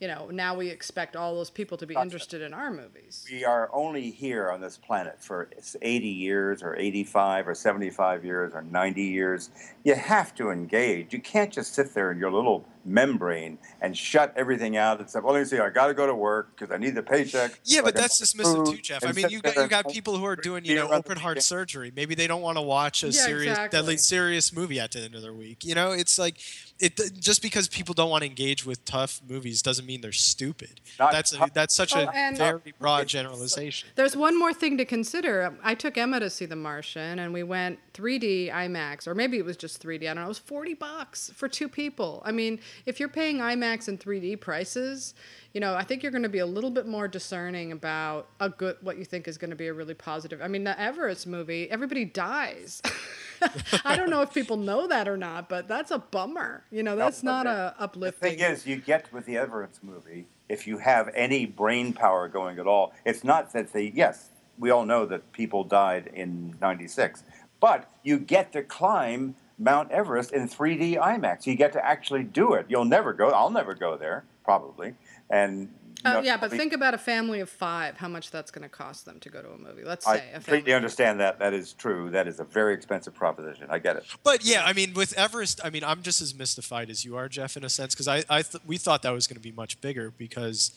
you 0.01 0.07
know, 0.07 0.29
now 0.31 0.55
we 0.55 0.67
expect 0.67 1.15
all 1.15 1.35
those 1.35 1.51
people 1.51 1.77
to 1.77 1.85
be 1.85 1.93
Gotcha. 1.93 2.03
interested 2.05 2.41
in 2.41 2.55
our 2.55 2.71
movies. 2.71 3.27
We 3.31 3.45
are 3.45 3.69
only 3.71 4.09
here 4.09 4.49
on 4.49 4.59
this 4.59 4.75
planet 4.75 5.21
for 5.21 5.47
80 5.79 6.07
years 6.07 6.63
or 6.63 6.75
85 6.75 7.47
or 7.47 7.53
75 7.53 8.25
years 8.25 8.53
or 8.55 8.63
90 8.63 9.03
years. 9.03 9.51
You 9.83 9.93
have 9.93 10.33
to 10.35 10.49
engage. 10.49 11.13
You 11.13 11.21
can't 11.21 11.53
just 11.53 11.75
sit 11.75 11.93
there 11.93 12.11
in 12.11 12.17
your 12.17 12.31
little 12.31 12.65
membrane 12.83 13.59
and 13.79 13.95
shut 13.95 14.33
everything 14.35 14.75
out 14.75 14.99
and 14.99 15.09
say, 15.09 15.19
well, 15.19 15.33
let 15.33 15.39
me 15.41 15.45
see, 15.45 15.59
I 15.59 15.69
got 15.69 15.87
to 15.87 15.93
go 15.93 16.07
to 16.07 16.15
work 16.15 16.57
because 16.57 16.73
I 16.73 16.77
need 16.77 16.95
the 16.95 17.03
paycheck. 17.03 17.59
Yeah, 17.63 17.79
so 17.79 17.85
but 17.85 17.95
that's 17.95 18.19
dismissive 18.19 18.65
food 18.65 18.77
too, 18.77 18.81
Jeff. 18.81 19.05
I 19.05 19.11
mean, 19.11 19.29
you 19.29 19.41
got 19.41 19.55
you 19.55 19.67
got 19.67 19.89
people 19.89 20.17
who 20.17 20.25
are 20.25 20.35
doing 20.35 20.65
you 20.65 20.75
know 20.75 20.89
open 20.91 21.17
heart 21.17 21.41
surgery. 21.43 21.91
Maybe 21.95 22.15
they 22.15 22.27
don't 22.27 22.41
want 22.41 22.57
to 22.57 22.61
watch 22.61 23.03
a 23.03 23.07
Yeah, 23.07 23.11
serious, 23.11 23.51
exactly. 23.51 23.77
deadly 23.77 23.97
serious 23.97 24.53
movie 24.53 24.79
at 24.79 24.91
the 24.91 25.01
end 25.01 25.15
of 25.15 25.21
their 25.21 25.33
week. 25.33 25.63
You 25.63 25.75
know, 25.75 25.91
it's 25.91 26.17
like 26.17 26.37
it 26.81 27.19
just 27.19 27.41
because 27.41 27.67
people 27.67 27.93
don't 27.93 28.09
want 28.09 28.23
to 28.23 28.29
engage 28.29 28.65
with 28.65 28.83
tough 28.85 29.21
movies 29.27 29.61
doesn't 29.61 29.85
mean 29.85 30.01
they're 30.01 30.11
stupid. 30.11 30.81
Not 30.99 31.11
That's 31.11 31.33
a, 31.33 31.49
that's 31.53 31.75
such 31.75 31.95
Oh, 31.95 32.09
a 32.13 32.33
very 32.35 32.73
broad 32.79 33.07
generalization. 33.07 33.89
There's 33.95 34.15
one 34.15 34.37
more 34.37 34.53
thing 34.53 34.77
to 34.77 34.85
consider. 34.85 35.55
I 35.63 35.75
took 35.75 35.97
Emma 35.97 36.19
to 36.19 36.29
see 36.29 36.45
The 36.45 36.55
Martian, 36.55 37.19
and 37.19 37.33
we 37.33 37.43
went 37.43 37.79
3D 37.93 38.51
IMAX, 38.51 39.07
or 39.07 39.13
maybe 39.13 39.37
it 39.37 39.45
was 39.45 39.57
just 39.57 39.83
3D. 39.83 40.03
I 40.03 40.13
don't 40.13 40.15
know. 40.17 40.25
It 40.25 40.27
was 40.29 40.39
40 40.39 40.73
bucks 40.75 41.31
for 41.35 41.47
two 41.47 41.69
people. 41.69 42.21
I 42.25 42.31
mean, 42.31 42.59
if 42.85 42.99
you're 42.99 43.09
paying 43.09 43.37
IMAX 43.37 43.87
and 43.87 43.99
3D 43.99 44.39
prices, 44.39 45.13
you 45.53 45.59
know, 45.61 45.75
I 45.75 45.83
think 45.83 46.01
you're 46.03 46.11
going 46.11 46.23
to 46.23 46.29
be 46.29 46.39
a 46.39 46.45
little 46.45 46.69
bit 46.69 46.87
more 46.87 47.07
discerning 47.07 47.71
about 47.71 48.27
a 48.39 48.49
good, 48.49 48.77
what 48.81 48.97
you 48.97 49.05
think 49.05 49.27
is 49.27 49.37
going 49.37 49.49
to 49.49 49.55
be 49.55 49.67
a 49.67 49.73
really 49.73 49.93
positive. 49.93 50.41
I 50.41 50.47
mean, 50.47 50.63
the 50.63 50.79
Everest 50.79 51.27
movie, 51.27 51.69
everybody 51.69 52.05
dies. 52.05 52.81
I 53.85 53.95
don't 53.95 54.09
know 54.09 54.21
if 54.21 54.33
people 54.33 54.55
know 54.57 54.87
that 54.87 55.07
or 55.07 55.17
not, 55.17 55.49
but 55.49 55.67
that's 55.67 55.91
a 55.91 55.97
bummer. 55.99 56.63
You 56.71 56.83
know, 56.83 56.95
that's 56.95 57.23
not 57.23 57.45
the- 57.45 57.49
a 57.51 57.75
The 57.77 57.83
uplifting. 57.83 58.37
thing 58.37 58.39
is, 58.39 58.65
you 58.65 58.77
get 58.77 59.11
with 59.11 59.25
the 59.25 59.37
Everest 59.37 59.83
movie, 59.83 60.27
if 60.47 60.67
you 60.67 60.77
have 60.77 61.09
any 61.15 61.45
brain 61.45 61.91
power 61.93 62.27
going 62.27 62.59
at 62.59 62.67
all, 62.67 62.93
it's 63.05 63.23
not 63.23 63.51
that 63.53 63.73
they, 63.73 63.91
yes, 63.95 64.29
we 64.57 64.69
all 64.69 64.85
know 64.85 65.05
that 65.07 65.31
people 65.33 65.63
died 65.63 66.11
in 66.13 66.55
96, 66.61 67.23
but 67.59 67.89
you 68.03 68.19
get 68.19 68.51
to 68.53 68.61
climb 68.63 69.35
Mount 69.57 69.91
Everest 69.91 70.31
in 70.33 70.47
3D 70.47 70.97
IMAX. 70.97 71.45
You 71.45 71.55
get 71.55 71.73
to 71.73 71.85
actually 71.85 72.23
do 72.23 72.53
it. 72.53 72.65
You'll 72.69 72.85
never 72.85 73.11
go, 73.13 73.29
I'll 73.29 73.49
never 73.49 73.73
go 73.73 73.97
there, 73.97 74.23
probably. 74.43 74.93
And, 75.31 75.69
Oh 76.03 76.13
know, 76.13 76.21
yeah, 76.21 76.33
but 76.33 76.39
probably- 76.39 76.57
think 76.57 76.73
about 76.73 76.95
a 76.95 76.97
family 76.97 77.41
of 77.41 77.49
five. 77.49 77.97
How 77.97 78.07
much 78.07 78.31
that's 78.31 78.49
going 78.49 78.63
to 78.63 78.69
cost 78.69 79.05
them 79.05 79.19
to 79.19 79.29
go 79.29 79.41
to 79.43 79.49
a 79.51 79.57
movie? 79.57 79.83
Let's 79.83 80.07
I 80.07 80.17
say 80.17 80.29
a 80.31 80.33
completely 80.35 80.73
understand 80.73 81.19
that. 81.19 81.37
That 81.37 81.53
is 81.53 81.73
true. 81.73 82.09
That 82.09 82.27
is 82.27 82.39
a 82.39 82.43
very 82.43 82.73
expensive 82.73 83.13
proposition. 83.13 83.67
I 83.69 83.77
get 83.77 83.97
it. 83.97 84.05
But 84.23 84.43
yeah, 84.43 84.63
I 84.65 84.73
mean, 84.73 84.95
with 84.95 85.13
Everest, 85.13 85.61
I 85.63 85.69
mean, 85.69 85.83
I'm 85.83 86.01
just 86.01 86.19
as 86.19 86.33
mystified 86.33 86.89
as 86.89 87.05
you 87.05 87.17
are, 87.17 87.29
Jeff, 87.29 87.55
in 87.55 87.63
a 87.63 87.69
sense, 87.69 87.93
because 87.93 88.07
I, 88.07 88.23
I 88.29 88.41
th- 88.41 88.63
we 88.65 88.77
thought 88.77 89.03
that 89.03 89.11
was 89.11 89.27
going 89.27 89.35
to 89.35 89.41
be 89.43 89.51
much 89.51 89.79
bigger 89.79 90.11
because 90.17 90.71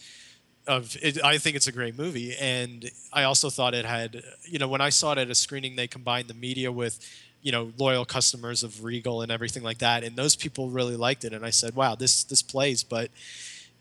of 0.67 0.95
it. 1.01 1.23
I 1.25 1.39
think 1.39 1.57
it's 1.57 1.69
a 1.69 1.73
great 1.73 1.97
movie, 1.97 2.35
and 2.39 2.91
I 3.11 3.23
also 3.23 3.49
thought 3.49 3.73
it 3.73 3.87
had, 3.87 4.23
you 4.45 4.59
know, 4.59 4.69
when 4.69 4.83
I 4.83 4.91
saw 4.91 5.13
it 5.13 5.19
at 5.19 5.31
a 5.31 5.35
screening, 5.35 5.77
they 5.77 5.87
combined 5.87 6.29
the 6.29 6.35
media 6.35 6.71
with, 6.71 6.99
you 7.41 7.51
know, 7.51 7.73
loyal 7.79 8.05
customers 8.05 8.63
of 8.63 8.85
Regal 8.85 9.23
and 9.23 9.33
everything 9.33 9.63
like 9.63 9.79
that, 9.79 10.05
and 10.05 10.17
those 10.17 10.37
people 10.37 10.69
really 10.69 10.97
liked 10.97 11.25
it, 11.25 11.33
and 11.33 11.47
I 11.47 11.51
said, 11.51 11.75
wow, 11.75 11.95
this 11.95 12.25
this 12.25 12.43
plays, 12.43 12.83
but 12.83 13.11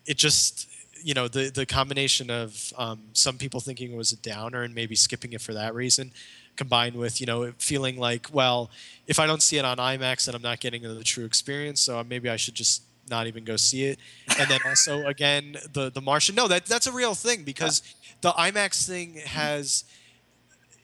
it 0.05 0.17
just. 0.17 0.69
You 1.05 1.13
know 1.13 1.27
the 1.27 1.49
the 1.49 1.65
combination 1.65 2.29
of 2.29 2.71
um, 2.77 3.01
some 3.11 3.37
people 3.37 3.59
thinking 3.59 3.91
it 3.91 3.97
was 3.97 4.13
a 4.13 4.15
downer 4.15 4.63
and 4.63 4.73
maybe 4.73 4.95
skipping 4.95 5.33
it 5.33 5.41
for 5.41 5.53
that 5.53 5.75
reason, 5.75 6.13
combined 6.55 6.95
with 6.95 7.19
you 7.19 7.27
know 7.27 7.51
feeling 7.57 7.97
like 7.97 8.27
well 8.31 8.69
if 9.07 9.19
i 9.19 9.25
don't 9.25 9.41
see 9.41 9.57
it 9.57 9.65
on 9.65 9.77
imax 9.77 10.25
then 10.25 10.35
i'm 10.35 10.41
not 10.41 10.59
getting 10.59 10.83
the 10.83 11.03
true 11.03 11.25
experience 11.25 11.81
so 11.81 12.03
maybe 12.03 12.29
i 12.29 12.35
should 12.35 12.53
just 12.53 12.83
not 13.09 13.27
even 13.27 13.43
go 13.43 13.55
see 13.57 13.85
it 13.85 13.99
and 14.39 14.49
then 14.49 14.59
also 14.65 15.05
again 15.07 15.57
the 15.73 15.89
the 15.91 16.01
martian 16.01 16.35
no 16.35 16.47
that 16.47 16.65
that's 16.65 16.87
a 16.87 16.91
real 16.91 17.13
thing 17.13 17.43
because 17.43 17.81
the 18.21 18.31
imax 18.31 18.87
thing 18.87 19.15
has 19.25 19.83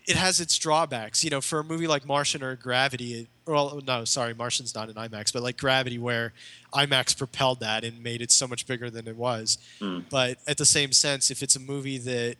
it 0.10 0.16
has 0.16 0.42
its 0.42 0.58
drawbacks. 0.58 1.24
You 1.24 1.30
know 1.30 1.40
for 1.40 1.60
a 1.60 1.64
movie 1.64 1.88
like 1.88 2.06
martian 2.06 2.44
or 2.44 2.56
gravity 2.56 3.14
it, 3.14 3.28
well 3.46 3.80
no 3.86 4.04
sorry 4.06 4.34
martian's 4.34 4.74
not 4.74 4.90
in 4.90 4.96
imax 4.96 5.32
but 5.32 5.44
like 5.44 5.58
gravity 5.58 6.00
where 6.00 6.34
imax 6.74 7.16
propelled 7.16 7.60
that 7.60 7.84
and 7.84 8.04
made 8.04 8.22
it 8.22 8.32
so 8.32 8.48
much 8.48 8.66
bigger 8.66 8.90
than 8.90 9.08
it 9.08 9.16
was. 9.16 9.60
Hmm. 9.80 10.00
But 10.10 10.40
at 10.48 10.58
the 10.58 10.66
same 10.66 10.92
sense 10.92 11.30
if 11.30 11.44
it's 11.44 11.56
a 11.56 11.60
movie 11.60 12.00
that 12.00 12.38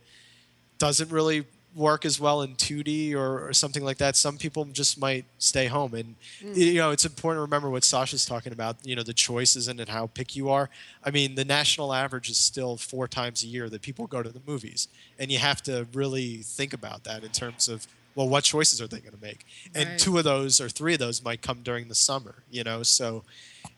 doesn't 0.80 1.12
really 1.12 1.46
work 1.76 2.04
as 2.06 2.20
well 2.20 2.42
in 2.42 2.56
2D 2.56 3.14
or, 3.14 3.48
or 3.48 3.54
something 3.54 3.84
like 3.84 3.98
that, 3.98 4.16
some 4.16 4.38
people 4.38 4.66
just 4.66 5.00
might 5.00 5.26
stay 5.38 5.68
home. 5.68 5.94
And 5.94 6.16
mm. 6.42 6.56
you 6.56 6.76
know, 6.76 6.92
it's 6.92 7.06
important 7.06 7.38
to 7.38 7.42
remember 7.42 7.70
what 7.70 7.84
Sasha's 7.84 8.26
talking 8.26 8.54
about. 8.54 8.78
You 8.84 8.96
know, 8.96 9.04
the 9.04 9.14
choices 9.14 9.68
and, 9.68 9.80
and 9.80 9.90
how 9.90 10.08
picky 10.08 10.40
you 10.40 10.50
are. 10.50 10.70
I 11.04 11.12
mean, 11.12 11.36
the 11.36 11.46
national 11.46 11.94
average 11.94 12.30
is 12.30 12.38
still 12.38 12.78
four 12.78 13.08
times 13.08 13.44
a 13.44 13.48
year 13.48 13.70
that 13.70 13.82
people 13.82 14.08
go 14.08 14.24
to 14.24 14.30
the 14.30 14.42
movies, 14.46 14.88
and 15.18 15.32
you 15.32 15.38
have 15.40 15.62
to 15.64 15.88
really 15.94 16.38
think 16.38 16.74
about 16.74 17.04
that 17.04 17.24
in 17.24 17.30
terms 17.30 17.68
of 17.68 17.88
well, 18.16 18.28
what 18.28 18.44
choices 18.44 18.82
are 18.82 18.88
they 18.88 19.00
going 19.00 19.16
to 19.16 19.22
make? 19.22 19.46
And 19.74 19.90
Right. 19.90 20.00
two 20.00 20.18
of 20.18 20.24
those 20.26 20.60
or 20.60 20.68
three 20.68 20.94
of 20.94 21.00
those 21.00 21.24
might 21.24 21.42
come 21.42 21.62
during 21.62 21.88
the 21.88 21.96
summer. 21.96 22.44
You 22.50 22.64
know, 22.64 22.84
so 22.84 23.24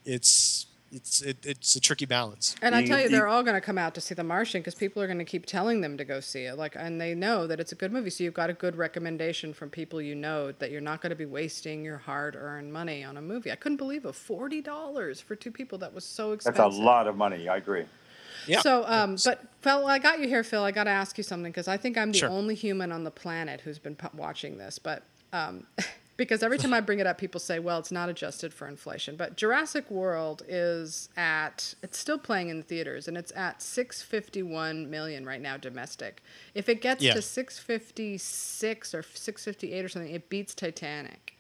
it's 0.06 0.66
it's 0.92 1.22
it, 1.22 1.46
it's 1.46 1.76
a 1.76 1.80
tricky 1.80 2.06
balance. 2.06 2.56
And 2.62 2.76
I 2.76 2.86
tell 2.86 2.98
you, 2.98 3.06
you- 3.06 3.10
they're 3.10 3.28
all 3.28 3.44
going 3.44 3.56
to 3.56 3.62
come 3.62 3.78
out 3.78 3.96
to 3.96 4.02
see 4.02 4.14
The 4.16 4.24
Martian 4.24 4.62
because 4.62 4.76
people 4.76 5.02
are 5.02 5.08
going 5.08 5.20
to 5.20 5.26
keep 5.26 5.46
telling 5.46 5.82
them 5.82 5.98
to 5.98 6.04
go 6.06 6.20
see 6.20 6.44
it. 6.44 6.58
Like, 6.58 6.76
and 6.78 7.00
they 7.00 7.14
know 7.16 7.48
that 7.48 7.60
it's 7.60 7.72
a 7.72 7.76
good 7.76 7.92
movie, 7.92 8.10
so 8.10 8.24
you've 8.24 8.34
got 8.34 8.50
a 8.50 8.54
good 8.54 8.76
recommendation 8.76 9.54
from 9.54 9.70
people 9.70 10.02
you 10.02 10.16
know 10.16 10.52
that 10.54 10.72
you're 10.72 10.82
not 10.82 11.02
going 11.02 11.12
to 11.12 11.16
be 11.16 11.26
wasting 11.26 11.84
your 11.86 11.98
hard-earned 11.98 12.72
money 12.74 13.04
on 13.04 13.18
a 13.18 13.22
movie. 13.22 13.52
I 13.52 13.56
couldn't 13.56 13.78
believe 13.78 14.06
it, 14.06 14.16
forty 14.16 14.62
dollars 14.62 15.22
for 15.22 15.36
two 15.36 15.52
people. 15.52 15.78
That 15.78 15.94
was 15.94 16.04
so 16.06 16.34
expensive. 16.34 16.58
That's 16.58 16.68
expensive. 16.68 16.84
a 16.84 16.86
lot 16.86 17.08
of 17.08 17.16
money. 17.16 17.48
I 17.48 17.58
agree. 17.58 17.86
Yeah. 18.48 18.62
So, 18.62 18.84
um, 18.88 19.18
but 19.24 19.44
Phil, 19.62 19.86
I 19.86 20.00
got 20.00 20.20
you 20.20 20.28
here, 20.28 20.44
Phil. 20.44 20.64
I 20.64 20.72
got 20.72 20.86
to 20.86 20.90
ask 20.90 21.16
you 21.18 21.24
something 21.24 21.52
because 21.52 21.68
I 21.68 21.78
think 21.78 21.96
I'm 21.98 22.12
the 22.12 22.18
Sure. 22.18 22.30
only 22.30 22.56
human 22.56 22.92
on 22.92 23.04
the 23.04 23.12
planet 23.12 23.62
who's 23.62 23.78
been 23.78 23.96
pu- 23.96 24.10
watching 24.18 24.58
this. 24.58 24.80
But 24.80 25.04
um, 25.32 25.68
because 26.22 26.44
every 26.44 26.60
time 26.60 26.72
I 26.72 26.82
bring 26.82 27.00
it 27.00 27.08
up, 27.08 27.18
people 27.18 27.40
say, 27.40 27.58
"Well, 27.58 27.80
it's 27.80 27.92
not 27.92 28.08
adjusted 28.08 28.54
for 28.54 28.68
inflation." 28.68 29.16
But 29.16 29.38
Jurassic 29.38 29.90
World 29.90 30.44
is 30.48 31.10
at 31.18 31.74
it's 31.82 31.98
still 31.98 32.20
playing 32.20 32.50
in 32.50 32.58
the 32.58 32.64
theaters, 32.64 33.08
and 33.08 33.18
it's 33.18 33.32
at 33.36 33.62
651 33.64 34.88
million 34.88 35.26
right 35.26 35.42
now 35.42 35.58
domestic. 35.58 36.22
If 36.54 36.70
it 36.70 36.80
gets 36.80 37.02
Yeah. 37.02 37.16
to 37.16 37.22
656 37.24 38.94
or 38.94 39.02
658 39.02 39.84
or 39.84 39.90
something, 39.90 40.14
it 40.14 40.30
beats 40.30 40.54
Titanic. 40.54 41.34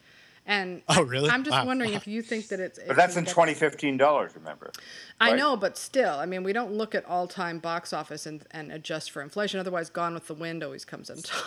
And 0.45 0.81
Oh, 0.89 1.03
really? 1.03 1.29
I'm 1.29 1.43
just 1.43 1.55
Wow. 1.55 1.65
wondering 1.65 1.93
if 1.93 2.07
you 2.07 2.21
think 2.23 2.47
that 2.47 2.59
it's. 2.59 2.79
But 2.87 2.95
that's 2.95 3.15
in 3.15 3.25
2015 3.25 3.97
dollars, 3.97 4.31
remember? 4.35 4.71
I 5.19 5.33
know, 5.33 5.55
but 5.55 5.77
still, 5.77 6.15
I 6.15 6.25
mean, 6.25 6.43
we 6.43 6.51
don't 6.51 6.73
look 6.73 6.95
at 6.95 7.05
all-time 7.05 7.59
box 7.59 7.93
office 7.93 8.25
and, 8.25 8.43
and 8.49 8.71
adjust 8.71 9.11
for 9.11 9.21
inflation. 9.21 9.59
Otherwise, 9.59 9.89
Gone 9.91 10.15
with 10.15 10.27
the 10.27 10.33
Wind 10.33 10.63
always 10.63 10.83
comes 10.83 11.09
in 11.11 11.21
top. 11.21 11.45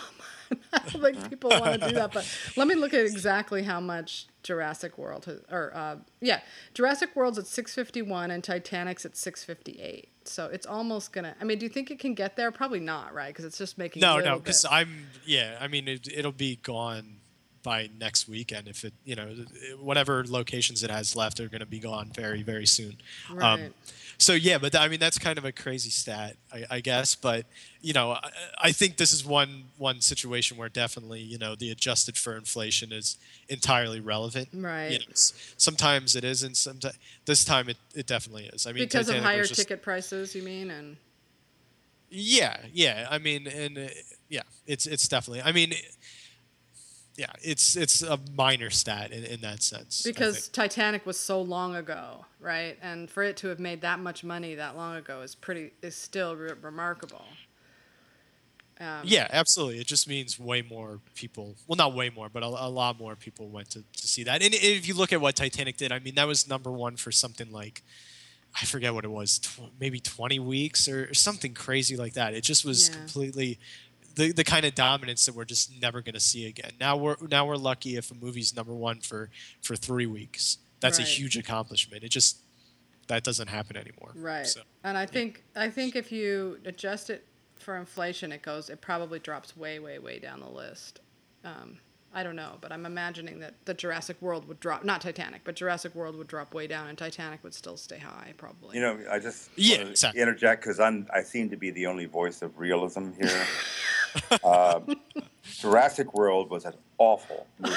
I 0.73 0.79
don't 0.89 1.01
think 1.01 1.29
people 1.29 1.49
want 1.49 1.81
to 1.81 1.89
do 1.89 1.95
that, 1.95 2.13
but 2.13 2.25
let 2.55 2.67
me 2.67 2.75
look 2.75 2.93
at 2.93 3.01
exactly 3.01 3.63
how 3.63 3.79
much 3.81 4.27
Jurassic 4.43 4.97
World 4.97 5.25
has, 5.25 5.41
or 5.51 5.75
uh, 5.75 5.97
yeah, 6.21 6.39
Jurassic 6.73 7.15
World's 7.15 7.37
at 7.39 7.47
651 7.47 8.31
and 8.31 8.43
Titanic's 8.43 9.05
at 9.05 9.17
658. 9.17 10.07
So 10.23 10.45
it's 10.45 10.65
almost 10.65 11.11
gonna. 11.11 11.35
I 11.41 11.43
mean, 11.43 11.57
do 11.59 11.65
you 11.65 11.69
think 11.69 11.91
it 11.91 11.99
can 11.99 12.13
get 12.13 12.35
there? 12.37 12.51
Probably 12.51 12.79
not, 12.79 13.13
right? 13.13 13.27
Because 13.27 13.43
it's 13.45 13.57
just 13.57 13.77
making. 13.77 14.01
No, 14.01 14.19
no, 14.19 14.37
because. 14.39 14.65
I'm 14.69 15.07
yeah. 15.25 15.57
I 15.59 15.67
mean, 15.67 15.87
it, 15.87 16.07
it'll 16.07 16.31
be 16.31 16.57
gone 16.57 17.17
by 17.65 17.89
next 17.99 18.29
weekend. 18.29 18.69
If 18.69 18.85
it, 18.85 18.93
you 19.03 19.15
know, 19.15 19.35
whatever 19.81 20.23
locations 20.25 20.83
it 20.83 20.89
has 20.89 21.13
left 21.17 21.41
are 21.41 21.49
going 21.49 21.59
to 21.59 21.65
be 21.65 21.79
gone 21.79 22.11
very, 22.15 22.41
very 22.43 22.65
soon. 22.65 22.95
Um, 23.29 23.37
Right. 23.37 23.73
so 24.17 24.31
yeah, 24.33 24.57
but 24.57 24.73
I 24.75 24.87
mean 24.87 25.01
that's 25.01 25.19
kind 25.19 25.37
of 25.37 25.43
a 25.43 25.51
crazy 25.51 25.89
stat, 25.89 26.37
I, 26.53 26.63
I 26.69 26.79
guess. 26.79 27.15
But 27.15 27.45
you 27.81 27.91
know, 27.91 28.11
I, 28.13 28.29
I 28.61 28.71
think 28.71 28.95
this 28.95 29.11
is 29.11 29.25
one 29.25 29.65
one 29.77 29.99
situation 29.99 30.55
where 30.55 30.69
definitely 30.69 31.19
you 31.19 31.37
know 31.37 31.55
the 31.55 31.71
adjusted 31.71 32.15
for 32.17 32.37
inflation 32.37 32.93
is 32.93 33.17
entirely 33.49 33.99
relevant. 33.99 34.47
Right. 34.53 34.91
You 34.91 34.99
know, 34.99 35.05
sometimes 35.13 36.15
it 36.15 36.23
isn't. 36.23 36.55
Sometimes 36.55 36.97
this 37.25 37.43
time 37.43 37.67
it, 37.67 37.77
it 37.93 38.07
definitely 38.07 38.45
is. 38.53 38.65
I 38.65 38.71
mean, 38.71 38.85
because 38.85 39.09
of 39.09 39.17
higher 39.17 39.43
just- 39.43 39.59
ticket 39.59 39.81
prices, 39.81 40.33
you 40.35 40.43
mean? 40.43 40.71
And 40.71 40.95
Yeah, 42.09 42.57
yeah. 42.71 43.07
I 43.09 43.17
mean, 43.17 43.47
and 43.47 43.77
uh, 43.77 43.87
yeah, 44.29 44.43
it's 44.67 44.85
it's 44.85 45.07
definitely. 45.07 45.41
I 45.43 45.51
mean, 45.51 45.73
yeah, 47.17 47.31
it's 47.41 47.75
it's 47.75 48.01
a 48.01 48.19
minor 48.35 48.69
stat 48.69 49.11
in, 49.11 49.23
in 49.23 49.41
that 49.41 49.63
sense. 49.63 50.01
Because. 50.03 50.47
Titanic 50.49 51.05
was 51.05 51.19
so 51.19 51.41
long 51.41 51.75
ago, 51.75 52.25
right? 52.39 52.77
And 52.81 53.09
for 53.09 53.23
it 53.23 53.37
to 53.37 53.47
have 53.47 53.59
made 53.59 53.81
that 53.81 53.99
much 53.99 54.23
money 54.23 54.55
that 54.55 54.75
long 54.75 54.95
ago 54.95 55.21
is 55.21 55.35
pretty 55.35 55.71
is 55.81 55.95
still 55.95 56.35
re- 56.35 56.53
remarkable. 56.61 57.23
Um, 58.79 59.01
Yeah, 59.05 59.27
absolutely. 59.31 59.79
It 59.79 59.87
just 59.87 60.07
means 60.07 60.37
way 60.37 60.61
more 60.61 60.99
people. 61.15 61.55
Well, 61.67 61.77
not 61.77 61.93
way 61.93 62.09
more, 62.09 62.27
but 62.27 62.43
a, 62.43 62.47
a 62.47 62.67
lot 62.69 62.99
more 62.99 63.15
people 63.15 63.47
went 63.47 63.69
to, 63.71 63.79
to 63.79 64.07
see 64.07 64.23
that. 64.23 64.41
And 64.43 64.53
if 64.53 64.85
you 64.87 64.93
look 64.95 65.13
at 65.13 65.21
what 65.21 65.35
Titanic 65.35 65.77
did, 65.77 65.93
I 65.93 65.99
mean, 65.99 66.15
that 66.15 66.27
was 66.27 66.47
number 66.49 66.71
one 66.71 66.97
for 66.97 67.11
something 67.11 67.51
like, 67.53 67.83
I 68.61 68.65
forget 68.65 68.93
what 68.93 69.05
it 69.05 69.11
was, 69.11 69.39
tw- 69.39 69.71
maybe 69.79 69.99
20 70.01 70.39
weeks 70.39 70.89
or, 70.89 71.09
or 71.09 71.13
something 71.13 71.53
crazy 71.53 71.95
like 71.95 72.13
that. 72.13 72.33
It 72.33 72.41
just 72.41 72.65
was 72.65 72.89
Yeah. 72.89 72.95
completely 72.95 73.59
the, 74.15 74.31
the 74.31 74.43
kind 74.43 74.65
of 74.65 74.75
dominance 74.75 75.25
that 75.25 75.35
we're 75.35 75.45
just 75.45 75.71
never 75.81 76.01
going 76.01 76.13
to 76.13 76.19
see 76.19 76.45
again. 76.47 76.71
Now 76.79 76.97
we're 76.97 77.15
now 77.29 77.45
we're 77.45 77.55
lucky 77.57 77.95
if 77.97 78.11
a 78.11 78.15
movie's 78.15 78.55
number 78.55 78.73
one 78.73 78.99
for 78.99 79.29
for 79.61 79.75
three 79.75 80.05
weeks. 80.05 80.57
That's 80.79 80.99
Right. 80.99 81.07
a 81.07 81.09
huge 81.11 81.37
accomplishment. 81.37 82.03
It 82.03 82.09
just 82.09 82.37
that 83.07 83.23
doesn't 83.23 83.47
happen 83.49 83.77
anymore. 83.77 84.11
Right. 84.15 84.47
So, 84.47 84.61
And 84.83 84.97
I 84.97 85.05
think 85.05 85.43
I 85.55 85.69
think 85.69 85.95
if 85.95 86.11
you 86.11 86.59
adjust 86.65 87.09
it 87.09 87.25
for 87.59 87.77
inflation, 87.77 88.31
it 88.31 88.41
goes 88.41 88.69
it 88.69 88.81
probably 88.81 89.19
drops 89.19 89.55
way 89.55 89.79
way 89.79 89.99
way 89.99 90.19
down 90.19 90.39
the 90.39 90.49
list. 90.49 90.99
Um, 91.43 91.77
I 92.17 92.23
don't 92.23 92.37
know, 92.37 92.53
but 92.61 92.71
I'm 92.71 92.85
imagining 92.85 93.39
that 93.41 93.55
the 93.65 93.73
Jurassic 93.73 94.15
World 94.21 94.47
would 94.47 94.61
drop, 94.61 94.85
not 94.85 95.01
Titanic, 95.01 95.41
but 95.43 95.55
Jurassic 95.57 95.93
World 95.93 96.15
would 96.15 96.27
drop 96.27 96.53
way 96.53 96.65
down, 96.65 96.87
and 96.87 96.97
Titanic 96.97 97.43
would 97.43 97.53
still 97.53 97.75
stay 97.75 97.97
high, 97.99 98.33
probably. 98.37 98.77
You 98.77 98.81
know, 98.83 98.99
I 99.11 99.19
just 99.19 99.49
Yeah, 99.57 99.79
exactly. 99.79 100.21
interject 100.21 100.61
because 100.63 100.79
I'm 100.79 101.07
I 101.13 101.23
seem 101.23 101.49
to 101.49 101.57
be 101.57 101.71
the 101.71 101.87
only 101.87 102.05
voice 102.05 102.41
of 102.41 102.57
realism 102.57 103.11
here. 103.19 103.45
um, 104.43 104.95
Jurassic 105.43 106.13
World 106.13 106.49
was 106.49 106.65
an 106.65 106.73
awful 106.97 107.47
movie. 107.59 107.75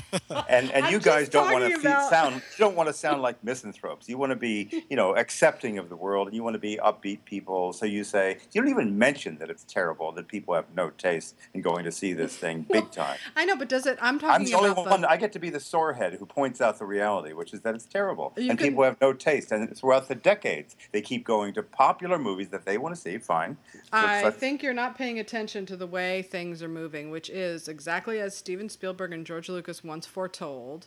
and 0.48 0.70
and 0.70 0.84
I'm 0.86 0.92
you 0.92 1.00
guys 1.00 1.28
don't 1.28 1.52
want 1.52 1.68
to 1.72 1.78
about- 1.80 2.10
sound 2.10 2.34
you 2.36 2.40
don't 2.58 2.76
want 2.76 2.88
to 2.88 2.92
sound 2.92 3.22
like 3.22 3.42
misanthropes. 3.44 4.08
You 4.08 4.18
want 4.18 4.30
to 4.30 4.36
be 4.36 4.84
you 4.88 4.96
know 4.96 5.14
accepting 5.16 5.78
of 5.78 5.88
the 5.88 5.96
world, 5.96 6.28
and 6.28 6.36
you 6.36 6.42
want 6.42 6.54
to 6.54 6.60
be 6.60 6.78
upbeat 6.82 7.24
people. 7.24 7.72
So 7.72 7.86
you 7.86 8.04
say 8.04 8.38
you 8.52 8.60
don't 8.60 8.70
even 8.70 8.98
mention 8.98 9.38
that 9.38 9.50
it's 9.50 9.64
terrible, 9.64 10.12
that 10.12 10.28
people 10.28 10.54
have 10.54 10.66
no 10.74 10.90
taste 10.90 11.36
in 11.54 11.60
going 11.62 11.84
to 11.84 11.92
see 11.92 12.12
this 12.12 12.36
thing 12.36 12.66
big 12.70 12.90
time. 12.90 13.18
I 13.36 13.44
know, 13.44 13.56
but 13.56 13.68
does 13.68 13.86
it? 13.86 13.98
I'm 14.00 14.18
talking. 14.18 14.34
I'm 14.34 14.44
the 14.44 14.54
only 14.54 14.70
about 14.70 14.88
one. 14.90 15.00
the, 15.02 15.10
I 15.10 15.16
get 15.16 15.32
to 15.32 15.38
be 15.38 15.50
the 15.50 15.60
sorehead 15.60 16.14
who 16.18 16.26
points 16.26 16.60
out 16.60 16.78
the 16.78 16.84
reality, 16.86 17.32
which 17.32 17.52
is 17.52 17.60
that 17.62 17.74
it's 17.74 17.86
terrible, 17.86 18.32
You 18.36 18.50
and 18.50 18.58
can- 18.58 18.68
people 18.68 18.84
have 18.84 19.00
no 19.00 19.12
taste. 19.12 19.52
And 19.52 19.76
throughout 19.76 20.08
the 20.08 20.14
decades, 20.14 20.76
they 20.92 21.00
keep 21.00 21.24
going 21.24 21.54
to 21.54 21.62
popular 21.62 22.18
movies 22.18 22.48
that 22.50 22.64
they 22.64 22.78
want 22.78 22.94
to 22.94 23.00
see. 23.00 23.18
Fine. 23.18 23.56
I 23.92 24.22
Let's- 24.24 24.36
think 24.36 24.62
you're 24.62 24.72
not 24.74 24.96
paying 24.96 25.18
attention 25.18 25.66
to 25.66 25.76
the 25.76 25.86
way 25.86 26.22
things 26.22 26.62
are 26.62 26.68
moving, 26.68 27.10
which 27.10 27.28
is 27.30 27.68
exactly 27.68 28.20
as 28.20 28.36
Steven 28.36 28.68
Spielberg 28.68 29.12
and 29.12 29.26
George 29.26 29.48
Lucas 29.48 29.81
once 29.84 30.06
foretold, 30.06 30.86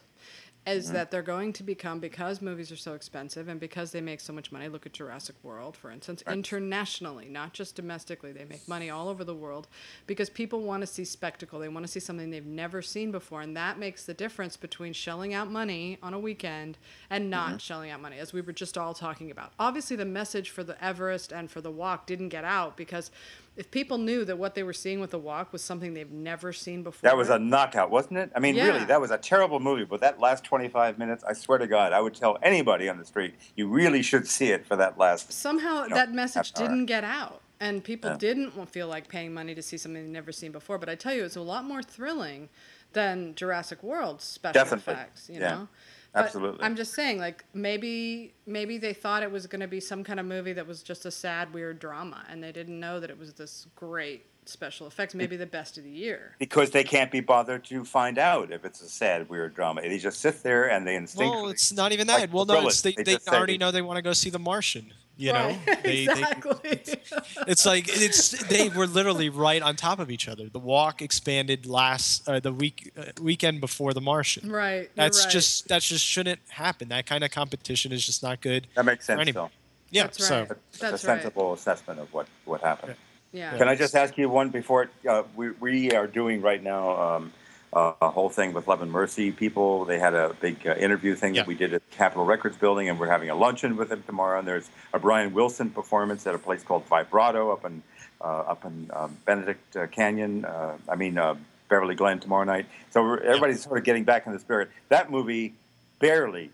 is 0.68 0.86
mm-hmm. 0.86 0.96
that 0.96 1.12
they're 1.12 1.22
going 1.22 1.54
to 1.54 1.64
become 1.64 2.00
because 2.00 2.42
movies 2.42 2.72
are 2.72 2.78
so 2.78 2.94
expensive 2.94 3.48
and 3.48 3.60
because 3.60 3.92
they 3.92 4.02
make 4.02 4.20
so 4.20 4.34
much 4.34 4.52
money. 4.52 4.68
Look 4.68 4.86
at 4.86 4.94
Jurassic 4.94 5.36
World, 5.44 5.78
for 5.78 5.92
instance, 5.92 6.24
internationally, 6.28 7.28
not 7.30 7.54
just 7.54 7.76
domestically. 7.76 8.32
They 8.32 8.46
make 8.46 8.68
money 8.68 8.90
all 8.90 9.08
over 9.08 9.24
the 9.24 9.36
world 9.36 9.68
because 10.08 10.30
people 10.30 10.62
want 10.62 10.82
to 10.82 10.88
see 10.88 11.06
spectacle. 11.06 11.60
They 11.60 11.68
want 11.68 11.86
to 11.86 11.92
see 11.92 12.00
something 12.00 12.32
they've 12.32 12.46
never 12.46 12.82
seen 12.82 13.12
before, 13.12 13.42
and 13.42 13.56
that 13.56 13.78
makes 13.78 14.06
the 14.06 14.14
difference 14.14 14.58
between 14.58 14.94
shelling 14.94 15.34
out 15.34 15.52
money 15.52 16.00
on 16.02 16.14
a 16.14 16.20
weekend 16.20 16.78
and 17.10 17.30
not 17.30 17.50
mm-hmm. 17.50 17.58
shelling 17.58 17.92
out 17.92 18.02
money, 18.02 18.18
as 18.18 18.34
we 18.34 18.42
were 18.42 18.54
just 18.54 18.78
all 18.78 18.94
talking 18.94 19.30
about. 19.30 19.54
Obviously, 19.60 19.96
the 19.96 20.06
message 20.06 20.50
for 20.50 20.64
the 20.64 20.84
Everest 20.84 21.32
and 21.32 21.50
for 21.52 21.62
the 21.62 21.72
walk 21.72 22.08
didn't 22.08 22.30
get 22.30 22.44
out 22.44 22.76
because 22.76 23.12
if 23.58 23.72
people 23.72 23.98
knew 23.98 24.26
that 24.26 24.38
what 24.38 24.54
they 24.56 24.64
were 24.64 24.74
seeing 24.74 25.00
with 25.00 25.12
the 25.12 25.20
walk 25.20 25.54
was 25.54 25.64
something 25.64 25.94
they've 25.94 26.12
never 26.12 26.52
seen 26.52 26.84
before, 26.84 27.10
That 27.10 27.18
was 27.18 27.30
a 27.30 27.40
knockout, 27.40 27.90
wasn't 27.90 28.18
it? 28.20 28.32
I 28.36 28.40
mean, 28.40 28.56
Yeah. 28.56 28.66
really, 28.68 28.86
that 28.86 29.00
was 29.00 29.12
a 29.12 29.18
terrible 29.18 29.60
movie. 29.60 29.86
But 29.86 30.02
that 30.02 30.20
last 30.20 30.44
25 30.44 30.98
minutes, 30.98 31.24
I 31.24 31.34
swear 31.34 31.58
to 31.58 31.68
God, 31.68 31.94
I 31.94 32.02
would 32.02 32.14
tell 32.16 32.38
anybody 32.44 32.90
on 32.90 32.98
the 32.98 33.06
street, 33.06 33.36
you 33.56 33.68
really 33.68 34.02
should 34.02 34.28
see 34.28 34.52
it 34.52 34.66
for 34.66 34.76
that 34.76 34.98
last. 34.98 35.32
somehow 35.32 35.86
No, 35.88 35.96
that 35.96 36.12
message 36.12 36.52
didn't 36.52 36.86
get 36.88 37.04
out 37.04 37.42
and 37.60 37.84
people 37.84 38.12
Yeah. 38.12 38.18
didn't 38.18 38.52
feel 38.70 38.88
like 38.88 39.08
paying 39.08 39.34
money 39.34 39.56
to 39.56 39.62
see 39.62 39.78
something 39.78 40.04
they've 40.04 40.12
never 40.12 40.34
seen 40.34 40.52
before 40.52 40.78
but 40.78 40.90
i 40.90 40.96
tell 40.96 41.14
you 41.14 41.24
it's 41.24 41.38
a 41.38 41.42
lot 41.42 41.64
more 41.64 41.82
thrilling 41.82 42.50
than 42.92 43.34
jurassic 43.36 43.82
world 43.82 44.22
special 44.22 44.54
Definitely. 44.62 44.94
effects 44.94 45.30
you 45.30 45.40
Yeah. 45.40 45.50
know 45.52 45.68
Absolutely. 46.16 46.64
i'm 46.64 46.76
just 46.76 46.94
saying 46.94 47.20
like 47.20 47.44
maybe 47.54 48.34
maybe 48.46 48.78
they 48.78 48.94
thought 48.94 49.24
it 49.24 49.32
was 49.32 49.48
going 49.48 49.60
to 49.62 49.68
be 49.68 49.80
some 49.80 50.04
kind 50.04 50.20
of 50.20 50.26
movie 50.26 50.54
that 50.54 50.66
was 50.68 50.82
just 50.84 51.06
a 51.06 51.12
sad 51.12 51.54
weird 51.54 51.80
drama 51.80 52.24
and 52.30 52.44
they 52.44 52.52
didn't 52.52 52.80
know 52.80 53.00
that 53.00 53.10
it 53.10 53.18
was 53.20 53.34
this 53.34 53.68
great 53.76 54.26
special 54.48 54.86
effects 54.86 55.16
maybe 55.16 55.36
the 55.36 55.46
best 55.46 55.78
of 55.78 55.84
the 55.84 55.90
year 55.90 56.36
Because 56.38 56.70
they 56.70 56.84
can't 56.84 57.12
be 57.12 57.20
bothered 57.20 57.64
to 57.66 57.84
find 57.84 58.18
out 58.20 58.52
if 58.52 58.64
it's 58.64 58.80
a 58.82 58.88
sad, 58.88 59.28
weird 59.28 59.56
drama. 59.56 59.82
They 59.82 59.98
just 59.98 60.20
sit 60.20 60.44
there 60.44 60.70
and 60.70 60.86
they 60.86 60.96
instinctively. 60.96 61.42
well, 61.42 61.50
it's 61.50 61.74
not 61.74 61.92
even 61.94 62.06
like 62.08 62.20
that. 62.20 62.32
well, 62.32 62.46
no, 62.46 62.68
it's, 62.68 62.80
they, 62.84 62.92
they 62.92 63.02
they, 63.04 63.14
just 63.14 63.26
say 63.26 63.36
already 63.36 63.54
they- 63.54 63.58
know 63.58 63.72
they 63.72 63.82
want 63.82 63.98
to 63.98 64.04
go 64.04 64.14
see 64.14 64.30
The 64.30 64.38
Martian. 64.38 64.94
You 65.18 65.32
know, 65.34 65.58
Right, 65.66 65.80
they, 65.84 66.06
they, 66.06 66.12
exactly 66.12 66.56
it's 67.48 67.66
like 67.66 67.86
it's 67.88 68.32
they 68.48 68.70
were 68.70 68.86
literally 68.88 69.30
right 69.30 69.62
on 69.62 69.76
top 69.76 70.00
of 70.00 70.12
each 70.12 70.28
other. 70.28 70.50
The 70.50 70.60
walk 70.60 71.02
expanded 71.02 71.66
last 71.66 72.28
uh, 72.28 72.40
the 72.40 72.52
week 72.52 72.92
uh, 72.98 73.06
weekend 73.22 73.62
before 73.62 73.94
the 73.94 74.02
Martian. 74.02 74.52
right 74.52 74.82
you're 74.82 74.90
That's 74.96 75.24
right. 75.24 75.32
just 75.32 75.68
that 75.70 75.82
just 75.82 76.04
shouldn't 76.06 76.40
happen. 76.50 76.90
That 76.90 77.06
kind 77.06 77.24
of 77.24 77.32
competition 77.32 77.92
is 77.92 78.06
just 78.06 78.24
not 78.24 78.42
good. 78.42 78.68
that 78.76 78.84
makes 78.86 79.06
sense, 79.06 79.22
anybody. 79.22 79.48
though. 79.48 79.52
Yeah. 79.92 80.04
That's 80.04 80.28
so 80.28 80.40
right. 80.40 80.52
It's 80.52 80.80
That's 80.80 81.04
a 81.04 81.08
right. 81.08 81.22
sensible 81.22 81.54
assessment 81.54 82.00
of 82.00 82.14
what, 82.14 82.28
what 82.44 82.62
happened. 82.62 82.96
yeah 83.32 83.58
Can 83.58 83.70
I 83.70 83.76
just 83.76 83.96
ask 83.96 84.18
you 84.18 84.28
one 84.30 84.50
before 84.50 84.90
uh, 85.08 85.24
we, 85.36 85.52
we 85.52 85.92
are 85.92 86.08
doing 86.08 86.42
right 86.42 86.62
now 86.62 86.90
um, 87.00 87.32
uh, 87.74 87.94
a 88.02 88.10
whole 88.10 88.30
thing 88.30 88.54
with 88.54 88.68
Love 88.68 88.82
and 88.82 88.92
Mercy 88.92 89.32
people. 89.32 89.86
They 89.86 90.00
had 90.00 90.14
a 90.14 90.34
big 90.40 90.66
uh, 90.66 90.76
interview 90.76 91.16
thing 91.16 91.36
Yeah. 91.36 91.42
that 91.42 91.48
we 91.48 91.56
did 91.56 91.74
at 91.74 91.90
Capitol 91.92 92.26
Records 92.26 92.58
Building, 92.58 92.90
and 92.90 93.00
we're 93.00 93.10
having 93.10 93.30
a 93.30 93.36
luncheon 93.36 93.76
with 93.76 93.90
them 93.90 94.04
tomorrow. 94.06 94.40
And 94.40 94.48
there's 94.48 94.70
a 94.94 95.00
Brian 95.00 95.34
Wilson 95.34 95.70
performance 95.70 96.26
at 96.28 96.36
a 96.36 96.40
place 96.40 96.64
called 96.64 96.86
Vibrato 96.86 97.52
up 97.52 97.66
in 97.66 97.84
uh, 98.22 98.26
up 98.54 98.66
in 98.66 98.90
um, 98.94 99.18
Benedict 99.26 99.76
uh, 99.76 99.88
Canyon. 99.88 100.46
Uh, 100.46 100.78
I 100.90 100.96
mean 100.96 101.18
uh, 101.18 101.36
Beverly 101.70 101.96
Glen 101.96 102.20
tomorrow 102.20 102.46
night. 102.46 102.66
So 102.92 103.02
we're, 103.04 103.20
everybody's 103.20 103.64
sort 103.64 103.78
of 103.78 103.84
getting 103.84 104.04
back 104.04 104.26
in 104.28 104.34
the 104.34 104.40
spirit. 104.40 104.70
That 104.90 105.12
movie 105.12 105.54
barely 106.00 106.52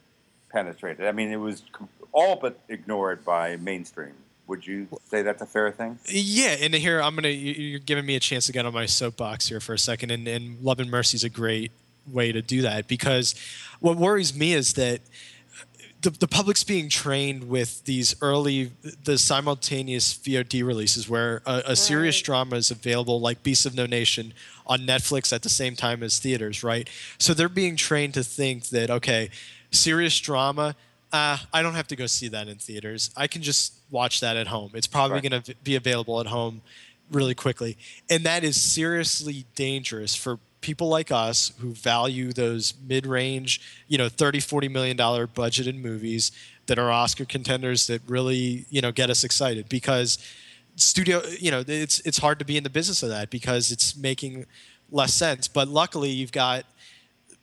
penetrated. 0.49 1.05
I 1.05 1.11
mean, 1.11 1.31
it 1.31 1.37
was 1.37 1.63
all 2.11 2.35
but 2.35 2.59
ignored 2.67 3.23
by 3.23 3.57
mainstream. 3.57 4.13
Would 4.51 4.67
you 4.67 4.89
say 5.09 5.21
that's 5.21 5.41
a 5.41 5.45
fair 5.45 5.71
thing? 5.71 5.97
Yeah, 6.09 6.57
and 6.59 6.73
here 6.73 7.01
I'm 7.01 7.15
gonna 7.15 7.29
you- 7.29 7.53
you're 7.53 7.79
giving 7.79 8.05
me 8.05 8.17
a 8.17 8.19
chance 8.19 8.47
to 8.47 8.51
get 8.51 8.65
on 8.65 8.73
my 8.73 8.85
soapbox 8.85 9.47
here 9.47 9.61
for 9.61 9.73
a 9.73 9.79
second, 9.79 10.11
and, 10.11 10.27
and 10.27 10.59
Love 10.61 10.81
and 10.81 10.91
Mercy 10.91 11.15
is 11.15 11.23
a 11.23 11.29
great 11.29 11.71
way 12.05 12.33
to 12.33 12.41
do 12.41 12.61
that 12.63 12.89
because 12.89 13.33
what 13.79 13.95
worries 13.95 14.35
me 14.35 14.51
is 14.51 14.73
that 14.73 14.99
the, 16.01 16.09
the 16.09 16.27
public's 16.27 16.65
being 16.65 16.89
trained 16.89 17.47
with 17.47 17.85
these 17.85 18.13
early 18.21 18.73
the 19.05 19.17
simultaneous 19.17 20.13
VOD 20.15 20.65
releases 20.65 21.07
where 21.07 21.41
a, 21.45 21.61
a 21.67 21.75
serious 21.77 22.19
drama 22.21 22.57
is 22.57 22.71
available 22.71 23.21
like 23.21 23.43
Beasts 23.43 23.65
of 23.65 23.73
No 23.73 23.85
Nation 23.85 24.33
on 24.67 24.81
Netflix 24.81 25.31
at 25.31 25.43
the 25.43 25.49
same 25.49 25.77
time 25.77 26.03
as 26.03 26.19
theaters, 26.19 26.61
right? 26.61 26.89
So 27.19 27.33
they're 27.33 27.47
being 27.47 27.77
trained 27.77 28.15
to 28.15 28.23
think 28.23 28.67
that 28.69 28.89
okay, 28.89 29.29
serious 29.71 30.19
drama, 30.19 30.75
uh, 31.11 31.37
I 31.53 31.61
don't 31.61 31.73
have 31.73 31.87
to 31.87 31.95
go 31.95 32.05
see 32.05 32.27
that 32.29 32.47
in 32.47 32.57
theaters. 32.57 33.11
I 33.17 33.27
can 33.27 33.41
just 33.41 33.73
watch 33.89 34.19
that 34.21 34.37
at 34.37 34.47
home. 34.47 34.71
It's 34.73 34.87
probably 34.87 35.15
Right. 35.15 35.29
going 35.29 35.41
to 35.43 35.55
be 35.63 35.75
available 35.75 36.19
at 36.19 36.27
home 36.27 36.61
really 37.11 37.35
quickly. 37.35 37.77
And 38.09 38.23
that 38.25 38.43
is 38.43 38.61
seriously 38.61 39.45
dangerous 39.55 40.15
for 40.15 40.39
people 40.61 40.87
like 40.87 41.11
us 41.11 41.51
who 41.59 41.73
value 41.73 42.31
those 42.31 42.73
mid-range, 42.87 43.59
you 43.87 43.97
know, 43.97 44.07
30, 44.07 44.39
40 44.39 44.69
million 44.69 44.95
dollar 44.95 45.27
budgeted 45.27 45.75
movies 45.75 46.31
that 46.67 46.77
are 46.79 46.91
Oscar 46.91 47.25
contenders 47.25 47.87
that 47.87 48.01
really, 48.07 48.65
you 48.69 48.79
know, 48.81 48.91
get 48.91 49.09
us 49.09 49.23
excited 49.23 49.67
because 49.67 50.17
studio, 50.75 51.21
you 51.39 51.51
know, 51.51 51.63
it's 51.67 51.99
it's 52.01 52.19
hard 52.19 52.39
to 52.39 52.45
be 52.45 52.55
in 52.55 52.63
the 52.63 52.69
business 52.69 53.03
of 53.03 53.09
that 53.09 53.29
because 53.29 53.71
it's 53.71 53.97
making 53.97 54.45
less 54.91 55.13
sense. 55.13 55.47
But 55.47 55.67
luckily 55.67 56.09
you've 56.11 56.31
got 56.31 56.65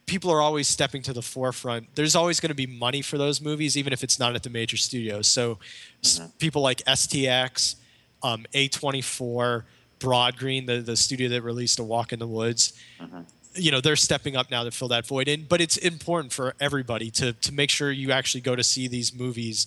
people 0.09 0.31
are 0.33 0.41
always 0.41 0.67
stepping 0.67 1.03
to 1.03 1.13
the 1.13 1.23
forefront. 1.23 1.95
There's 1.95 2.17
always 2.17 2.41
going 2.41 2.49
to 2.49 2.55
be 2.55 2.67
money 2.67 3.03
for 3.03 3.17
those 3.19 3.41
movies, 3.41 3.77
even 3.77 3.93
if 3.93 4.03
it's 4.03 4.19
not 4.19 4.35
at 4.35 4.43
the 4.43 4.51
major 4.51 4.77
studios. 4.77 5.29
So 5.29 5.59
s- 6.03 6.21
people 6.39 6.63
like 6.63 6.79
STX, 6.87 7.77
um, 8.25 8.45
A24, 8.55 9.63
Broad 10.01 10.37
Green, 10.37 10.67
the, 10.67 10.79
the 10.81 10.97
studio 10.97 11.29
that 11.29 11.43
released 11.43 11.79
A 11.79 11.85
Walk 11.85 12.13
in 12.13 12.19
the 12.19 12.27
Woods, 12.27 12.73
you 13.55 13.71
know 13.73 13.81
they're 13.81 13.97
stepping 13.97 14.37
up 14.37 14.51
now 14.51 14.63
to 14.63 14.71
fill 14.71 14.89
that 14.89 15.05
void 15.07 15.27
in 15.27 15.45
but 15.49 15.61
it's 15.61 15.77
important 15.79 16.33
for 16.33 16.55
everybody 16.61 17.11
to 17.11 17.33
to 17.33 17.53
make 17.53 17.71
sure 17.71 17.91
you 17.91 18.13
actually 18.13 18.41
go 18.43 18.55
to 18.55 18.63
see 18.63 18.87
these 18.87 19.13
movies 19.13 19.67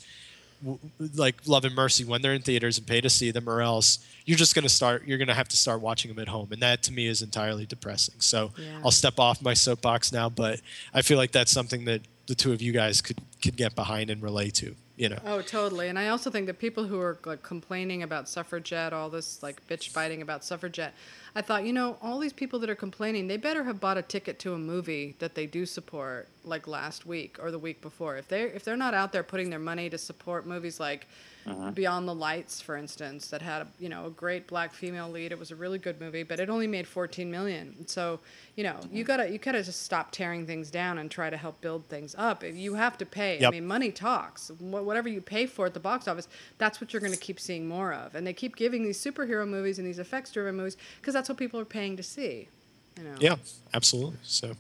like 1.16 1.36
love 1.48 1.66
and 1.66 1.76
mercy 1.76 2.04
when 2.06 2.22
they're 2.22 2.34
in 2.34 2.42
theaters 2.42 2.78
and 2.78 2.86
pay 2.88 3.02
to 3.02 3.10
see 3.10 3.32
them 3.32 3.50
or 3.50 3.62
else 3.62 4.00
you're 4.26 4.38
just 4.38 4.54
going 4.56 4.64
to 4.64 4.70
start 4.70 5.04
you're 5.06 5.18
going 5.18 5.28
to 5.28 5.34
have 5.34 5.48
to 5.48 5.58
start 5.58 5.82
watching 5.82 6.10
them 6.14 6.20
at 6.22 6.28
home 6.28 6.48
and 6.52 6.62
that 6.62 6.84
to 6.84 6.94
me 6.94 7.08
is 7.08 7.22
entirely 7.22 7.66
depressing 7.66 8.16
so 8.20 8.52
Yeah. 8.58 8.80
i'll 8.84 8.92
step 8.92 9.20
off 9.20 9.42
my 9.42 9.54
soapbox 9.54 10.12
now 10.12 10.30
but 10.30 10.62
i 10.94 11.02
feel 11.02 11.18
like 11.18 11.32
that's 11.32 11.52
something 11.52 11.86
that 11.86 12.02
the 12.28 12.36
two 12.36 12.54
of 12.54 12.62
you 12.62 12.72
guys 12.72 13.02
could 13.02 13.18
could 13.42 13.56
get 13.58 13.76
behind 13.76 14.10
and 14.10 14.22
relate 14.22 14.54
to 14.56 14.76
you 14.98 15.10
know 15.10 15.18
Oh, 15.26 15.42
totally. 15.42 15.88
And 15.88 15.98
I 15.98 16.10
also 16.10 16.30
think 16.30 16.46
that 16.46 16.60
people 16.60 16.84
who 16.86 17.00
are 17.00 17.18
like 17.26 17.42
complaining 17.42 18.04
about 18.04 18.30
suffragette, 18.30 18.94
all 18.94 19.10
this 19.10 19.42
like 19.42 19.66
bitch 19.68 19.92
biting 19.94 20.22
about 20.22 20.44
suffragette, 20.46 20.94
I 21.34 21.42
thought, 21.42 21.64
you 21.66 21.72
know, 21.72 21.98
all 22.02 22.20
these 22.20 22.34
people 22.34 22.60
that 22.60 22.70
are 22.70 22.76
complaining, 22.76 23.28
they 23.28 23.38
better 23.38 23.64
have 23.64 23.80
bought 23.80 23.98
a 23.98 24.02
ticket 24.02 24.38
to 24.40 24.54
a 24.54 24.58
movie 24.58 25.16
that 25.20 25.34
they 25.34 25.46
do 25.46 25.66
support, 25.66 26.28
like 26.44 26.68
last 26.68 27.06
week 27.06 27.38
or 27.42 27.52
the 27.52 27.60
week 27.60 27.82
before. 27.82 28.18
If 28.18 28.28
they 28.28 28.44
if 28.44 28.66
they're 28.66 28.76
not 28.76 28.94
out 28.94 29.14
there 29.14 29.24
putting 29.24 29.50
their 29.50 29.60
money 29.60 29.90
to 29.90 29.98
support 29.98 30.46
movies 30.46 30.80
like 30.80 31.08
Uh-huh. 31.46 31.72
Beyond 31.72 32.08
the 32.08 32.14
Lights, 32.14 32.62
for 32.62 32.78
instance, 32.78 33.28
that 33.28 33.42
had 33.42 33.64
a 33.64 33.68
you 33.80 33.90
know 33.90 34.06
a 34.06 34.10
great 34.12 34.48
black 34.48 34.74
female 34.74 35.10
lead, 35.10 35.32
it 35.32 35.40
was 35.40 35.52
a 35.52 35.56
really 35.56 35.80
good 35.80 36.00
movie, 36.00 36.24
but 36.24 36.40
it 36.40 36.50
only 36.50 36.68
made 36.68 36.88
14 36.88 37.32
million. 37.32 37.88
So 37.88 38.20
you 38.56 38.64
know 38.64 38.78
you 38.92 39.04
uh-huh. 39.04 39.18
gotta 39.18 39.32
you 39.32 39.38
gotta 39.40 39.64
just 39.64 39.82
stop 39.84 40.12
tearing 40.12 40.46
things 40.46 40.70
down 40.70 41.00
and 41.00 41.10
try 41.10 41.30
to 41.30 41.38
help 41.38 41.60
build 41.62 41.86
things 41.86 42.16
up. 42.18 42.44
If 42.44 42.56
You 42.56 42.76
have 42.76 42.98
to 43.00 43.06
pay. 43.06 43.44
I 43.46 43.50
mean, 43.50 43.66
money 43.66 43.92
talks. 43.92 44.50
Wh- 44.60 44.86
Whatever 44.86 45.10
you 45.10 45.22
pay 45.22 45.46
for 45.46 45.66
at 45.66 45.74
the 45.74 45.80
box 45.80 46.08
office, 46.08 46.28
that's 46.58 46.80
what 46.80 46.94
you're 46.94 47.02
going 47.02 47.14
to 47.14 47.20
keep 47.20 47.40
seeing 47.40 47.68
more 47.68 47.94
of. 47.94 48.16
And 48.16 48.26
they 48.26 48.34
keep 48.34 48.56
giving 48.56 48.84
these 48.84 49.04
superhero 49.04 49.48
movies 49.48 49.80
and 49.80 49.88
these 49.88 50.00
effects-driven 50.00 50.56
movies 50.56 50.78
because 51.00 51.14
that's 51.14 51.30
what 51.30 51.38
people 51.38 51.60
are 51.60 51.66
paying 51.66 51.98
to 51.98 52.04
see. 52.04 52.50
You 52.98 53.04
know. 53.04 53.16
Yeah, 53.20 53.36
absolutely. 53.74 54.18
So, 54.24 54.54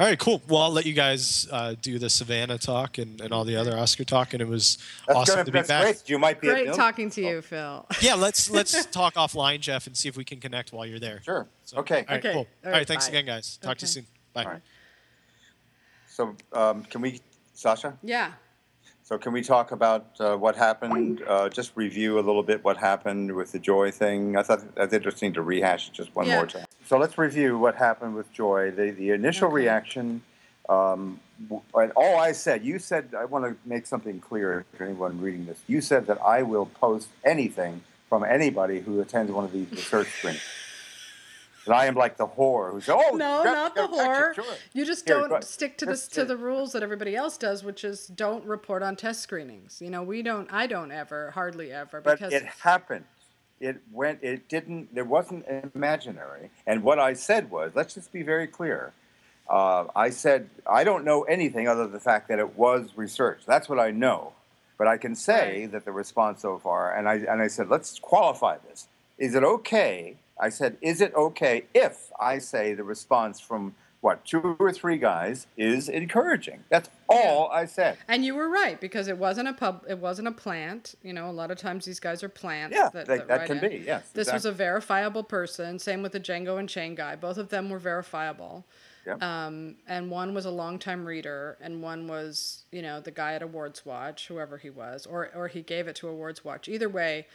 all 0.00 0.06
right, 0.06 0.18
cool. 0.18 0.40
Well, 0.48 0.62
I'll 0.62 0.70
let 0.70 0.86
you 0.86 0.94
guys 0.94 1.46
uh, 1.52 1.74
do 1.82 1.98
the 1.98 2.08
Savannah 2.08 2.56
talk 2.56 2.96
and, 2.96 3.20
and 3.20 3.32
all 3.34 3.44
the 3.44 3.54
other 3.56 3.76
Oscar 3.76 4.02
talk, 4.04 4.32
and 4.32 4.40
it 4.40 4.48
was 4.48 4.78
That's, 5.06 5.18
awesome 5.18 5.34
gonna, 5.34 5.44
to 5.44 5.52
be 5.52 5.58
that's 5.58 5.68
back. 5.68 5.82
great. 5.82 6.02
You 6.08 6.18
might 6.18 6.40
be 6.40 6.48
Great 6.48 6.66
Bill- 6.66 6.74
talking 6.74 7.10
to 7.10 7.20
you, 7.20 7.42
Phil. 7.42 7.86
Yeah, 8.00 8.14
let's 8.14 8.48
let's 8.58 8.86
talk 8.86 9.14
offline, 9.14 9.60
Jeff, 9.60 9.86
and 9.86 9.94
see 9.96 10.08
if 10.08 10.16
we 10.16 10.24
can 10.24 10.40
connect 10.40 10.72
while 10.72 10.86
you're 10.86 10.98
there. 10.98 11.20
Sure. 11.22 11.46
So, 11.66 11.76
okay. 11.78 11.98
All 12.08 12.16
right, 12.16 12.18
Okay. 12.24 12.32
cool. 12.32 12.40
All 12.40 12.46
All 12.64 12.70
right, 12.70 12.78
right, 12.78 12.88
thanks 12.88 13.06
bye. 13.06 13.10
again, 13.10 13.26
guys. 13.26 13.58
Talk 13.62 13.76
to 13.76 13.82
you 13.82 13.88
soon. 13.88 14.06
Bye. 14.32 14.44
All 14.44 14.50
right. 14.52 14.62
So 16.08 16.34
um, 16.54 16.82
can 16.84 17.02
we, 17.02 17.20
Sasha? 17.54 17.96
Yeah. 18.02 18.32
So 19.10 19.18
can 19.18 19.32
we 19.32 19.42
talk 19.42 19.72
about 19.72 20.06
uh, 20.20 20.36
what 20.36 20.54
happened? 20.54 21.20
Uh, 21.26 21.48
just 21.48 21.72
review 21.74 22.20
a 22.20 22.22
little 22.22 22.44
bit 22.44 22.62
what 22.62 22.76
happened 22.76 23.32
with 23.34 23.50
the 23.50 23.58
Joy 23.58 23.90
thing. 23.90 24.36
I 24.36 24.44
thought 24.44 24.72
that's 24.76 24.94
interesting 24.94 25.32
to 25.32 25.42
rehash 25.42 25.88
it 25.88 25.94
just 25.94 26.14
one 26.14 26.28
Yeah. 26.28 26.36
more 26.36 26.46
time. 26.46 26.64
So 26.86 26.96
let's 26.96 27.18
review 27.18 27.58
what 27.58 27.74
happened 27.74 28.14
with 28.14 28.32
Joy. 28.32 28.70
The 28.70 28.92
the 28.92 29.10
initial 29.10 29.48
Okay. 29.48 29.56
reaction. 29.56 30.22
Um, 30.68 31.18
and 31.74 31.90
all 31.96 32.20
I 32.20 32.30
said, 32.30 32.64
you 32.64 32.78
said, 32.78 33.12
I 33.18 33.24
want 33.24 33.44
to 33.46 33.56
make 33.68 33.84
something 33.86 34.20
clear 34.20 34.64
to 34.76 34.84
anyone 34.84 35.20
reading 35.20 35.44
this. 35.46 35.58
You 35.66 35.80
said 35.80 36.06
that 36.06 36.22
I 36.22 36.42
will 36.42 36.66
post 36.66 37.08
anything 37.24 37.82
from 38.08 38.22
anybody 38.22 38.78
who 38.78 39.00
attends 39.00 39.32
one 39.32 39.42
of 39.42 39.50
these 39.50 39.68
research 39.72 40.06
screenings. 40.18 40.44
That 41.66 41.74
I 41.74 41.86
am 41.86 41.94
like 41.94 42.16
the 42.16 42.26
whore 42.26 42.72
who 42.72 42.80
says, 42.80 42.96
"Oh, 42.98 43.16
no, 43.16 43.42
not 43.44 43.74
the 43.74 43.82
whore. 43.82 44.34
You 44.72 44.86
just 44.86 45.06
Here, 45.06 45.20
don't 45.20 45.44
stick 45.44 45.76
to 45.78 45.86
this 45.86 46.08
to 46.08 46.24
the 46.24 46.36
rules 46.36 46.72
that 46.72 46.82
everybody 46.82 47.14
else 47.14 47.36
does, 47.36 47.62
which 47.62 47.84
is 47.84 48.06
don't 48.06 48.44
report 48.46 48.82
on 48.82 48.96
test 48.96 49.20
screenings. 49.20 49.80
You 49.82 49.90
know, 49.90 50.02
we 50.02 50.22
don't. 50.22 50.50
I 50.52 50.66
don't 50.66 50.90
ever, 50.90 51.32
hardly 51.32 51.70
ever, 51.70 52.00
but 52.00 52.18
because 52.18 52.32
it 52.32 52.44
happened. 52.62 53.04
It 53.60 53.82
went. 53.92 54.20
It 54.22 54.48
didn't. 54.48 54.94
There 54.94 55.04
wasn't 55.04 55.44
imaginary. 55.74 56.50
And 56.66 56.82
what 56.82 56.98
I 56.98 57.12
said 57.12 57.50
was, 57.50 57.72
let's 57.74 57.94
just 57.94 58.10
be 58.10 58.22
very 58.22 58.46
clear. 58.46 58.92
Uh, 59.48 59.84
I 59.94 60.10
said 60.10 60.48
I 60.66 60.84
don't 60.84 61.04
know 61.04 61.22
anything 61.24 61.68
other 61.68 61.82
than 61.82 61.92
the 61.92 62.00
fact 62.00 62.28
that 62.28 62.38
it 62.38 62.56
was 62.56 62.92
research. 62.96 63.40
That's 63.46 63.68
what 63.68 63.78
I 63.78 63.90
know. 63.90 64.32
But 64.78 64.86
I 64.88 64.96
can 64.96 65.14
say 65.14 65.62
Right. 65.62 65.72
that 65.72 65.84
the 65.84 65.92
response 65.92 66.40
so 66.40 66.56
far, 66.58 66.94
and 66.94 67.06
I 67.06 67.16
and 67.16 67.42
I 67.42 67.48
said, 67.48 67.68
let's 67.68 67.98
qualify 67.98 68.56
this. 68.66 68.88
Is 69.18 69.34
it 69.34 69.44
okay? 69.44 70.16
I 70.40 70.48
said, 70.48 70.76
is 70.80 71.00
it 71.00 71.14
okay 71.14 71.64
if 71.74 72.10
I 72.18 72.38
say 72.38 72.74
the 72.74 72.84
response 72.84 73.38
from 73.40 73.74
what 74.00 74.24
two 74.24 74.56
or 74.58 74.72
three 74.72 74.96
guys 74.96 75.46
is 75.58 75.88
encouraging? 75.88 76.64
That's 76.70 76.88
all 77.08 77.50
I 77.50 77.66
said. 77.66 77.98
And 78.08 78.24
you 78.24 78.34
were 78.34 78.48
right 78.48 78.80
because 78.80 79.08
it 79.08 79.18
wasn't 79.18 79.48
a 79.48 79.52
pub. 79.52 79.84
It 79.86 79.98
wasn't 79.98 80.28
a 80.28 80.32
plant. 80.32 80.94
You 81.02 81.12
know, 81.12 81.28
a 81.28 81.32
lot 81.32 81.50
of 81.50 81.58
times 81.58 81.84
these 81.84 82.00
guys 82.00 82.22
are 82.22 82.30
plants. 82.30 82.74
Yeah, 82.74 82.88
that, 82.94 83.06
that- 83.06 83.28
that, 83.28 83.28
that 83.28 83.46
can 83.46 83.62
in. 83.62 83.70
be, 83.70 83.84
yes, 83.86 84.08
This 84.10 84.32
was 84.32 84.46
a 84.46 84.52
verifiable 84.52 85.22
person. 85.22 85.78
Same 85.78 86.02
with 86.02 86.12
the 86.12 86.20
Django 86.20 86.58
Unchained 86.58 86.96
guy. 86.96 87.14
Both 87.16 87.36
of 87.36 87.50
them 87.50 87.68
were 87.68 87.78
verifiable. 87.78 88.64
Yep. 89.06 89.22
Um, 89.22 89.76
and 89.86 90.10
one 90.10 90.34
was 90.34 90.44
a 90.44 90.50
longtime 90.50 91.06
reader, 91.06 91.56
and 91.60 91.82
one 91.82 92.06
was, 92.06 92.64
you 92.70 92.82
know, 92.82 93.00
the 93.00 93.10
guy 93.10 93.32
at 93.34 93.42
Awards 93.42 93.84
Watch, 93.86 94.28
whoever 94.28 94.58
he 94.58 94.68
was, 94.68 95.06
or 95.06 95.30
or 95.34 95.48
he 95.48 95.62
gave 95.62 95.88
it 95.88 95.96
to 95.96 96.08
Awards 96.08 96.44
Watch. 96.44 96.68
Either 96.68 96.88
way, 96.88 97.26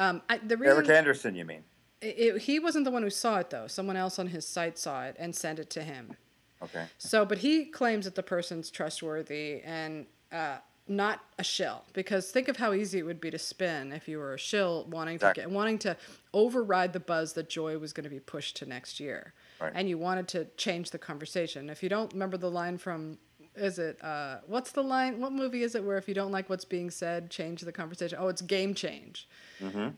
um, 0.00 0.22
I, 0.28 0.38
the 0.38 0.56
reason 0.56 0.76
Erik 0.76 0.88
Anderson, 0.90 1.36
you 1.36 1.44
mean? 1.44 1.62
It, 2.04 2.42
he 2.42 2.58
wasn't 2.58 2.84
the 2.84 2.90
one 2.90 3.02
who 3.02 3.10
saw 3.10 3.38
it 3.38 3.50
though. 3.50 3.66
Someone 3.66 3.96
else 3.96 4.18
on 4.18 4.28
his 4.28 4.46
site 4.46 4.78
saw 4.78 5.04
it 5.04 5.16
and 5.18 5.34
sent 5.34 5.58
it 5.58 5.70
to 5.70 5.82
him. 5.82 6.16
Okay. 6.62 6.86
So, 6.98 7.24
but 7.24 7.38
he 7.38 7.66
claims 7.66 8.04
that 8.06 8.14
the 8.14 8.22
person's 8.22 8.70
trustworthy 8.70 9.60
and 9.64 10.06
uh, 10.32 10.58
not 10.88 11.20
a 11.38 11.44
shill. 11.44 11.82
Because 11.92 12.30
think 12.30 12.48
of 12.48 12.56
how 12.56 12.72
easy 12.72 12.98
it 12.98 13.02
would 13.02 13.20
be 13.20 13.30
to 13.30 13.38
spin 13.38 13.92
if 13.92 14.08
you 14.08 14.18
were 14.18 14.34
a 14.34 14.38
shill 14.38 14.86
wanting 14.88 15.18
to 15.18 15.32
get 15.34 15.50
wanting 15.50 15.78
to 15.80 15.96
override 16.32 16.92
the 16.92 17.00
buzz 17.00 17.32
that 17.34 17.48
Joy 17.48 17.78
was 17.78 17.92
going 17.92 18.04
to 18.04 18.10
be 18.10 18.20
pushed 18.20 18.56
to 18.56 18.66
next 18.66 18.98
year, 19.00 19.32
Right. 19.60 19.72
and 19.74 19.88
you 19.88 19.98
wanted 19.98 20.26
to 20.28 20.46
change 20.56 20.90
the 20.90 20.98
conversation. 20.98 21.70
If 21.70 21.82
you 21.82 21.88
don't 21.88 22.12
remember 22.12 22.36
the 22.36 22.50
line 22.50 22.76
from, 22.78 23.18
is 23.56 23.78
it 23.78 24.02
uh, 24.02 24.38
what's 24.46 24.72
the 24.72 24.82
line? 24.82 25.20
What 25.20 25.32
movie 25.32 25.62
is 25.62 25.74
it 25.74 25.84
where 25.84 25.96
if 25.96 26.08
you 26.08 26.14
don't 26.14 26.32
like 26.32 26.50
what's 26.50 26.64
being 26.64 26.90
said, 26.90 27.30
change 27.30 27.60
the 27.62 27.72
conversation? 27.72 28.18
Oh, 28.20 28.28
it's 28.28 28.42
Game 28.42 28.74
Change. 28.74 29.28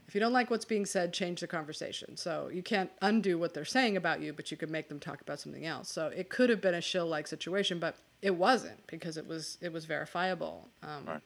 If 0.06 0.14
you 0.14 0.20
don't 0.20 0.32
like 0.32 0.50
what's 0.50 0.64
being 0.64 0.86
said, 0.86 1.12
change 1.12 1.40
the 1.40 1.46
conversation. 1.46 2.16
So 2.16 2.48
you 2.52 2.62
can't 2.62 2.90
undo 3.02 3.38
what 3.38 3.54
they're 3.54 3.64
saying 3.64 3.96
about 3.96 4.20
you, 4.20 4.32
but 4.32 4.50
you 4.50 4.56
could 4.56 4.70
make 4.70 4.88
them 4.88 5.00
talk 5.00 5.20
about 5.20 5.40
something 5.40 5.66
else. 5.66 5.90
So 5.90 6.08
it 6.08 6.28
could 6.28 6.50
have 6.50 6.60
been 6.60 6.74
a 6.74 6.80
shill 6.80 7.06
like 7.06 7.26
situation, 7.26 7.78
but 7.78 7.96
it 8.22 8.36
wasn't 8.36 8.86
because 8.86 9.16
it 9.16 9.26
was 9.26 9.58
it 9.60 9.72
was 9.72 9.84
verifiable. 9.84 10.68
Um, 10.82 11.04
Right. 11.06 11.20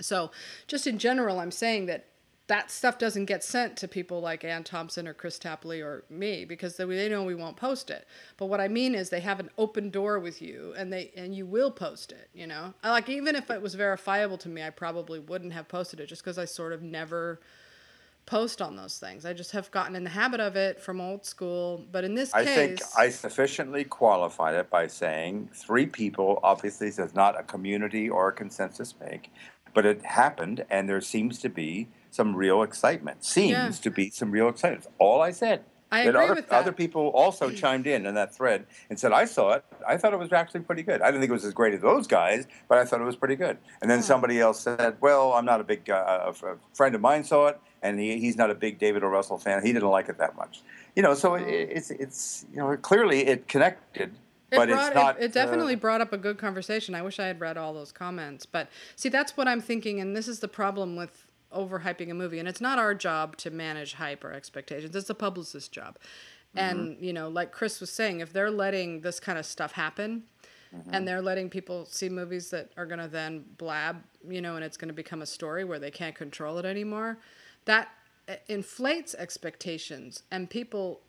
So 0.00 0.30
just 0.66 0.86
in 0.86 0.98
general, 0.98 1.38
I'm 1.38 1.50
saying 1.50 1.86
that 1.86 2.06
that 2.52 2.70
stuff 2.70 2.98
doesn't 2.98 3.24
get 3.24 3.42
sent 3.42 3.78
to 3.78 3.88
people 3.88 4.20
like 4.20 4.44
Anne 4.44 4.62
Thompson 4.62 5.08
or 5.08 5.14
Kris 5.14 5.38
Tapley 5.38 5.80
or 5.80 6.04
me 6.10 6.44
because 6.44 6.76
they, 6.76 7.08
know 7.08 7.22
we 7.22 7.34
won't 7.34 7.56
post 7.56 7.88
it. 7.88 8.06
But 8.36 8.46
what 8.46 8.60
I 8.60 8.68
mean 8.68 8.94
is 8.94 9.08
they 9.08 9.20
have 9.20 9.40
an 9.40 9.48
open 9.56 9.88
door 9.88 10.18
with 10.18 10.42
you 10.42 10.74
and 10.76 10.92
they 10.92 11.12
and 11.16 11.34
you 11.34 11.46
will 11.46 11.70
post 11.70 12.12
it. 12.12 12.28
You 12.34 12.46
know, 12.46 12.74
I, 12.82 12.90
like 12.90 13.08
even 13.08 13.36
if 13.36 13.50
it 13.50 13.62
was 13.62 13.74
verifiable 13.74 14.36
to 14.36 14.50
me, 14.50 14.62
I 14.62 14.68
probably 14.68 15.18
wouldn't 15.18 15.54
have 15.54 15.66
posted 15.66 15.98
it 15.98 16.10
just 16.10 16.22
because 16.22 16.36
I 16.36 16.44
sort 16.44 16.74
of 16.74 16.82
never 16.82 17.40
post 18.26 18.60
on 18.60 18.76
those 18.76 18.98
things. 18.98 19.24
I 19.24 19.32
just 19.32 19.52
have 19.52 19.70
gotten 19.70 19.96
in 19.96 20.04
the 20.04 20.10
habit 20.10 20.40
of 20.40 20.54
it 20.54 20.78
from 20.78 21.00
old 21.00 21.24
school. 21.24 21.86
But 21.90 22.04
in 22.04 22.14
this 22.14 22.34
I 22.34 22.44
case, 22.44 22.50
I 22.50 22.54
think 22.54 22.80
I 22.98 23.08
sufficiently 23.08 23.84
qualified 23.84 24.56
it 24.56 24.68
by 24.68 24.88
saying 24.88 25.48
three 25.54 25.86
people 25.86 26.38
obviously 26.42 26.90
does 26.90 27.14
not 27.14 27.40
a 27.40 27.44
community 27.44 28.10
or 28.10 28.28
a 28.28 28.32
consensus 28.32 28.94
make, 29.00 29.32
but 29.72 29.86
it 29.86 30.04
happened 30.04 30.66
and 30.68 30.86
there 30.86 31.00
seems 31.00 31.38
to 31.38 31.48
be 31.48 31.88
some 32.12 32.36
real 32.36 32.62
excitement. 32.62 33.24
Seems 33.24 33.50
Yeah. 33.50 33.70
to 33.70 33.90
be 33.90 34.10
some 34.10 34.30
real 34.30 34.48
excitement. 34.48 34.84
That's 34.84 34.94
all 34.98 35.20
I 35.20 35.32
said. 35.32 35.64
I 35.90 36.04
But 36.04 36.10
agree 36.14 36.24
other, 36.24 36.34
with 36.36 36.48
that. 36.48 36.56
other 36.60 36.72
people 36.72 37.08
also 37.08 37.50
chimed 37.50 37.86
in 37.86 38.06
in 38.06 38.14
that 38.14 38.34
thread 38.34 38.66
and 38.88 38.98
said, 38.98 39.12
I 39.12 39.26
saw 39.26 39.52
it. 39.54 39.64
I 39.86 39.96
thought 39.98 40.12
it 40.14 40.18
was 40.18 40.32
actually 40.32 40.60
pretty 40.60 40.82
good. 40.82 41.02
I 41.02 41.06
didn't 41.06 41.20
think 41.20 41.30
it 41.30 41.34
was 41.34 41.44
as 41.44 41.52
great 41.52 41.74
as 41.74 41.80
those 41.80 42.06
guys, 42.06 42.46
but 42.68 42.78
I 42.78 42.84
thought 42.86 43.00
it 43.02 43.04
was 43.04 43.16
pretty 43.16 43.36
good. 43.36 43.58
And 43.82 43.90
then 43.90 44.02
somebody 44.02 44.40
else 44.40 44.60
said, 44.60 44.96
Well, 45.00 45.32
I'm 45.34 45.44
not 45.44 45.60
a 45.60 45.64
big, 45.64 45.90
uh, 45.90 46.32
a 46.32 46.56
friend 46.74 46.94
of 46.94 47.00
mine 47.02 47.24
saw 47.24 47.48
it, 47.48 47.60
and 47.82 47.98
he, 48.00 48.18
he's 48.18 48.36
not 48.36 48.50
a 48.50 48.54
big 48.54 48.78
David 48.78 49.04
O. 49.04 49.08
Russell 49.08 49.36
fan. 49.38 49.62
He 49.66 49.72
didn't 49.72 49.88
like 49.90 50.08
it 50.08 50.16
that 50.18 50.34
much. 50.36 50.62
You 50.96 51.02
know, 51.02 51.12
so 51.14 51.34
it, 51.34 51.44
it's, 51.46 51.90
it's, 51.90 52.46
you 52.50 52.58
know, 52.58 52.74
clearly 52.78 53.26
it 53.26 53.46
connected, 53.48 54.12
It, 54.50 54.56
but 54.56 54.68
brought, 54.70 54.86
it's 54.86 54.94
not. 54.94 55.18
it, 55.18 55.24
it 55.24 55.32
definitely 55.34 55.74
uh, 55.74 55.78
brought 55.78 56.00
up 56.00 56.12
a 56.14 56.18
good 56.18 56.38
conversation. 56.38 56.94
I 56.94 57.02
wish 57.02 57.18
I 57.18 57.26
had 57.26 57.38
read 57.38 57.58
all 57.58 57.74
those 57.74 57.92
comments. 57.92 58.46
But 58.46 58.68
see, 58.96 59.10
that's 59.10 59.36
what 59.36 59.46
I'm 59.46 59.60
thinking, 59.60 60.00
and 60.00 60.16
this 60.16 60.26
is 60.26 60.40
the 60.40 60.48
problem 60.48 60.96
with 60.96 61.26
overhyping 61.54 62.10
a 62.10 62.14
movie. 62.14 62.38
And 62.38 62.48
it's 62.48 62.60
not 62.60 62.78
our 62.78 62.94
job 62.94 63.36
to 63.38 63.50
manage 63.50 63.94
hype 63.94 64.24
or 64.24 64.32
expectations, 64.32 64.96
it's 64.96 65.08
the 65.08 65.14
publicist's 65.14 65.68
job. 65.68 65.98
And, 66.54 66.98
you 67.00 67.12
know, 67.14 67.28
like 67.28 67.50
Chris 67.50 67.80
was 67.80 67.90
saying, 67.90 68.20
if 68.20 68.32
they're 68.32 68.50
letting 68.50 69.00
this 69.00 69.18
kind 69.18 69.38
of 69.38 69.46
stuff 69.46 69.72
happen, 69.72 70.24
and 70.90 71.06
they're 71.06 71.20
letting 71.20 71.50
people 71.50 71.84
see 71.84 72.08
movies 72.08 72.48
that 72.48 72.70
are 72.78 72.86
going 72.86 72.98
to 72.98 73.08
then 73.08 73.44
blab, 73.58 74.02
you 74.26 74.40
know, 74.40 74.56
and 74.56 74.64
it's 74.64 74.78
going 74.78 74.88
to 74.88 74.94
become 74.94 75.20
a 75.20 75.26
story 75.26 75.64
where 75.64 75.78
they 75.78 75.90
can't 75.90 76.14
control 76.14 76.56
it 76.56 76.64
anymore, 76.64 77.18
that 77.66 77.88
uh, 78.26 78.36
inflates 78.48 79.14
expectations. 79.14 80.22
And 80.30 80.48
people 80.48 81.02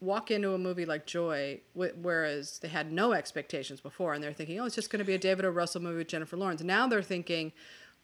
walk 0.00 0.30
into 0.30 0.52
a 0.52 0.58
movie 0.58 0.84
like 0.84 1.06
Joy, 1.06 1.60
wh- 1.72 1.96
whereas 2.00 2.58
they 2.58 2.68
had 2.68 2.92
no 2.92 3.12
expectations 3.12 3.80
before, 3.80 4.12
and 4.12 4.22
they're 4.22 4.34
thinking, 4.34 4.60
oh, 4.60 4.66
it's 4.66 4.74
just 4.74 4.90
going 4.90 5.00
to 5.00 5.06
be 5.06 5.14
a 5.14 5.18
David 5.18 5.46
O. 5.46 5.48
Russell 5.50 5.82
movie 5.82 5.98
with 5.98 6.08
Jennifer 6.08 6.36
Lawrence. 6.36 6.62
Now 6.62 6.86
they're 6.86 7.02
thinking, 7.02 7.52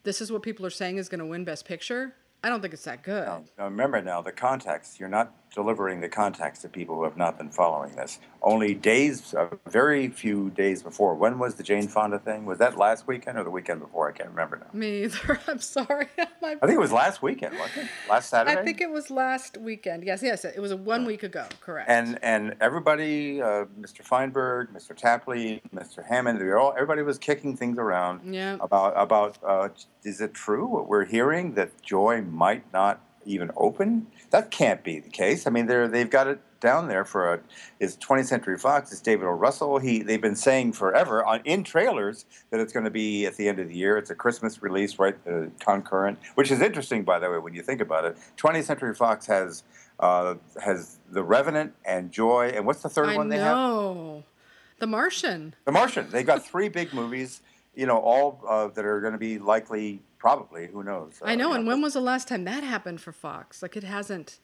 this 0.04 0.20
is 0.20 0.30
what 0.30 0.42
people 0.42 0.64
are 0.64 0.70
saying 0.70 0.98
is 0.98 1.08
going 1.08 1.18
to 1.18 1.26
win 1.26 1.44
Best 1.44 1.64
Picture. 1.64 2.14
I 2.42 2.50
don't 2.50 2.60
think 2.60 2.74
it's 2.74 2.84
that 2.84 3.02
good. 3.02 3.26
Now, 3.26 3.44
now 3.58 3.64
remember 3.64 4.00
now 4.02 4.20
the 4.22 4.32
context. 4.32 5.00
You're 5.00 5.08
not 5.08 5.43
delivering 5.54 6.00
the 6.00 6.08
context 6.08 6.62
to 6.62 6.68
people 6.68 6.96
who 6.96 7.04
have 7.04 7.16
not 7.16 7.38
been 7.38 7.48
following 7.48 7.94
this. 7.94 8.18
Only 8.42 8.74
days, 8.74 9.32
uh, 9.34 9.48
very 9.66 10.08
few 10.08 10.50
days 10.50 10.82
before. 10.82 11.14
When 11.14 11.38
was 11.38 11.54
the 11.54 11.62
Jane 11.62 11.88
Fonda 11.88 12.18
thing? 12.18 12.44
Was 12.44 12.58
that 12.58 12.76
last 12.76 13.06
weekend 13.06 13.38
or 13.38 13.44
the 13.44 13.50
weekend 13.50 13.80
before? 13.80 14.08
I 14.08 14.12
can't 14.12 14.28
remember 14.28 14.58
now. 14.58 14.78
Me 14.78 15.04
either. 15.04 15.40
I'm 15.48 15.60
sorry. 15.60 16.08
I 16.42 16.56
think 16.56 16.72
it 16.72 16.80
was 16.80 16.92
last 16.92 17.22
weekend, 17.22 17.58
wasn't 17.58 17.86
it? 17.86 17.90
Last 18.10 18.28
Saturday. 18.28 18.60
I 18.60 18.64
think 18.64 18.80
it 18.80 18.90
was 18.90 19.10
last 19.10 19.56
weekend. 19.56 20.04
Yes, 20.04 20.22
yes, 20.22 20.44
it 20.44 20.60
was 20.60 20.72
a 20.72 20.76
one 20.76 21.04
week 21.04 21.22
ago. 21.22 21.46
Correct. 21.60 21.88
and 21.88 22.18
and 22.22 22.54
everybody, 22.60 23.40
uh, 23.40 23.64
Mr. 23.80 24.02
Feinberg, 24.02 24.72
Mr. 24.74 24.94
Tapley, 24.94 25.62
Mr. 25.74 26.06
Hammond, 26.06 26.40
they 26.40 26.44
were 26.44 26.58
all 26.58 26.72
everybody 26.72 27.02
was 27.02 27.18
kicking 27.18 27.56
things 27.56 27.78
around 27.78 28.34
yeah, 28.34 28.56
about 28.60 28.92
about 28.96 29.38
uh, 29.46 29.68
is 30.02 30.20
it 30.20 30.34
true 30.34 30.66
what 30.66 30.88
we're 30.88 31.04
hearing 31.04 31.54
that 31.54 31.82
Joy 31.82 32.22
might 32.22 32.70
not 32.72 33.00
even 33.26 33.50
open? 33.56 34.06
That 34.30 34.50
can't 34.50 34.82
be 34.82 35.00
the 35.00 35.10
case. 35.10 35.46
I 35.46 35.50
mean, 35.50 35.66
they're 35.66 35.88
they've 35.88 36.10
got 36.10 36.26
it 36.26 36.40
down 36.60 36.88
there 36.88 37.04
for 37.04 37.34
a 37.34 37.40
is 37.78 37.96
20th 37.98 38.26
Century 38.26 38.58
Fox. 38.58 38.90
It's 38.90 39.00
David 39.00 39.26
O. 39.26 39.30
Russell. 39.30 39.78
He 39.78 40.02
they've 40.02 40.20
been 40.20 40.36
saying 40.36 40.72
forever 40.72 41.24
on 41.24 41.40
in 41.44 41.62
trailers 41.64 42.24
that 42.50 42.60
it's 42.60 42.72
going 42.72 42.84
to 42.84 42.90
be 42.90 43.26
at 43.26 43.36
the 43.36 43.48
end 43.48 43.58
of 43.58 43.68
the 43.68 43.74
year. 43.74 43.96
It's 43.98 44.10
a 44.10 44.14
Christmas 44.14 44.62
release, 44.62 44.98
right? 44.98 45.14
Uh, 45.28 45.46
concurrent, 45.60 46.18
which 46.36 46.50
is 46.50 46.60
interesting, 46.60 47.02
by 47.04 47.18
the 47.18 47.30
way, 47.30 47.38
when 47.38 47.54
you 47.54 47.62
think 47.62 47.80
about 47.80 48.04
it. 48.04 48.16
20th 48.36 48.64
Century 48.64 48.94
Fox 48.94 49.26
has. 49.26 49.62
Uh, 50.00 50.34
has 50.60 50.98
The 51.12 51.22
Revenant 51.22 51.72
and 51.84 52.10
Joy, 52.10 52.50
and 52.52 52.66
what's 52.66 52.82
the 52.82 52.88
third 52.88 53.10
I 53.10 53.16
one 53.16 53.28
they 53.28 53.38
have? 53.38 53.56
know. 53.56 54.24
The 54.80 54.88
Martian. 54.88 55.54
The 55.66 55.70
Martian. 55.70 56.10
They've 56.10 56.26
got 56.26 56.44
three 56.44 56.68
big 56.68 56.92
movies, 56.92 57.42
you 57.74 57.86
know, 57.86 57.98
all 57.98 58.42
uh, 58.48 58.68
that 58.68 58.84
are 58.84 59.00
going 59.00 59.12
to 59.12 59.18
be 59.18 59.38
likely, 59.38 60.02
probably, 60.18 60.66
who 60.66 60.82
knows. 60.82 61.20
I 61.22 61.32
uh, 61.32 61.36
know. 61.36 61.48
you 61.50 61.54
And 61.54 61.66
when 61.66 61.82
was 61.82 61.94
the 61.94 62.00
last 62.00 62.28
time 62.28 62.44
that 62.44 62.62
happened 62.62 63.00
for 63.00 63.12
Fox? 63.12 63.62
Like 63.62 63.76
it 63.76 63.84
hasn't, 63.84 64.38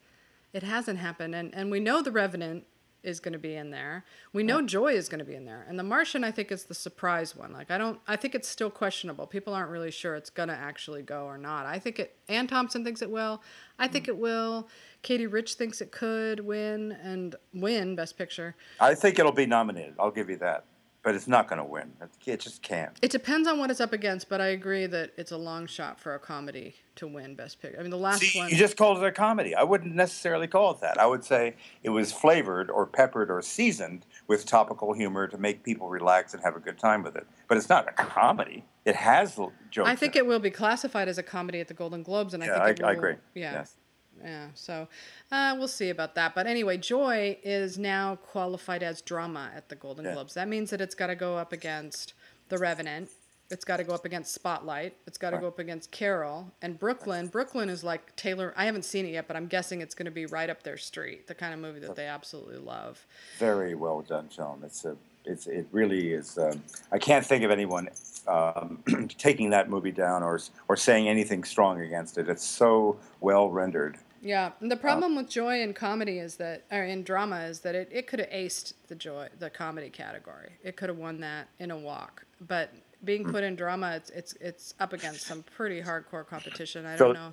it 0.52 0.62
hasn't 0.62 0.98
happened. 0.98 1.34
And 1.34 1.54
and 1.54 1.70
we 1.70 1.80
know 1.80 2.02
the 2.02 2.12
Revenant 2.12 2.64
is 3.02 3.20
going 3.20 3.32
to 3.32 3.38
be 3.38 3.54
in 3.54 3.70
there. 3.70 4.04
We 4.32 4.42
know 4.42 4.62
Joy 4.62 4.92
is 4.92 5.08
going 5.08 5.20
to 5.20 5.24
be 5.24 5.34
in 5.34 5.44
there. 5.44 5.64
And 5.68 5.78
the 5.78 5.82
Martian, 5.82 6.24
I 6.24 6.30
think, 6.30 6.52
is 6.52 6.64
the 6.64 6.74
surprise 6.74 7.34
one. 7.34 7.52
Like 7.52 7.70
I 7.70 7.78
don't. 7.78 8.00
I 8.06 8.16
think 8.16 8.34
it's 8.34 8.48
still 8.48 8.70
questionable. 8.70 9.26
People 9.26 9.54
aren't 9.54 9.70
really 9.70 9.90
sure 9.90 10.14
it's 10.14 10.30
going 10.30 10.48
to 10.48 10.54
actually 10.54 11.02
go 11.02 11.24
or 11.24 11.38
not. 11.38 11.66
I 11.66 11.78
think 11.78 11.98
it. 11.98 12.16
Anne 12.28 12.46
Thompson 12.46 12.84
thinks 12.84 13.02
it 13.02 13.10
will. 13.10 13.42
I 13.78 13.88
think 13.88 14.08
it 14.08 14.16
will. 14.16 14.68
Katey 15.02 15.30
Rich 15.30 15.54
thinks 15.54 15.80
it 15.80 15.92
could 15.92 16.40
win 16.40 16.92
and 16.92 17.34
win 17.54 17.96
Best 17.96 18.18
Picture. 18.18 18.54
I 18.78 18.94
think 18.94 19.18
it'll 19.18 19.32
be 19.32 19.46
nominated. 19.46 19.94
I'll 19.98 20.10
give 20.10 20.28
you 20.28 20.36
that. 20.38 20.64
But 21.02 21.14
it's 21.14 21.26
not 21.26 21.48
going 21.48 21.58
to 21.58 21.64
win. 21.64 21.92
It, 22.02 22.10
it 22.26 22.40
just 22.40 22.60
can't. 22.62 22.98
It 23.00 23.10
depends 23.10 23.48
on 23.48 23.58
what 23.58 23.70
it's 23.70 23.80
up 23.80 23.94
against, 23.94 24.28
but 24.28 24.40
I 24.40 24.48
agree 24.48 24.86
that 24.86 25.12
it's 25.16 25.32
a 25.32 25.36
long 25.38 25.66
shot 25.66 25.98
for 25.98 26.14
a 26.14 26.18
comedy 26.18 26.74
to 26.96 27.06
win 27.06 27.34
Best 27.34 27.62
Picture. 27.62 27.78
I 27.78 27.82
mean, 27.82 27.90
the 27.90 27.96
last 27.96 28.20
See, 28.20 28.38
one. 28.38 28.50
you 28.50 28.56
just 28.56 28.76
called 28.76 28.98
it 28.98 29.04
a 29.04 29.10
comedy. 29.10 29.54
I 29.54 29.62
wouldn't 29.62 29.94
necessarily 29.94 30.46
call 30.46 30.72
it 30.72 30.80
that. 30.82 31.00
I 31.00 31.06
would 31.06 31.24
say 31.24 31.54
it 31.82 31.88
was 31.88 32.12
flavored 32.12 32.70
or 32.70 32.84
peppered 32.84 33.30
or 33.30 33.40
seasoned 33.40 34.04
with 34.28 34.44
topical 34.44 34.92
humor 34.92 35.26
to 35.26 35.38
make 35.38 35.62
people 35.62 35.88
relax 35.88 36.34
and 36.34 36.42
have 36.42 36.54
a 36.54 36.60
good 36.60 36.78
time 36.78 37.02
with 37.02 37.16
it. 37.16 37.26
But 37.48 37.56
it's 37.56 37.70
not 37.70 37.88
a 37.88 37.92
comedy. 37.92 38.64
It 38.84 38.96
has 38.96 39.36
jokes. 39.70 39.88
I 39.88 39.96
think 39.96 40.16
in 40.16 40.24
it 40.24 40.26
will 40.26 40.38
be 40.38 40.50
classified 40.50 41.08
as 41.08 41.16
a 41.16 41.22
comedy 41.22 41.60
at 41.60 41.68
the 41.68 41.74
Golden 41.74 42.02
Globes, 42.02 42.34
and 42.34 42.42
I 42.42 42.46
Yeah, 42.46 42.52
think 42.52 42.64
I, 42.64 42.70
it 42.70 42.80
will, 42.80 42.86
I 42.86 42.92
agree. 42.92 43.14
Yeah, 43.34 43.52
Yes. 43.54 43.76
Yeah. 44.22 44.46
So 44.54 44.88
uh, 45.32 45.54
we'll 45.58 45.68
see 45.68 45.90
about 45.90 46.14
that. 46.16 46.34
But 46.34 46.46
anyway, 46.46 46.76
Joy 46.76 47.38
is 47.42 47.78
now 47.78 48.16
qualified 48.16 48.82
as 48.82 49.00
drama 49.02 49.50
at 49.54 49.68
the 49.68 49.76
Golden 49.76 50.04
Yeah. 50.04 50.14
Globes. 50.14 50.34
That 50.34 50.48
means 50.48 50.70
that 50.70 50.80
it's 50.80 50.94
got 50.94 51.08
to 51.08 51.14
go 51.14 51.36
up 51.36 51.52
against 51.52 52.14
The 52.48 52.58
Revenant. 52.58 53.10
It's 53.50 53.64
got 53.64 53.78
to 53.78 53.84
go 53.84 53.94
up 53.94 54.04
against 54.04 54.32
Spotlight. 54.32 54.94
It's 55.08 55.18
got 55.18 55.30
to 55.30 55.36
Right. 55.36 55.42
go 55.42 55.48
up 55.48 55.58
against 55.58 55.90
Carol 55.90 56.52
and 56.62 56.78
Brooklyn. 56.78 57.26
Brooklyn 57.26 57.68
is 57.68 57.82
like 57.82 58.14
Taylor. 58.14 58.54
I 58.56 58.64
haven't 58.66 58.84
seen 58.84 59.04
it 59.06 59.10
yet, 59.12 59.26
but 59.26 59.36
I'm 59.36 59.46
guessing 59.48 59.80
it's 59.80 59.94
going 59.94 60.04
to 60.06 60.12
be 60.12 60.26
right 60.26 60.48
up 60.48 60.62
their 60.62 60.76
street. 60.76 61.26
The 61.26 61.34
kind 61.34 61.52
of 61.52 61.58
movie 61.58 61.80
that 61.80 61.96
they 61.96 62.06
absolutely 62.06 62.58
love. 62.58 63.04
very 63.38 63.74
well 63.74 64.02
done 64.02 64.28
film. 64.28 64.62
It's 64.64 64.84
a, 64.84 64.96
it's, 65.24 65.48
it 65.48 65.66
really 65.72 66.12
is. 66.12 66.38
Um, 66.38 66.62
I 66.92 66.98
can't 66.98 67.26
think 67.26 67.42
of 67.42 67.50
anyone 67.50 67.88
um, 68.28 68.84
taking 69.18 69.50
that 69.50 69.68
movie 69.68 69.90
down 69.90 70.22
or 70.22 70.38
or 70.68 70.76
saying 70.76 71.08
anything 71.08 71.42
strong 71.42 71.80
against 71.80 72.18
it. 72.18 72.28
It's 72.28 72.44
so 72.44 72.98
well 73.20 73.50
rendered. 73.50 73.98
Yeah, 74.22 74.52
and 74.60 74.70
the 74.70 74.76
uh, 74.76 74.80
problem 74.80 75.16
with 75.16 75.28
joy 75.28 75.62
in 75.62 75.72
comedy 75.72 76.18
is 76.18 76.36
that, 76.36 76.64
or 76.70 76.82
in 76.82 77.02
drama, 77.02 77.40
is 77.40 77.60
that 77.60 77.74
it, 77.74 77.88
it 77.90 78.06
could 78.06 78.18
have 78.18 78.30
aced 78.30 78.74
the 78.88 78.94
joy, 78.94 79.28
the 79.38 79.48
comedy 79.48 79.88
category. 79.88 80.50
It 80.62 80.76
could 80.76 80.88
have 80.88 80.98
won 80.98 81.20
that 81.20 81.48
in 81.58 81.70
a 81.70 81.78
walk. 81.78 82.24
But 82.40 82.72
being 83.04 83.24
put 83.24 83.44
in 83.44 83.56
drama, 83.56 83.92
it's 83.96 84.10
it's 84.10 84.34
it's 84.40 84.74
up 84.78 84.92
against 84.92 85.22
some 85.22 85.42
pretty 85.56 85.80
hardcore 85.80 86.26
competition. 86.26 86.84
I 86.86 86.96
don't 86.96 87.14
know. 87.14 87.32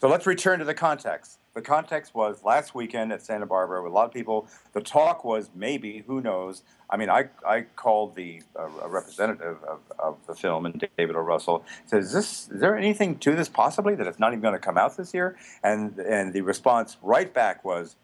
So 0.00 0.08
let's 0.08 0.26
return 0.26 0.58
to 0.60 0.64
the 0.64 0.74
context. 0.74 1.38
The 1.56 1.62
context 1.62 2.14
was 2.14 2.44
last 2.44 2.74
weekend 2.74 3.14
at 3.14 3.22
Santa 3.22 3.46
Barbara 3.46 3.82
with 3.82 3.90
a 3.90 3.94
lot 3.94 4.04
of 4.04 4.12
people. 4.12 4.46
The 4.74 4.82
talk 4.82 5.24
was 5.24 5.48
maybe, 5.54 6.04
who 6.06 6.20
knows? 6.20 6.62
I 6.90 6.98
mean, 6.98 7.08
I, 7.08 7.30
I 7.48 7.62
called 7.62 8.14
the 8.14 8.42
uh, 8.54 8.68
representative 8.86 9.56
of, 9.64 9.80
of 9.98 10.18
the 10.26 10.34
film 10.34 10.66
and 10.66 10.86
David 10.98 11.16
O. 11.16 11.20
Russell 11.20 11.64
said, 11.86 12.00
is, 12.00 12.12
this, 12.12 12.50
is 12.50 12.60
there 12.60 12.76
anything 12.76 13.18
to 13.20 13.34
this 13.34 13.48
possibly 13.48 13.94
that 13.94 14.06
it's 14.06 14.18
not 14.18 14.32
even 14.32 14.42
going 14.42 14.52
to 14.52 14.60
come 14.60 14.76
out 14.76 14.98
this 14.98 15.14
year? 15.14 15.38
And, 15.64 15.98
and 15.98 16.34
the 16.34 16.42
response 16.42 16.98
right 17.00 17.32
back 17.32 17.64
was, 17.64 17.96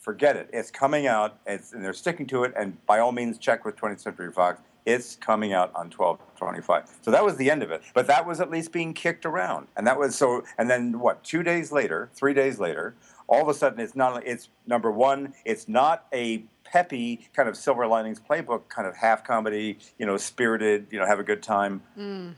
forget 0.00 0.34
it. 0.34 0.50
It's 0.52 0.72
coming 0.72 1.06
out, 1.06 1.38
it's, 1.46 1.72
and 1.72 1.84
they're 1.84 1.92
sticking 1.92 2.26
to 2.26 2.42
it. 2.42 2.54
And 2.56 2.84
by 2.86 2.98
all 2.98 3.12
means, 3.12 3.38
check 3.38 3.64
with 3.64 3.76
20th 3.76 4.00
Century 4.00 4.32
Fox. 4.32 4.60
It's 4.86 5.16
coming 5.16 5.52
out 5.52 5.72
on 5.74 5.90
1225. 5.90 7.00
So 7.02 7.10
that 7.10 7.24
was 7.24 7.36
the 7.36 7.50
end 7.50 7.64
of 7.64 7.72
it. 7.72 7.82
But 7.92 8.06
that 8.06 8.24
was 8.24 8.40
at 8.40 8.50
least 8.50 8.70
being 8.70 8.94
kicked 8.94 9.26
around. 9.26 9.66
And 9.76 9.84
that 9.86 9.98
was 9.98 10.14
so, 10.14 10.44
and 10.56 10.70
then 10.70 11.00
what, 11.00 11.24
two 11.24 11.42
days 11.42 11.72
later, 11.72 12.08
three 12.14 12.32
days 12.32 12.60
later, 12.60 12.94
all 13.26 13.42
of 13.42 13.48
a 13.48 13.54
sudden 13.54 13.80
it's 13.80 13.96
not, 13.96 14.24
it's 14.24 14.48
number 14.64 14.92
one, 14.92 15.34
it's 15.44 15.68
not 15.68 16.06
a 16.14 16.44
peppy 16.62 17.28
kind 17.34 17.48
of 17.48 17.56
silver 17.56 17.86
linings 17.88 18.20
playbook 18.20 18.68
kind 18.68 18.86
of 18.86 18.96
half 18.96 19.24
comedy, 19.24 19.78
you 19.98 20.06
know, 20.06 20.16
spirited, 20.16 20.86
you 20.92 20.98
know, 21.00 21.06
have 21.06 21.18
a 21.18 21.24
good 21.24 21.42
time. 21.42 21.82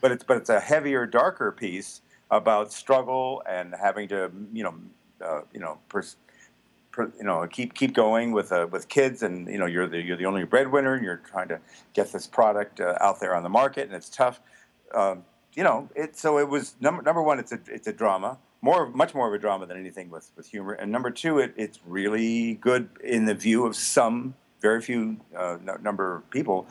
But 0.00 0.12
it's, 0.12 0.24
but 0.24 0.38
it's 0.38 0.48
a 0.50 0.58
heavier, 0.60 1.04
darker 1.04 1.52
piece 1.52 2.00
about 2.30 2.72
struggle 2.72 3.42
and 3.46 3.74
having 3.78 4.08
to, 4.08 4.30
you 4.54 4.64
know, 4.64 4.74
uh, 5.22 5.40
you 5.52 5.60
know, 5.60 5.78
pers- 5.88 6.16
per- 6.26 6.27
you 7.18 7.24
know 7.24 7.46
keep 7.46 7.74
keep 7.74 7.94
going 7.94 8.32
with 8.32 8.52
uh, 8.52 8.66
with 8.70 8.88
kids 8.88 9.22
and 9.22 9.48
you 9.48 9.58
know 9.58 9.66
you're 9.66 9.86
the 9.86 10.00
you're 10.00 10.16
the 10.16 10.26
only 10.26 10.44
breadwinner 10.44 10.94
and 10.94 11.04
you're 11.04 11.22
trying 11.30 11.48
to 11.48 11.60
get 11.94 12.12
this 12.12 12.26
product 12.26 12.80
uh, 12.80 12.96
out 13.00 13.20
there 13.20 13.34
on 13.34 13.42
the 13.42 13.48
market 13.48 13.86
and 13.86 13.94
it's 13.94 14.08
tough. 14.08 14.40
Um, 14.94 15.24
you 15.54 15.64
know 15.64 15.88
it 15.94 16.16
so 16.16 16.38
it 16.38 16.48
was 16.48 16.76
number 16.80 17.02
number 17.02 17.22
one 17.22 17.38
it's 17.38 17.52
a 17.52 17.60
it's 17.66 17.86
a 17.86 17.92
drama 17.92 18.38
more 18.60 18.90
much 18.90 19.14
more 19.14 19.28
of 19.28 19.34
a 19.34 19.38
drama 19.38 19.66
than 19.66 19.76
anything 19.76 20.10
with 20.10 20.30
with 20.36 20.46
humor. 20.46 20.72
And 20.72 20.90
number 20.90 21.10
two 21.10 21.38
it, 21.38 21.54
it's 21.56 21.78
really 21.86 22.54
good 22.54 22.88
in 23.02 23.24
the 23.24 23.34
view 23.34 23.66
of 23.66 23.76
some 23.76 24.34
very 24.60 24.80
few 24.80 25.18
uh, 25.36 25.58
number 25.80 26.16
of 26.16 26.30
people 26.30 26.66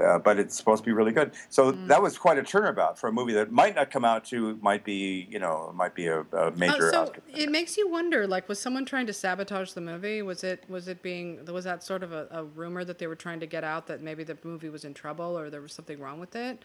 uh, 0.00 0.18
but 0.18 0.38
it's 0.38 0.56
supposed 0.56 0.82
to 0.82 0.86
be 0.86 0.92
really 0.92 1.12
good. 1.12 1.32
So 1.48 1.72
that 1.72 2.02
was 2.02 2.18
quite 2.18 2.38
a 2.38 2.42
turnabout 2.42 2.98
for 2.98 3.08
a 3.08 3.12
movie 3.12 3.32
that 3.34 3.52
might 3.52 3.74
not 3.74 3.90
come 3.90 4.04
out 4.04 4.24
to 4.26 4.56
might 4.62 4.84
be 4.84 5.26
you 5.30 5.38
know 5.38 5.72
might 5.74 5.94
be 5.94 6.06
a, 6.06 6.20
a 6.20 6.50
major. 6.52 6.88
Oh, 6.88 6.90
so 6.90 7.02
Oscar 7.02 7.22
it 7.34 7.50
makes 7.50 7.76
you 7.76 7.88
wonder, 7.88 8.26
like, 8.26 8.48
was 8.48 8.58
someone 8.58 8.84
trying 8.84 9.06
to 9.06 9.12
sabotage 9.12 9.72
the 9.72 9.80
movie? 9.80 10.22
Was 10.22 10.44
it 10.44 10.64
was 10.68 10.88
it 10.88 11.02
being 11.02 11.44
was 11.46 11.64
that 11.64 11.82
sort 11.82 12.02
of 12.02 12.12
a, 12.12 12.28
a 12.30 12.44
rumor 12.44 12.84
that 12.84 12.98
they 12.98 13.06
were 13.06 13.16
trying 13.16 13.40
to 13.40 13.46
get 13.46 13.64
out 13.64 13.86
that 13.88 14.02
maybe 14.02 14.24
the 14.24 14.36
movie 14.44 14.68
was 14.68 14.84
in 14.84 14.94
trouble 14.94 15.38
or 15.38 15.50
there 15.50 15.60
was 15.60 15.72
something 15.72 16.00
wrong 16.00 16.20
with 16.20 16.34
it? 16.34 16.64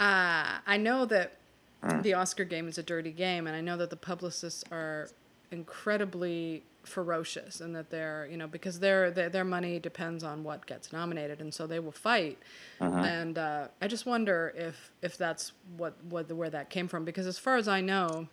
Uh, 0.00 0.58
I 0.66 0.76
know 0.76 1.04
that 1.06 1.36
the 2.02 2.14
Oscar 2.14 2.44
game 2.44 2.66
is 2.66 2.78
a 2.78 2.82
dirty 2.82 3.12
game, 3.12 3.46
and 3.46 3.54
I 3.54 3.60
know 3.60 3.76
that 3.76 3.90
the 3.90 3.96
publicists 3.96 4.64
are 4.72 5.08
incredibly 5.50 6.62
ferocious, 6.86 7.60
and 7.60 7.74
that 7.76 7.90
they're 7.90 8.26
you 8.30 8.36
know 8.36 8.46
because 8.46 8.80
their 8.80 9.10
their, 9.10 9.28
their 9.28 9.44
money 9.44 9.78
depends 9.78 10.22
on 10.24 10.44
what 10.44 10.66
gets 10.66 10.92
nominated, 10.92 11.40
and 11.40 11.52
so 11.52 11.66
they 11.66 11.78
will 11.78 11.92
fight. 11.92 12.38
And 12.96 13.38
uh, 13.38 13.68
I 13.82 13.88
just 13.88 14.06
wonder 14.06 14.52
if 14.56 14.92
if 15.02 15.18
that's 15.18 15.52
what 15.76 16.02
what 16.04 16.30
where 16.32 16.50
that 16.50 16.70
came 16.70 16.88
from, 16.88 17.04
because 17.04 17.26
as 17.26 17.38
far 17.38 17.56
as 17.56 17.66
I 17.66 17.80
know, 17.80 18.28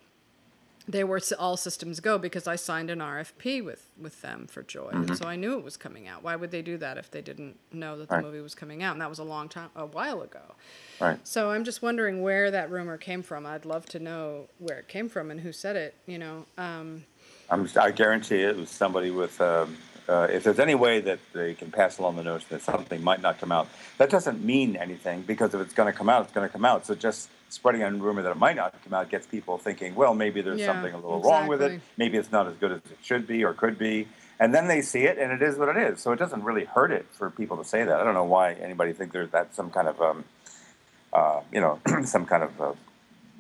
they 0.88 1.04
were 1.04 1.20
all 1.40 1.58
systems 1.58 2.00
go 2.00 2.18
because 2.18 2.48
I 2.48 2.56
signed 2.56 2.90
an 2.90 3.00
RFP 3.00 3.64
with 3.64 3.88
with 4.00 4.22
them 4.22 4.48
for 4.48 4.62
Joy, 4.64 4.90
and 4.92 5.18
so 5.18 5.26
I 5.26 5.36
knew 5.36 5.58
it 5.58 5.64
was 5.64 5.78
coming 5.78 6.08
out. 6.08 6.24
Why 6.24 6.36
would 6.36 6.52
they 6.52 6.62
do 6.62 6.78
that 6.78 6.98
if 6.98 7.10
they 7.12 7.22
didn't 7.22 7.58
know 7.72 7.98
that 7.98 8.10
the 8.10 8.16
Right. 8.16 8.24
movie 8.24 8.42
was 8.42 8.56
coming 8.56 8.84
out? 8.84 8.94
And 8.94 9.02
that 9.02 9.10
was 9.10 9.20
a 9.20 9.24
long 9.24 9.50
time, 9.50 9.70
a 9.76 9.86
while 9.86 10.22
ago. 10.22 10.56
right. 11.00 11.20
So 11.28 11.52
I'm 11.52 11.64
just 11.64 11.82
wondering 11.82 12.22
where 12.22 12.52
that 12.52 12.70
rumor 12.72 12.98
came 12.98 13.22
from. 13.24 13.46
I'd 13.46 13.66
love 13.66 13.86
to 13.88 14.00
know 14.00 14.48
where 14.60 14.78
it 14.80 14.88
came 14.88 15.08
from 15.10 15.30
and 15.32 15.40
who 15.42 15.52
said 15.52 15.76
it. 15.76 15.96
You 16.08 16.18
know, 16.18 16.46
um, 16.58 17.06
I'm, 17.52 17.68
I 17.80 17.92
guarantee 17.92 18.42
it 18.42 18.56
was 18.58 18.70
somebody 18.70 19.12
with. 19.12 19.40
Um, 19.42 19.78
uh, 20.10 20.28
if 20.30 20.44
there's 20.44 20.60
any 20.60 20.76
way 20.76 21.00
that 21.00 21.20
they 21.32 21.54
can 21.54 21.72
pass 21.72 21.98
along 21.98 22.18
the 22.18 22.24
notion 22.24 22.48
that 22.50 22.62
something 22.62 23.02
might 23.02 23.22
not 23.22 23.40
come 23.40 23.52
out, 23.52 23.70
that 23.98 24.10
doesn't 24.10 24.44
mean 24.44 24.76
anything 24.76 25.22
because 25.22 25.54
if 25.54 25.62
it's 25.62 25.74
going 25.74 25.90
to 25.90 25.98
come 25.98 26.10
out, 26.10 26.24
it's 26.24 26.34
going 26.34 26.46
to 26.46 26.52
come 26.52 26.66
out. 26.66 26.86
So 26.86 26.96
just 26.96 27.30
spreading 27.50 27.82
a 27.84 27.92
rumor 27.92 28.22
that 28.24 28.32
it 28.32 28.38
might 28.38 28.56
not 28.56 28.74
come 28.84 28.94
out 28.94 29.10
gets 29.10 29.28
people 29.28 29.58
thinking, 29.58 29.96
well, 29.96 30.14
maybe 30.14 30.42
there's 30.42 30.60
Yeah, 30.60 30.66
something 30.66 30.94
a 30.94 30.98
little 30.98 31.22
wrong 31.22 31.48
with 31.48 31.62
it. 31.62 31.82
Maybe 31.98 32.18
it's 32.18 32.32
not 32.32 32.48
as 32.48 32.56
good 32.56 32.72
as 32.72 32.80
it 32.92 32.98
should 33.02 33.26
be 33.28 33.44
or 33.46 33.54
could 33.54 33.78
be. 33.78 34.08
And 34.40 34.54
then 34.54 34.68
they 34.68 34.82
see 34.82 35.04
it, 35.04 35.18
and 35.20 35.32
it 35.32 35.42
is 35.42 35.58
what 35.58 35.70
it 35.70 35.78
is. 35.78 36.02
So 36.02 36.12
it 36.12 36.18
doesn't 36.20 36.44
really 36.44 36.66
hurt 36.66 36.92
it 36.92 37.06
for 37.12 37.30
people 37.30 37.58
to 37.58 37.64
say 37.64 37.84
that. 37.84 38.00
I 38.00 38.04
don't 38.04 38.16
know 38.16 38.24
why 38.26 38.54
anybody 38.54 38.92
thinks 38.92 39.14
there's 39.14 39.30
that 39.30 39.54
some 39.54 39.70
kind 39.70 39.88
of, 39.88 40.02
um, 40.02 40.24
uh, 41.14 41.42
you 41.54 41.62
know, 41.62 41.80
some 42.06 42.26
kind 42.26 42.44
of 42.44 42.60
uh, 42.60 42.74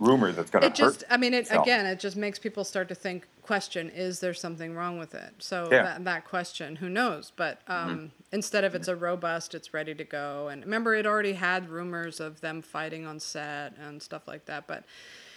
rumor 0.01 0.31
that's 0.31 0.49
going 0.49 0.61
to 0.61 0.67
it 0.67 0.77
hurt. 0.77 0.93
just 0.93 1.03
i 1.11 1.15
mean 1.15 1.33
it 1.33 1.47
again 1.51 1.85
it 1.85 1.99
just 1.99 2.17
makes 2.17 2.39
people 2.39 2.63
start 2.63 2.89
to 2.89 2.95
think 2.95 3.27
question 3.43 3.89
is 3.91 4.19
there 4.19 4.33
something 4.33 4.75
wrong 4.75 4.97
with 4.97 5.13
it 5.13 5.31
so 5.37 5.67
Yeah. 5.71 5.83
that, 5.83 6.03
that 6.05 6.25
question 6.25 6.75
who 6.75 6.89
knows 6.89 7.31
but 7.35 7.61
um, 7.67 8.11
instead 8.31 8.63
of 8.63 8.73
it's 8.75 8.87
a 8.87 8.95
robust 8.95 9.53
it's 9.53 9.73
ready 9.73 9.93
to 9.93 10.03
go 10.03 10.47
and 10.47 10.63
remember 10.63 10.95
it 10.95 11.05
already 11.05 11.33
had 11.33 11.69
rumors 11.69 12.19
of 12.19 12.41
them 12.41 12.61
fighting 12.63 13.05
on 13.05 13.19
set 13.19 13.77
and 13.77 14.01
stuff 14.01 14.27
like 14.27 14.45
that 14.45 14.65
but 14.67 14.83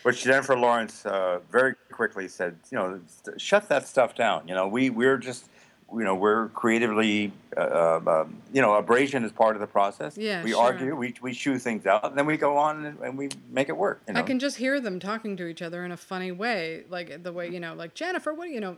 Which 0.03 0.23
Jennifer 0.25 0.57
Lawrence 0.57 1.05
uh, 1.07 1.41
very 1.51 1.75
quickly 1.91 2.29
said, 2.29 2.57
you 2.71 2.77
know, 2.79 3.01
shut 3.39 3.69
that 3.71 3.87
stuff 3.89 4.15
down. 4.15 4.47
You 4.47 4.55
know, 4.55 4.69
we 4.69 4.91
we're 4.91 5.17
just, 5.17 5.49
you 5.93 6.05
know, 6.05 6.15
we're 6.15 6.49
creatively, 6.49 7.33
uh, 7.57 8.01
um, 8.07 8.37
you 8.53 8.61
know, 8.61 8.75
abrasion 8.75 9.25
is 9.25 9.33
part 9.33 9.55
of 9.55 9.61
the 9.61 9.67
process. 9.67 10.17
Yeah, 10.17 10.43
we 10.43 10.51
sure. 10.51 10.63
argue, 10.63 10.97
we 10.97 11.15
we 11.21 11.33
chew 11.33 11.59
things 11.59 11.87
out, 11.87 12.05
and 12.05 12.19
then 12.19 12.27
we 12.27 12.37
go 12.37 12.57
on 12.57 12.85
and, 12.85 12.99
and 13.01 13.19
we 13.19 13.29
make 13.51 13.69
it 13.69 13.77
work. 13.77 14.03
You 14.09 14.15
know? 14.15 14.21
I 14.21 14.23
can 14.23 14.39
just 14.39 14.57
hear 14.57 14.81
them 14.81 14.99
talking 14.99 15.37
to 15.37 15.47
each 15.47 15.63
other 15.63 15.85
in 15.85 15.93
a 15.93 15.97
funny 15.97 16.33
way, 16.33 16.85
like 16.89 17.23
the 17.23 17.33
way 17.33 17.49
you 17.49 17.61
know, 17.61 17.75
like 17.75 17.95
Jennifer, 17.95 18.35
what 18.35 18.47
do 18.47 18.53
you 18.53 18.61
know, 18.61 18.77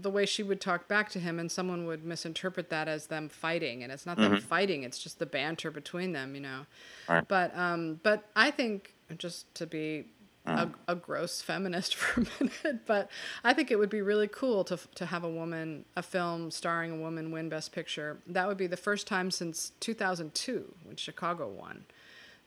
the 0.00 0.10
way 0.10 0.26
she 0.26 0.42
would 0.42 0.60
talk 0.60 0.88
back 0.88 1.08
to 1.10 1.20
him, 1.20 1.38
and 1.38 1.50
someone 1.50 1.86
would 1.86 2.04
misinterpret 2.04 2.68
that 2.70 2.88
as 2.88 3.06
them 3.06 3.28
fighting, 3.28 3.82
and 3.82 3.90
it's 3.92 4.04
not 4.04 4.16
them 4.16 4.40
fighting; 4.40 4.82
it's 4.82 4.98
just 4.98 5.18
the 5.18 5.26
banter 5.26 5.70
between 5.70 6.12
them, 6.12 6.34
you 6.34 6.40
know. 6.40 6.66
Right. 7.08 7.26
But 7.26 7.56
um, 7.56 8.00
but 8.02 8.24
I 8.36 8.50
think 8.50 8.94
just 9.16 9.52
to 9.54 9.66
be 9.66 10.06
a, 10.48 10.70
a 10.88 10.94
gross 10.94 11.40
feminist 11.50 11.94
for 11.94 12.20
a 12.20 12.24
minute, 12.40 12.86
but 12.86 13.10
I 13.44 13.52
think 13.52 13.70
it 13.70 13.78
would 13.78 13.90
be 13.90 14.02
really 14.02 14.28
cool 14.28 14.64
to 14.64 14.78
to 14.96 15.06
have 15.06 15.24
a 15.24 15.30
woman, 15.30 15.84
a 15.96 16.02
film 16.02 16.50
starring 16.50 16.92
a 16.92 16.96
woman, 16.96 17.30
win 17.30 17.48
Best 17.48 17.72
Picture. 17.72 18.18
That 18.26 18.48
would 18.48 18.56
be 18.56 18.66
the 18.66 18.76
first 18.76 19.06
time 19.06 19.30
since 19.30 19.72
2002 19.80 20.74
when 20.84 20.96
Chicago 20.96 21.48
won 21.48 21.84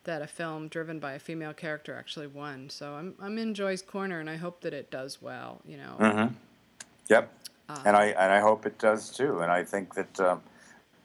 that 0.03 0.21
a 0.21 0.27
film 0.27 0.67
driven 0.67 0.99
by 0.99 1.13
a 1.13 1.19
female 1.19 1.53
character 1.53 1.95
actually 1.95 2.27
won. 2.27 2.69
So 2.69 2.93
I'm 2.93 3.15
I'm 3.19 3.37
in 3.37 3.53
Joy's 3.53 3.81
corner, 3.81 4.19
and 4.19 4.29
I 4.29 4.35
hope 4.35 4.61
that 4.61 4.73
it 4.73 4.89
does 4.91 5.21
well. 5.21 5.61
You 5.65 5.77
know, 5.77 5.95
Mm-hmm. 5.99 6.33
Yep. 7.09 7.33
Uh, 7.69 7.79
and 7.85 7.95
I 7.95 8.05
and 8.07 8.31
I 8.31 8.39
hope 8.39 8.65
it 8.65 8.77
does 8.79 9.09
too. 9.09 9.39
And 9.39 9.51
I 9.51 9.63
think 9.63 9.93
that 9.95 10.19
um, 10.19 10.41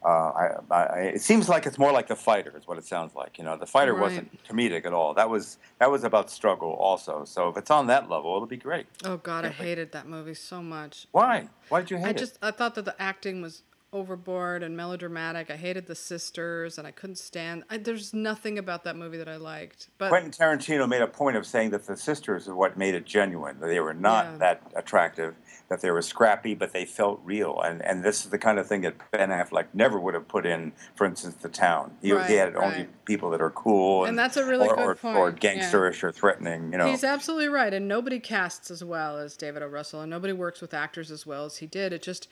uh, 0.04 0.08
I, 0.08 0.50
I, 0.70 0.98
it 1.14 1.22
seems 1.22 1.48
like 1.48 1.66
it's 1.66 1.78
more 1.78 1.90
like 1.92 2.06
the 2.08 2.16
fighter 2.16 2.56
is 2.56 2.66
what 2.66 2.78
it 2.78 2.84
sounds 2.84 3.14
like. 3.14 3.38
You 3.38 3.44
know, 3.44 3.56
the 3.56 3.66
fighter 3.66 3.92
Right. 3.94 4.02
wasn't 4.02 4.44
comedic 4.44 4.84
at 4.86 4.92
all. 4.92 5.14
That 5.14 5.28
was 5.30 5.58
that 5.78 5.90
was 5.90 6.04
about 6.04 6.30
struggle 6.30 6.70
also. 6.72 7.24
So 7.24 7.48
if 7.48 7.56
it's 7.56 7.70
on 7.70 7.86
that 7.88 8.08
level, 8.08 8.34
it'll 8.36 8.46
be 8.46 8.56
great. 8.56 8.86
oh 9.04 9.16
God, 9.16 9.44
I 9.44 9.48
hated 9.50 9.92
that 9.92 10.06
movie 10.06 10.34
so 10.34 10.62
much. 10.62 11.06
Why? 11.12 11.48
Why 11.68 11.80
did 11.80 11.90
you 11.90 11.96
hate 11.96 12.06
I 12.06 12.10
it? 12.10 12.18
just 12.18 12.38
I 12.42 12.50
thought 12.50 12.74
that 12.76 12.84
the 12.84 13.00
acting 13.00 13.42
was 13.42 13.62
overboard 13.92 14.62
and 14.62 14.76
melodramatic. 14.76 15.50
I 15.50 15.56
hated 15.56 15.86
the 15.86 15.94
sisters, 15.94 16.76
and 16.76 16.86
I 16.86 16.90
couldn't 16.90 17.16
stand. 17.16 17.64
I, 17.70 17.78
there's 17.78 18.12
nothing 18.12 18.58
about 18.58 18.84
that 18.84 18.96
movie 18.96 19.16
that 19.18 19.28
I 19.28 19.36
liked. 19.36 19.88
But 19.98 20.08
Quentin 20.10 20.30
Tarantino 20.30 20.88
made 20.88 21.02
a 21.02 21.06
point 21.06 21.36
of 21.36 21.46
saying 21.46 21.70
that 21.70 21.86
the 21.86 21.96
sisters 21.96 22.48
are 22.48 22.54
what 22.54 22.76
made 22.76 22.94
it 22.94 23.04
genuine. 23.06 23.58
That 23.60 23.68
they 23.68 23.80
were 23.80 23.94
not 23.94 24.24
Yeah. 24.26 24.38
that 24.38 24.72
attractive. 24.74 25.34
That 25.68 25.80
they 25.80 25.90
were 25.90 26.02
scrappy, 26.02 26.54
but 26.54 26.72
they 26.72 26.84
felt 26.84 27.20
real. 27.24 27.60
And 27.60 27.80
and 27.82 28.04
this 28.04 28.24
is 28.24 28.30
the 28.30 28.38
kind 28.38 28.58
of 28.58 28.66
thing 28.66 28.82
that 28.82 28.94
Ben 29.10 29.30
Affleck 29.30 29.66
never 29.72 29.98
would 29.98 30.14
have 30.14 30.28
put 30.28 30.46
in. 30.46 30.72
For 30.94 31.06
instance, 31.06 31.36
The 31.36 31.48
Town. 31.48 31.92
He, 32.02 32.12
Right, 32.12 32.28
he 32.30 32.36
had 32.36 32.54
only 32.56 32.76
right. 32.78 33.04
people 33.04 33.30
that 33.30 33.40
are 33.40 33.50
cool 33.50 34.04
And 34.04 34.18
that's 34.18 34.36
a 34.36 34.44
really 34.46 34.68
or, 34.68 34.76
good 34.76 34.84
or, 34.84 34.94
point, 34.94 35.16
or 35.16 35.30
yeah. 35.30 35.36
gangsterish 35.36 36.02
or 36.02 36.12
threatening. 36.12 36.72
You 36.72 36.78
know. 36.78 36.86
He's 36.86 37.04
absolutely 37.04 37.48
right, 37.48 37.72
and 37.72 37.88
nobody 37.88 38.20
casts 38.20 38.70
as 38.70 38.84
well 38.84 39.16
as 39.18 39.36
David 39.36 39.62
O. 39.62 39.66
Russell, 39.66 40.00
and 40.02 40.10
nobody 40.10 40.32
works 40.32 40.60
with 40.60 40.74
actors 40.74 41.10
as 41.10 41.26
well 41.26 41.44
as 41.44 41.56
he 41.58 41.66
did. 41.66 41.92
It 41.92 42.02
just 42.02 42.28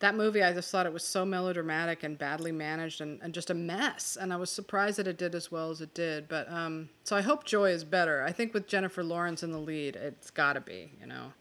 that 0.00 0.14
movie, 0.14 0.42
I 0.42 0.52
just 0.52 0.70
thought 0.70 0.86
it 0.86 0.92
was 0.92 1.02
so 1.02 1.24
melodramatic 1.24 2.04
and 2.04 2.16
badly 2.16 2.52
managed, 2.52 3.00
and, 3.00 3.20
and 3.20 3.34
just 3.34 3.50
a 3.50 3.54
mess. 3.54 4.16
And 4.20 4.32
I 4.32 4.36
was 4.36 4.50
surprised 4.50 4.98
that 4.98 5.08
it 5.08 5.18
did 5.18 5.34
as 5.34 5.50
well 5.50 5.70
as 5.70 5.80
it 5.80 5.92
did. 5.92 6.28
But 6.28 6.50
um, 6.50 6.88
so 7.04 7.16
I 7.16 7.20
hope 7.20 7.44
Joy 7.44 7.70
is 7.70 7.84
better. 7.84 8.22
I 8.22 8.32
think 8.32 8.54
with 8.54 8.68
Jennifer 8.68 9.02
Lawrence 9.02 9.42
in 9.42 9.50
the 9.50 9.58
lead, 9.58 9.96
it's 9.96 10.30
got 10.30 10.52
to 10.52 10.60
be. 10.60 10.92
You 11.00 11.06
know, 11.06 11.32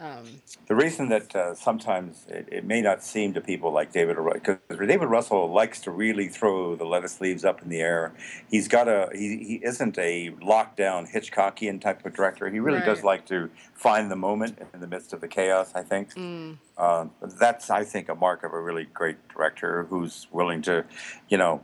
um, 0.00 0.24
The 0.66 0.74
reason 0.74 1.08
that 1.10 1.36
uh, 1.36 1.54
sometimes 1.54 2.24
it, 2.28 2.48
it 2.50 2.64
may 2.64 2.80
not 2.80 3.02
seem 3.04 3.34
to 3.34 3.40
people 3.40 3.70
like 3.72 3.92
David, 3.92 4.16
because 4.32 4.58
David 4.68 5.06
Russell 5.06 5.52
likes 5.52 5.80
to 5.82 5.90
really 5.90 6.28
throw 6.28 6.74
the 6.74 6.84
lettuce 6.84 7.20
leaves 7.20 7.44
up 7.44 7.62
in 7.62 7.68
the 7.68 7.80
air. 7.80 8.12
He's 8.50 8.66
got 8.66 8.88
a 8.88 9.10
he, 9.12 9.28
he 9.44 9.54
isn't 9.62 9.98
a 9.98 10.30
lockdown 10.40 11.10
Hitchcockian 11.12 11.80
type 11.80 12.04
of 12.06 12.14
director. 12.14 12.48
He 12.50 12.60
really 12.60 12.80
does 12.80 13.04
like 13.04 13.26
to 13.26 13.50
find 13.74 14.10
the 14.10 14.16
moment 14.16 14.58
in 14.74 14.80
the 14.80 14.86
midst 14.86 15.12
of 15.12 15.20
the 15.20 15.28
chaos. 15.28 15.72
I 15.74 15.82
think 15.82 16.14
Mm. 16.14 16.56
uh, 16.78 17.06
that's 17.38 17.70
I 17.70 17.84
think 17.84 18.08
a 18.08 18.14
mark 18.14 18.42
of 18.42 18.52
a 18.52 18.60
really 18.60 18.86
great 18.92 19.16
director 19.28 19.84
who's 19.90 20.26
willing 20.32 20.62
to, 20.62 20.84
you 21.28 21.38
know. 21.38 21.62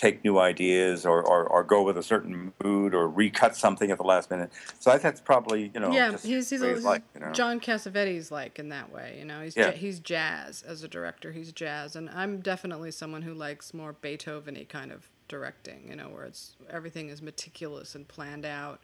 Take 0.00 0.24
new 0.24 0.38
ideas, 0.38 1.04
or, 1.04 1.22
or, 1.22 1.46
or 1.46 1.62
go 1.62 1.82
with 1.82 1.98
a 1.98 2.02
certain 2.02 2.54
mood, 2.64 2.94
or 2.94 3.06
recut 3.06 3.54
something 3.54 3.90
at 3.90 3.98
the 3.98 4.02
last 4.04 4.30
minute. 4.30 4.50
So 4.78 4.90
I 4.90 4.94
think 4.94 5.02
that's 5.02 5.20
probably 5.20 5.70
you 5.74 5.78
know 5.78 5.92
yeah, 5.92 6.12
just 6.12 6.24
he's 6.24 6.48
he's, 6.48 6.60
the 6.60 6.66
way 6.68 6.72
a, 6.72 6.74
he's 6.76 6.84
like, 6.84 7.02
you 7.14 7.20
know. 7.20 7.32
John 7.32 7.60
Cassavetes 7.60 8.30
like 8.30 8.58
in 8.58 8.70
that 8.70 8.90
way. 8.90 9.16
You 9.18 9.26
know, 9.26 9.42
he's 9.42 9.54
Yeah. 9.54 9.66
ja- 9.66 9.72
he's 9.72 10.00
jazz 10.00 10.62
as 10.62 10.82
a 10.82 10.88
director. 10.88 11.32
He's 11.32 11.52
jazz, 11.52 11.96
and 11.96 12.08
I'm 12.08 12.40
definitely 12.40 12.92
someone 12.92 13.20
who 13.20 13.34
likes 13.34 13.74
more 13.74 13.92
Beethoven-y 13.92 14.64
kind 14.70 14.90
of 14.90 15.10
directing. 15.28 15.86
You 15.90 15.96
know, 15.96 16.08
where 16.08 16.24
it's 16.24 16.56
everything 16.70 17.10
is 17.10 17.20
meticulous 17.20 17.94
and 17.94 18.08
planned 18.08 18.46
out. 18.46 18.80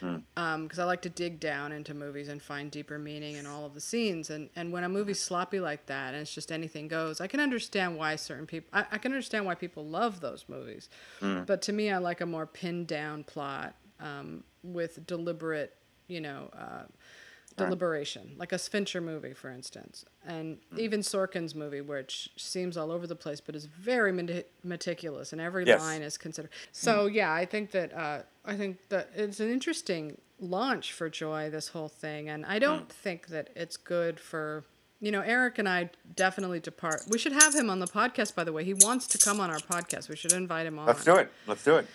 Because 0.00 0.78
I 0.78 0.84
like 0.84 1.02
to 1.02 1.08
dig 1.08 1.40
down 1.40 1.72
into 1.72 1.94
movies 1.94 2.28
and 2.28 2.40
find 2.40 2.70
deeper 2.70 2.98
meaning 2.98 3.36
in 3.36 3.46
all 3.46 3.64
of 3.64 3.74
the 3.74 3.80
scenes. 3.80 4.30
And 4.30 4.50
and 4.56 4.72
when 4.72 4.84
a 4.84 4.88
movie's 4.88 5.20
sloppy 5.20 5.60
like 5.60 5.86
that 5.86 6.14
and 6.14 6.22
it's 6.22 6.34
just 6.34 6.52
anything 6.52 6.88
goes, 6.88 7.20
I 7.20 7.26
can 7.26 7.40
understand 7.40 7.96
why 7.96 8.16
certain 8.16 8.46
people. 8.46 8.70
I, 8.72 8.84
I 8.92 8.98
can 8.98 9.12
understand 9.12 9.46
why 9.46 9.54
people 9.54 9.84
love 9.84 10.20
those 10.20 10.44
movies. 10.48 10.88
Hmm. 11.20 11.42
But 11.44 11.62
to 11.62 11.72
me, 11.72 11.90
I 11.90 11.98
like 11.98 12.20
a 12.20 12.26
more 12.26 12.46
pinned 12.46 12.86
down 12.86 13.24
plot 13.24 13.74
um, 14.00 14.44
with 14.62 15.06
deliberate, 15.06 15.74
you 16.06 16.20
know, 16.20 16.50
uh, 16.56 16.84
deliberation, 17.64 18.34
like 18.36 18.52
a 18.52 18.58
Fincher 18.58 19.00
movie, 19.00 19.32
for 19.34 19.50
instance, 19.50 20.04
and 20.26 20.58
hmm. 20.70 20.80
even 20.80 21.00
Sorkin's 21.00 21.54
movie, 21.54 21.80
which 21.80 22.30
seems 22.36 22.76
all 22.76 22.90
over 22.90 23.06
the 23.06 23.16
place, 23.16 23.40
but 23.40 23.54
is 23.54 23.66
very 23.66 24.12
meticulous, 24.64 25.32
and 25.32 25.40
every 25.40 25.66
Yes. 25.66 25.80
line 25.80 26.02
is 26.02 26.16
considered. 26.16 26.50
Hmm. 26.50 26.68
So 26.72 27.06
yeah, 27.06 27.32
I 27.32 27.44
think 27.44 27.70
that 27.72 27.92
uh, 27.92 28.22
I 28.44 28.56
think 28.56 28.78
that 28.88 29.10
it's 29.14 29.40
an 29.40 29.50
interesting 29.50 30.18
launch 30.40 30.92
for 30.92 31.08
Joy, 31.08 31.50
this 31.50 31.68
whole 31.68 31.88
thing, 31.88 32.28
and 32.28 32.46
I 32.46 32.58
don't 32.58 32.82
hmm. 32.82 33.02
think 33.02 33.28
that 33.28 33.50
it's 33.54 33.76
good 33.76 34.18
for. 34.18 34.64
You 35.00 35.12
know, 35.12 35.20
Erik 35.20 35.60
and 35.60 35.68
I 35.68 35.90
definitely 36.16 36.58
depart. 36.58 37.02
We 37.08 37.18
should 37.18 37.30
have 37.30 37.54
him 37.54 37.70
on 37.70 37.78
the 37.78 37.86
podcast, 37.86 38.34
by 38.34 38.42
the 38.42 38.52
way. 38.52 38.64
He 38.64 38.74
wants 38.74 39.06
to 39.06 39.18
come 39.18 39.38
on 39.38 39.48
our 39.48 39.60
podcast. 39.60 40.08
We 40.08 40.16
should 40.16 40.32
invite 40.32 40.66
him 40.66 40.76
on. 40.76 40.86
Let's 40.86 41.04
do 41.04 41.14
it. 41.14 41.30
Let's 41.46 41.62
do 41.62 41.76
it. 41.76 41.86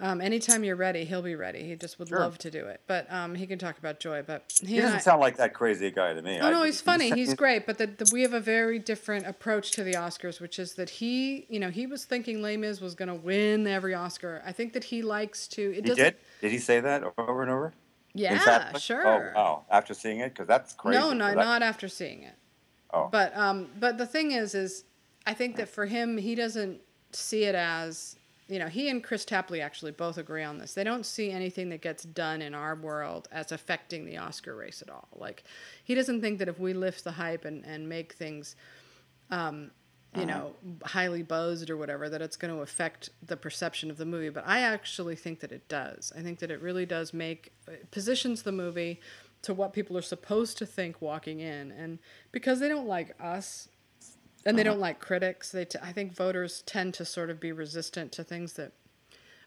Um, 0.00 0.20
anytime 0.20 0.64
you're 0.64 0.76
ready, 0.76 1.04
he'll 1.04 1.20
be 1.22 1.34
ready. 1.34 1.62
He 1.62 1.76
just 1.76 1.98
would 1.98 2.08
Sure. 2.08 2.20
love 2.20 2.38
to 2.38 2.50
do 2.50 2.64
it. 2.66 2.80
But 2.86 3.10
um, 3.12 3.34
he 3.34 3.46
can 3.46 3.58
talk 3.58 3.78
about 3.78 4.00
joy. 4.00 4.22
But 4.26 4.52
he, 4.60 4.74
He 4.76 4.80
doesn't 4.80 4.96
I, 4.96 5.00
sound 5.00 5.20
like 5.20 5.36
that 5.36 5.52
crazy 5.54 5.90
guy 5.90 6.14
to 6.14 6.22
me. 6.22 6.38
Oh 6.40 6.46
I- 6.46 6.50
no, 6.50 6.62
he's 6.62 6.80
funny. 6.80 7.10
He's 7.14 7.34
great, 7.34 7.66
but 7.66 7.76
the, 7.78 7.86
the, 7.86 8.08
we 8.12 8.22
have 8.22 8.32
a 8.32 8.40
very 8.40 8.78
different 8.78 9.26
approach 9.26 9.72
to 9.72 9.84
the 9.84 9.92
Oscars, 9.92 10.40
which 10.40 10.58
is 10.58 10.74
that 10.74 10.88
he, 10.88 11.46
you 11.48 11.60
know, 11.60 11.70
he 11.70 11.86
was 11.86 12.04
thinking 12.04 12.40
Les 12.42 12.56
Mis 12.56 12.80
was 12.80 12.94
going 12.94 13.08
to 13.08 13.14
win 13.14 13.66
every 13.66 13.94
Oscar. 13.94 14.42
I 14.44 14.52
think 14.52 14.72
that 14.72 14.84
he 14.84 15.02
likes 15.02 15.46
to. 15.48 15.62
It 15.76 15.84
He 15.86 15.94
did? 15.94 16.16
Did 16.40 16.50
he 16.50 16.58
say 16.58 16.80
that 16.80 17.02
over 17.18 17.42
and 17.42 17.50
over? 17.50 17.74
Yeah, 18.14 18.76
sure. 18.78 19.06
Oh, 19.06 19.32
wow. 19.34 19.64
After 19.70 19.94
seeing 19.94 20.20
it? 20.20 20.30
Because 20.30 20.48
that's 20.48 20.72
crazy. 20.72 20.98
No, 20.98 21.12
no, 21.12 21.26
That- 21.26 21.36
not 21.36 21.62
after 21.62 21.88
seeing 21.88 22.22
it. 22.22 22.34
Oh. 22.92 23.08
But 23.12 23.36
um, 23.36 23.68
but 23.78 23.98
the 23.98 24.06
thing 24.06 24.32
is, 24.32 24.54
is 24.54 24.84
I 25.26 25.34
think 25.34 25.56
that 25.56 25.68
for 25.68 25.86
him, 25.86 26.16
he 26.18 26.34
doesn't 26.34 26.80
see 27.12 27.44
it 27.44 27.54
as 27.54 28.16
you 28.50 28.58
know. 28.58 28.68
He 28.68 28.88
and 28.88 29.02
Kris 29.02 29.24
Tapley 29.24 29.60
actually 29.60 29.92
both 29.92 30.18
agree 30.18 30.42
on 30.42 30.58
this. 30.58 30.74
They 30.74 30.84
don't 30.84 31.06
see 31.06 31.30
anything 31.30 31.70
that 31.70 31.80
gets 31.80 32.02
done 32.02 32.42
in 32.42 32.54
our 32.54 32.74
world 32.74 33.28
as 33.32 33.52
affecting 33.52 34.04
the 34.04 34.18
Oscar 34.18 34.54
race 34.54 34.82
at 34.82 34.90
all. 34.90 35.08
Like 35.14 35.44
he 35.82 35.94
doesn't 35.94 36.20
think 36.20 36.38
that 36.40 36.48
if 36.48 36.58
we 36.58 36.74
lift 36.74 37.04
the 37.04 37.12
hype 37.12 37.44
and 37.44 37.64
and 37.64 37.88
make 37.88 38.12
things. 38.12 38.56
Um, 39.30 39.70
you 40.16 40.26
know, 40.26 40.56
highly 40.84 41.22
buzzed 41.22 41.70
or 41.70 41.76
whatever, 41.76 42.08
that 42.08 42.20
it's 42.20 42.36
going 42.36 42.52
to 42.52 42.62
affect 42.62 43.10
the 43.22 43.36
perception 43.36 43.92
of 43.92 43.96
the 43.96 44.04
movie. 44.04 44.28
But 44.28 44.42
I 44.44 44.62
actually 44.62 45.14
think 45.14 45.38
that 45.38 45.52
it 45.52 45.68
does. 45.68 46.12
I 46.16 46.20
think 46.20 46.40
that 46.40 46.50
it 46.50 46.60
really 46.60 46.84
does 46.84 47.14
make 47.14 47.52
positions 47.92 48.42
the 48.42 48.50
movie 48.50 49.00
to 49.42 49.54
what 49.54 49.72
people 49.72 49.96
are 49.96 50.02
supposed 50.02 50.58
to 50.58 50.66
think 50.66 51.00
walking 51.00 51.40
in, 51.40 51.70
and 51.70 51.98
because 52.32 52.60
they 52.60 52.68
don't 52.68 52.86
like 52.86 53.14
us, 53.20 53.68
and 54.44 54.58
they 54.58 54.62
don't 54.62 54.80
like 54.80 55.00
critics, 55.00 55.50
they 55.50 55.64
t- 55.64 55.78
I 55.82 55.92
think 55.92 56.14
voters 56.14 56.62
tend 56.66 56.94
to 56.94 57.04
sort 57.04 57.30
of 57.30 57.40
be 57.40 57.52
resistant 57.52 58.12
to 58.12 58.24
things 58.24 58.54
that 58.54 58.72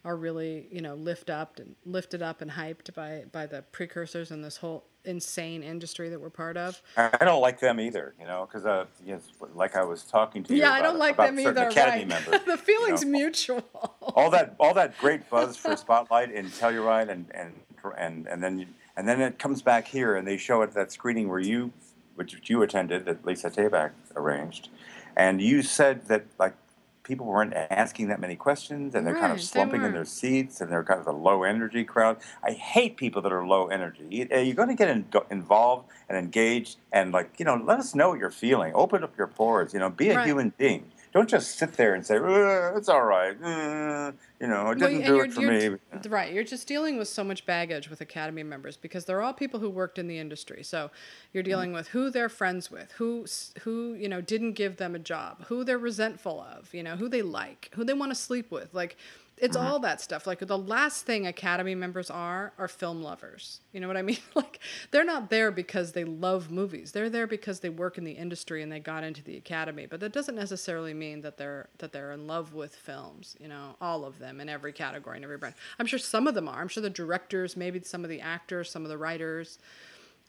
are 0.06 0.16
really 0.18 0.68
you 0.70 0.82
know 0.82 0.96
lift 0.96 1.30
up 1.30 1.60
and 1.60 1.76
lifted 1.86 2.22
up 2.22 2.41
and 2.41 2.52
hyped 2.52 2.94
by 2.94 3.24
by 3.32 3.46
the 3.46 3.62
precursors 3.72 4.32
in 4.32 4.41
this 4.41 4.58
whole 4.58 4.84
insane 5.06 5.64
industry 5.64 6.10
that 6.10 6.20
we're 6.20 6.30
part 6.30 6.56
of. 6.58 6.82
I 6.96 7.26
don't 7.26 7.41
like 7.41 7.60
them 7.60 7.80
either, 7.80 8.14
you 8.20 8.26
know, 8.26 8.48
because 8.50 8.66
uh, 8.66 8.86
yes, 9.06 9.22
like 9.54 9.76
I 9.76 9.84
was 9.84 10.04
talking 10.04 10.44
to 10.44 10.54
you 10.54 10.62
Yeah, 10.62 10.70
about, 10.70 10.80
I 10.80 10.82
don't 10.84 10.98
like 10.98 11.18
them 11.18 11.39
either. 11.39 11.68
Academy 11.68 12.00
right? 12.00 12.08
members. 12.08 12.41
the 12.46 12.58
feeling's 12.58 13.04
you 13.04 13.10
know. 13.10 13.18
mutual. 13.18 13.64
all 14.16 14.30
that 14.32 14.56
all 14.60 14.74
that 14.74 14.98
great 14.98 15.30
buzz 15.30 15.58
for 15.58 15.76
Spotlight 15.78 16.34
and 16.34 16.48
Telluride 16.50 17.10
and 17.10 17.26
and 17.34 17.54
and 17.98 18.28
and 18.28 18.44
then 18.44 18.60
you, 18.60 18.68
and 18.96 19.08
then 19.08 19.20
it 19.22 19.39
comes 19.39 19.62
back 19.62 19.88
here 19.88 20.16
and 20.16 20.28
they 20.28 20.38
show 20.38 20.62
it 20.62 20.70
at 20.70 20.74
that 20.76 20.91
screening 20.91 21.28
where 21.30 21.39
you 21.39 21.72
which 22.16 22.49
you 22.49 22.61
attended 22.61 23.05
that 23.05 23.26
Lisa 23.26 23.49
Taback 23.49 23.91
arranged, 24.16 24.70
and 25.16 25.41
you 25.41 25.61
said 25.61 26.07
that 26.07 26.26
like 26.39 26.53
people 27.03 27.26
weren't 27.26 27.53
asking 27.53 28.07
that 28.07 28.20
many 28.22 28.36
questions, 28.36 28.95
and 28.95 29.05
they're 29.05 29.14
kind 29.20 29.34
of 29.34 29.41
slumping 29.41 29.84
in 29.84 29.91
their 29.91 30.05
seats, 30.05 30.61
and 30.61 30.72
they're 30.72 30.86
kind 30.86 31.01
of 31.01 31.07
a 31.07 31.11
low 31.11 31.43
energy 31.43 31.84
crowd. 31.84 32.16
I 32.43 32.51
hate 32.51 32.95
people 32.95 33.22
that 33.24 33.34
are 33.34 33.45
low 33.45 33.68
energy. 33.68 34.05
You- 34.09 34.28
You're 34.32 34.55
going 34.55 34.70
to 34.70 34.76
get 34.76 34.88
in, 34.88 35.05
involved 35.30 35.89
and 36.07 36.18
engaged, 36.18 36.78
and 36.93 37.11
like 37.11 37.32
you 37.39 37.45
know, 37.45 37.55
let 37.55 37.80
us 37.80 37.93
know 37.93 38.09
what 38.09 38.20
you're 38.20 38.32
feeling. 38.32 38.72
Open 38.74 39.03
up 39.03 39.18
your 39.18 39.28
pores. 39.28 39.74
You 39.74 39.80
know, 39.80 39.89
be 39.89 40.09
a 40.11 40.16
Right. 40.16 40.26
human 40.26 40.53
being. 40.57 40.91
Don't 41.14 41.30
just 41.30 41.57
sit 41.59 41.74
there 41.74 41.93
and 41.93 42.03
say, 42.05 42.18
"Uh, 42.18 42.76
"It's 42.76 42.89
all 42.89 43.03
right." 43.03 43.36
Uh, 43.41 44.14
you 44.41 44.47
know, 44.47 44.72
it 44.72 44.80
Well, 44.80 44.89
didn't 44.89 44.95
and 44.95 45.05
do 45.05 45.16
you're- 45.16 45.28
it 45.28 45.34
for 45.34 45.41
me. 45.41 45.78
Right, 46.09 46.34
you're 46.34 46.43
just 46.43 46.68
dealing 46.68 46.97
with 46.97 47.07
so 47.07 47.24
much 47.24 47.45
baggage 47.45 47.88
with 47.88 48.01
Academy 48.01 48.41
members 48.41 48.78
because 48.78 49.05
they're 49.05 49.22
all 49.22 49.32
people 49.34 49.59
who 49.59 49.70
worked 49.70 49.99
in 49.99 50.07
the 50.07 50.18
industry. 50.18 50.64
So 50.64 50.89
you're 51.32 51.43
dealing 51.43 51.72
with 51.72 51.89
who 51.89 52.09
they're 52.09 52.30
friends 52.30 52.72
with, 52.72 52.91
who 52.93 53.26
who 53.61 53.93
you 53.93 54.09
know 54.09 54.22
didn't 54.22 54.53
give 54.53 54.78
them 54.78 54.95
a 54.95 54.99
job, 54.99 55.45
who 55.45 55.64
they're 55.64 55.78
resentful 55.78 56.41
of, 56.41 56.74
you 56.74 56.82
know, 56.82 56.95
who 56.95 57.07
they 57.07 57.22
like, 57.22 57.70
who 57.76 57.84
they 57.84 57.93
want 57.93 58.11
to 58.11 58.16
sleep 58.16 58.49
with. 58.49 58.74
Like 58.74 58.97
it's 59.38 59.58
uh-huh. 59.58 59.74
all 59.74 59.80
that 59.80 60.00
stuff. 60.00 60.28
Like 60.28 60.40
the 60.40 60.58
last 60.58 61.06
thing 61.06 61.26
Academy 61.26 61.76
members 61.76 62.10
are 62.10 62.54
are 62.58 62.68
film 62.68 63.02
lovers. 63.02 63.62
You 63.72 63.80
know 63.80 63.88
what 63.88 63.98
I 63.98 64.02
mean? 64.04 64.18
Like 64.36 64.60
they're 64.92 65.04
not 65.04 65.30
there 65.30 65.52
because 65.52 65.94
they 65.94 66.04
love 66.04 66.52
movies. 66.52 66.92
They're 66.92 67.10
there 67.10 67.28
because 67.28 67.60
they 67.60 67.70
work 67.70 67.98
in 67.98 68.04
the 68.04 68.12
industry 68.12 68.62
and 68.62 68.72
they 68.72 68.80
got 68.80 69.04
into 69.04 69.24
the 69.24 69.38
Academy. 69.38 69.86
But 69.86 70.00
that 70.02 70.14
doesn't 70.14 70.36
necessarily 70.36 70.94
mean 70.94 71.22
that 71.22 71.38
they're 71.38 71.70
that 71.80 71.92
they're 71.92 72.12
in 72.12 72.28
love 72.28 72.54
with 72.54 72.76
films. 72.76 73.36
You 73.40 73.48
know, 73.48 73.76
all 73.82 74.06
of 74.06 74.20
them 74.20 74.40
in 74.40 74.50
every 74.50 74.74
category 74.74 75.18
and 75.18 75.26
every 75.26 75.38
brand. 75.38 75.56
I'm 75.80 75.86
sure 75.86 76.00
some 76.00 76.28
of 76.28 76.36
them 76.36 76.48
are. 76.48 76.62
I'm 76.62 76.68
sure 76.68 76.84
the 76.84 76.90
directors, 76.90 77.58
maybe 77.58 77.82
some 77.84 78.04
of 78.04 78.10
the 78.10 78.22
actors, 78.22 78.70
some 78.70 78.84
of 78.84 78.90
the 78.90 78.98
writers. 78.98 79.60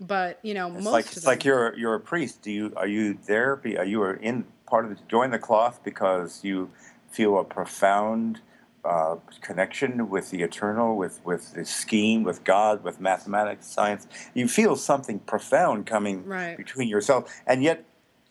But 0.00 0.40
you 0.42 0.54
know, 0.54 0.66
It's 0.74 0.84
most 0.84 0.92
like 0.92 1.06
of 1.06 1.16
it's 1.16 1.26
like 1.26 1.44
you're 1.44 1.76
you're 1.76 1.94
a 1.94 2.00
priest. 2.00 2.42
Do 2.42 2.50
you 2.50 2.72
are 2.76 2.86
you 2.86 3.18
there? 3.26 3.60
Are 3.78 3.84
you 3.84 4.04
in 4.04 4.44
part 4.66 4.86
of 4.86 4.90
the 4.90 4.98
join 5.08 5.30
the 5.30 5.38
cloth 5.38 5.80
because 5.84 6.42
you 6.42 6.70
feel 7.10 7.38
a 7.38 7.44
profound 7.44 8.40
uh, 8.84 9.16
connection 9.40 10.08
with 10.10 10.30
the 10.30 10.42
eternal, 10.42 10.96
with 10.96 11.20
with 11.24 11.52
the 11.54 11.64
scheme, 11.64 12.22
with 12.22 12.44
God, 12.44 12.82
with 12.84 13.00
mathematics, 13.00 13.66
science. 13.66 14.06
You 14.34 14.48
feel 14.48 14.76
something 14.76 15.18
profound 15.20 15.86
coming 15.86 16.24
Right. 16.24 16.56
between 16.56 16.88
yourself, 16.88 17.32
and 17.46 17.62
yet 17.62 17.84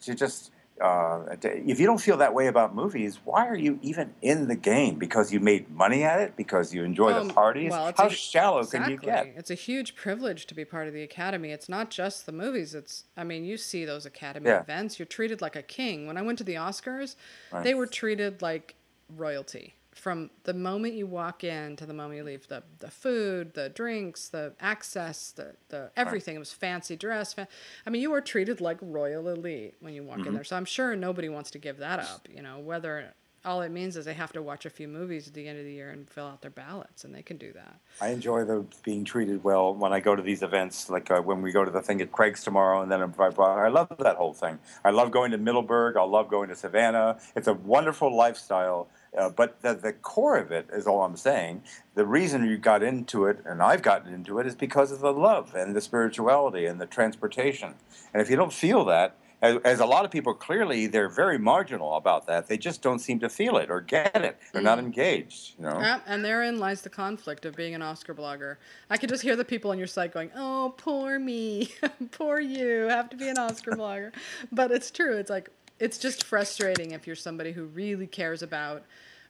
you 0.03 0.13
just. 0.15 0.51
Uh, 0.81 1.35
if 1.43 1.79
you 1.79 1.85
don't 1.85 2.01
feel 2.01 2.17
that 2.17 2.33
way 2.33 2.47
about 2.47 2.73
movies, 2.73 3.19
why 3.23 3.47
are 3.47 3.55
you 3.55 3.77
even 3.83 4.11
in 4.23 4.47
the 4.47 4.55
game? 4.55 4.97
Because 4.97 5.31
you 5.31 5.39
made 5.39 5.69
money 5.69 6.03
at 6.03 6.19
it? 6.19 6.35
Because 6.35 6.73
you 6.73 6.83
enjoy 6.83 7.13
Um, 7.13 7.27
the 7.27 7.33
parties? 7.33 7.69
well, 7.69 7.93
How 7.95 8.07
a- 8.07 8.09
shallow 8.09 8.65
can 8.65 8.89
you 8.89 8.97
get? 8.97 9.27
It's 9.37 9.51
a 9.51 9.55
huge 9.55 9.95
privilege 9.95 10.47
to 10.47 10.55
be 10.55 10.65
part 10.65 10.87
of 10.87 10.93
the 10.95 11.03
academy. 11.03 11.51
It's 11.51 11.69
not 11.69 11.91
just 11.91 12.25
the 12.25 12.31
movies. 12.31 12.73
It's 12.73 13.05
I 13.15 13.23
mean, 13.23 13.45
you 13.45 13.55
see 13.55 13.85
those 13.85 14.07
academy 14.07 14.47
Yeah. 14.49 14.61
events, 14.61 14.97
you're 14.97 15.05
treated 15.05 15.41
like 15.41 15.55
a 15.55 15.61
king. 15.61 16.07
When 16.07 16.17
I 16.17 16.23
went 16.23 16.39
to 16.39 16.43
the 16.43 16.55
Oscars, 16.55 17.15
Right. 17.51 17.63
they 17.63 17.75
were 17.75 17.85
treated 17.87 18.41
like 18.41 18.73
royalty. 19.15 19.75
From 19.95 20.31
the 20.43 20.53
moment 20.53 20.95
you 20.95 21.05
walk 21.07 21.43
in 21.43 21.75
to 21.75 21.85
the 21.85 21.93
moment 21.93 22.17
you 22.17 22.23
leave, 22.23 22.47
the 22.47 22.63
the 22.79 22.89
food, 22.89 23.53
the 23.53 23.69
drinks, 23.69 24.27
the 24.29 24.53
access, 24.59 25.31
the, 25.31 25.55
the 25.69 25.91
everything. 25.95 26.35
It 26.35 26.39
was 26.39 26.51
fancy 26.51 26.95
dress. 26.95 27.35
I 27.37 27.89
mean, 27.89 28.01
you 28.01 28.11
were 28.11 28.21
treated 28.21 28.59
like 28.61 28.77
royal 28.81 29.27
elite 29.29 29.75
when 29.79 29.93
you 29.93 30.03
walk 30.03 30.19
Mm-hmm. 30.19 30.27
in 30.29 30.33
there. 30.35 30.43
So 30.43 30.55
I'm 30.57 30.65
sure 30.65 30.95
nobody 30.95 31.29
wants 31.29 31.51
to 31.51 31.59
give 31.59 31.77
that 31.77 31.99
up. 31.99 32.27
You 32.33 32.41
know, 32.41 32.59
whether 32.59 33.13
all 33.45 33.61
it 33.61 33.71
means 33.71 33.97
is 33.97 34.05
they 34.05 34.13
have 34.13 34.31
to 34.31 34.41
watch 34.41 34.65
a 34.65 34.69
few 34.69 34.87
movies 34.87 35.27
at 35.27 35.33
the 35.33 35.45
end 35.49 35.59
of 35.59 35.65
the 35.65 35.71
year 35.73 35.89
and 35.89 36.09
fill 36.09 36.27
out 36.27 36.41
their 36.41 36.49
ballots, 36.51 37.03
and 37.03 37.13
they 37.13 37.21
can 37.21 37.35
do 37.35 37.51
that. 37.51 37.75
I 37.99 38.09
enjoy 38.09 38.45
the 38.45 38.65
being 38.83 39.03
treated 39.03 39.43
well 39.43 39.73
when 39.73 39.91
I 39.91 39.99
go 39.99 40.15
to 40.15 40.21
these 40.21 40.43
events, 40.43 40.89
like 40.89 41.11
uh, 41.11 41.21
when 41.21 41.41
we 41.41 41.51
go 41.51 41.65
to 41.65 41.69
the 41.71 41.81
thing 41.81 41.99
at 42.01 42.11
Craig's 42.13 42.41
tomorrow, 42.43 42.81
and 42.81 42.89
then 42.91 43.01
I 43.01 43.67
love 43.67 43.93
that 43.99 44.15
whole 44.15 44.33
thing. 44.33 44.59
I 44.85 44.91
love 44.91 45.11
going 45.11 45.31
to 45.31 45.37
Middleburg. 45.37 45.97
I 45.97 46.03
love 46.03 46.29
going 46.29 46.47
to 46.49 46.55
Savannah. 46.55 47.19
It's 47.35 47.47
a 47.49 47.53
wonderful 47.53 48.15
lifestyle. 48.15 48.87
Uh, 49.17 49.29
but 49.29 49.61
the, 49.61 49.73
the 49.73 49.93
core 49.93 50.37
of 50.37 50.51
it 50.51 50.67
is 50.73 50.87
all 50.87 51.03
I'm 51.03 51.17
saying. 51.17 51.63
The 51.95 52.05
reason 52.05 52.45
you 52.45 52.57
got 52.57 52.81
into 52.81 53.25
it, 53.25 53.39
and 53.45 53.61
I've 53.61 53.81
gotten 53.81 54.13
into 54.13 54.39
it, 54.39 54.47
is 54.47 54.55
because 54.55 54.91
of 54.91 54.99
the 54.99 55.13
love 55.13 55.53
and 55.55 55.75
the 55.75 55.81
spirituality 55.81 56.65
and 56.65 56.81
the 56.81 56.87
transportation. 56.87 57.75
And 58.13 58.21
if 58.21 58.29
you 58.29 58.35
don't 58.35 58.53
feel 58.53 58.85
that, 58.85 59.17
as, 59.43 59.57
as 59.65 59.79
a 59.81 59.85
lot 59.85 60.05
of 60.05 60.09
people 60.09 60.33
clearly, 60.33 60.87
they're 60.87 61.09
very 61.09 61.37
marginal 61.37 61.97
about 61.97 62.25
that. 62.27 62.47
They 62.47 62.57
just 62.57 62.81
don't 62.81 62.99
seem 62.99 63.19
to 63.19 63.29
feel 63.29 63.57
it 63.57 63.69
or 63.69 63.81
get 63.81 64.15
it. 64.15 64.37
They're 64.53 64.61
not 64.61 64.79
engaged. 64.79 65.55
You 65.57 65.65
know. 65.65 65.79
Yeah, 65.79 65.99
and 66.07 66.23
therein 66.23 66.59
lies 66.59 66.81
the 66.81 66.89
conflict 66.89 67.45
of 67.45 67.53
being 67.53 67.75
an 67.75 67.81
Oscar 67.81 68.15
blogger. 68.15 68.55
I 68.89 68.95
could 68.95 69.09
just 69.09 69.21
hear 69.21 69.35
the 69.35 69.43
people 69.43 69.69
on 69.71 69.77
your 69.77 69.87
site 69.87 70.13
going, 70.13 70.31
"Oh, 70.33 70.73
poor 70.77 71.19
me, 71.19 71.73
poor 72.11 72.39
you, 72.39 72.87
have 72.87 73.09
to 73.09 73.17
be 73.17 73.27
an 73.27 73.37
Oscar 73.37 73.71
blogger." 73.71 74.13
But 74.49 74.71
it's 74.71 74.89
true. 74.89 75.17
It's 75.17 75.29
like 75.29 75.49
it's 75.79 75.97
just 75.97 76.23
frustrating 76.25 76.91
if 76.91 77.07
you're 77.07 77.15
somebody 77.15 77.51
who 77.51 77.65
really 77.65 78.07
cares 78.07 78.41
about 78.41 78.83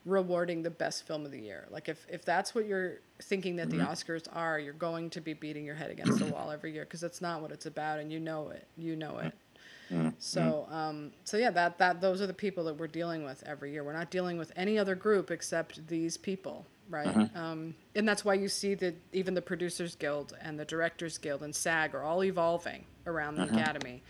rewarding 0.05 0.63
the 0.63 0.69
best 0.69 1.07
film 1.07 1.25
of 1.25 1.31
the 1.31 1.39
year. 1.39 1.65
Like 1.69 1.87
if 1.89 2.05
if 2.09 2.25
that's 2.25 2.53
what 2.53 2.65
you're 2.65 2.99
thinking 3.21 3.55
that 3.57 3.69
the 3.69 3.77
Oscars 3.77 4.27
are, 4.33 4.59
you're 4.59 4.73
going 4.73 5.09
to 5.11 5.21
be 5.21 5.33
beating 5.33 5.65
your 5.65 5.75
head 5.75 5.91
against 5.91 6.19
the 6.19 6.25
wall 6.25 6.51
every 6.51 6.73
year 6.73 6.83
because 6.83 7.01
that's 7.01 7.21
not 7.21 7.41
what 7.41 7.51
it's 7.51 7.65
about, 7.65 7.99
and 7.99 8.11
you 8.11 8.19
know 8.19 8.49
it. 8.49 8.67
You 8.77 8.95
know 8.95 9.19
it. 9.19 9.33
So, 10.17 10.67
um, 10.71 11.11
so 11.23 11.37
yeah, 11.37 11.51
that 11.51 11.77
that 11.77 12.01
those 12.01 12.21
are 12.21 12.27
the 12.27 12.33
people 12.33 12.63
that 12.65 12.77
we're 12.77 12.87
dealing 12.87 13.23
with 13.23 13.43
every 13.45 13.71
year. 13.71 13.83
We're 13.83 13.93
not 13.93 14.09
dealing 14.11 14.37
with 14.37 14.51
any 14.55 14.77
other 14.79 14.95
group 14.95 15.31
except 15.31 15.87
these 15.87 16.17
people, 16.17 16.65
right? 16.89 17.07
Um, 17.35 17.75
and 17.95 18.07
that's 18.07 18.25
why 18.25 18.33
you 18.33 18.47
see 18.49 18.73
that 18.75 18.95
even 19.11 19.33
the 19.33 19.41
Producers 19.41 19.95
Guild 19.95 20.35
and 20.41 20.59
the 20.59 20.65
Directors 20.65 21.17
Guild 21.17 21.43
and 21.43 21.55
SAG 21.55 21.93
are 21.95 22.03
all 22.03 22.23
evolving 22.23 22.85
around 23.05 23.35
the 23.35 23.43
Academy. 23.43 24.01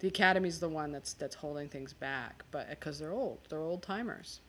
The 0.00 0.08
Academy's 0.08 0.58
the 0.60 0.68
one 0.68 0.92
that's 0.92 1.12
that's 1.12 1.34
holding 1.36 1.68
things 1.68 1.92
back, 1.92 2.42
but 2.50 2.68
because 2.70 2.98
they're 2.98 3.12
old, 3.12 3.38
they're 3.48 3.60
old 3.60 3.82
timers. 3.82 4.40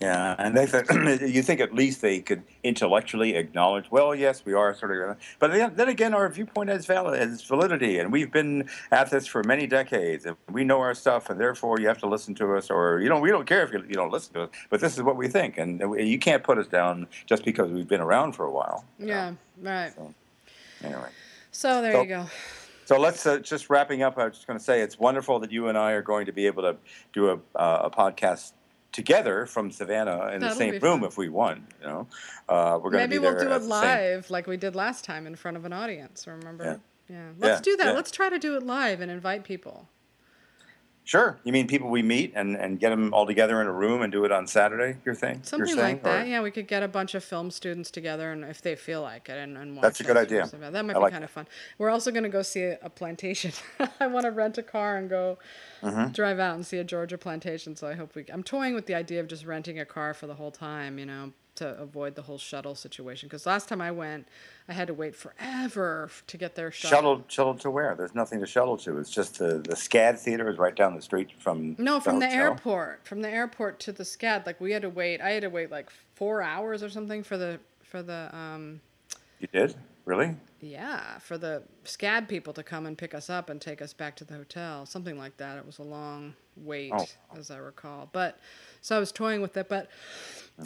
Yeah, 0.00 0.34
and 0.38 0.56
they 0.56 0.66
th- 0.66 0.84
you 1.32 1.40
think 1.40 1.60
at 1.60 1.72
least 1.72 2.02
they 2.02 2.18
could 2.20 2.42
intellectually 2.64 3.36
acknowledge, 3.36 3.90
well, 3.92 4.12
yes, 4.12 4.44
we 4.44 4.52
are 4.52 4.74
sort 4.74 4.90
of, 5.10 5.16
but 5.38 5.52
then, 5.52 5.72
then 5.76 5.88
again, 5.88 6.12
our 6.14 6.28
viewpoint 6.28 6.68
has 6.68 6.84
valid, 6.84 7.18
has 7.18 7.42
validity, 7.44 8.00
and 8.00 8.10
we've 8.12 8.32
been 8.32 8.68
at 8.90 9.08
this 9.10 9.24
for 9.28 9.44
many 9.44 9.68
decades, 9.68 10.26
and 10.26 10.36
we 10.50 10.64
know 10.64 10.80
our 10.80 10.94
stuff, 10.94 11.30
and 11.30 11.40
therefore 11.40 11.78
you 11.78 11.86
have 11.86 11.98
to 11.98 12.08
listen 12.08 12.34
to 12.34 12.54
us, 12.56 12.70
or 12.70 12.98
you 13.00 13.08
don't, 13.08 13.20
we 13.22 13.30
don't 13.30 13.46
care 13.46 13.62
if 13.62 13.72
you, 13.72 13.78
you 13.86 13.94
don't 13.94 14.10
listen 14.10 14.34
to 14.34 14.42
us, 14.42 14.50
but 14.68 14.80
this 14.80 14.96
is 14.96 15.02
what 15.04 15.14
we 15.16 15.28
think, 15.28 15.58
and 15.58 15.80
you 15.96 16.18
can't 16.18 16.42
put 16.42 16.58
us 16.58 16.66
down 16.66 17.06
just 17.26 17.44
because 17.44 17.70
we've 17.70 17.88
been 17.88 18.00
around 18.00 18.32
for 18.32 18.44
a 18.46 18.50
while. 18.50 18.84
you 18.98 19.06
know? 19.06 19.12
Yeah, 19.14 19.32
right. 19.62 19.92
So, 19.94 20.14
anyway. 20.82 21.08
So 21.52 21.80
there 21.82 21.92
So- 21.92 22.02
you 22.02 22.08
go. 22.08 22.26
So 22.86 22.98
let's 22.98 23.24
uh, 23.26 23.38
just 23.38 23.70
wrapping 23.70 24.02
up. 24.02 24.18
I 24.18 24.24
was 24.26 24.34
just 24.34 24.46
going 24.46 24.58
to 24.58 24.64
say 24.64 24.80
it's 24.80 24.98
wonderful 24.98 25.38
that 25.40 25.50
you 25.52 25.68
and 25.68 25.78
I 25.78 25.92
are 25.92 26.02
going 26.02 26.26
to 26.26 26.32
be 26.32 26.46
able 26.46 26.62
to 26.64 26.76
do 27.12 27.30
a, 27.30 27.34
uh, 27.58 27.82
a 27.84 27.90
podcast 27.90 28.52
together 28.92 29.46
from 29.46 29.70
Savannah 29.70 30.28
in 30.32 30.40
That'll 30.40 30.50
the 30.50 30.54
same 30.54 30.72
room 30.80 31.00
fun. 31.00 31.08
if 31.08 31.16
we 31.18 31.28
want. 31.28 31.62
You 31.80 31.86
know, 31.86 32.06
uh, 32.48 32.78
we're 32.82 32.90
going 32.90 33.02
to 33.02 33.08
Maybe 33.08 33.18
we'll 33.18 33.32
do 33.38 33.46
it 33.46 33.48
the 33.48 33.60
same- 33.60 33.68
live 33.68 34.30
like 34.30 34.46
we 34.46 34.56
did 34.56 34.74
last 34.76 35.04
time 35.04 35.26
in 35.26 35.34
front 35.34 35.56
of 35.56 35.64
an 35.64 35.72
audience. 35.72 36.26
Remember? 36.26 36.80
Yeah. 37.08 37.30
Let's 37.38 37.58
Yeah, 37.58 37.72
do 37.72 37.76
that. 37.78 37.86
yeah. 37.86 37.92
Let's 37.92 38.10
try 38.10 38.28
to 38.30 38.38
do 38.38 38.56
it 38.56 38.62
live 38.62 39.00
and 39.00 39.10
invite 39.10 39.44
people. 39.44 39.88
Sure. 41.06 41.38
You 41.44 41.52
mean 41.52 41.66
people 41.66 41.90
we 41.90 42.02
meet 42.02 42.32
and, 42.34 42.56
and 42.56 42.80
get 42.80 42.88
them 42.88 43.12
all 43.12 43.26
together 43.26 43.60
in 43.60 43.66
a 43.66 43.72
room 43.72 44.00
and 44.00 44.10
do 44.10 44.24
it 44.24 44.32
on 44.32 44.46
Saturday? 44.46 44.98
Your 45.04 45.14
thing? 45.14 45.34
you're 45.36 45.44
Something 45.44 45.66
saying? 45.74 45.78
like 45.96 46.02
that. 46.02 46.22
Or- 46.22 46.26
Yeah, 46.26 46.40
we 46.40 46.50
could 46.50 46.66
get 46.66 46.82
a 46.82 46.88
bunch 46.88 47.14
of 47.14 47.22
film 47.22 47.50
students 47.50 47.90
together, 47.90 48.32
and 48.32 48.42
if 48.44 48.62
they 48.62 48.74
feel 48.74 49.02
like 49.02 49.28
it, 49.28 49.36
and, 49.36 49.58
and 49.58 49.76
watch. 49.76 49.82
That's 49.82 50.00
a 50.00 50.04
good 50.04 50.16
idea. 50.16 50.46
That 50.46 50.72
might 50.86 50.92
I 50.92 50.98
be 50.98 51.02
like 51.02 51.12
kind 51.12 51.22
of 51.24 51.28
fun. 51.30 51.46
We're 51.76 51.90
also 51.90 52.10
going 52.10 52.22
to 52.22 52.30
go 52.30 52.40
see 52.40 52.62
a, 52.62 52.78
a 52.82 52.88
plantation. 52.88 53.52
I 54.00 54.06
want 54.06 54.24
to 54.24 54.30
rent 54.30 54.56
a 54.58 54.62
car 54.62 54.96
and 54.96 55.08
go 55.10 55.38
Mm-hmm. 55.82 56.12
drive 56.12 56.38
out 56.38 56.54
and 56.54 56.64
see 56.64 56.78
a 56.78 56.84
Georgia 56.84 57.18
plantation. 57.18 57.76
So 57.76 57.86
I 57.86 57.92
hope 57.92 58.14
we. 58.14 58.24
I'm 58.32 58.42
toying 58.42 58.74
with 58.74 58.86
the 58.86 58.94
idea 58.94 59.20
of 59.20 59.26
just 59.28 59.44
renting 59.44 59.78
a 59.80 59.84
car 59.84 60.14
for 60.14 60.26
the 60.26 60.32
whole 60.32 60.50
time. 60.50 60.98
You 60.98 61.04
know, 61.04 61.32
to 61.56 61.78
avoid 61.80 62.14
the 62.14 62.22
whole 62.22 62.38
shuttle 62.38 62.74
situation. 62.74 63.28
Because 63.28 63.46
last 63.46 63.68
time 63.68 63.80
I 63.80 63.90
went, 63.90 64.26
I 64.68 64.72
had 64.72 64.88
to 64.88 64.94
wait 64.94 65.14
forever 65.14 66.10
to 66.26 66.36
get 66.36 66.54
their 66.54 66.70
shuttle. 66.70 66.96
Shuttle, 66.96 67.24
shuttle 67.28 67.54
to 67.56 67.70
where? 67.70 67.94
There's 67.94 68.14
nothing 68.14 68.40
to 68.40 68.46
shuttle 68.46 68.76
to. 68.78 68.98
It's 68.98 69.10
just 69.10 69.38
the 69.38 69.58
the 69.58 69.74
SCAD 69.76 70.18
theater 70.18 70.48
is 70.50 70.58
right 70.58 70.74
down 70.74 70.94
the 70.94 71.02
street 71.02 71.30
from. 71.38 71.76
No, 71.78 72.00
from 72.00 72.18
the, 72.18 72.26
hotel. 72.26 72.40
airport. 72.42 73.06
From 73.06 73.22
the 73.22 73.30
airport 73.30 73.80
to 73.80 73.92
the 73.92 74.04
SCAD. 74.04 74.46
Like 74.46 74.60
we 74.60 74.72
had 74.72 74.82
to 74.82 74.90
wait. 74.90 75.20
I 75.20 75.30
had 75.30 75.42
to 75.42 75.50
wait 75.50 75.70
like 75.70 75.90
four 76.14 76.42
hours 76.42 76.82
or 76.82 76.88
something 76.90 77.22
for 77.22 77.36
the 77.36 77.60
for 77.82 78.02
the 78.02 78.34
um 78.36 78.80
You 79.40 79.48
did 79.52 79.74
really? 80.04 80.36
yeah 80.60 81.18
for 81.18 81.36
the 81.38 81.62
SCAD 81.84 82.26
people 82.28 82.52
to 82.54 82.62
come 82.62 82.86
and 82.86 82.96
pick 82.96 83.14
us 83.14 83.28
up 83.28 83.50
and 83.50 83.60
take 83.60 83.82
us 83.82 83.92
back 83.92 84.16
to 84.16 84.24
the 84.24 84.34
hotel. 84.34 84.86
Something 84.86 85.18
like 85.18 85.36
that. 85.36 85.58
It 85.58 85.66
was 85.66 85.78
a 85.78 85.82
long 85.82 86.34
wait, 86.56 86.92
Oh. 86.94 87.06
as 87.36 87.50
I 87.50 87.58
recall. 87.58 88.08
But 88.12 88.38
so 88.80 88.96
I 88.96 88.98
was 88.98 89.12
toying 89.12 89.42
with 89.42 89.56
it, 89.56 89.68
but. 89.68 89.88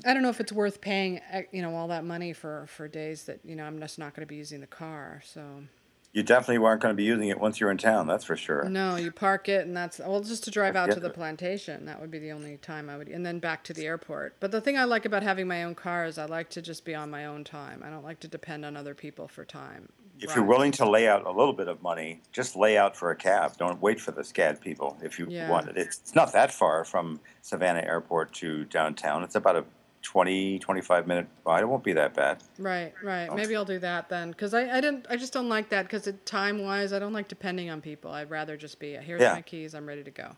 I 0.04 0.12
don't 0.12 0.22
know 0.22 0.28
if 0.28 0.38
it's 0.38 0.52
worth 0.52 0.82
paying, 0.82 1.18
eh, 1.32 1.44
you 1.50 1.62
know, 1.62 1.74
all 1.74 1.88
that 1.88 2.04
money 2.04 2.34
for, 2.34 2.66
for 2.68 2.88
days 2.88 3.24
that 3.24 3.40
you 3.42 3.56
know 3.56 3.64
I'm 3.64 3.80
just 3.80 3.98
not 3.98 4.14
going 4.14 4.20
to 4.20 4.28
be 4.28 4.36
using 4.36 4.60
the 4.60 4.66
car. 4.66 5.22
So 5.24 5.64
You 6.12 6.22
definitely 6.22 6.58
weren't 6.58 6.82
going 6.82 6.92
to 6.92 6.96
be 6.96 7.04
using 7.04 7.28
it 7.28 7.40
once 7.40 7.58
you're 7.58 7.70
in 7.70 7.78
town. 7.78 8.06
That's 8.06 8.24
for 8.24 8.36
sure. 8.36 8.68
No, 8.68 8.96
you 8.96 9.10
park 9.10 9.48
it, 9.48 9.66
and 9.66 9.74
that's 9.74 9.98
well, 9.98 10.20
just 10.20 10.44
to 10.44 10.50
drive 10.50 10.76
out 10.76 10.90
to 10.90 11.00
the 11.00 11.08
plantation. 11.08 11.86
That 11.86 12.02
would 12.02 12.10
be 12.10 12.18
the 12.18 12.32
only 12.32 12.58
time 12.58 12.90
I 12.90 12.98
would, 12.98 13.08
and 13.08 13.24
then 13.24 13.38
back 13.38 13.64
to 13.64 13.72
the 13.72 13.86
airport. 13.86 14.36
But 14.40 14.50
the 14.50 14.60
thing 14.60 14.76
I 14.76 14.84
like 14.84 15.06
about 15.06 15.22
having 15.22 15.48
my 15.48 15.64
own 15.64 15.74
car 15.74 16.04
is 16.04 16.18
I 16.18 16.26
like 16.26 16.50
to 16.50 16.60
just 16.60 16.84
be 16.84 16.94
on 16.94 17.10
my 17.10 17.24
own 17.24 17.42
time. 17.44 17.82
I 17.82 17.88
don't 17.88 18.04
like 18.04 18.20
to 18.20 18.28
depend 18.28 18.66
on 18.66 18.76
other 18.76 18.94
people 18.94 19.26
for 19.26 19.46
time 19.46 19.88
If 20.20 20.34
you're 20.34 20.44
willing 20.44 20.72
to 20.72 20.88
lay 20.88 21.06
out 21.08 21.26
a 21.26 21.30
little 21.30 21.52
bit 21.52 21.68
of 21.68 21.82
money, 21.82 22.20
just 22.32 22.56
lay 22.56 22.76
out 22.76 22.96
for 22.96 23.10
a 23.10 23.16
cab. 23.16 23.56
Don't 23.56 23.80
wait 23.80 24.00
for 24.00 24.10
the 24.10 24.22
SCAD 24.22 24.60
people 24.60 24.96
if 25.02 25.18
you 25.18 25.26
Yeah. 25.28 25.48
want 25.50 25.68
it. 25.68 25.76
It's, 25.76 25.98
it's 25.98 26.14
not 26.14 26.32
that 26.32 26.52
far 26.52 26.84
from 26.84 27.20
Savannah 27.42 27.80
Airport 27.82 28.32
to 28.34 28.64
downtown. 28.64 29.22
It's 29.22 29.34
about 29.36 29.56
a 29.56 29.64
20, 30.02 30.58
25 30.60 31.06
minute 31.06 31.26
ride. 31.44 31.62
It 31.62 31.66
won't 31.66 31.82
be 31.84 31.92
that 31.94 32.14
bad. 32.14 32.38
Right, 32.58 32.94
right. 33.02 33.28
Oh. 33.30 33.34
Maybe 33.34 33.54
I'll 33.56 33.64
do 33.64 33.78
that 33.80 34.08
then, 34.08 34.30
because 34.30 34.54
I, 34.54 34.62
I 34.78 34.80
didn't, 34.80 35.06
I 35.10 35.16
just 35.16 35.32
don't 35.32 35.48
like 35.48 35.68
that 35.70 35.82
because 35.82 36.08
time 36.24 36.62
wise, 36.62 36.92
I 36.92 36.98
don't 36.98 37.12
like 37.12 37.28
depending 37.28 37.68
on 37.70 37.80
people. 37.80 38.10
I'd 38.12 38.30
rather 38.30 38.56
just 38.56 38.78
be 38.78 38.92
here's 38.92 39.20
Yeah. 39.20 39.34
my 39.34 39.42
keys, 39.42 39.74
I'm 39.74 39.86
ready 39.86 40.04
to 40.04 40.10
go. 40.10 40.36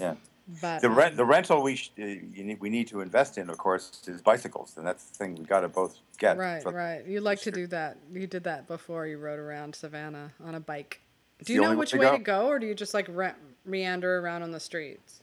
Yeah. 0.00 0.14
But 0.62 0.80
The 0.80 0.88
um, 0.88 0.94
rent, 0.94 1.16
the 1.16 1.24
rental 1.26 1.62
we 1.62 1.76
sh- 1.76 1.92
you 1.96 2.44
need, 2.44 2.60
we 2.60 2.70
need 2.70 2.88
to 2.88 3.00
invest 3.00 3.36
in, 3.36 3.50
of 3.50 3.58
course, 3.58 4.02
is 4.06 4.22
bicycles, 4.22 4.74
and 4.78 4.86
that's 4.86 5.04
the 5.04 5.14
thing 5.14 5.34
we 5.34 5.44
got 5.44 5.60
to 5.60 5.68
both 5.68 5.98
get. 6.18 6.38
Right, 6.38 6.64
right. 6.64 7.06
You 7.06 7.20
like 7.20 7.40
to 7.42 7.50
do 7.50 7.66
that. 7.66 7.98
You 8.12 8.26
did 8.26 8.44
that 8.44 8.66
before. 8.66 9.06
You 9.06 9.18
rode 9.18 9.38
around 9.38 9.74
Savannah 9.74 10.32
on 10.42 10.54
a 10.54 10.60
bike. 10.60 11.02
Do 11.44 11.52
you 11.52 11.60
know 11.60 11.66
only 11.66 11.76
way 11.76 11.80
which 11.80 11.90
to 11.90 11.98
way 11.98 12.06
go. 12.06 12.16
to 12.16 12.22
go, 12.22 12.46
or 12.48 12.58
do 12.58 12.66
you 12.66 12.74
just 12.74 12.94
like 12.94 13.06
re- 13.10 13.34
meander 13.66 14.18
around 14.18 14.42
on 14.42 14.50
the 14.50 14.60
streets? 14.60 15.20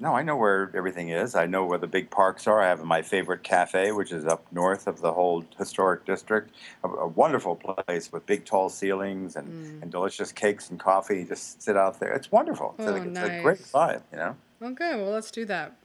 No, 0.00 0.14
I 0.14 0.22
know 0.22 0.36
where 0.36 0.70
everything 0.76 1.08
is. 1.08 1.34
I 1.34 1.46
know 1.46 1.64
where 1.64 1.78
the 1.78 1.88
big 1.88 2.08
parks 2.08 2.46
are. 2.46 2.62
I 2.62 2.68
have 2.68 2.84
my 2.84 3.02
favorite 3.02 3.42
cafe, 3.42 3.90
which 3.90 4.12
is 4.12 4.26
up 4.26 4.46
north 4.52 4.86
of 4.86 5.00
the 5.00 5.12
whole 5.12 5.44
historic 5.58 6.04
district. 6.04 6.54
A, 6.84 6.88
a 6.88 7.08
wonderful 7.08 7.56
place 7.56 8.12
with 8.12 8.24
big, 8.24 8.44
tall 8.44 8.68
ceilings 8.68 9.34
and, 9.34 9.82
and 9.82 9.90
delicious 9.90 10.30
cakes 10.30 10.70
and 10.70 10.78
coffee. 10.78 11.18
You 11.20 11.24
just 11.24 11.60
sit 11.60 11.76
out 11.76 11.98
there. 11.98 12.12
It's 12.12 12.30
wonderful. 12.30 12.76
It's, 12.78 12.86
Oh, 12.88 12.94
a, 12.94 13.02
it's 13.02 13.18
a 13.18 13.42
great 13.42 13.58
vibe, 13.58 14.02
you 14.12 14.18
know. 14.18 14.36
Okay, 14.62 14.94
well 14.96 15.10
let's 15.10 15.32
do 15.32 15.44
that. 15.46 15.76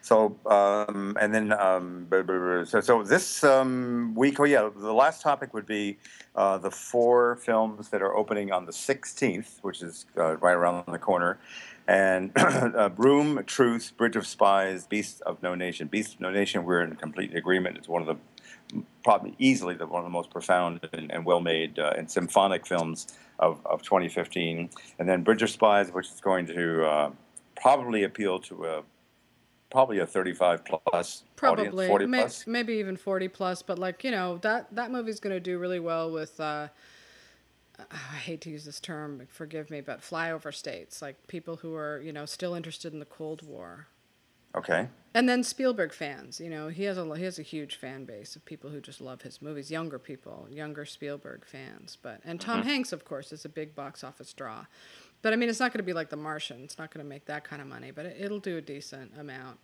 So, 0.00 0.36
um, 0.44 1.16
and 1.18 1.34
then, 1.34 1.52
um, 1.52 2.06
so, 2.66 2.80
so 2.82 3.02
this 3.02 3.42
um, 3.42 4.14
week, 4.14 4.38
oh 4.38 4.44
yeah, 4.44 4.68
the 4.74 4.92
last 4.92 5.22
topic 5.22 5.54
would 5.54 5.64
be 5.64 5.96
uh, 6.36 6.58
the 6.58 6.70
four 6.70 7.36
films 7.36 7.88
that 7.88 8.02
are 8.02 8.14
opening 8.14 8.52
on 8.52 8.66
the 8.66 8.72
16th, 8.72 9.60
which 9.62 9.80
is 9.82 10.04
uh, 10.18 10.36
right 10.36 10.52
around 10.52 10.84
the 10.92 10.98
corner. 10.98 11.38
And 11.86 12.30
uh, 12.36 12.90
Room, 12.96 13.42
Truth, 13.46 13.92
Bridge 13.96 14.16
of 14.16 14.26
Spies, 14.26 14.86
Beast 14.86 15.20
of 15.22 15.42
No 15.42 15.54
Nation. 15.54 15.88
Beast 15.88 16.14
of 16.14 16.20
No 16.20 16.30
Nation, 16.30 16.64
we're 16.64 16.82
in 16.82 16.96
complete 16.96 17.34
agreement. 17.34 17.76
It's 17.76 17.88
one 17.88 18.02
of 18.02 18.08
the, 18.08 18.82
probably 19.02 19.34
easily 19.38 19.74
the, 19.74 19.86
one 19.86 20.00
of 20.00 20.04
the 20.04 20.10
most 20.10 20.30
profound 20.30 20.80
and, 20.92 21.10
and 21.12 21.24
well 21.26 21.40
made 21.40 21.78
uh, 21.78 21.92
and 21.96 22.10
symphonic 22.10 22.66
films 22.66 23.08
of, 23.38 23.60
of 23.66 23.82
2015. 23.82 24.70
And 24.98 25.08
then 25.08 25.22
Bridge 25.22 25.42
of 25.42 25.50
Spies, 25.50 25.90
which 25.90 26.08
is 26.10 26.20
going 26.20 26.46
to 26.46 26.84
uh, 26.86 27.10
probably 27.60 28.04
appeal 28.04 28.38
to 28.40 28.64
a 28.64 28.82
probably 29.70 29.98
a 29.98 30.06
35 30.06 30.62
plus 30.64 31.24
Probably, 31.34 31.66
audience, 31.66 31.88
40 31.88 32.06
may- 32.06 32.20
plus. 32.20 32.46
maybe 32.46 32.74
even 32.74 32.96
forty 32.96 33.26
plus. 33.26 33.60
But 33.60 33.78
like 33.78 34.04
you 34.04 34.12
know, 34.12 34.38
that 34.38 34.74
that 34.74 34.90
movie's 34.92 35.18
going 35.20 35.34
to 35.34 35.40
do 35.40 35.58
really 35.58 35.80
well 35.80 36.10
with. 36.10 36.38
I 37.78 38.16
hate 38.16 38.40
to 38.42 38.50
use 38.50 38.64
this 38.64 38.80
term, 38.80 39.26
forgive 39.28 39.70
me, 39.70 39.80
but 39.80 40.00
flyover 40.00 40.54
states, 40.54 41.02
like 41.02 41.26
people 41.26 41.56
who 41.56 41.74
are 41.74 42.00
you 42.00 42.12
know 42.12 42.26
still 42.26 42.54
interested 42.54 42.92
in 42.92 42.98
the 42.98 43.04
Cold 43.04 43.46
War. 43.46 43.88
Okay. 44.56 44.88
And 45.14 45.28
then 45.28 45.42
Spielberg 45.42 45.92
fans, 45.92 46.40
you 46.40 46.48
know, 46.48 46.68
he 46.68 46.84
has 46.84 46.96
a 46.98 47.16
he 47.16 47.24
has 47.24 47.38
a 47.38 47.42
huge 47.42 47.76
fan 47.76 48.04
base 48.04 48.36
of 48.36 48.44
people 48.44 48.70
who 48.70 48.80
just 48.80 49.00
love 49.00 49.22
his 49.22 49.42
movies, 49.42 49.70
younger 49.70 49.98
people, 49.98 50.46
younger 50.50 50.84
Spielberg 50.84 51.44
fans. 51.44 51.98
But 52.00 52.20
and 52.24 52.40
Tom 52.40 52.62
Hanks, 52.62 52.92
of 52.92 53.04
course, 53.04 53.32
is 53.32 53.44
a 53.44 53.48
big 53.48 53.74
box 53.74 54.04
office 54.04 54.32
draw. 54.32 54.66
But 55.22 55.32
I 55.32 55.36
mean, 55.36 55.48
it's 55.48 55.60
not 55.60 55.72
going 55.72 55.78
to 55.78 55.84
be 55.84 55.92
like 55.92 56.10
The 56.10 56.16
Martian. 56.16 56.62
It's 56.62 56.78
not 56.78 56.92
going 56.92 57.04
to 57.04 57.08
make 57.08 57.26
that 57.26 57.44
kind 57.44 57.62
of 57.62 57.68
money, 57.68 57.90
but 57.90 58.06
it, 58.06 58.16
it'll 58.20 58.40
do 58.40 58.58
a 58.58 58.60
decent 58.60 59.12
amount. 59.18 59.58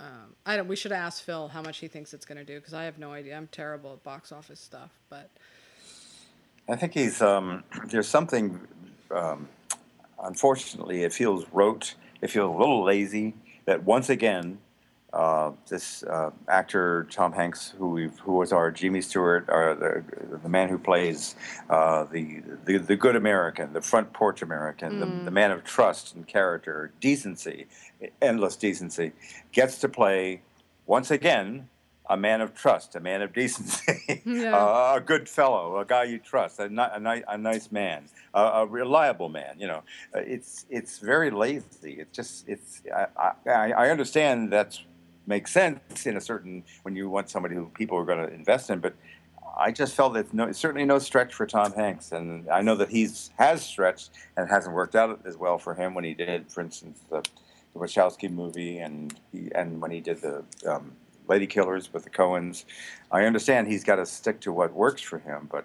Um, 0.00 0.34
I 0.44 0.56
don't. 0.56 0.68
We 0.68 0.76
should 0.76 0.92
ask 0.92 1.22
Phil 1.22 1.48
how 1.48 1.62
much 1.62 1.78
he 1.78 1.88
thinks 1.88 2.12
it's 2.12 2.26
going 2.26 2.38
to 2.38 2.44
do 2.44 2.58
because 2.58 2.74
I 2.74 2.84
have 2.84 2.98
no 2.98 3.12
idea. 3.12 3.36
I'm 3.36 3.46
terrible 3.46 3.92
at 3.92 4.02
box 4.02 4.32
office 4.32 4.60
stuff. 4.60 4.90
But 5.08 5.30
I 6.68 6.76
think 6.76 6.94
he's, 6.94 7.20
um, 7.20 7.64
there's 7.86 8.08
something, 8.08 8.60
um, 9.10 9.48
unfortunately, 10.22 11.02
it 11.04 11.12
feels 11.12 11.44
rote, 11.52 11.94
it 12.20 12.30
feels 12.30 12.54
a 12.54 12.58
little 12.58 12.84
lazy 12.84 13.34
that 13.66 13.84
once 13.84 14.08
again, 14.08 14.58
uh, 15.12 15.52
this 15.68 16.02
uh, 16.02 16.30
actor 16.48 17.06
Tom 17.08 17.32
Hanks, 17.32 17.72
who 17.78 17.90
we've, 17.90 18.18
who 18.18 18.32
was 18.32 18.52
our 18.52 18.72
Jimmy 18.72 19.00
Stewart, 19.00 19.44
or 19.48 19.76
the, 19.76 20.38
the 20.38 20.48
man 20.48 20.68
who 20.68 20.76
plays 20.76 21.36
uh, 21.70 22.02
the, 22.04 22.42
the 22.64 22.78
the 22.78 22.96
good 22.96 23.14
American, 23.14 23.72
the 23.74 23.80
front 23.80 24.12
porch 24.12 24.42
American, 24.42 24.98
the, 24.98 25.06
the 25.24 25.30
man 25.30 25.52
of 25.52 25.62
trust 25.62 26.16
and 26.16 26.26
character, 26.26 26.90
decency, 26.98 27.66
endless 28.20 28.56
decency, 28.56 29.12
gets 29.52 29.78
to 29.78 29.88
play 29.88 30.42
once 30.84 31.12
again 31.12 31.68
a 32.10 32.16
man 32.16 32.40
of 32.42 32.54
trust, 32.54 32.94
a 32.96 33.00
man 33.00 33.22
of 33.22 33.32
decency, 33.32 34.22
Yeah. 34.26 34.54
uh, 34.56 34.94
a 34.96 35.00
good 35.00 35.28
fellow, 35.28 35.78
a 35.78 35.84
guy 35.84 36.04
you 36.04 36.18
trust, 36.18 36.58
a, 36.60 36.68
ni- 36.68 36.92
a, 36.92 37.00
ni- 37.00 37.24
a 37.28 37.38
nice 37.38 37.72
man, 37.72 38.04
a, 38.34 38.40
a 38.42 38.66
reliable 38.66 39.28
man. 39.30 39.56
You 39.58 39.68
know, 39.68 39.82
Uh, 40.14 40.18
it's 40.20 40.66
it's 40.68 40.98
very 40.98 41.30
lazy. 41.30 41.94
It's 42.00 42.14
just 42.14 42.48
it's 42.48 42.82
I, 42.94 43.06
I, 43.46 43.72
I 43.72 43.90
understand 43.90 44.52
that 44.52 44.78
makes 45.26 45.50
sense 45.52 46.04
in 46.06 46.16
a 46.16 46.20
certain 46.20 46.62
when 46.82 46.94
you 46.94 47.08
want 47.08 47.30
somebody 47.30 47.54
who 47.54 47.66
people 47.74 47.96
are 47.96 48.04
going 48.04 48.26
to 48.26 48.32
invest 48.34 48.68
in, 48.70 48.80
but 48.80 48.94
I 49.56 49.70
just 49.72 49.94
felt 49.94 50.12
that 50.14 50.34
no, 50.34 50.52
certainly 50.52 50.84
no 50.84 50.98
stretch 50.98 51.32
for 51.32 51.46
Tom 51.46 51.72
Hanks, 51.72 52.12
and 52.12 52.48
I 52.50 52.60
know 52.60 52.74
that 52.76 52.90
he's 52.90 53.30
has 53.38 53.62
stretched 53.64 54.10
and 54.36 54.50
hasn't 54.50 54.74
worked 54.74 54.94
out 54.96 55.20
as 55.24 55.36
well 55.38 55.58
for 55.58 55.74
him 55.74 55.94
when 55.94 56.04
he 56.04 56.12
did, 56.12 56.50
for 56.52 56.60
instance, 56.60 56.98
the, 57.08 57.22
the 57.72 57.78
Wachowski 57.78 58.28
movie, 58.30 58.78
and 58.78 59.14
he 59.32 59.50
and 59.54 59.80
when 59.80 59.90
he 59.92 60.00
did 60.00 60.20
the 60.20 60.44
um, 60.66 60.92
Ladykillers 61.28 61.92
with 61.92 62.04
the 62.04 62.10
Coens. 62.10 62.64
I 63.10 63.24
understand 63.24 63.68
he's 63.68 63.84
got 63.84 63.96
to 63.96 64.06
stick 64.06 64.40
to 64.40 64.52
what 64.52 64.72
works 64.72 65.02
for 65.02 65.18
him, 65.18 65.48
but 65.50 65.64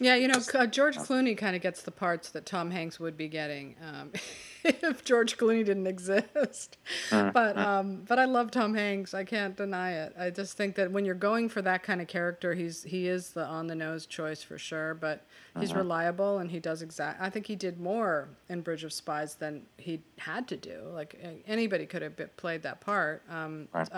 yeah, 0.00 0.16
you 0.16 0.26
know, 0.26 0.40
uh, 0.54 0.66
George 0.66 0.96
Clooney 0.96 1.38
kind 1.38 1.54
of 1.54 1.62
gets 1.62 1.82
the 1.82 1.92
parts 1.92 2.30
that 2.30 2.46
Tom 2.46 2.72
Hanks 2.72 2.98
would 2.98 3.16
be 3.16 3.28
getting 3.28 3.76
um, 3.80 4.10
if 4.64 5.04
George 5.04 5.38
Clooney 5.38 5.64
didn't 5.64 5.86
exist. 5.86 6.78
But 7.10 7.56
um, 7.56 8.02
but 8.08 8.18
I 8.18 8.24
love 8.24 8.50
Tom 8.50 8.74
Hanks. 8.74 9.14
I 9.14 9.22
can't 9.22 9.56
deny 9.56 9.92
it. 9.92 10.12
I 10.18 10.30
just 10.30 10.56
think 10.56 10.74
that 10.76 10.90
when 10.90 11.04
you're 11.04 11.14
going 11.14 11.48
for 11.48 11.62
that 11.62 11.84
kind 11.84 12.00
of 12.00 12.08
character, 12.08 12.54
he's 12.54 12.82
he 12.82 13.06
is 13.06 13.30
the 13.30 13.44
on 13.46 13.68
the 13.68 13.76
nose 13.76 14.06
choice 14.06 14.42
for 14.42 14.58
sure. 14.58 14.94
But 14.94 15.24
he's 15.60 15.72
reliable 15.78 16.38
and 16.38 16.50
he 16.50 16.58
does 16.58 16.82
exact. 16.82 17.22
I 17.22 17.30
think 17.30 17.46
he 17.46 17.54
did 17.54 17.78
more 17.78 18.28
in 18.48 18.62
Bridge 18.62 18.82
of 18.82 18.92
Spies 18.92 19.36
than 19.36 19.62
he 19.76 20.02
had 20.18 20.48
to 20.48 20.56
do. 20.56 20.80
Like 20.92 21.16
anybody 21.46 21.86
could 21.86 22.02
have 22.02 22.36
played 22.36 22.62
that 22.62 22.80
part. 22.80 23.22
Um, 23.30 23.68
Right. 23.72 23.88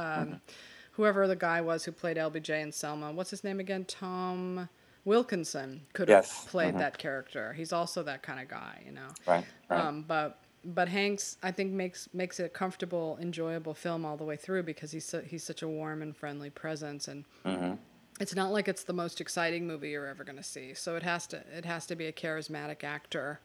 Whoever 0.97 1.27
the 1.29 1.37
guy 1.37 1.61
was 1.61 1.85
who 1.85 1.93
played 1.93 2.17
LBJ 2.17 2.63
and 2.63 2.75
Selma, 2.75 3.13
what's 3.13 3.31
his 3.31 3.45
name 3.45 3.61
again? 3.61 3.85
Tom 3.85 4.69
Wilkinson 5.05 5.83
could 5.93 6.09
have 6.09 6.25
Yes. 6.25 6.47
played 6.49 6.75
Mhm. 6.75 6.79
that 6.79 6.99
character. 6.99 7.53
He's 7.53 7.73
also 7.73 8.03
that 8.03 8.23
kind 8.23 8.41
of 8.41 8.49
guy, 8.49 8.83
you 8.85 8.93
know. 8.93 9.09
right, 9.27 9.45
right. 9.69 9.81
Um, 9.81 10.03
but 10.03 10.39
but 10.65 10.89
Hanks, 10.89 11.37
I 11.45 11.53
think 11.53 11.71
makes 11.73 12.09
makes 12.13 12.41
it 12.41 12.45
a 12.45 12.49
comfortable, 12.49 13.17
enjoyable 13.21 13.73
film 13.73 14.05
all 14.05 14.17
the 14.17 14.25
way 14.25 14.35
through 14.37 14.65
because 14.65 14.91
he's 14.91 15.05
su- 15.05 15.21
he's 15.21 15.45
such 15.45 15.63
a 15.63 15.69
warm 15.69 16.03
and 16.03 16.17
friendly 16.17 16.51
presence, 16.51 17.07
and 17.07 17.25
Mm-hmm. 17.45 17.75
it's 18.19 18.35
not 18.35 18.51
like 18.51 18.67
it's 18.67 18.83
the 18.83 18.93
most 18.93 19.21
exciting 19.21 19.65
movie 19.67 19.91
you're 19.91 20.07
ever 20.09 20.25
going 20.25 20.39
to 20.39 20.43
see. 20.43 20.75
So 20.75 20.97
it 20.97 21.05
has 21.05 21.27
to 21.29 21.37
it 21.57 21.65
has 21.67 21.87
to 21.87 21.95
be 21.95 22.07
a 22.07 22.13
charismatic 22.13 22.83
actor 22.83 23.39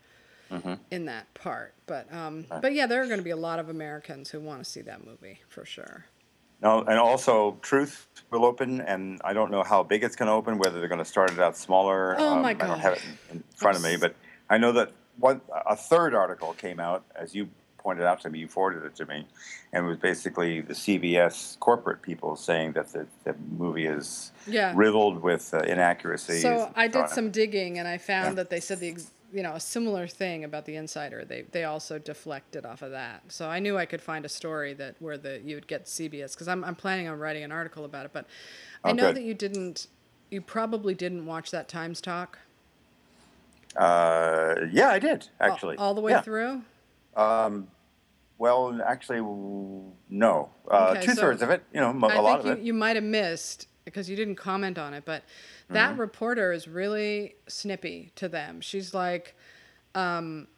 Mm-hmm. 0.49 0.73
in 0.89 1.05
that 1.05 1.31
part. 1.35 1.73
But 1.85 2.11
um, 2.11 2.45
but 2.49 2.73
yeah, 2.73 2.87
there 2.87 3.01
are 3.03 3.05
going 3.05 3.19
to 3.19 3.23
be 3.23 3.29
a 3.29 3.35
lot 3.37 3.59
of 3.59 3.69
Americans 3.69 4.31
who 4.31 4.39
want 4.39 4.63
to 4.63 4.69
see 4.69 4.81
that 4.81 5.05
movie 5.05 5.41
for 5.47 5.63
sure. 5.63 6.05
No, 6.61 6.79
and 6.81 6.99
also 6.99 7.57
Truth 7.61 8.07
will 8.29 8.45
open, 8.45 8.81
and 8.81 9.19
I 9.23 9.33
don't 9.33 9.51
know 9.51 9.63
how 9.63 9.83
big 9.83 10.03
it's 10.03 10.15
going 10.15 10.27
to 10.27 10.33
open. 10.33 10.57
Whether 10.57 10.79
they're 10.79 10.87
going 10.87 10.99
to 10.99 11.05
start 11.05 11.31
it 11.31 11.39
out 11.39 11.57
smaller. 11.57 12.15
Oh, 12.17 12.33
um, 12.35 12.41
my 12.43 12.51
I 12.51 12.53
don't 12.53 12.79
have 12.79 12.93
it 12.93 13.01
in 13.29 13.37
in 13.37 13.43
front 13.55 13.77
of 13.77 13.83
me, 13.83 13.97
but 13.97 14.15
I 14.49 14.57
know 14.57 14.71
that 14.73 14.91
one 15.17 15.41
a 15.65 15.75
third 15.75 16.13
article 16.13 16.53
came 16.53 16.79
out, 16.79 17.03
as 17.15 17.33
you 17.33 17.49
pointed 17.79 18.05
out 18.05 18.21
to 18.21 18.29
me. 18.29 18.37
You 18.39 18.47
forwarded 18.47 18.83
it 18.85 18.95
to 18.97 19.05
me, 19.07 19.25
and 19.73 19.85
it 19.85 19.89
was 19.89 19.97
basically 19.97 20.61
the 20.61 20.73
CBS 20.75 21.57
corporate 21.59 22.03
people 22.03 22.35
saying 22.35 22.73
that 22.73 22.89
the, 22.93 23.07
the 23.23 23.33
movie 23.57 23.87
is 23.87 24.31
Yeah. 24.45 24.71
riddled 24.75 25.23
with 25.23 25.51
uh, 25.53 25.59
inaccuracies. 25.61 26.43
So 26.43 26.71
I 26.75 26.87
did 26.87 27.09
some 27.09 27.31
digging 27.31 27.79
and 27.79 27.87
I 27.87 27.97
found 27.97 28.29
Yeah. 28.29 28.33
that 28.35 28.49
they 28.51 28.59
said 28.59 28.79
the 28.79 28.89
ex- 28.89 29.09
you 29.33 29.43
know 29.43 29.53
a 29.53 29.59
similar 29.59 30.07
thing 30.07 30.43
about 30.43 30.65
the 30.65 30.75
insider. 30.75 31.23
They 31.25 31.43
they 31.51 31.63
also 31.63 31.97
deflected 31.99 32.65
off 32.65 32.81
of 32.81 32.91
that. 32.91 33.23
So 33.29 33.47
I 33.49 33.59
knew 33.59 33.77
I 33.77 33.85
could 33.85 34.01
find 34.01 34.25
a 34.25 34.29
story 34.29 34.73
that 34.75 34.95
where 34.99 35.17
the 35.17 35.41
you 35.43 35.55
would 35.55 35.67
get 35.67 35.85
CBS 35.85 36.33
because 36.33 36.47
I'm 36.47 36.63
I'm 36.63 36.75
planning 36.75 37.07
on 37.07 37.17
writing 37.19 37.43
an 37.43 37.51
article 37.51 37.85
about 37.85 38.05
it. 38.05 38.11
But 38.13 38.25
I 38.83 38.91
know 38.93 39.11
that 39.11 39.23
you 39.23 39.33
didn't. 39.33 39.87
You 40.29 40.41
probably 40.41 40.93
didn't 40.93 41.25
watch 41.25 41.51
that 41.51 41.67
Times 41.67 41.99
talk 41.99 42.39
Uh, 43.75 44.55
yeah, 44.71 44.89
I 44.89 44.99
did 44.99 45.27
actually 45.39 45.77
all, 45.77 45.93
the 45.93 46.01
way 46.01 46.11
Yeah. 46.11 46.21
through. 46.21 46.61
Um, 47.15 47.67
well, 48.37 48.81
actually, 48.85 49.19
no. 49.21 50.49
Uh, 50.69 50.93
Okay, 50.95 51.05
Two 51.05 51.13
so 51.13 51.21
thirds 51.21 51.41
of 51.41 51.49
it. 51.49 51.63
You 51.73 51.79
know, 51.81 51.93
mo- 51.93 52.07
I 52.09 52.15
a 52.15 52.21
lot 52.21 52.41
think 52.43 52.51
of 52.53 52.57
you, 52.57 52.63
it. 52.63 52.65
you 52.67 52.73
might 52.73 52.95
have 52.95 53.03
missed 53.05 53.67
because 53.91 54.09
you 54.09 54.15
didn't 54.15 54.35
comment 54.35 54.77
on 54.77 54.93
it, 54.93 55.03
but 55.05 55.23
that 55.69 55.91
Mm-hmm. 55.91 56.01
reporter 56.01 56.51
is 56.51 56.67
really 56.67 57.35
snippy 57.47 58.11
to 58.15 58.27
them. 58.29 58.61
She's 58.61 58.93
like, 58.93 59.35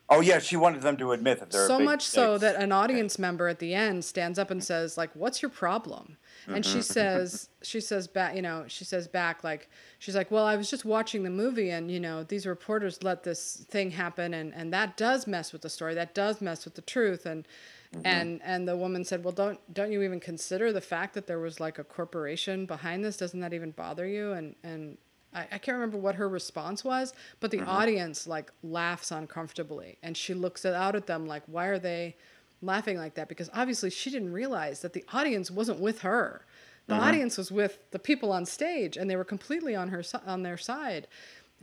oh 0.09 0.21
yeah, 0.21 0.39
she 0.39 0.55
wanted 0.55 0.81
them 0.81 0.97
to 0.97 1.11
admit 1.11 1.39
that 1.39 1.49
they're 1.51 1.67
so 1.67 1.77
big 1.77 1.85
much 1.85 2.01
so 2.03 2.37
that 2.37 2.55
an 2.55 2.71
audience 2.71 3.17
member 3.17 3.47
at 3.47 3.59
the 3.59 3.73
end 3.73 4.05
stands 4.05 4.37
up 4.37 4.51
and 4.51 4.63
says 4.63 4.97
like 4.97 5.09
what's 5.15 5.41
your 5.41 5.49
problem? 5.49 6.17
And 6.47 6.65
she 6.65 6.81
says 6.81 7.49
she 7.63 7.79
says 7.79 8.07
back 8.07 8.35
you 8.35 8.41
know 8.41 8.65
she 8.67 8.83
says 8.85 9.07
back 9.07 9.43
like 9.43 9.69
she's 9.99 10.15
like 10.15 10.29
well 10.29 10.45
i 10.45 10.55
was 10.57 10.69
just 10.69 10.83
watching 10.85 11.23
the 11.23 11.29
movie 11.29 11.69
and 11.69 11.89
you 11.89 11.99
know 11.99 12.23
these 12.23 12.45
reporters 12.45 13.01
let 13.01 13.23
this 13.23 13.65
thing 13.69 13.91
happen 13.91 14.33
and 14.33 14.53
and 14.53 14.73
that 14.73 14.97
does 14.97 15.25
mess 15.27 15.53
with 15.53 15.61
the 15.61 15.69
story. 15.69 15.93
That 15.95 16.13
does 16.13 16.41
mess 16.41 16.65
with 16.65 16.75
the 16.75 16.81
truth. 16.81 17.25
And 17.25 17.47
Mm-hmm. 17.93 18.07
and 18.07 18.41
and 18.43 18.67
the 18.67 18.75
woman 18.75 19.05
said 19.05 19.23
well 19.23 19.33
don't 19.33 19.59
don't 19.71 19.91
you 19.91 20.01
even 20.01 20.19
consider 20.19 20.73
the 20.73 20.81
fact 20.81 21.13
that 21.13 21.27
there 21.27 21.39
was 21.39 21.59
like 21.59 21.77
a 21.77 21.83
corporation 21.83 22.65
behind 22.65 23.05
this 23.05 23.17
doesn't 23.17 23.39
that 23.41 23.53
even 23.53 23.69
bother 23.69 24.07
you 24.07 24.31
and 24.31 24.55
and 24.63 24.97
I, 25.33 25.41
I 25.51 25.57
can't 25.57 25.75
remember 25.75 25.97
what 25.97 26.15
her 26.15 26.29
response 26.29 26.83
was, 26.83 27.13
but 27.39 27.51
the 27.51 27.57
mm-hmm. 27.57 27.69
audience 27.69 28.27
like 28.27 28.51
laughs 28.61 29.11
uncomfortably, 29.11 29.97
and 30.03 30.15
she 30.15 30.33
looks 30.33 30.65
out 30.65 30.95
at 30.95 31.07
them 31.07 31.25
like, 31.25 31.43
"Why 31.47 31.67
are 31.67 31.79
they 31.79 32.15
laughing 32.61 32.97
like 32.97 33.15
that?" 33.15 33.29
Because 33.29 33.49
obviously 33.53 33.89
she 33.89 34.09
didn't 34.09 34.31
realize 34.31 34.81
that 34.81 34.93
the 34.93 35.03
audience 35.13 35.49
wasn't 35.49 35.79
with 35.79 36.01
her. 36.01 36.45
The 36.87 36.93
mm-hmm. 36.93 37.03
audience 37.03 37.37
was 37.37 37.51
with 37.51 37.79
the 37.91 37.99
people 37.99 38.31
on 38.31 38.45
stage, 38.45 38.97
and 38.97 39.09
they 39.09 39.15
were 39.15 39.23
completely 39.23 39.75
on 39.75 39.89
her 39.89 40.03
on 40.25 40.43
their 40.43 40.57
side. 40.57 41.07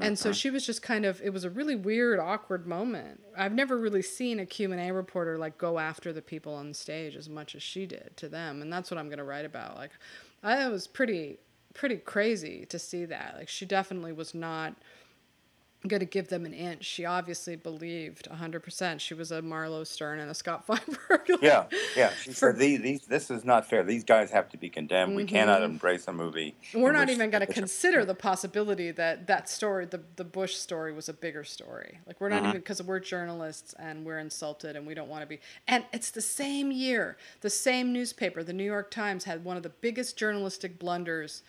And 0.01 0.19
so 0.19 0.33
she 0.33 0.51
was 0.51 0.67
just 0.67 0.83
kind 0.83 1.05
of. 1.05 1.21
It 1.23 1.33
was 1.33 1.45
a 1.45 1.51
really 1.51 1.77
weird, 1.77 2.19
awkward 2.19 2.67
moment. 2.67 3.21
I've 3.37 3.53
never 3.53 3.79
really 3.79 4.03
seen 4.03 4.41
a 4.41 4.47
Q 4.47 4.73
and 4.73 4.81
A 4.81 4.93
reporter 4.93 5.39
like 5.39 5.59
go 5.59 5.79
after 5.79 6.13
the 6.13 6.23
people 6.23 6.55
on 6.55 6.75
stage 6.75 7.17
as 7.17 7.29
much 7.29 7.55
as 7.55 7.63
she 7.63 7.87
did 7.87 8.13
to 8.17 8.29
them, 8.29 8.63
and 8.63 8.73
that's 8.73 8.91
what 8.91 8.99
I'm 8.99 9.07
going 9.07 9.19
to 9.19 9.25
write 9.25 9.45
about. 9.45 9.77
Like, 9.77 9.93
I 10.43 10.65
it 10.65 10.71
was 10.71 10.87
pretty 10.87 11.39
pretty 11.75 11.97
crazy 11.97 12.67
to 12.67 12.79
see 12.79 13.05
that. 13.05 13.35
Like 13.37 13.49
she 13.49 13.65
definitely 13.65 14.13
was 14.13 14.35
not 14.35 14.75
going 15.89 16.01
to 16.01 16.07
give 16.07 16.29
them 16.29 16.45
an 16.45 16.53
inch. 16.53 16.85
She 16.85 17.05
obviously 17.05 17.57
believed 17.57 18.29
100%. 18.31 19.01
She 19.01 19.15
was 19.15 19.31
a 19.31 19.41
Marlow 19.41 19.85
Stern 19.85 20.21
and 20.21 20.31
a 20.31 20.35
Scott 20.35 20.67
Feinberg. 20.67 21.39
Yeah, 21.41 21.65
yeah. 21.97 22.11
She 22.11 22.31
For- 22.31 22.53
said, 22.53 22.59
these, 22.59 22.81
these, 22.83 23.07
"This 23.07 23.31
is 23.31 23.45
not 23.45 23.69
fair. 23.69 23.83
These 23.83 24.05
guys 24.05 24.31
have 24.31 24.49
to 24.51 24.59
be 24.59 24.69
condemned. 24.69 25.17
We 25.17 25.25
cannot 25.25 25.63
embrace 25.63 26.07
a 26.09 26.13
movie." 26.13 26.55
Mm-hmm. 26.63 26.81
We're 26.81 26.93
not 26.93 27.07
which- 27.07 27.17
even 27.17 27.31
going 27.31 27.47
to 27.47 27.53
consider 27.53 28.05
the 28.05 28.15
possibility 28.15 28.91
that 28.91 29.27
that 29.27 29.49
story, 29.49 29.87
the, 29.87 30.03
the 30.17 30.25
Bush 30.25 30.55
story, 30.57 30.93
was 30.93 31.09
a 31.09 31.15
bigger 31.15 31.45
story. 31.45 31.99
Like, 32.07 32.21
we're 32.21 32.29
not 32.29 32.43
even, 32.43 32.53
because 32.53 32.83
we're 32.83 33.01
journalists 33.01 33.75
and 33.79 34.05
we're 34.05 34.19
insulted 34.19 34.77
and 34.77 34.87
we 34.87 34.95
don't 34.95 35.09
want 35.09 35.23
to 35.23 35.27
be. 35.27 35.41
And 35.67 35.85
it's 35.93 36.11
the 36.11 36.21
same 36.21 36.71
year, 36.71 37.17
the 37.41 37.51
same 37.51 37.93
newspaper, 37.93 38.43
the 38.43 38.53
New 38.53 38.65
York 38.65 38.91
Times, 38.91 39.25
had 39.25 39.45
one 39.45 39.57
of 39.57 39.63
the 39.63 39.71
biggest 39.71 40.17
journalistic 40.17 40.79
blunders 40.79 41.43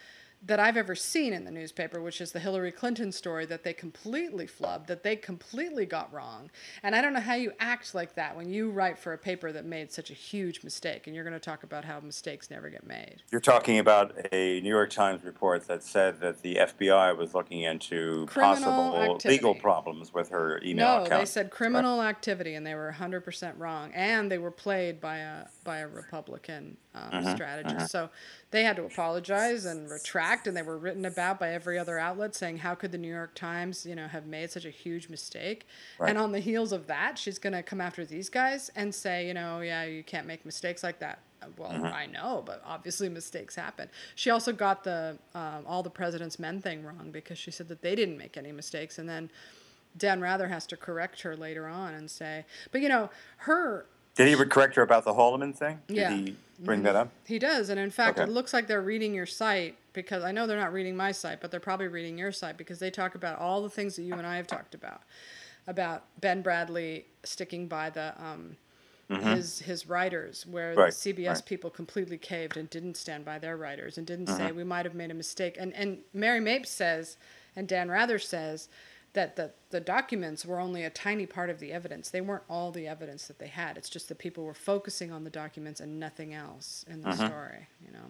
that 0.43 0.59
I've 0.59 0.75
ever 0.77 0.95
seen 0.95 1.33
in 1.33 1.45
the 1.45 1.51
newspaper, 1.51 2.01
which 2.01 2.19
is 2.19 2.31
the 2.31 2.39
Hillary 2.39 2.71
Clinton 2.71 3.11
story 3.11 3.45
that 3.45 3.63
they 3.63 3.73
completely 3.73 4.47
flubbed, 4.47 4.87
that 4.87 5.03
they 5.03 5.15
completely 5.15 5.85
got 5.85 6.11
wrong. 6.11 6.49
And 6.81 6.95
I 6.95 7.01
don't 7.01 7.13
know 7.13 7.19
how 7.19 7.35
you 7.35 7.51
act 7.59 7.93
like 7.93 8.15
that 8.15 8.35
when 8.35 8.49
you 8.49 8.71
write 8.71 8.97
for 8.97 9.13
a 9.13 9.17
paper 9.19 9.51
that 9.51 9.65
made 9.65 9.91
such 9.91 10.09
a 10.09 10.15
huge 10.15 10.63
mistake. 10.63 11.05
And 11.05 11.15
you're 11.15 11.23
going 11.23 11.35
to 11.35 11.39
talk 11.39 11.63
about 11.63 11.85
how 11.85 11.99
mistakes 11.99 12.49
never 12.49 12.69
get 12.69 12.87
made. 12.87 13.21
You're 13.31 13.39
talking 13.39 13.77
about 13.77 14.15
a 14.31 14.59
New 14.61 14.69
York 14.69 14.89
Times 14.89 15.23
report 15.23 15.67
that 15.67 15.83
said 15.83 16.19
that 16.21 16.41
the 16.41 16.55
FBI 16.55 17.15
was 17.15 17.35
looking 17.35 17.61
into 17.61 18.25
Criminal 18.25 18.55
possible 18.63 18.95
activity. 18.97 19.29
legal 19.29 19.53
problems 19.55 20.11
with 20.11 20.29
her 20.29 20.59
email 20.63 20.87
No, 20.97 21.03
account. 21.05 21.21
they 21.21 21.25
said 21.25 21.51
criminal 21.51 22.01
activity, 22.01 22.55
and 22.55 22.65
they 22.65 22.73
were 22.73 22.93
100% 22.97 23.53
wrong. 23.59 23.91
And 23.93 24.31
they 24.31 24.39
were 24.39 24.49
played 24.51 24.99
by 24.99 25.17
a 25.17 25.45
by 25.63 25.77
a 25.79 25.87
Republican 25.87 26.77
um, 26.95 27.01
Mm-hmm, 27.11 27.35
strategist. 27.35 27.91
So 27.91 28.09
they 28.49 28.63
had 28.63 28.75
to 28.77 28.83
apologize 28.85 29.65
and 29.65 29.89
retract, 29.89 30.30
and 30.47 30.55
they 30.55 30.61
were 30.61 30.77
written 30.77 31.05
about 31.05 31.39
by 31.39 31.49
every 31.49 31.77
other 31.77 31.99
outlet 31.99 32.35
saying, 32.35 32.59
"How 32.59 32.75
could 32.75 32.91
the 32.91 32.97
New 32.97 33.13
York 33.13 33.35
Times, 33.35 33.85
you 33.85 33.95
know, 33.95 34.07
have 34.07 34.25
made 34.25 34.51
such 34.51 34.65
a 34.65 34.69
huge 34.69 35.09
mistake?" 35.09 35.67
Right. 35.99 36.09
And 36.09 36.17
on 36.17 36.31
the 36.31 36.39
heels 36.39 36.71
of 36.71 36.87
that, 36.87 37.17
she's 37.17 37.37
going 37.39 37.53
to 37.53 37.63
come 37.63 37.81
after 37.81 38.05
these 38.05 38.29
guys 38.29 38.71
and 38.75 38.93
say, 38.93 39.27
"You 39.27 39.33
know, 39.33 39.61
yeah, 39.61 39.83
you 39.83 40.03
can't 40.03 40.27
make 40.27 40.45
mistakes 40.45 40.83
like 40.83 40.99
that." 40.99 41.19
Well, 41.57 41.71
Mm-hmm. 41.71 41.85
I 41.85 42.05
know, 42.05 42.43
but 42.45 42.61
obviously 42.65 43.09
mistakes 43.09 43.55
happen. 43.55 43.89
She 44.15 44.29
also 44.29 44.53
got 44.53 44.83
the 44.83 45.17
um, 45.33 45.63
all 45.65 45.81
the 45.83 45.89
president's 45.89 46.37
men 46.37 46.61
thing 46.61 46.83
wrong 46.83 47.09
because 47.11 47.37
she 47.37 47.49
said 47.51 47.67
that 47.69 47.81
they 47.81 47.95
didn't 47.95 48.17
make 48.17 48.37
any 48.37 48.51
mistakes, 48.51 48.99
and 48.99 49.09
then 49.09 49.31
Dan 49.97 50.21
Rather 50.21 50.47
has 50.47 50.65
to 50.67 50.77
correct 50.77 51.21
her 51.21 51.35
later 51.35 51.67
on 51.67 51.93
and 51.93 52.09
say, 52.09 52.45
but 52.71 52.81
you 52.81 52.89
know, 52.89 53.09
her 53.37 53.87
Did 54.25 54.37
he 54.37 54.45
correct 54.45 54.75
her 54.75 54.81
about 54.81 55.03
the 55.03 55.13
Haldeman 55.13 55.53
thing? 55.53 55.79
Did 55.87 55.97
Yeah. 55.97 56.11
Mm-hmm. 56.11 56.25
he 56.25 56.35
bring 56.59 56.83
that 56.83 56.95
up? 56.95 57.09
he 57.25 57.39
does, 57.39 57.69
and 57.69 57.79
in 57.79 57.89
fact, 57.91 58.19
Okay. 58.19 58.29
it 58.29 58.33
looks 58.33 58.53
like 58.53 58.67
they're 58.67 58.81
reading 58.81 59.13
your 59.13 59.25
site 59.25 59.75
because 59.93 60.23
I 60.23 60.31
know 60.31 60.45
they're 60.47 60.59
not 60.59 60.73
reading 60.73 60.95
my 60.95 61.11
site, 61.11 61.41
but 61.41 61.51
they're 61.51 61.59
probably 61.59 61.87
reading 61.87 62.17
your 62.17 62.31
site 62.31 62.55
because 62.57 62.79
they 62.79 62.91
talk 62.91 63.15
about 63.15 63.39
all 63.39 63.61
the 63.61 63.69
things 63.69 63.95
that 63.95 64.03
you 64.03 64.13
and 64.13 64.25
I 64.27 64.37
have 64.37 64.47
talked 64.47 64.75
about, 64.75 65.01
about 65.67 66.03
Ben 66.21 66.43
Bradlee 66.43 67.03
sticking 67.23 67.67
by 67.67 67.89
the 67.89 68.13
um, 68.23 68.55
his 69.09 69.59
his 69.59 69.87
writers, 69.87 70.45
where 70.45 70.71
Mm-hmm. 70.71 70.79
Right, 70.79 70.93
the 70.93 71.13
CBS 71.13 71.27
right. 71.35 71.45
people 71.45 71.69
completely 71.69 72.17
caved 72.17 72.55
and 72.55 72.69
didn't 72.69 72.95
stand 72.95 73.25
by 73.25 73.39
their 73.39 73.57
writers 73.57 73.97
and 73.97 74.07
didn't 74.07 74.27
Mm-hmm. 74.27 74.37
say 74.47 74.51
we 74.53 74.63
might 74.63 74.85
have 74.85 74.95
made 74.95 75.11
a 75.11 75.15
mistake. 75.15 75.57
And 75.59 75.73
and 75.73 75.97
Mary 76.13 76.39
Mapes 76.39 76.69
says, 76.69 77.17
and 77.55 77.67
Dan 77.67 77.89
Rather 77.89 78.19
says. 78.19 78.69
That 79.13 79.35
the, 79.35 79.51
the 79.71 79.81
documents 79.81 80.45
were 80.45 80.59
only 80.59 80.83
a 80.83 80.89
tiny 80.89 81.25
part 81.25 81.49
of 81.49 81.59
the 81.59 81.73
evidence. 81.73 82.09
They 82.09 82.21
weren't 82.21 82.43
all 82.49 82.71
the 82.71 82.87
evidence 82.87 83.27
that 83.27 83.39
they 83.39 83.47
had. 83.47 83.77
It's 83.77 83.89
just 83.89 84.07
that 84.09 84.19
people 84.19 84.45
were 84.45 84.53
focusing 84.53 85.11
on 85.11 85.25
the 85.25 85.29
documents 85.29 85.81
and 85.81 85.99
nothing 85.99 86.33
else 86.33 86.85
in 86.89 87.01
the 87.01 87.09
Mm-hmm. 87.09 87.25
story, 87.25 87.67
you 87.85 87.91
know. 87.91 88.05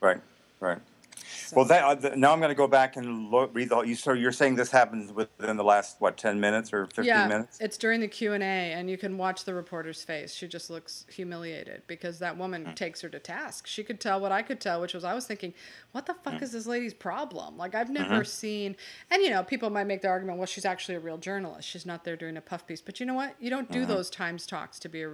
Right, 0.00 0.20
right. 0.60 0.78
So- 1.16 1.56
Well, 1.56 1.64
that, 1.66 2.04
uh, 2.04 2.14
now 2.16 2.32
I'm 2.32 2.38
going 2.40 2.50
to 2.50 2.54
go 2.54 2.66
back 2.66 2.96
and 2.96 3.30
lo- 3.30 3.48
read 3.52 3.68
the. 3.68 3.80
You 3.82 3.94
so 3.94 4.12
you're 4.12 4.32
saying 4.32 4.56
this 4.56 4.70
happens 4.70 5.12
within 5.12 5.56
the 5.56 5.64
last 5.64 6.00
what 6.00 6.16
ten 6.16 6.40
minutes 6.40 6.72
or 6.72 6.86
fifteen 6.86 7.04
yeah, 7.06 7.26
minutes? 7.28 7.58
it's 7.60 7.76
during 7.78 8.00
the 8.00 8.08
Q 8.08 8.32
and 8.34 8.42
A, 8.42 8.46
and 8.72 8.90
you 8.90 8.98
can 8.98 9.16
watch 9.16 9.44
the 9.44 9.54
reporter's 9.54 10.02
face. 10.02 10.34
She 10.34 10.46
just 10.48 10.70
looks 10.70 11.06
humiliated 11.08 11.82
because 11.86 12.18
that 12.18 12.36
woman 12.36 12.64
Mm. 12.66 12.74
takes 12.74 13.00
her 13.00 13.08
to 13.08 13.18
task. 13.18 13.66
She 13.66 13.82
could 13.84 14.00
tell 14.00 14.20
what 14.20 14.32
I 14.32 14.42
could 14.42 14.60
tell, 14.60 14.80
which 14.80 14.94
was 14.94 15.04
I 15.04 15.14
was 15.14 15.26
thinking, 15.26 15.54
what 15.92 16.06
the 16.06 16.14
Mm. 16.14 16.22
fuck 16.24 16.42
is 16.42 16.52
this 16.52 16.66
lady's 16.66 16.94
problem? 16.94 17.56
Like 17.56 17.74
I've 17.74 17.90
never 17.90 18.14
Mm-hmm. 18.16 18.24
seen, 18.24 18.76
and 19.10 19.22
you 19.22 19.30
know, 19.30 19.42
people 19.42 19.70
might 19.70 19.86
make 19.86 20.02
the 20.02 20.08
argument, 20.08 20.38
well, 20.38 20.46
she's 20.46 20.64
actually 20.64 20.96
a 20.96 21.00
real 21.00 21.18
journalist. 21.18 21.68
She's 21.68 21.86
not 21.86 22.04
there 22.04 22.16
doing 22.16 22.36
a 22.36 22.40
puff 22.40 22.66
piece. 22.66 22.80
But 22.80 23.00
you 23.00 23.06
know 23.06 23.14
what? 23.14 23.34
You 23.40 23.50
don't 23.50 23.70
do 23.70 23.80
Mm-hmm. 23.80 23.88
those 23.92 24.10
Times 24.10 24.46
talks 24.46 24.78
to 24.80 24.88
be 24.88 25.02
a 25.02 25.12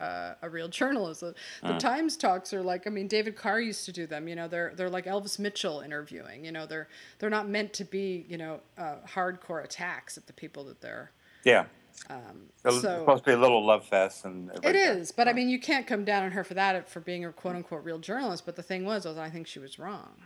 uh, 0.00 0.34
a 0.42 0.48
real 0.48 0.68
journalist. 0.68 1.20
The, 1.20 1.34
Mm. 1.62 1.78
Times 1.78 2.16
talks 2.16 2.52
are 2.54 2.62
like 2.62 2.86
I 2.86 2.90
mean 2.90 3.08
David 3.08 3.36
Carr 3.36 3.60
used 3.60 3.84
to 3.86 3.92
do 3.92 4.06
them. 4.06 4.28
You 4.28 4.36
know 4.36 4.48
they're 4.48 4.72
they're 4.76 4.90
like 4.90 5.06
Elvis 5.06 5.38
Mitchell 5.38 5.80
interviewing. 5.80 6.44
You 6.44 6.52
know 6.52 6.66
they're 6.66 6.88
they're 7.18 7.30
not 7.30 7.48
meant 7.48 7.72
to 7.74 7.84
be 7.84 8.24
you 8.28 8.36
know 8.38 8.60
uh, 8.78 8.96
hardcore 9.08 9.62
attacks 9.64 10.16
at 10.16 10.26
the 10.26 10.32
people 10.32 10.64
that 10.64 10.80
they're. 10.80 11.10
Yeah. 11.44 11.64
it's 12.64 12.80
so- 12.80 13.00
supposed 13.00 13.24
to 13.24 13.30
be 13.30 13.34
a 13.34 13.38
little 13.38 13.64
love 13.64 13.84
fest, 13.84 14.24
and 14.24 14.50
It 14.62 14.74
is, 14.76 15.12
but 15.12 15.28
I 15.28 15.32
mean 15.32 15.48
you 15.48 15.60
can't 15.60 15.86
come 15.86 16.04
down 16.04 16.24
on 16.24 16.32
her 16.32 16.42
for 16.44 16.54
that 16.54 16.88
for 16.88 17.00
being 17.00 17.24
a 17.24 17.32
quote 17.32 17.54
unquote 17.56 17.84
real 17.84 17.98
journalist. 17.98 18.44
But 18.46 18.56
the 18.56 18.62
thing 18.62 18.84
was, 18.84 19.04
was 19.04 19.18
I 19.18 19.28
think 19.30 19.46
she 19.46 19.58
was 19.58 19.78
wrong. 19.78 20.22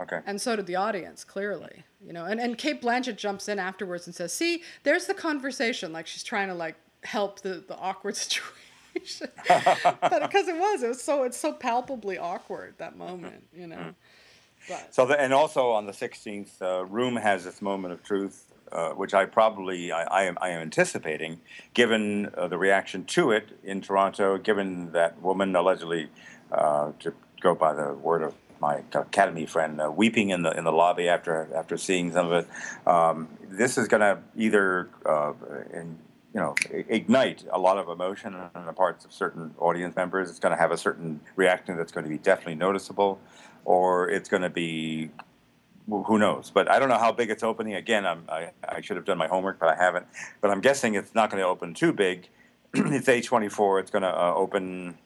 Okay. 0.00 0.20
And 0.26 0.40
so 0.40 0.56
did 0.56 0.66
the 0.66 0.76
audience, 0.76 1.24
clearly. 1.24 1.84
You 2.04 2.12
know, 2.12 2.24
and, 2.24 2.40
and 2.40 2.58
Cate 2.58 2.82
Blanchett 2.82 3.16
jumps 3.16 3.48
in 3.48 3.58
afterwards 3.58 4.06
and 4.06 4.14
says, 4.14 4.32
See, 4.32 4.62
there's 4.82 5.06
the 5.06 5.14
conversation. 5.14 5.92
Like 5.92 6.06
she's 6.06 6.22
trying 6.22 6.48
to 6.48 6.54
like 6.54 6.76
help 7.04 7.40
the, 7.40 7.64
the 7.66 7.76
awkward 7.76 8.16
situation. 8.16 8.50
but 9.48 10.22
because 10.22 10.48
it 10.48 10.56
was, 10.56 10.82
it 10.82 10.88
was 10.88 11.02
so 11.02 11.24
it's 11.24 11.36
so 11.36 11.52
palpably 11.52 12.18
awkward 12.18 12.74
that 12.78 12.96
moment, 12.96 13.44
you 13.54 13.66
know. 13.66 13.94
But 14.68 14.94
So, 14.94 15.04
the, 15.04 15.20
and 15.20 15.32
also 15.32 15.70
on 15.70 15.86
the 15.86 15.92
16th, 15.92 16.62
uh, 16.62 16.84
Room 16.86 17.16
has 17.16 17.44
its 17.44 17.60
moment 17.60 17.92
of 17.92 18.02
truth, 18.02 18.46
uh, 18.72 18.90
which 18.90 19.12
I 19.12 19.26
probably 19.26 19.92
I, 19.92 20.04
I 20.04 20.22
am 20.24 20.38
I 20.40 20.50
am 20.50 20.62
anticipating, 20.62 21.40
given 21.74 22.30
uh, 22.36 22.48
the 22.48 22.56
reaction 22.56 23.04
to 23.06 23.30
it 23.32 23.58
in 23.62 23.80
Toronto, 23.80 24.38
given 24.38 24.92
that 24.92 25.20
woman 25.20 25.54
allegedly, 25.54 26.08
uh, 26.50 26.92
to 27.00 27.12
go 27.40 27.54
by 27.54 27.74
the 27.74 27.92
word 27.92 28.22
of 28.22 28.34
my 28.60 28.82
academy 28.94 29.44
friend, 29.44 29.80
uh, 29.80 29.90
weeping 29.90 30.30
in 30.30 30.42
the 30.42 30.56
in 30.56 30.64
the 30.64 30.72
lobby 30.72 31.08
after 31.08 31.48
after 31.54 31.76
seeing 31.76 32.12
some 32.12 32.32
of 32.32 32.44
it. 32.44 32.88
Um, 32.88 33.28
this 33.42 33.76
is 33.76 33.86
going 33.88 34.00
to 34.00 34.18
either 34.36 34.88
uh, 35.04 35.32
in, 35.72 35.98
you 36.34 36.40
know 36.40 36.54
ignite 36.70 37.44
a 37.52 37.58
lot 37.58 37.78
of 37.78 37.88
emotion 37.88 38.34
on 38.34 38.66
the 38.66 38.72
parts 38.72 39.04
of 39.04 39.12
certain 39.12 39.54
audience 39.58 39.94
members. 39.94 40.28
It's 40.28 40.40
going 40.40 40.54
to 40.54 40.60
have 40.60 40.72
a 40.72 40.76
certain 40.76 41.20
reaction 41.36 41.76
that's 41.76 41.92
going 41.92 42.04
to 42.04 42.10
be 42.10 42.18
definitely 42.18 42.56
noticeable, 42.56 43.20
or 43.64 44.10
it's 44.10 44.28
going 44.28 44.42
to 44.42 44.50
be 44.50 45.10
who 45.88 46.18
knows? 46.18 46.50
But 46.50 46.70
I 46.70 46.78
don't 46.78 46.88
know 46.88 46.98
how 46.98 47.12
big 47.12 47.30
it's 47.30 47.42
opening. 47.42 47.74
Again, 47.74 48.06
I, 48.06 48.50
I 48.66 48.80
should 48.80 48.96
have 48.96 49.04
done 49.04 49.18
my 49.18 49.28
homework, 49.28 49.58
but 49.58 49.68
I 49.68 49.76
haven't. 49.76 50.06
But 50.40 50.50
I'm 50.50 50.60
guessing 50.60 50.94
it's 50.94 51.14
not 51.14 51.30
going 51.30 51.42
to 51.42 51.46
open 51.46 51.74
too 51.74 51.92
big. 51.92 52.28
it's 52.74 53.06
A24. 53.06 53.80
It's 53.80 53.90
going 53.90 54.02
to 54.02 54.08
uh, 54.08 54.34
open. 54.34 54.96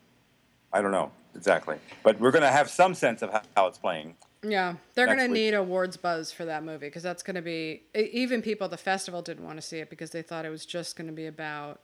I 0.72 0.80
don't 0.80 0.92
know 0.92 1.10
exactly, 1.34 1.76
but 2.02 2.20
we're 2.20 2.30
going 2.30 2.42
to 2.42 2.50
have 2.50 2.70
some 2.70 2.94
sense 2.94 3.22
of 3.22 3.32
how, 3.32 3.42
how 3.56 3.66
it's 3.66 3.78
playing. 3.78 4.14
Yeah, 4.42 4.74
they're 4.94 5.06
going 5.06 5.18
to 5.18 5.28
need 5.28 5.54
awards 5.54 5.96
buzz 5.96 6.30
for 6.32 6.44
that 6.44 6.62
movie 6.64 6.86
because 6.86 7.02
that's 7.02 7.22
going 7.22 7.36
to 7.36 7.42
be 7.42 7.82
even 7.94 8.42
people 8.42 8.66
at 8.66 8.70
the 8.70 8.76
festival 8.76 9.22
didn't 9.22 9.44
want 9.44 9.56
to 9.56 9.62
see 9.62 9.78
it 9.78 9.90
because 9.90 10.10
they 10.10 10.22
thought 10.22 10.44
it 10.44 10.50
was 10.50 10.64
just 10.66 10.96
going 10.96 11.06
to 11.08 11.12
be 11.12 11.26
about 11.26 11.80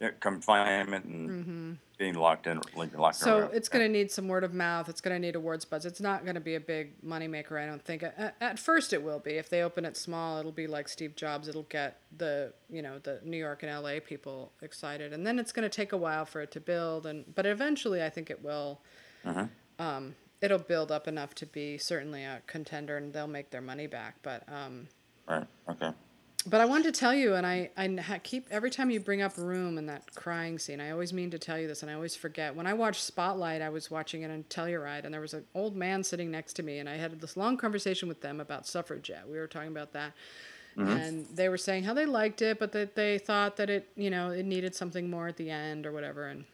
Yeah, 0.00 0.10
confinement 0.20 1.04
and 1.04 1.78
being 1.98 2.14
locked 2.14 2.46
in, 2.46 2.62
locked. 2.96 3.16
So 3.16 3.40
around. 3.40 3.50
it's 3.52 3.68
going 3.68 3.84
to 3.84 3.92
need 3.92 4.10
some 4.10 4.26
word 4.26 4.42
of 4.42 4.54
mouth. 4.54 4.88
It's 4.88 5.02
going 5.02 5.14
to 5.14 5.18
need 5.26 5.36
awards 5.36 5.66
buzz. 5.66 5.84
It's 5.84 6.00
not 6.00 6.24
going 6.24 6.36
to 6.36 6.40
be 6.40 6.54
a 6.54 6.60
big 6.60 6.98
moneymaker, 7.02 7.62
I 7.62 7.66
don't 7.66 7.84
think. 7.84 8.02
At, 8.02 8.34
at 8.40 8.58
first, 8.58 8.94
it 8.94 9.02
will 9.02 9.18
be. 9.18 9.32
If 9.32 9.50
they 9.50 9.60
open 9.62 9.84
it 9.84 9.98
small, 9.98 10.38
it'll 10.38 10.52
be 10.52 10.66
like 10.66 10.88
Steve 10.88 11.14
Jobs. 11.14 11.46
It'll 11.46 11.64
get 11.64 11.98
the 12.16 12.54
you 12.70 12.80
know 12.80 12.98
the 13.00 13.20
New 13.22 13.36
York 13.36 13.62
and 13.62 13.70
L.A. 13.70 14.00
people 14.00 14.52
excited, 14.62 15.12
and 15.12 15.26
then 15.26 15.38
it's 15.38 15.52
going 15.52 15.64
to 15.68 15.76
take 15.76 15.92
a 15.92 15.98
while 15.98 16.24
for 16.24 16.40
it 16.40 16.50
to 16.52 16.60
build. 16.60 17.04
And 17.04 17.34
but 17.34 17.44
eventually, 17.44 18.02
I 18.02 18.08
think 18.08 18.30
it 18.30 18.42
will. 18.42 18.80
Uh-huh. 19.26 19.44
Um, 19.78 20.14
it'll 20.40 20.58
build 20.58 20.90
up 20.90 21.06
enough 21.06 21.34
to 21.36 21.46
be 21.46 21.78
certainly 21.78 22.24
a 22.24 22.42
contender, 22.46 22.96
and 22.96 23.12
they'll 23.12 23.26
make 23.26 23.50
their 23.50 23.60
money 23.60 23.86
back. 23.86 24.16
But 24.22 24.42
um, 24.48 24.88
Right. 25.28 25.46
Okay. 25.68 25.92
but 26.46 26.60
I 26.60 26.64
wanted 26.64 26.92
to 26.94 26.98
tell 26.98 27.14
you, 27.14 27.34
and 27.34 27.46
I, 27.46 27.70
I 27.76 28.18
keep 28.18 28.46
every 28.50 28.70
time 28.70 28.90
you 28.90 28.98
bring 29.00 29.22
up 29.22 29.36
Room 29.36 29.78
and 29.78 29.88
that 29.88 30.14
crying 30.14 30.58
scene, 30.58 30.80
I 30.80 30.90
always 30.90 31.12
mean 31.12 31.30
to 31.30 31.38
tell 31.38 31.58
you 31.58 31.68
this, 31.68 31.82
and 31.82 31.90
I 31.90 31.94
always 31.94 32.16
forget. 32.16 32.56
When 32.56 32.66
I 32.66 32.72
watched 32.72 33.02
Spotlight, 33.02 33.62
I 33.62 33.68
was 33.68 33.90
watching 33.90 34.22
it 34.22 34.30
on 34.30 34.44
Telluride, 34.48 35.04
and 35.04 35.12
there 35.12 35.20
was 35.20 35.34
an 35.34 35.44
old 35.54 35.76
man 35.76 36.02
sitting 36.02 36.30
next 36.30 36.54
to 36.54 36.62
me, 36.62 36.78
and 36.78 36.88
I 36.88 36.96
had 36.96 37.20
this 37.20 37.36
long 37.36 37.56
conversation 37.56 38.08
with 38.08 38.22
them 38.22 38.40
about 38.40 38.66
suffragette. 38.66 39.28
We 39.28 39.38
were 39.38 39.46
talking 39.46 39.68
about 39.70 39.92
that, 39.92 40.12
and 40.76 41.26
they 41.34 41.48
were 41.50 41.58
saying 41.58 41.84
how 41.84 41.92
they 41.92 42.06
liked 42.06 42.40
it, 42.42 42.58
but 42.58 42.72
that 42.72 42.94
they 42.94 43.18
thought 43.18 43.56
that 43.58 43.68
it, 43.68 43.88
you 43.96 44.08
know, 44.08 44.30
it 44.30 44.46
needed 44.46 44.74
something 44.74 45.10
more 45.10 45.28
at 45.28 45.36
the 45.36 45.50
end 45.50 45.84
or 45.84 45.92
whatever. 45.92 46.28
And 46.28 46.44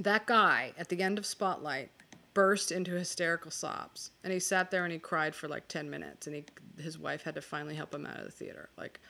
that 0.00 0.26
guy 0.26 0.72
at 0.76 0.88
the 0.88 1.00
end 1.00 1.16
of 1.18 1.24
Spotlight 1.24 1.90
burst 2.36 2.70
into 2.70 2.90
hysterical 2.90 3.50
sobs, 3.50 4.10
and 4.22 4.30
he 4.30 4.38
sat 4.38 4.70
there 4.70 4.84
and 4.84 4.92
he 4.92 4.98
cried 4.98 5.34
for 5.34 5.48
like 5.48 5.66
ten 5.68 5.88
minutes, 5.88 6.26
and 6.26 6.36
he 6.36 6.44
his 6.78 6.98
wife 6.98 7.22
had 7.22 7.34
to 7.34 7.40
finally 7.40 7.74
help 7.74 7.94
him 7.94 8.04
out 8.04 8.18
of 8.18 8.26
the 8.26 8.30
theater. 8.30 8.68
Like, 8.76 9.00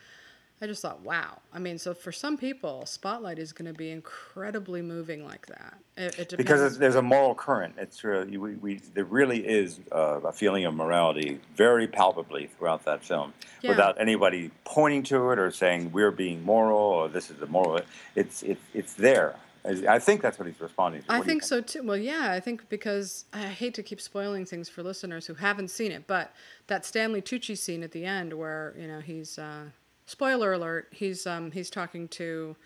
I 0.62 0.68
just 0.68 0.80
thought, 0.80 1.00
wow. 1.02 1.40
I 1.52 1.58
mean, 1.58 1.76
so 1.76 1.92
for 1.92 2.12
some 2.12 2.38
people, 2.38 2.86
Spotlight 2.86 3.40
is 3.40 3.52
going 3.52 3.66
to 3.66 3.76
be 3.76 3.90
incredibly 3.90 4.80
moving 4.80 5.26
like 5.26 5.44
that. 5.46 5.74
It, 5.96 6.18
it 6.20 6.28
depends. 6.28 6.36
Because 6.36 6.78
there's 6.78 6.94
a 6.94 7.02
moral 7.02 7.34
current. 7.34 7.74
It's 7.78 8.04
really 8.04 8.36
we, 8.36 8.54
we 8.54 8.76
there 8.94 9.04
really 9.04 9.44
is 9.44 9.80
uh, 9.90 10.20
a 10.24 10.32
feeling 10.32 10.64
of 10.64 10.74
morality 10.74 11.40
very 11.56 11.88
palpably 11.88 12.46
throughout 12.56 12.84
that 12.84 13.02
film, 13.02 13.32
Yeah. 13.60 13.70
without 13.70 14.00
anybody 14.00 14.52
pointing 14.64 15.02
to 15.10 15.32
it 15.32 15.40
or 15.40 15.50
saying 15.50 15.90
we're 15.90 16.12
being 16.12 16.44
moral 16.44 16.78
or 16.78 17.08
this 17.08 17.28
is 17.28 17.38
the 17.38 17.46
moral. 17.46 17.80
It's 18.14 18.44
it's 18.44 18.62
it's 18.72 18.94
there. 18.94 19.34
I 19.66 19.98
think 19.98 20.22
that's 20.22 20.38
what 20.38 20.46
he's 20.46 20.60
responding 20.60 21.02
to. 21.02 21.10
I 21.10 21.18
What 21.18 21.26
you 21.26 21.30
think 21.30 21.42
so 21.42 21.60
too. 21.60 21.82
Well, 21.82 21.96
yeah, 21.96 22.30
I 22.30 22.40
think 22.40 22.68
because 22.68 23.24
I 23.32 23.42
hate 23.42 23.74
to 23.74 23.82
keep 23.82 24.00
spoiling 24.00 24.44
things 24.44 24.68
for 24.68 24.82
listeners 24.82 25.26
who 25.26 25.34
haven't 25.34 25.68
seen 25.68 25.92
it, 25.92 26.06
but 26.06 26.32
that 26.66 26.84
Stanley 26.84 27.22
Tucci 27.22 27.56
scene 27.56 27.82
at 27.82 27.92
the 27.92 28.04
end 28.04 28.32
where 28.32 28.74
you 28.78 28.86
know 28.86 29.00
he's 29.00 29.38
uh, 29.38 29.64
spoiler 30.06 30.52
alert 30.52 30.88
he's 30.92 31.26
um, 31.26 31.50
he's 31.50 31.70
talking 31.70 32.08
to 32.08 32.56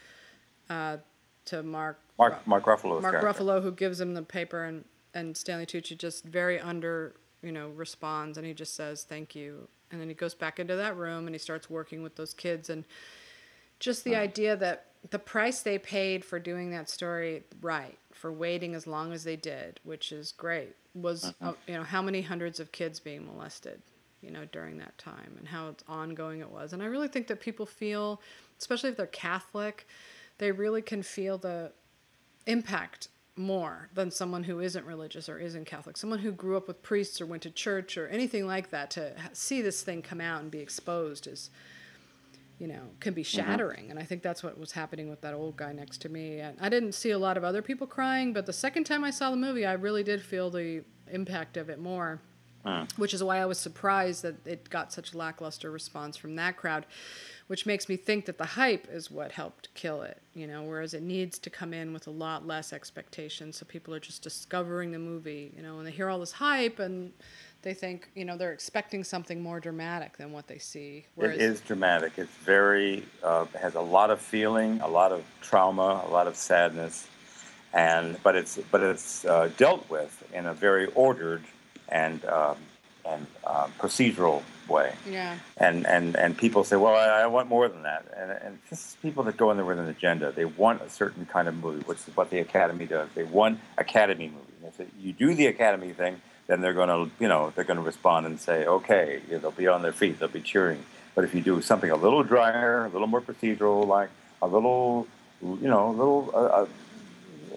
uh, 0.69 0.99
to 1.47 1.63
Mark 1.63 1.99
Mark 2.19 2.47
Mark 2.47 2.65
Ruffalo's 2.65 3.03
Mark 3.03 3.21
character. 3.21 3.43
Ruffalo 3.43 3.63
who 3.63 3.73
gives 3.73 4.01
him 4.01 4.15
the 4.15 4.23
paper 4.23 4.65
and 4.65 4.85
and 5.15 5.37
Stanley 5.37 5.67
Tucci 5.67 5.99
just 5.99 6.25
very 6.25 6.61
under 6.61 7.15
you 7.43 7.53
know 7.53 7.71
responds 7.71 8.39
and 8.39 8.47
he 8.47 8.55
just 8.55 8.75
says 8.75 9.03
thank 9.03 9.35
you 9.35 9.69
and 9.91 10.01
then 10.01 10.09
he 10.09 10.15
goes 10.15 10.35
back 10.35 10.61
into 10.61 10.77
that 10.77 10.97
room 10.97 11.27
and 11.27 11.35
he 11.35 11.39
starts 11.39 11.69
working 11.69 12.03
with 12.03 12.17
those 12.17 12.35
kids 12.35 12.71
and 12.71 12.85
just 13.81 14.05
the 14.05 14.15
idea 14.15 14.55
that 14.57 14.90
the 15.09 15.19
price 15.19 15.63
they 15.63 15.79
paid 15.79 16.25
for 16.25 16.39
doing 16.39 16.71
that 16.71 16.89
story 16.89 17.43
right 17.63 17.99
for 18.13 18.31
waiting 18.31 18.75
as 18.75 18.87
long 18.87 19.13
as 19.13 19.25
they 19.25 19.37
did 19.37 19.81
which 19.85 20.13
is 20.13 20.33
great 20.33 20.77
was 20.95 21.33
uh, 21.41 21.53
you 21.67 21.75
know 21.75 21.83
how 21.83 22.03
many 22.03 22.21
hundreds 22.21 22.61
of 22.61 22.71
kids 22.73 23.01
being 23.01 23.25
molested 23.25 23.81
you 24.21 24.31
know 24.31 24.45
during 24.53 24.77
that 24.77 24.97
time 24.99 25.35
and 25.39 25.49
how 25.49 25.75
ongoing 25.89 26.41
it 26.41 26.51
was 26.51 26.73
and 26.73 26.83
i 26.83 26.87
really 26.87 27.09
think 27.09 27.27
that 27.27 27.41
people 27.41 27.65
feel 27.65 28.21
especially 28.59 28.91
if 28.91 28.97
they're 28.97 29.07
catholic 29.07 29.87
they 30.39 30.53
really 30.53 30.83
can 30.83 31.03
feel 31.03 31.39
the 31.39 31.73
impact 32.47 33.09
more 33.37 33.89
than 33.95 34.11
someone 34.11 34.45
who 34.45 34.61
isn't 34.61 34.85
religious 34.85 35.29
or 35.29 35.39
isn't 35.39 35.65
Catholic. 35.65 35.97
Someone 35.97 36.19
who 36.19 36.33
grew 36.33 36.57
up 36.57 36.69
with 36.69 36.83
priests 36.83 37.21
or 37.21 37.27
went 37.27 37.43
to 37.43 37.51
church 37.51 37.97
or 37.97 38.07
anything 38.09 38.47
like 38.47 38.71
that 38.71 38.91
to 38.93 39.13
see 39.33 39.63
this 39.63 39.83
thing 39.83 40.03
come 40.03 40.21
out 40.21 40.43
and 40.43 40.51
be 40.51 40.59
exposed 40.59 41.27
is, 41.27 41.51
you 42.61 42.69
know, 42.69 42.83
can 43.01 43.15
be 43.15 43.23
mm-hmm. 43.23 43.41
shattering. 43.41 43.91
And 43.91 43.99
I 43.99 44.05
think 44.05 44.23
that's 44.23 44.43
what 44.45 44.57
was 44.59 44.71
happening 44.71 45.09
with 45.09 45.23
that 45.23 45.35
old 45.35 45.57
guy 45.57 45.73
next 45.73 45.99
to 46.03 46.09
me. 46.09 46.39
And 46.39 46.57
I 46.61 46.69
didn't 46.69 46.93
see 46.93 47.11
a 47.11 47.19
lot 47.19 47.37
of 47.37 47.43
other 47.43 47.63
people 47.63 47.87
crying, 47.87 48.33
but 48.33 48.47
the 48.47 48.53
second 48.53 48.85
time 48.85 49.03
I 49.03 49.11
saw 49.11 49.31
the 49.31 49.37
movie, 49.37 49.65
I 49.65 49.73
really 49.73 50.05
did 50.05 50.23
feel 50.23 50.51
the 50.51 50.85
impact 51.11 51.57
of 51.57 51.71
it 51.71 51.81
more. 51.81 52.21
Which 52.97 53.15
is 53.15 53.25
why 53.25 53.39
I 53.39 53.47
was 53.47 53.59
surprised 53.59 54.23
that 54.23 54.47
it 54.47 54.69
got 54.69 54.93
such 54.93 55.15
lackluster 55.15 55.71
response 55.71 56.19
from 56.19 56.37
that 56.37 56.59
crowd, 56.59 56.85
which 57.47 57.65
makes 57.65 57.89
me 57.89 57.97
think 57.97 58.27
that 58.27 58.37
the 58.37 58.45
hype 58.45 58.87
is 58.93 59.11
what 59.11 59.33
helped 59.33 59.73
kill 59.73 60.03
it, 60.03 60.21
you 60.35 60.47
know, 60.47 60.65
whereas 60.65 60.93
it 60.93 61.03
needs 61.03 61.39
to 61.39 61.49
come 61.49 61.73
in 61.73 61.95
with 61.95 62.07
a 62.07 62.11
lot 62.11 62.47
less 62.47 62.75
expectation 62.75 63.51
so 63.51 63.65
people 63.65 63.95
are 63.95 64.01
just 64.01 64.23
discovering 64.23 64.93
the 64.93 64.99
movie, 64.99 65.55
you 65.57 65.63
know, 65.63 65.79
and 65.79 65.87
they 65.87 65.91
hear 65.91 66.11
all 66.11 66.21
this 66.21 66.33
hype 66.33 66.79
and 66.79 67.15
they 67.63 67.75
think, 67.75 68.09
you 68.15 68.25
know, 68.25 68.37
they're 68.37 68.53
expecting 68.53 69.05
something 69.05 69.43
more 69.43 69.61
dramatic 69.61 70.17
than 70.17 70.33
what 70.33 70.47
they 70.47 70.59
see. 70.59 71.07
Whereas 71.15 71.37
It 71.37 71.43
is 71.43 71.61
dramatic. 71.61 72.13
It's 72.17 72.35
very 72.37 73.05
uh, 73.23 73.47
has 73.61 73.75
a 73.75 73.81
lot 73.81 74.11
of 74.11 74.21
feeling, 74.21 74.81
a 74.81 74.89
lot 74.89 75.13
of 75.13 75.25
trauma, 75.43 76.05
a 76.07 76.11
lot 76.11 76.27
of 76.27 76.37
sadness, 76.37 77.07
and 77.73 78.17
but 78.23 78.37
it's 78.37 78.59
but 78.71 78.83
it's 78.83 79.25
uh, 79.25 79.51
dealt 79.57 79.89
with 79.91 80.23
in 80.33 80.47
a 80.47 80.55
very 80.55 80.87
ordered 80.95 81.45
and 81.89 82.25
um, 82.25 82.57
and 83.05 83.27
uh, 83.45 83.69
procedural 83.79 84.43
way. 84.69 84.95
Yeah. 85.09 85.39
And 85.59 85.87
and 85.87 86.17
and 86.17 86.37
people 86.37 86.65
say, 86.65 86.77
well, 86.77 86.95
I, 86.95 87.23
I 87.23 87.27
want 87.27 87.49
more 87.49 87.69
than 87.69 87.83
that. 87.83 88.07
And 88.17 88.31
and 88.31 88.59
this 88.71 88.81
is 88.81 88.97
people 89.03 89.23
that 89.25 89.37
go 89.37 89.51
in 89.51 89.57
there 89.57 89.67
with 89.67 89.79
an 89.79 89.89
agenda. 89.89 90.33
They 90.33 90.47
want 90.47 90.83
a 90.83 90.89
certain 90.89 91.27
kind 91.27 91.49
of 91.49 91.55
movie, 91.57 91.83
which 91.85 91.99
is 92.09 92.17
what 92.17 92.31
the 92.31 92.39
Academy 92.39 92.87
does. 92.87 93.09
They 93.15 93.25
want 93.25 93.61
Academy 93.77 94.29
movie. 94.29 94.47
And 94.63 94.73
if 94.79 94.87
you 94.99 95.13
do 95.13 95.35
the 95.35 95.47
Academy 95.47 95.91
thing, 95.93 96.21
then 96.51 96.61
they're 96.61 96.75
going 96.75 96.89
to, 96.89 97.11
you 97.23 97.29
know, 97.29 97.53
they're 97.55 97.65
going 97.65 97.79
to 97.79 97.83
respond 97.83 98.27
and 98.27 98.41
say, 98.41 98.67
okay, 98.67 99.21
they'll 99.29 99.53
be 99.53 99.69
on 99.69 99.83
their 99.83 99.93
feet, 99.93 100.19
they'll 100.19 100.29
be 100.29 100.41
cheering. 100.41 100.85
But 101.15 101.23
if 101.23 101.33
you 101.33 101.41
do 101.41 101.63
something 101.63 101.91
a 101.91 101.97
little 101.97 102.25
drier, 102.25 102.87
a 102.87 102.89
little 102.89 103.07
more 103.07 103.21
procedural, 103.21 103.87
like 103.87 104.11
a 104.43 104.49
little, 104.49 105.07
you 105.41 105.69
know, 105.69 105.91
a 105.91 105.95
little, 105.95 106.31
uh, 106.35 106.67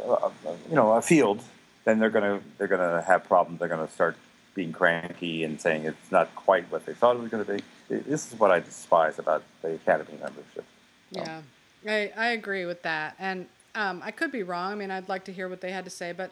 uh, 0.07 0.13
uh, 0.13 0.31
you 0.69 0.75
know, 0.75 0.93
a 0.93 1.01
field, 1.01 1.41
then 1.85 1.97
they're 1.97 2.11
going 2.11 2.39
to 2.39 2.45
they're 2.57 2.67
going 2.67 2.81
to 2.81 3.01
have 3.01 3.23
problems. 3.25 3.59
They're 3.59 3.67
going 3.67 3.85
to 3.85 3.91
start 3.91 4.15
being 4.53 4.71
cranky 4.71 5.43
and 5.43 5.59
saying 5.59 5.85
it's 5.85 6.11
not 6.11 6.33
quite 6.35 6.71
what 6.71 6.85
they 6.85 6.93
thought 6.93 7.15
it 7.15 7.21
was 7.21 7.31
going 7.31 7.43
to 7.43 7.53
be. 7.53 7.63
This 7.89 8.31
is 8.31 8.39
what 8.39 8.51
I 8.51 8.59
despise 8.59 9.17
about 9.17 9.43
the 9.63 9.73
Academy 9.73 10.17
membership. 10.21 10.65
Yeah, 11.11 11.41
I, 11.87 12.11
I 12.15 12.27
agree 12.27 12.65
with 12.65 12.83
that. 12.83 13.15
And 13.17 13.47
um, 13.75 14.01
I 14.03 14.11
could 14.11 14.31
be 14.31 14.43
wrong. 14.43 14.71
I 14.71 14.75
mean, 14.75 14.91
I'd 14.91 15.09
like 15.09 15.25
to 15.25 15.33
hear 15.33 15.49
what 15.49 15.61
they 15.61 15.71
had 15.71 15.85
to 15.85 15.91
say. 15.91 16.11
But, 16.11 16.31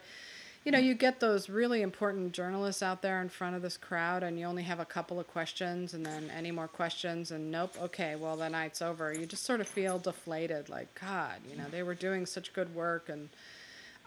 you 0.64 0.70
know, 0.70 0.78
you 0.78 0.94
get 0.94 1.18
those 1.18 1.48
really 1.48 1.82
important 1.82 2.32
journalists 2.32 2.82
out 2.82 3.02
there 3.02 3.20
in 3.20 3.28
front 3.28 3.56
of 3.56 3.62
this 3.62 3.76
crowd, 3.76 4.22
and 4.22 4.38
you 4.38 4.46
only 4.46 4.62
have 4.62 4.78
a 4.78 4.84
couple 4.84 5.18
of 5.18 5.26
questions, 5.26 5.92
and 5.94 6.06
then 6.06 6.30
any 6.36 6.52
more 6.52 6.68
questions, 6.68 7.32
and 7.32 7.50
nope, 7.50 7.74
okay, 7.80 8.14
well, 8.14 8.36
the 8.36 8.48
night's 8.48 8.80
over. 8.80 9.12
You 9.12 9.26
just 9.26 9.44
sort 9.44 9.60
of 9.60 9.66
feel 9.66 9.98
deflated. 9.98 10.68
Like, 10.68 10.88
God, 11.00 11.40
you 11.50 11.56
know, 11.56 11.64
they 11.70 11.82
were 11.82 11.94
doing 11.94 12.26
such 12.26 12.52
good 12.52 12.74
work. 12.74 13.08
And 13.08 13.28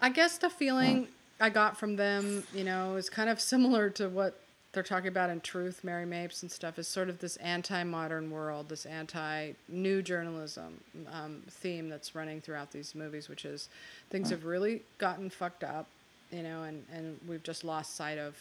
I 0.00 0.08
guess 0.08 0.38
the 0.38 0.48
feeling 0.48 1.08
I 1.40 1.50
got 1.50 1.76
from 1.76 1.96
them, 1.96 2.44
you 2.54 2.64
know, 2.64 2.96
is 2.96 3.10
kind 3.10 3.28
of 3.28 3.38
similar 3.38 3.90
to 3.90 4.08
what 4.08 4.40
they're 4.72 4.82
talking 4.82 5.08
about 5.08 5.30
in 5.30 5.40
Truth, 5.40 5.84
Mary 5.84 6.04
Mapes 6.04 6.42
and 6.42 6.50
stuff, 6.50 6.78
is 6.78 6.88
sort 6.88 7.08
of 7.08 7.18
this 7.18 7.36
anti-modern 7.36 8.30
world, 8.30 8.68
this 8.68 8.84
anti-new 8.84 10.02
journalism 10.02 10.80
um, 11.12 11.42
theme 11.50 11.88
that's 11.88 12.14
running 12.14 12.40
throughout 12.40 12.72
these 12.72 12.94
movies, 12.94 13.28
which 13.28 13.44
is 13.44 13.68
things 14.10 14.28
have 14.30 14.44
really 14.44 14.82
gotten 14.98 15.30
fucked 15.30 15.64
up, 15.64 15.86
you 16.30 16.42
know, 16.42 16.62
and, 16.64 16.84
and 16.92 17.18
we've 17.28 17.42
just 17.42 17.64
lost 17.64 17.96
sight 17.96 18.18
of 18.18 18.36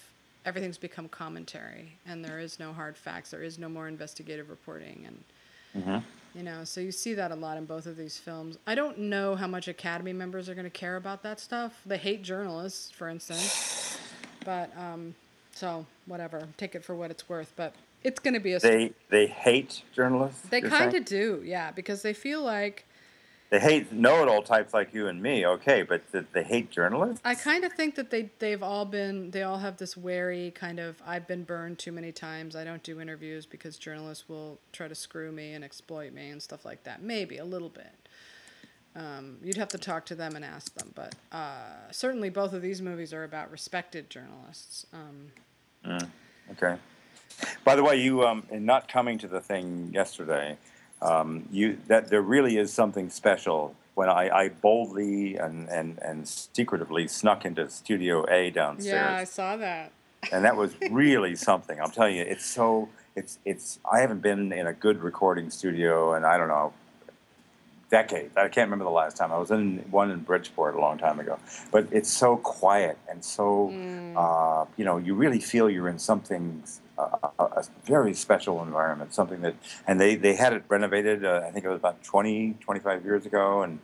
everything's 0.45 0.78
become 0.78 1.07
commentary, 1.10 1.94
and 2.07 2.24
there 2.24 2.40
is 2.40 2.60
no 2.60 2.72
hard 2.74 2.95
facts, 2.98 3.32
there 3.32 3.44
is 3.44 3.57
no 3.57 3.68
more 3.70 3.88
investigative 3.88 4.49
reporting, 4.49 5.03
and 5.07 5.24
you 6.34 6.44
know, 6.44 6.64
so 6.64 6.82
you 6.82 6.91
see 6.91 7.14
that 7.16 7.32
a 7.32 7.36
lot 7.36 7.57
in 7.57 7.66
both 7.66 7.86
of 7.86 7.98
these 7.98 8.18
films. 8.18 8.57
I 8.68 8.76
don't 8.76 8.98
know 8.98 9.36
how 9.36 9.48
much 9.48 9.68
Academy 9.68 10.14
members 10.14 10.48
are 10.49 10.53
going 10.53 10.66
to 10.66 10.70
care 10.70 10.95
about 10.98 11.24
that 11.24 11.40
stuff. 11.40 11.82
They 11.86 11.98
hate 11.98 12.24
journalists, 12.24 12.91
for 12.91 13.07
instance. 13.10 13.98
But 14.44 14.72
um, 14.78 15.16
so 15.53 15.86
whatever, 16.06 16.48
take 16.57 16.76
it 16.76 16.84
for 16.84 16.95
what 16.95 17.10
it's 17.12 17.28
worth. 17.28 17.53
But 17.56 17.74
it's 18.03 18.20
going 18.20 18.34
to 18.36 18.40
be 18.40 18.53
a. 18.53 18.60
They 18.60 18.91
they 19.10 19.28
hate 19.28 19.82
journalists. 19.94 20.41
they 20.49 20.62
kind 20.62 20.94
of 20.94 21.06
do, 21.06 21.41
yeah, 21.44 21.72
because 21.72 22.02
they 22.02 22.14
feel 22.14 22.41
like 22.44 22.86
They 23.51 23.59
hate 23.59 23.91
know-it-all 23.91 24.41
types 24.41 24.73
like 24.73 24.93
you 24.93 25.07
and 25.07 25.22
me. 25.22 25.45
Okay, 25.45 25.84
but 25.84 26.11
th- 26.11 26.26
they 26.34 26.43
hate 26.43 26.72
journalists. 26.72 27.22
I 27.23 27.35
kind 27.35 27.63
of 27.63 27.73
think 27.73 27.95
that 27.95 28.09
they 28.09 28.31
they've 28.39 28.63
all 28.63 28.85
been 28.85 29.31
they 29.31 29.43
all 29.43 29.59
have 29.59 29.77
this 29.77 29.95
wary 29.95 30.51
kind 30.51 30.80
of 30.80 31.01
I've 31.05 31.27
been 31.27 31.43
burned 31.43 31.77
too 31.77 31.91
many 31.91 32.11
times. 32.11 32.55
I 32.55 32.63
don't 32.63 32.81
do 32.81 32.99
interviews 32.99 33.45
because 33.45 33.77
journalists 33.77 34.27
will 34.27 34.59
try 34.72 34.88
to 34.88 34.95
screw 34.95 35.31
me 35.31 35.53
and 35.53 35.63
exploit 35.63 36.11
me 36.11 36.30
and 36.30 36.41
stuff 36.41 36.65
like 36.65 36.84
that. 36.84 37.03
Maybe 37.03 37.38
a 37.38 37.45
little 37.45 37.69
bit. 37.69 37.93
Um, 38.95 39.38
you'd 39.43 39.57
have 39.57 39.67
to 39.69 39.77
talk 39.77 40.05
to 40.05 40.15
them 40.15 40.35
and 40.35 40.45
ask 40.45 40.73
them, 40.76 40.91
but 40.95 41.15
uh, 41.31 41.91
certainly 41.91 42.30
both 42.30 42.53
of 42.53 42.61
these 42.61 42.81
movies 42.81 43.13
are 43.13 43.26
about 43.26 43.51
respected 43.51 44.09
journalists. 44.09 44.85
Um, 44.93 45.99
Okay. 46.51 46.77
By 47.63 47.76
the 47.76 47.84
way, 47.84 47.97
you 48.01 48.26
um, 48.26 48.43
in 48.49 48.65
not 48.65 48.88
coming 48.88 49.17
to 49.19 49.27
the 49.27 49.41
thing 49.41 49.91
yesterday, 49.93 50.57
um, 51.01 51.47
you 51.51 51.77
that 51.88 52.09
there 52.09 52.22
really 52.22 52.57
is 52.57 52.72
something 52.73 53.09
special 53.09 53.76
when 53.95 54.09
I, 54.09 54.30
I 54.30 54.49
boldly 54.49 55.38
and, 55.38 55.69
and, 55.69 55.97
and 56.01 56.27
secretively 56.27 57.07
snuck 57.07 57.45
into 57.45 57.69
Studio 57.69 58.26
A 58.30 58.49
downstairs 58.49 58.93
Yeah, 58.93 59.17
I 59.17 59.23
saw 59.23 59.55
that. 59.55 59.91
and 60.34 60.43
that 60.43 60.57
was 60.57 60.76
really 60.91 61.35
something. 61.35 61.80
I'm 61.80 61.91
telling 61.91 62.17
you, 62.17 62.23
it's 62.23 62.45
so 62.45 62.89
it's 63.15 63.39
it's. 63.45 63.80
I 63.89 63.99
haven't 64.01 64.22
been 64.22 64.51
in 64.51 64.67
a 64.67 64.73
good 64.73 65.01
recording 65.01 65.49
studio, 65.49 66.13
and 66.13 66.26
I 66.26 66.38
don't 66.38 66.49
know, 66.49 66.73
decades. 67.89 68.35
I 68.35 68.47
can't 68.49 68.67
remember 68.69 68.85
the 68.85 68.91
last 68.91 69.15
time 69.15 69.31
I 69.31 69.38
was 69.38 69.51
in 69.51 69.85
one 69.91 70.11
in 70.11 70.19
Bridgeport 70.19 70.76
a 70.76 70.80
long 70.80 70.97
time 70.97 71.19
ago. 71.19 71.39
But 71.72 71.88
it's 71.91 72.11
so 72.11 72.35
quiet 72.38 72.97
and 73.09 73.23
so, 73.23 73.69
uh, 74.17 74.65
you 74.76 74.84
know, 74.84 74.97
you 74.97 75.13
really 75.15 75.39
feel 75.39 75.69
you're 75.69 75.88
in 75.89 75.99
something. 75.99 76.63
A, 76.97 77.30
a 77.39 77.63
very 77.84 78.13
special 78.13 78.63
environment, 78.63 79.13
something 79.13 79.41
that, 79.41 79.55
and 79.85 79.99
they, 79.99 80.15
they 80.15 80.35
had 80.35 80.53
it 80.53 80.63
renovated. 80.69 81.26
Uh, 81.26 81.41
I 81.45 81.51
think 81.51 81.65
it 81.65 81.69
was 81.69 81.80
about 81.80 82.01
20, 82.03 82.55
25 82.61 83.03
years 83.03 83.26
ago, 83.26 83.63
and 83.63 83.80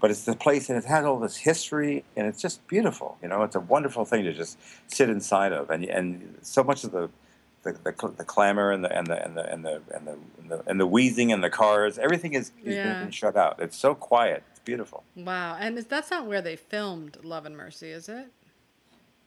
but 0.00 0.10
it's 0.12 0.24
the 0.24 0.36
place, 0.36 0.68
and 0.68 0.78
it 0.78 0.84
has 0.84 1.04
all 1.04 1.18
this 1.18 1.36
history, 1.38 2.04
and 2.16 2.26
it's 2.28 2.40
just 2.40 2.64
beautiful. 2.68 3.18
You 3.20 3.28
know, 3.28 3.42
it's 3.42 3.56
a 3.56 3.60
wonderful 3.60 4.04
thing 4.04 4.22
to 4.24 4.32
just 4.32 4.58
sit 4.86 5.10
inside 5.10 5.52
of, 5.52 5.70
and 5.70 5.84
and 5.86 6.38
so 6.42 6.62
much 6.62 6.84
of 6.84 6.92
the 6.92 7.10
the, 7.64 7.72
the, 7.72 8.14
the 8.18 8.24
clamor 8.24 8.70
and 8.70 8.84
the 8.84 8.96
and 8.96 9.06
the 9.08 9.24
and 9.24 9.36
the 9.36 9.52
and 9.52 9.64
the 9.64 9.82
and 9.94 10.06
the, 10.06 10.12
and 10.38 10.50
the, 10.50 10.62
and 10.68 10.80
the 10.80 10.86
wheezing 10.86 11.32
and 11.32 11.42
the 11.42 11.50
cars, 11.50 11.98
everything 11.98 12.34
is, 12.34 12.52
is 12.64 12.76
Yeah. 12.76 12.94
being 13.00 13.10
shut 13.10 13.36
out. 13.36 13.56
It's 13.60 13.76
so 13.76 13.94
quiet. 13.94 14.42
It's 14.52 14.60
beautiful. 14.60 15.02
Wow, 15.16 15.56
and 15.58 15.76
is- 15.78 15.86
that's 15.86 16.10
not 16.12 16.26
where 16.26 16.42
they 16.42 16.54
filmed 16.56 17.18
Love 17.24 17.44
and 17.46 17.56
Mercy, 17.56 17.90
is 17.90 18.08
it? 18.08 18.26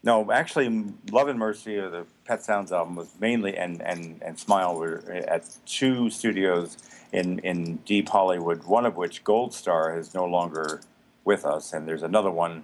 No, 0.06 0.32
actually, 0.32 0.86
Love 1.12 1.28
and 1.30 1.40
Mercy, 1.40 1.78
or 1.78 1.90
the 1.90 2.06
Pet 2.26 2.44
Sounds 2.44 2.72
album, 2.72 2.96
was 2.96 3.10
mainly 3.20 3.58
and 3.58 3.82
and 3.82 4.22
and 4.22 4.38
Smile 4.40 4.76
were 4.78 5.00
at 5.28 5.50
two 5.66 6.12
studios 6.12 6.78
in 7.12 7.40
in 7.40 7.78
deep 7.78 8.08
Hollywood. 8.10 8.64
One 8.66 8.86
of 8.86 8.96
which 8.96 9.24
Gold 9.24 9.52
Star 9.54 9.98
is 9.98 10.14
no 10.14 10.26
longer 10.26 10.82
with 11.26 11.44
us, 11.44 11.74
and 11.74 11.88
there's 11.88 12.04
another 12.04 12.30
one. 12.30 12.64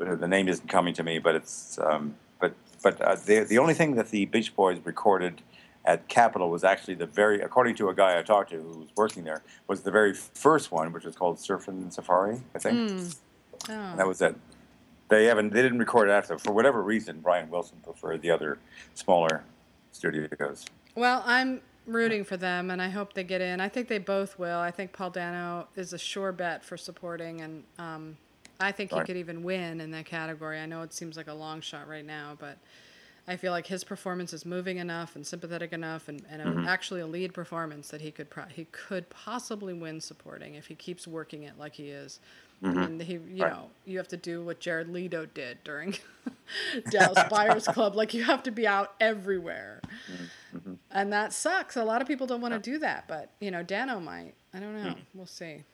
uh, 0.00 0.14
The 0.14 0.26
name 0.26 0.48
isn't 0.48 0.68
coming 0.68 0.94
to 0.94 1.02
me, 1.02 1.18
but 1.18 1.34
it's 1.34 1.78
um, 1.78 2.14
but 2.40 2.54
but 2.82 2.98
uh, 3.02 3.14
the 3.16 3.40
the 3.40 3.58
only 3.58 3.74
thing 3.74 3.94
that 3.96 4.08
the 4.08 4.24
Beach 4.24 4.56
Boys 4.56 4.78
recorded 4.84 5.42
at 5.84 6.08
Capitol 6.08 6.48
was 6.48 6.64
actually 6.64 6.94
the 6.94 7.04
very, 7.04 7.42
according 7.42 7.74
to 7.76 7.90
a 7.90 7.94
guy 7.94 8.18
I 8.18 8.22
talked 8.22 8.48
to 8.52 8.56
who 8.56 8.78
was 8.78 8.88
working 8.96 9.24
there, 9.24 9.42
was 9.68 9.82
the 9.82 9.90
very 9.90 10.14
first 10.14 10.72
one, 10.72 10.90
which 10.94 11.04
was 11.04 11.14
called 11.14 11.36
Surfing 11.36 11.92
Safari, 11.92 12.40
I 12.54 12.58
think. 12.58 13.02
Oh. 13.68 13.96
That 13.98 14.06
was 14.06 14.22
it. 14.22 14.34
They 15.14 15.26
haven't. 15.26 15.52
They 15.52 15.62
didn't 15.62 15.78
record 15.78 16.08
it 16.08 16.12
after. 16.12 16.38
For 16.38 16.52
whatever 16.52 16.82
reason, 16.82 17.20
Brian 17.20 17.48
Wilson 17.48 17.78
preferred 17.82 18.20
the 18.20 18.30
other 18.30 18.58
smaller 18.94 19.44
studios. 19.92 20.64
Well, 20.96 21.22
I'm 21.24 21.60
rooting 21.86 22.24
for 22.24 22.36
them, 22.36 22.70
and 22.70 22.82
I 22.82 22.88
hope 22.88 23.12
they 23.12 23.24
get 23.24 23.40
in. 23.40 23.60
I 23.60 23.68
think 23.68 23.88
they 23.88 23.98
both 23.98 24.38
will. 24.38 24.58
I 24.58 24.70
think 24.70 24.92
Paul 24.92 25.10
Dano 25.10 25.68
is 25.76 25.92
a 25.92 25.98
sure 25.98 26.32
bet 26.32 26.64
for 26.64 26.76
supporting, 26.76 27.42
and 27.42 27.62
um, 27.78 28.16
I 28.58 28.72
think 28.72 28.92
he 28.92 29.00
could 29.00 29.16
even 29.16 29.42
win 29.42 29.80
in 29.80 29.90
that 29.92 30.06
category. 30.06 30.58
I 30.58 30.66
know 30.66 30.82
it 30.82 30.92
seems 30.92 31.16
like 31.16 31.28
a 31.28 31.34
long 31.34 31.60
shot 31.60 31.88
right 31.88 32.04
now, 32.04 32.36
but 32.38 32.58
I 33.28 33.36
feel 33.36 33.52
like 33.52 33.66
his 33.66 33.84
performance 33.84 34.32
is 34.32 34.44
moving 34.44 34.78
enough 34.78 35.16
and 35.16 35.26
sympathetic 35.26 35.72
enough, 35.72 36.08
and, 36.08 36.24
and 36.28 36.42
a, 36.42 36.68
actually 36.68 37.00
a 37.00 37.06
lead 37.06 37.32
performance 37.32 37.88
that 37.88 38.00
he 38.00 38.10
could 38.10 38.30
pro- 38.30 38.44
he 38.44 38.66
could 38.66 39.08
possibly 39.10 39.74
win 39.74 40.00
supporting 40.00 40.54
if 40.54 40.66
he 40.66 40.74
keeps 40.74 41.06
working 41.06 41.44
it 41.44 41.58
like 41.58 41.74
he 41.74 41.90
is. 41.90 42.20
I 42.62 42.68
mean, 42.68 43.00
he, 43.00 43.14
you 43.14 43.42
Right. 43.42 43.52
know, 43.52 43.70
you 43.84 43.98
have 43.98 44.08
to 44.08 44.16
do 44.16 44.42
what 44.44 44.58
Jared 44.60 44.88
Leto 44.88 45.26
did 45.26 45.62
during 45.64 45.96
Dallas 46.90 47.22
Buyers 47.28 47.66
Club. 47.66 47.94
Like 47.94 48.14
you 48.14 48.24
have 48.24 48.42
to 48.44 48.50
be 48.50 48.66
out 48.66 48.94
everywhere, 49.00 49.80
and 50.90 51.12
that 51.12 51.32
sucks. 51.32 51.76
A 51.76 51.84
lot 51.84 52.00
of 52.00 52.08
people 52.08 52.26
don't 52.26 52.40
want 52.40 52.54
to 52.54 52.60
do 52.60 52.78
that, 52.78 53.06
but 53.08 53.30
you 53.40 53.50
know, 53.50 53.62
Dano 53.62 54.00
might. 54.00 54.34
I 54.54 54.60
don't 54.60 54.82
know. 54.82 54.94
We'll 55.14 55.26
see. 55.26 55.64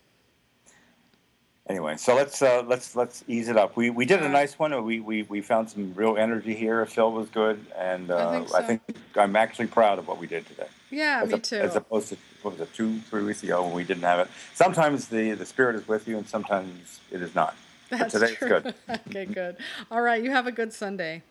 Anyway, 1.68 1.96
so 1.96 2.16
let's 2.16 2.42
uh, 2.42 2.64
let's 2.66 2.96
let's 2.96 3.22
ease 3.28 3.48
it 3.48 3.56
up. 3.56 3.76
We 3.76 3.90
we 3.90 4.04
did 4.04 4.22
a 4.22 4.28
nice 4.28 4.58
one. 4.58 4.84
We, 4.84 4.98
we 4.98 5.22
we 5.22 5.40
found 5.40 5.70
some 5.70 5.94
real 5.94 6.16
energy 6.16 6.54
here. 6.54 6.84
Phil 6.86 7.12
was 7.12 7.28
good, 7.28 7.64
and 7.78 8.10
uh, 8.10 8.40
think 8.40 8.54
I 8.54 8.62
think 8.62 8.82
I'm 9.14 9.36
actually 9.36 9.68
proud 9.68 10.00
of 10.00 10.08
what 10.08 10.18
we 10.18 10.26
did 10.26 10.46
today. 10.48 10.66
Yeah, 10.90 11.20
as 11.22 11.28
me 11.28 11.34
a- 11.34 11.38
too. 11.38 11.56
As 11.56 11.76
opposed 11.76 12.08
to 12.08 12.16
what 12.42 12.58
was 12.58 12.60
it, 12.68 12.74
two 12.74 12.98
three 13.00 13.22
weeks 13.22 13.42
ago 13.42 13.64
when 13.64 13.74
we 13.74 13.84
didn't 13.84 14.02
have 14.02 14.18
it. 14.20 14.28
Sometimes 14.54 15.08
the 15.08 15.32
the 15.32 15.46
spirit 15.46 15.76
is 15.76 15.86
with 15.86 16.08
you, 16.08 16.18
and 16.18 16.28
sometimes 16.28 17.00
it 17.10 17.22
is 17.22 17.34
not. 17.34 17.54
That's 17.90 18.12
but 18.14 18.20
today's 18.20 18.36
true. 18.36 18.48
good. 18.48 18.74
okay, 19.08 19.24
good. 19.26 19.56
All 19.90 20.00
right, 20.02 20.22
you 20.22 20.30
have 20.30 20.46
a 20.46 20.52
good 20.52 20.72
Sunday. 20.72 21.22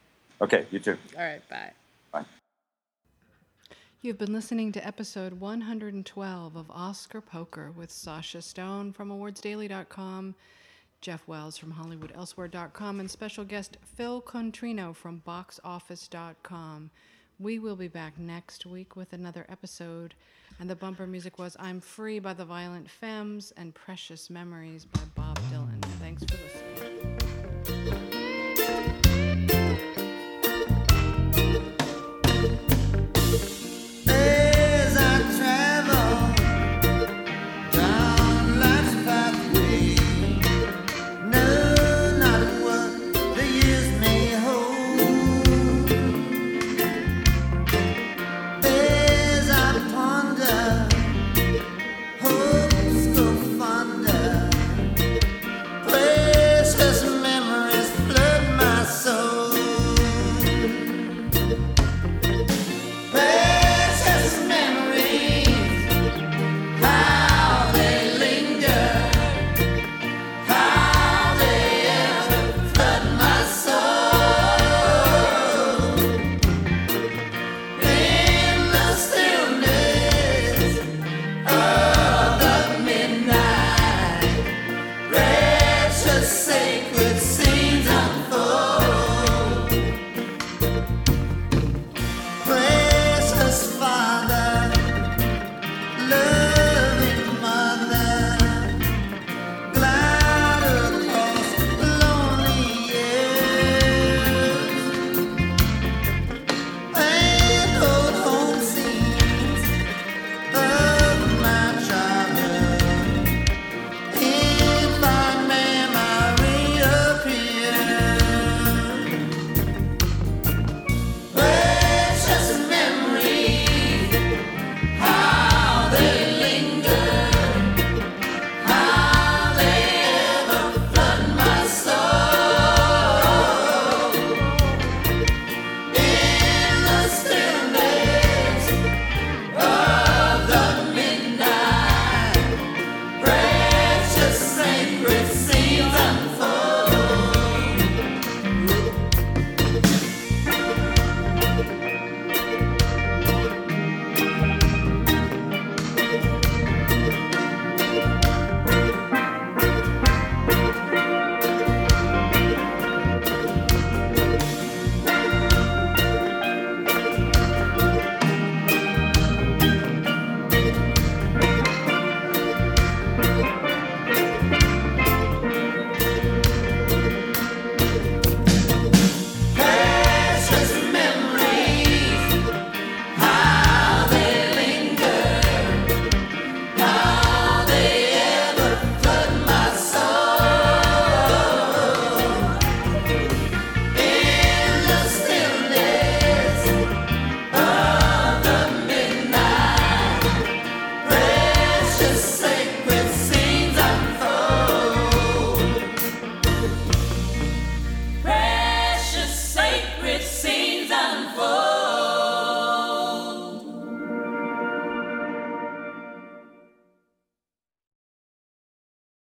Okay, 0.42 0.66
you 0.72 0.80
too. 0.80 0.98
All 1.18 1.24
right, 1.24 1.48
bye. 1.50 1.72
Bye. 2.12 2.26
You've 4.02 4.18
been 4.18 4.32
listening 4.34 4.72
to 4.74 4.86
episode 4.88 5.34
112 5.42 6.56
of 6.56 6.72
Oscar 6.72 7.20
Poker 7.22 7.72
with 7.72 7.92
Sasha 7.92 8.42
Stone 8.42 8.94
from 8.94 9.10
awardsdaily.com, 9.10 10.36
Jeff 11.02 11.28
Wells 11.28 11.58
from 11.58 11.74
hollywoodelsewhere.com, 11.74 13.00
and 13.02 13.12
special 13.12 13.44
guest 13.44 13.78
Phil 13.96 14.22
Contrino 14.22 14.96
from 14.96 15.22
boxoffice.com. 15.28 16.92
We 17.40 17.58
will 17.58 17.78
be 17.78 17.88
back 17.88 18.20
next 18.20 18.66
week 18.66 18.98
with 18.98 19.14
another 19.14 19.46
episode. 19.48 20.14
And 20.60 20.70
the 20.70 20.76
bumper 20.76 21.08
music 21.08 21.40
was 21.40 21.56
I'm 21.58 21.80
Free 21.80 22.20
by 22.20 22.34
the 22.34 22.44
Violent 22.44 22.90
Femmes 22.90 23.54
and 23.56 23.74
Precious 23.74 24.30
Memories 24.30 24.84
by 24.84 25.00
Bob 25.16 25.40
Dylan. 25.50 25.82
Thanks 26.02 26.26
for 26.26 26.36
listening. 26.36 26.59